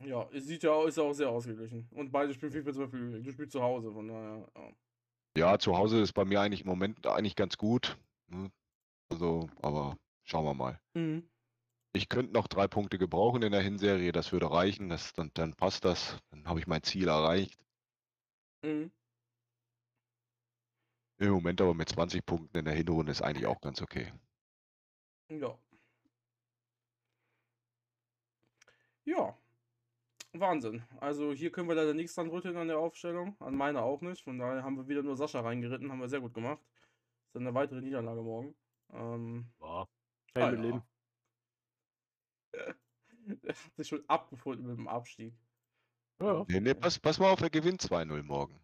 Ja, 0.01 0.29
es 0.31 0.45
sieht 0.45 0.61
ja 0.63 0.71
auch, 0.71 0.85
ist 0.85 0.99
auch 0.99 1.13
sehr 1.13 1.29
ausgeglichen. 1.29 1.87
Und 1.91 2.11
beide 2.11 2.33
spielen 2.33 2.51
4 2.51 2.63
für 2.63 2.73
2 2.73 2.87
Flügel. 2.87 3.23
Du 3.23 3.31
spielst 3.31 3.53
zu 3.53 3.61
Hause, 3.61 3.91
von 3.91 4.07
daher. 4.07 4.47
Ja. 4.55 4.71
Ja, 5.35 5.57
zu 5.57 5.77
Hause 5.77 5.99
ist 5.99 6.13
bei 6.13 6.25
mir 6.25 6.41
eigentlich 6.41 6.61
im 6.61 6.67
Moment 6.67 7.07
eigentlich 7.07 7.35
ganz 7.35 7.57
gut. 7.57 7.97
ne? 8.27 8.51
Also, 9.09 9.49
aber 9.61 9.97
schauen 10.23 10.45
wir 10.45 10.53
mal. 10.53 10.79
Mhm. 10.93 11.29
Ich 11.93 12.09
könnte 12.09 12.33
noch 12.33 12.47
drei 12.47 12.67
Punkte 12.67 12.97
gebrauchen 12.97 13.43
in 13.43 13.51
der 13.51 13.61
Hinserie, 13.61 14.11
das 14.11 14.31
würde 14.31 14.49
reichen, 14.51 14.89
das, 14.89 15.13
dann, 15.13 15.31
dann 15.35 15.53
passt 15.53 15.85
das. 15.85 16.17
Dann 16.31 16.47
habe 16.47 16.59
ich 16.59 16.67
mein 16.67 16.83
Ziel 16.83 17.07
erreicht. 17.07 17.59
Mhm. 18.63 18.91
Im 21.17 21.31
Moment 21.31 21.61
aber 21.61 21.73
mit 21.73 21.89
20 21.89 22.25
Punkten 22.25 22.57
in 22.57 22.65
der 22.65 22.73
Hinrunde 22.73 23.11
ist 23.11 23.21
eigentlich 23.21 23.45
auch 23.47 23.61
ganz 23.61 23.81
okay. 23.81 24.11
Ja. 25.29 25.57
Ja. 29.05 29.37
Wahnsinn. 30.39 30.83
Also 30.99 31.31
hier 31.33 31.51
können 31.51 31.67
wir 31.69 31.75
leider 31.75 31.93
nichts 31.93 32.15
dran 32.15 32.29
rütteln 32.29 32.57
an 32.57 32.67
der 32.67 32.79
Aufstellung. 32.79 33.35
An 33.39 33.55
meiner 33.55 33.83
auch 33.83 34.01
nicht. 34.01 34.23
Von 34.23 34.39
daher 34.39 34.63
haben 34.63 34.77
wir 34.77 34.87
wieder 34.87 35.03
nur 35.03 35.15
Sascha 35.15 35.41
reingeritten. 35.41 35.91
Haben 35.91 35.99
wir 36.01 36.09
sehr 36.09 36.21
gut 36.21 36.33
gemacht. 36.33 36.59
Ist 37.27 37.35
dann 37.35 37.43
eine 37.43 37.53
weitere 37.53 37.81
Niederlage 37.81 38.21
morgen. 38.21 38.55
Ähm, 38.93 39.45
Ja. 39.59 39.65
ah, 39.67 39.87
Kein 40.33 40.43
ja. 40.43 40.51
Mitleben. 40.51 40.81
Er 43.43 43.49
hat 43.55 43.75
sich 43.77 43.87
schon 43.87 44.03
abgefunden 44.09 44.67
mit 44.67 44.77
dem 44.77 44.87
Abstieg. 44.89 45.33
Ja. 46.21 46.43
Nee, 46.49 46.59
nee, 46.59 46.73
pass, 46.73 46.99
pass 46.99 47.19
mal 47.19 47.31
auf, 47.31 47.39
er 47.41 47.49
gewinnt 47.49 47.81
2-0 47.81 48.21
morgen. 48.23 48.59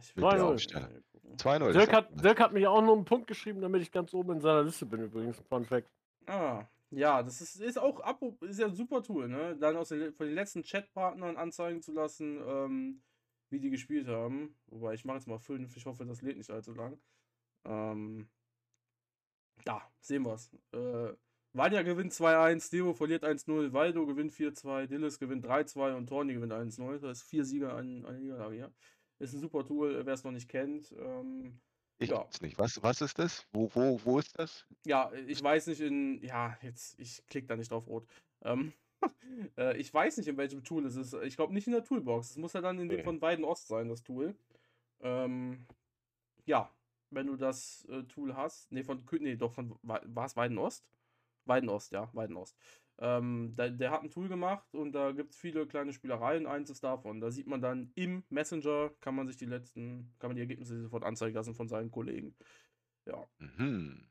Ich 0.00 0.16
Mit 0.16 0.24
der 0.24 0.32
2-0. 0.32 0.40
Aufstellung. 0.54 0.88
gucken. 1.12 1.36
2-0. 1.36 1.68
ist 1.68 1.74
Dirk 1.76 1.92
hat, 1.92 2.24
Dirk 2.24 2.40
hat 2.40 2.52
mich 2.54 2.66
auch 2.66 2.80
nur 2.80 2.94
einen 2.96 3.04
Punkt 3.04 3.26
geschrieben, 3.26 3.60
damit 3.60 3.82
ich 3.82 3.92
ganz 3.92 4.14
oben 4.14 4.32
in 4.32 4.40
seiner 4.40 4.62
Liste 4.62 4.86
bin 4.86 5.02
übrigens. 5.02 5.38
Fun 5.48 5.66
Fact. 5.66 5.90
Ah, 6.26 6.64
ja, 6.94 7.22
das 7.22 7.40
ist, 7.40 7.60
ist 7.60 7.78
auch 7.78 8.00
ist 8.42 8.58
ja 8.58 8.66
ein 8.66 8.74
super 8.74 9.02
Tool, 9.02 9.28
ne? 9.28 9.56
Dann 9.58 9.76
aus 9.76 9.88
den, 9.88 10.12
von 10.12 10.26
den 10.26 10.34
letzten 10.34 10.62
Chatpartnern 10.62 11.36
anzeigen 11.36 11.80
zu 11.80 11.92
lassen, 11.92 12.40
ähm, 12.46 13.02
wie 13.50 13.60
die 13.60 13.70
gespielt 13.70 14.08
haben. 14.08 14.56
Wobei 14.66 14.94
ich 14.94 15.04
mache 15.04 15.16
jetzt 15.16 15.26
mal 15.26 15.38
fünf, 15.38 15.76
ich 15.76 15.86
hoffe, 15.86 16.04
das 16.04 16.20
lädt 16.22 16.36
nicht 16.36 16.50
allzu 16.50 16.74
lang. 16.74 17.00
Ähm, 17.64 18.28
da, 19.64 19.82
sehen 20.00 20.24
wir's. 20.24 20.50
Äh, 20.72 21.14
Vanya 21.54 21.82
gewinnt 21.82 22.12
2-1, 22.12 22.70
Devo 22.70 22.94
verliert 22.94 23.24
1-0, 23.24 23.72
Waldo 23.72 24.06
gewinnt 24.06 24.32
4-2, 24.32 24.86
Dillis 24.86 25.18
gewinnt 25.18 25.46
3-2 25.46 25.94
und 25.96 26.06
Torni 26.06 26.34
gewinnt 26.34 26.52
1-0. 26.52 26.98
Das 26.98 27.18
ist 27.18 27.28
vier 27.28 27.44
Sieger 27.44 27.74
an, 27.74 28.04
an 28.04 28.18
Niederlage, 28.18 28.56
ja. 28.56 28.70
Ist 29.18 29.34
ein 29.34 29.40
super 29.40 29.64
Tool, 29.64 30.04
wer 30.04 30.14
es 30.14 30.24
noch 30.24 30.32
nicht 30.32 30.48
kennt. 30.48 30.92
Ähm, 30.98 31.60
Ich 31.98 32.10
Ja. 32.10 32.26
weiß 32.26 32.40
nicht. 32.42 32.58
Was, 32.58 32.82
was 32.82 33.00
ist 33.00 33.18
das? 33.18 33.46
Wo, 33.52 33.70
wo, 33.74 34.00
wo 34.04 34.18
ist 34.18 34.38
das? 34.38 34.66
ja, 34.84 35.12
ich 35.12 35.42
weiß 35.42 35.68
nicht 35.68 35.80
in. 35.80 36.22
Ja, 36.22 36.56
jetzt, 36.62 36.98
ich 36.98 37.24
klicke 37.28 37.46
da 37.46 37.56
nicht 37.56 37.70
drauf 37.70 37.86
rot. 37.86 38.06
Ähm, 38.42 38.72
äh, 39.56 39.76
ich 39.76 39.92
weiß 39.92 40.16
nicht, 40.16 40.28
in 40.28 40.36
welchem 40.36 40.64
Tool 40.64 40.84
es 40.86 40.96
ist. 40.96 41.14
Ich 41.14 41.36
glaube 41.36 41.52
nicht 41.54 41.66
in 41.66 41.72
der 41.72 41.84
Toolbox. 41.84 42.30
Es 42.30 42.36
muss 42.36 42.52
ja 42.54 42.60
dann 42.60 42.78
in 42.78 42.88
dem 42.88 42.96
Okay. 42.98 43.04
von 43.04 43.20
Weiden 43.20 43.44
Ost 43.44 43.68
sein, 43.68 43.88
das 43.88 44.02
Tool. 44.02 44.34
Ähm, 45.00 45.66
ja, 46.44 46.70
wenn 47.10 47.26
du 47.26 47.36
das 47.36 47.84
äh, 47.86 48.02
Tool 48.04 48.34
hast. 48.36 48.70
Nee, 48.72 48.82
von. 48.84 49.04
Nee, 49.20 49.36
doch, 49.36 49.52
von. 49.52 49.78
War 49.82 50.24
es 50.26 50.36
Weiden 50.36 50.58
Ost? 50.58 50.84
Weiden 51.44 51.68
Ost, 51.68 51.92
ja, 51.92 52.08
Weiden 52.12 52.36
Ost. 52.36 52.56
Ähm, 52.98 53.54
der, 53.56 53.70
der 53.70 53.90
hat 53.90 54.02
ein 54.02 54.10
Tool 54.10 54.28
gemacht 54.28 54.74
und 54.74 54.92
da 54.92 55.12
gibt 55.12 55.32
es 55.32 55.38
viele 55.38 55.66
kleine 55.66 55.92
Spielereien. 55.92 56.46
Eins 56.46 56.70
ist 56.70 56.84
davon. 56.84 57.20
Da 57.20 57.30
sieht 57.30 57.46
man 57.46 57.60
dann 57.60 57.92
im 57.94 58.24
Messenger, 58.28 58.90
kann 59.00 59.14
man 59.14 59.26
sich 59.26 59.36
die 59.36 59.46
letzten, 59.46 60.14
kann 60.18 60.30
man 60.30 60.36
die 60.36 60.42
Ergebnisse 60.42 60.80
sofort 60.82 61.04
anzeigen 61.04 61.34
lassen 61.34 61.54
von 61.54 61.68
seinen 61.68 61.90
Kollegen. 61.90 62.36
Ja, 63.06 63.26
Mhm. 63.38 64.08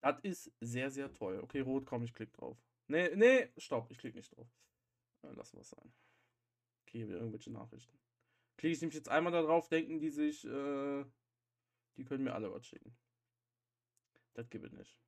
das 0.00 0.20
ist 0.20 0.52
sehr, 0.60 0.90
sehr 0.90 1.12
toll. 1.12 1.40
Okay, 1.42 1.60
rot, 1.60 1.86
komm, 1.86 2.04
ich 2.04 2.12
klick 2.12 2.32
drauf. 2.32 2.58
Nee, 2.86 3.14
nee, 3.16 3.48
stopp, 3.56 3.90
ich 3.90 3.98
klick 3.98 4.14
nicht 4.14 4.36
drauf. 4.36 4.46
Äh, 5.22 5.32
lassen 5.32 5.56
wir 5.56 5.62
es 5.62 5.70
sein. 5.70 5.92
Okay, 6.86 7.08
wieder 7.08 7.18
irgendwelche 7.18 7.50
Nachrichten. 7.50 7.98
Klicke 8.56 8.74
ich 8.74 8.80
nämlich 8.80 8.96
jetzt 8.96 9.08
einmal 9.08 9.32
da 9.32 9.42
drauf, 9.42 9.68
denken 9.68 9.98
die 9.98 10.10
sich, 10.10 10.44
äh, 10.44 11.04
die 11.96 12.04
können 12.04 12.24
mir 12.24 12.34
alle 12.34 12.52
was 12.52 12.66
schicken. 12.66 12.96
Das 14.34 14.48
gibt 14.50 14.64
es 14.64 14.72
nicht. 14.72 14.98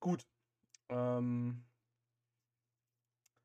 Gut. 0.00 0.26
Ähm, 0.92 1.64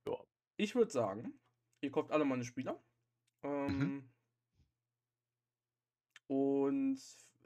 Ja. 0.07 0.17
Ich 0.57 0.75
würde 0.75 0.91
sagen, 0.91 1.39
ihr 1.81 1.91
kauft 1.91 2.11
alle 2.11 2.25
meine 2.25 2.43
Spieler. 2.43 2.83
Ähm, 3.43 4.09
Und 6.27 6.99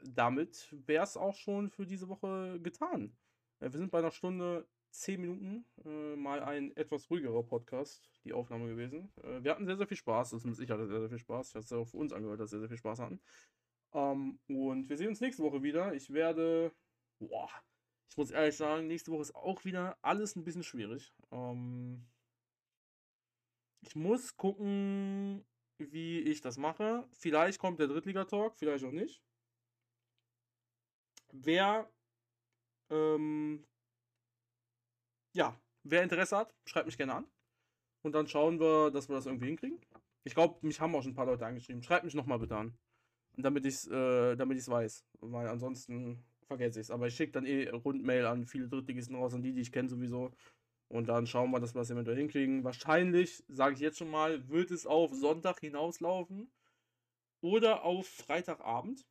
damit 0.04 0.68
wäre 0.86 1.04
es 1.04 1.16
auch 1.16 1.34
schon 1.36 1.70
für 1.70 1.86
diese 1.86 2.08
Woche 2.08 2.58
getan. 2.60 3.16
Äh, 3.60 3.72
Wir 3.72 3.78
sind 3.78 3.90
bei 3.92 3.98
einer 3.98 4.10
Stunde 4.10 4.68
10 4.90 5.20
Minuten. 5.20 5.64
Äh, 5.84 6.16
mal 6.16 6.42
ein 6.42 6.76
etwas 6.76 7.08
ruhigerer 7.10 7.44
Podcast, 7.44 8.10
die 8.24 8.32
Aufnahme 8.32 8.66
gewesen. 8.68 9.12
Äh, 9.22 9.44
wir 9.44 9.52
hatten 9.52 9.66
sehr, 9.66 9.76
sehr 9.76 9.86
viel 9.86 9.96
Spaß. 9.96 10.30
Zumindest 10.30 10.60
ich 10.60 10.70
hatte 10.70 10.88
sehr, 10.88 11.00
sehr 11.00 11.08
viel 11.10 11.18
Spaß. 11.18 11.50
Ich 11.50 11.54
habe 11.54 11.64
es 11.64 11.72
auch 11.72 11.86
für 11.86 11.98
uns 11.98 12.12
angehört, 12.12 12.40
dass 12.40 12.50
wir 12.50 12.58
sehr, 12.58 12.60
sehr 12.60 12.68
viel 12.68 12.78
Spaß 12.78 12.98
hatten. 12.98 13.20
Ähm, 13.92 14.40
und 14.48 14.88
wir 14.88 14.96
sehen 14.96 15.08
uns 15.08 15.20
nächste 15.20 15.42
Woche 15.44 15.62
wieder. 15.62 15.94
Ich 15.94 16.12
werde. 16.12 16.72
Boah, 17.20 17.48
ich 18.12 18.18
muss 18.18 18.30
ehrlich 18.30 18.58
sagen, 18.58 18.88
nächste 18.88 19.10
Woche 19.10 19.22
ist 19.22 19.34
auch 19.34 19.64
wieder 19.64 19.96
alles 20.02 20.36
ein 20.36 20.44
bisschen 20.44 20.62
schwierig. 20.62 21.14
Ähm, 21.30 22.04
ich 23.80 23.96
muss 23.96 24.36
gucken, 24.36 25.46
wie 25.78 26.20
ich 26.20 26.42
das 26.42 26.58
mache. 26.58 27.08
Vielleicht 27.12 27.58
kommt 27.58 27.80
der 27.80 27.86
Drittliga-Talk, 27.86 28.54
vielleicht 28.58 28.84
auch 28.84 28.92
nicht. 28.92 29.22
Wer, 31.32 31.90
ähm, 32.90 33.64
ja, 35.32 35.58
wer 35.82 36.02
Interesse 36.02 36.36
hat, 36.36 36.54
schreibt 36.66 36.84
mich 36.84 36.98
gerne 36.98 37.14
an. 37.14 37.26
Und 38.02 38.12
dann 38.12 38.28
schauen 38.28 38.60
wir, 38.60 38.90
dass 38.90 39.08
wir 39.08 39.16
das 39.16 39.24
irgendwie 39.24 39.46
hinkriegen. 39.46 39.80
Ich 40.24 40.34
glaube, 40.34 40.58
mich 40.66 40.82
haben 40.82 40.94
auch 40.94 41.02
schon 41.02 41.12
ein 41.12 41.16
paar 41.16 41.24
Leute 41.24 41.46
angeschrieben. 41.46 41.82
Schreibt 41.82 42.04
mich 42.04 42.14
nochmal 42.14 42.38
bitte 42.38 42.56
an. 42.56 42.76
Damit 43.38 43.64
ich 43.64 43.72
es 43.72 43.86
äh, 43.86 44.36
weiß. 44.36 45.06
Weil 45.20 45.48
ansonsten 45.48 46.22
vergesse 46.56 46.80
ich 46.80 46.86
es. 46.86 46.90
Aber 46.90 47.06
ich 47.06 47.14
schicke 47.14 47.32
dann 47.32 47.46
eh 47.46 47.68
Rundmail 47.68 48.26
an 48.26 48.46
viele 48.46 48.68
Drittligisten 48.68 49.16
raus, 49.16 49.34
an 49.34 49.42
die, 49.42 49.52
die 49.52 49.60
ich 49.60 49.72
kenne 49.72 49.88
sowieso. 49.88 50.32
Und 50.88 51.08
dann 51.08 51.26
schauen 51.26 51.50
wir, 51.50 51.60
dass 51.60 51.74
wir 51.74 51.80
das 51.80 51.90
eventuell 51.90 52.18
hinkriegen. 52.18 52.64
Wahrscheinlich, 52.64 53.42
sage 53.48 53.74
ich 53.74 53.80
jetzt 53.80 53.98
schon 53.98 54.10
mal, 54.10 54.48
wird 54.48 54.70
es 54.70 54.86
auf 54.86 55.12
Sonntag 55.14 55.60
hinauslaufen. 55.60 56.52
Oder 57.40 57.84
auf 57.84 58.06
Freitagabend. 58.06 59.06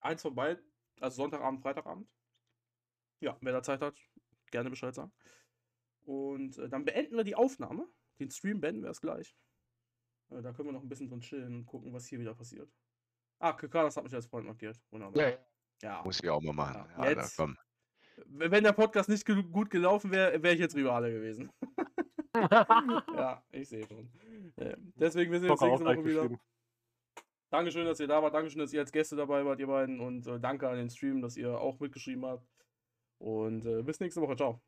Eins 0.00 0.22
von 0.22 0.34
beiden. 0.34 0.62
Also 1.00 1.22
Sonntagabend, 1.22 1.62
Freitagabend. 1.62 2.08
Ja, 3.20 3.36
wer 3.40 3.52
da 3.52 3.62
Zeit 3.62 3.80
hat, 3.80 3.96
gerne 4.50 4.68
Bescheid 4.68 4.94
sagen. 4.94 5.12
Und 6.04 6.58
äh, 6.58 6.68
dann 6.68 6.84
beenden 6.84 7.16
wir 7.16 7.24
die 7.24 7.36
Aufnahme. 7.36 7.88
Den 8.18 8.30
Stream 8.30 8.60
beenden 8.60 8.82
wir 8.82 8.88
erst 8.88 9.00
gleich. 9.00 9.36
Äh, 10.30 10.42
da 10.42 10.52
können 10.52 10.68
wir 10.68 10.72
noch 10.72 10.82
ein 10.82 10.88
bisschen 10.88 11.08
drin 11.08 11.20
chillen 11.20 11.54
und 11.54 11.66
gucken, 11.66 11.92
was 11.92 12.06
hier 12.06 12.18
wieder 12.18 12.34
passiert. 12.34 12.70
Ah, 13.38 13.52
Kakadas 13.52 13.96
hat 13.96 14.04
mich 14.04 14.14
als 14.14 14.26
Freund 14.26 14.46
markiert. 14.46 14.80
Wunderbar. 14.90 15.30
Ja, 15.30 15.38
ja. 15.82 15.88
Ja. 15.98 16.02
Muss 16.04 16.20
ich 16.22 16.28
auch 16.30 16.40
mal 16.40 16.52
machen. 16.52 16.84
Ja, 16.96 17.04
Ja, 17.04 17.10
jetzt- 17.10 17.36
komm. 17.36 17.56
Wenn 18.26 18.62
der 18.64 18.72
Podcast 18.72 19.08
nicht 19.08 19.26
gut 19.26 19.68
gelaufen 19.70 20.10
wäre, 20.10 20.42
wäre 20.42 20.54
ich 20.54 20.60
jetzt 20.60 20.76
Rivale 20.76 21.12
gewesen. 21.12 21.50
ja, 22.34 23.42
ich 23.50 23.68
sehe 23.68 23.86
schon. 23.86 24.10
Deswegen, 24.96 25.32
wir 25.32 25.40
sehen 25.40 25.50
uns 25.50 25.60
nächste 25.60 25.84
Woche 25.84 26.04
wieder. 26.04 26.30
Dankeschön, 27.50 27.84
dass 27.84 28.00
ihr 28.00 28.06
da 28.06 28.22
wart. 28.22 28.32
Dankeschön, 28.34 28.60
dass 28.60 28.72
ihr 28.72 28.80
als 28.80 28.92
Gäste 28.92 29.16
dabei 29.16 29.44
wart, 29.44 29.60
ihr 29.60 29.66
beiden. 29.66 30.00
Und 30.00 30.26
äh, 30.26 30.38
danke 30.40 30.68
an 30.68 30.76
den 30.76 30.88
Stream, 30.88 31.20
dass 31.20 31.36
ihr 31.36 31.58
auch 31.58 31.78
mitgeschrieben 31.80 32.24
habt. 32.24 32.46
Und 33.18 33.66
äh, 33.66 33.82
bis 33.82 34.00
nächste 34.00 34.20
Woche. 34.20 34.36
Ciao. 34.36 34.62